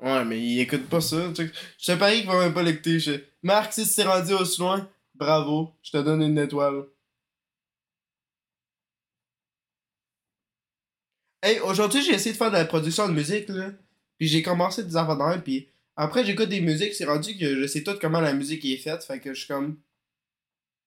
Ouais, 0.00 0.24
mais 0.24 0.40
il 0.40 0.60
écoute 0.60 0.88
pas 0.88 1.00
ça. 1.00 1.32
Je 1.34 1.86
te 1.86 1.98
parie 1.98 2.20
qu'il 2.20 2.26
va 2.26 2.40
même 2.40 2.54
pas 2.54 2.62
l'écouter. 2.62 2.98
Je... 2.98 3.12
Marc, 3.42 3.72
si 3.72 3.88
tu 3.88 3.94
t'es 3.94 4.04
rendu 4.04 4.34
aussi 4.34 4.60
loin, 4.60 4.88
bravo, 5.14 5.72
je 5.82 5.92
te 5.92 5.96
donne 5.98 6.22
une 6.22 6.38
étoile. 6.38 6.84
Hey, 11.42 11.60
aujourd'hui, 11.60 12.02
j'ai 12.02 12.14
essayé 12.14 12.32
de 12.32 12.36
faire 12.36 12.50
de 12.50 12.56
la 12.56 12.64
production 12.64 13.08
de 13.08 13.12
musique, 13.12 13.48
là. 13.48 13.70
Puis 14.18 14.28
j'ai 14.28 14.42
commencé 14.42 14.82
des 14.82 14.96
affaires 14.96 15.16
de 15.16 15.22
même, 15.22 15.42
puis 15.42 15.68
après, 15.96 16.24
j'écoute 16.24 16.48
des 16.48 16.60
musiques, 16.60 16.94
c'est 16.94 17.04
rendu 17.04 17.36
que 17.36 17.60
je 17.60 17.66
sais 17.66 17.82
tout 17.82 17.98
comment 18.00 18.20
la 18.20 18.32
musique 18.32 18.64
est 18.64 18.78
faite, 18.78 19.04
fait 19.04 19.20
que 19.20 19.34
je 19.34 19.38
suis 19.40 19.48
comme... 19.48 19.78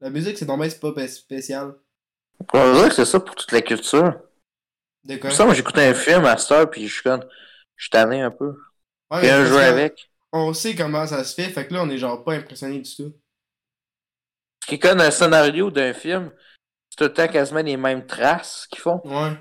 La 0.01 0.09
musique, 0.09 0.37
c'est 0.37 0.45
normal, 0.45 0.69
c'est 0.69 0.79
pas 0.79 0.91
spé- 0.91 1.07
spécial. 1.07 1.75
On 2.53 2.73
dirait 2.73 2.89
que 2.89 2.95
c'est 2.95 3.05
ça 3.05 3.19
pour 3.19 3.35
toute 3.35 3.51
la 3.51 3.61
culture. 3.61 4.19
Pour 5.21 5.31
ça, 5.31 5.45
moi, 5.45 5.53
j'écoutais 5.53 5.87
un 5.87 5.93
film 5.93 6.25
à 6.25 6.37
cette 6.37 6.51
heure, 6.51 6.69
puis 6.69 6.87
je 6.87 6.93
suis 6.93 7.03
comme. 7.03 7.23
Je 7.75 7.83
suis 7.83 7.89
tanné 7.89 8.21
un 8.21 8.31
peu. 8.31 8.55
Ouais, 9.11 9.19
Puis 9.19 9.27
jeu 9.29 9.49
que 9.49 9.55
avec. 9.55 10.11
On 10.33 10.53
sait 10.53 10.75
comment 10.75 11.07
ça 11.07 11.23
se 11.23 11.33
fait, 11.33 11.49
fait 11.49 11.67
que 11.67 11.73
là, 11.73 11.83
on 11.83 11.89
est 11.89 11.97
genre 11.97 12.23
pas 12.23 12.33
impressionné 12.33 12.79
du 12.79 12.95
tout. 12.95 13.13
Ce 14.63 14.67
qui 14.67 14.79
connaît 14.79 15.05
un 15.05 15.11
scénario 15.11 15.71
d'un 15.71 15.93
film, 15.93 16.31
c'est 16.89 16.97
tout 16.97 17.03
le 17.05 17.13
temps 17.13 17.27
quasiment 17.27 17.61
les 17.61 17.77
mêmes 17.77 18.05
traces 18.05 18.67
qu'ils 18.67 18.81
font. 18.81 19.01
Ouais. 19.05 19.37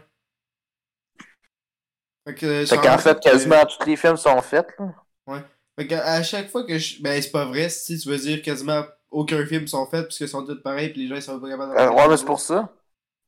Fait 2.27 2.35
que, 2.35 2.65
Fait 2.67 2.77
qu'en 2.77 2.95
en 2.95 2.99
fait, 2.99 3.15
que- 3.17 3.29
quasiment 3.29 3.65
tous 3.67 3.87
les 3.87 3.97
films 3.97 4.17
sont 4.17 4.41
faits, 4.43 4.69
là. 4.79 5.43
Fait 5.79 5.87
qu'à 5.87 6.05
à 6.07 6.23
chaque 6.23 6.49
fois 6.49 6.65
que 6.65 6.79
je. 6.79 7.03
Ben, 7.03 7.21
c'est 7.21 7.31
pas 7.31 7.45
vrai, 7.45 7.69
si 7.69 7.99
tu 7.99 8.09
veux 8.09 8.17
dire 8.17 8.41
quasiment 8.41 8.83
aucun 9.11 9.45
film 9.45 9.67
sont 9.67 9.87
faits 9.87 10.07
puisqu'ils 10.07 10.29
sont 10.29 10.45
tous 10.45 10.63
pareils 10.63 10.91
pis 10.91 11.01
les 11.01 11.09
gens 11.09 11.17
ils 11.17 11.23
sont 11.23 11.39
pas 11.39 11.51
capables 11.51 11.75
de 11.75 11.79
Euh, 11.79 11.91
ouais, 11.91 12.09
mais 12.09 12.17
c'est 12.17 12.25
pour 12.25 12.41
ça. 12.41 12.73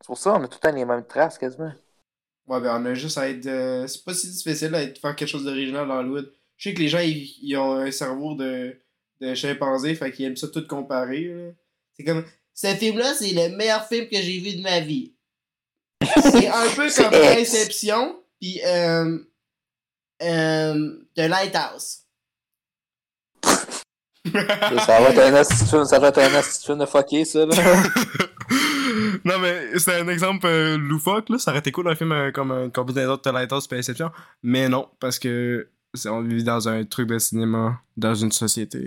C'est 0.01 0.07
pour 0.07 0.17
ça, 0.17 0.33
on 0.33 0.43
a 0.43 0.49
tout 0.49 0.59
le 0.63 0.71
temps 0.71 0.75
les 0.75 0.85
mêmes 0.85 1.05
traces, 1.05 1.37
quasiment. 1.37 1.73
Ouais, 2.49 2.61
ben, 2.61 2.81
on 2.83 2.87
a 2.87 2.95
juste 2.95 3.19
à 3.19 3.29
être. 3.29 3.47
euh, 3.47 3.87
C'est 3.87 4.05
pas 4.05 4.15
si 4.15 4.29
difficile 4.31 4.75
à 4.75 4.83
être- 4.83 4.99
faire 5.01 5.15
quelque 5.15 5.29
chose 5.29 5.45
d'original 5.45 5.87
dans 5.87 5.99
Hollywood. 5.99 6.33
Je 6.57 6.71
sais 6.71 6.75
que 6.75 6.81
les 6.81 6.89
gens 6.89 6.99
ils, 7.01 7.35
ils 7.43 7.57
ont 7.57 7.75
un 7.75 7.91
cerveau 7.91 8.35
de, 8.35 8.77
de 9.21 9.35
chimpanzé, 9.35 9.95
fait 9.95 10.11
qu'ils 10.11 10.25
aiment 10.27 10.37
ça 10.37 10.49
tout 10.49 10.67
comparer. 10.67 11.25
là. 11.25 11.51
C'est 11.97 12.05
comme. 12.05 12.25
Ce 12.55 12.67
film-là, 12.69 13.15
c'est 13.15 13.31
le 13.33 13.55
meilleur 13.57 13.87
film 13.87 14.09
que 14.09 14.17
j'ai 14.21 14.41
vu 14.41 14.57
de 14.57 14.63
ma 14.63 14.81
vie. 14.81 15.15
C'est 16.23 16.49
un 16.49 16.69
peu 16.75 16.89
C'est 16.89 17.05
comme. 17.05 17.15
Inception, 17.15 18.21
pis 18.41 18.61
euh, 18.65 19.19
euh, 20.23 20.99
The 21.15 21.29
Lighthouse. 21.29 21.99
ça 24.25 25.01
va 25.01 25.11
être 25.11 25.19
un 25.21 25.45
film, 25.45 25.85
ça 25.85 25.99
va 25.99 26.09
être 26.09 26.19
un 26.19 26.43
film 26.43 26.79
de 26.79 26.87
fucké, 26.87 27.25
ça, 27.25 27.47
là. 27.47 27.55
non, 29.25 29.39
mais 29.41 29.79
c'est 29.79 30.01
un 30.01 30.09
exemple 30.09 30.47
euh, 30.47 30.77
loufoque, 30.77 31.29
là. 31.29 31.39
Ça 31.39 31.51
aurait 31.51 31.61
été 31.61 31.73
cool 31.73 31.89
un 31.89 31.95
film 31.95 32.13
euh, 32.13 32.31
comme 32.31 32.51
un 32.51 32.71
combinaison 32.71 33.19
de 33.23 33.31
Lighthouse 33.31 33.67
et. 33.67 34.11
Mais 34.43 34.69
non, 34.69 34.89
parce 35.01 35.19
que 35.19 35.69
on 36.07 36.23
vit 36.23 36.45
dans 36.45 36.69
un 36.69 36.85
truc 36.85 37.09
de 37.09 37.19
cinéma, 37.19 37.81
dans 37.97 38.15
une 38.15 38.33
société. 38.33 38.79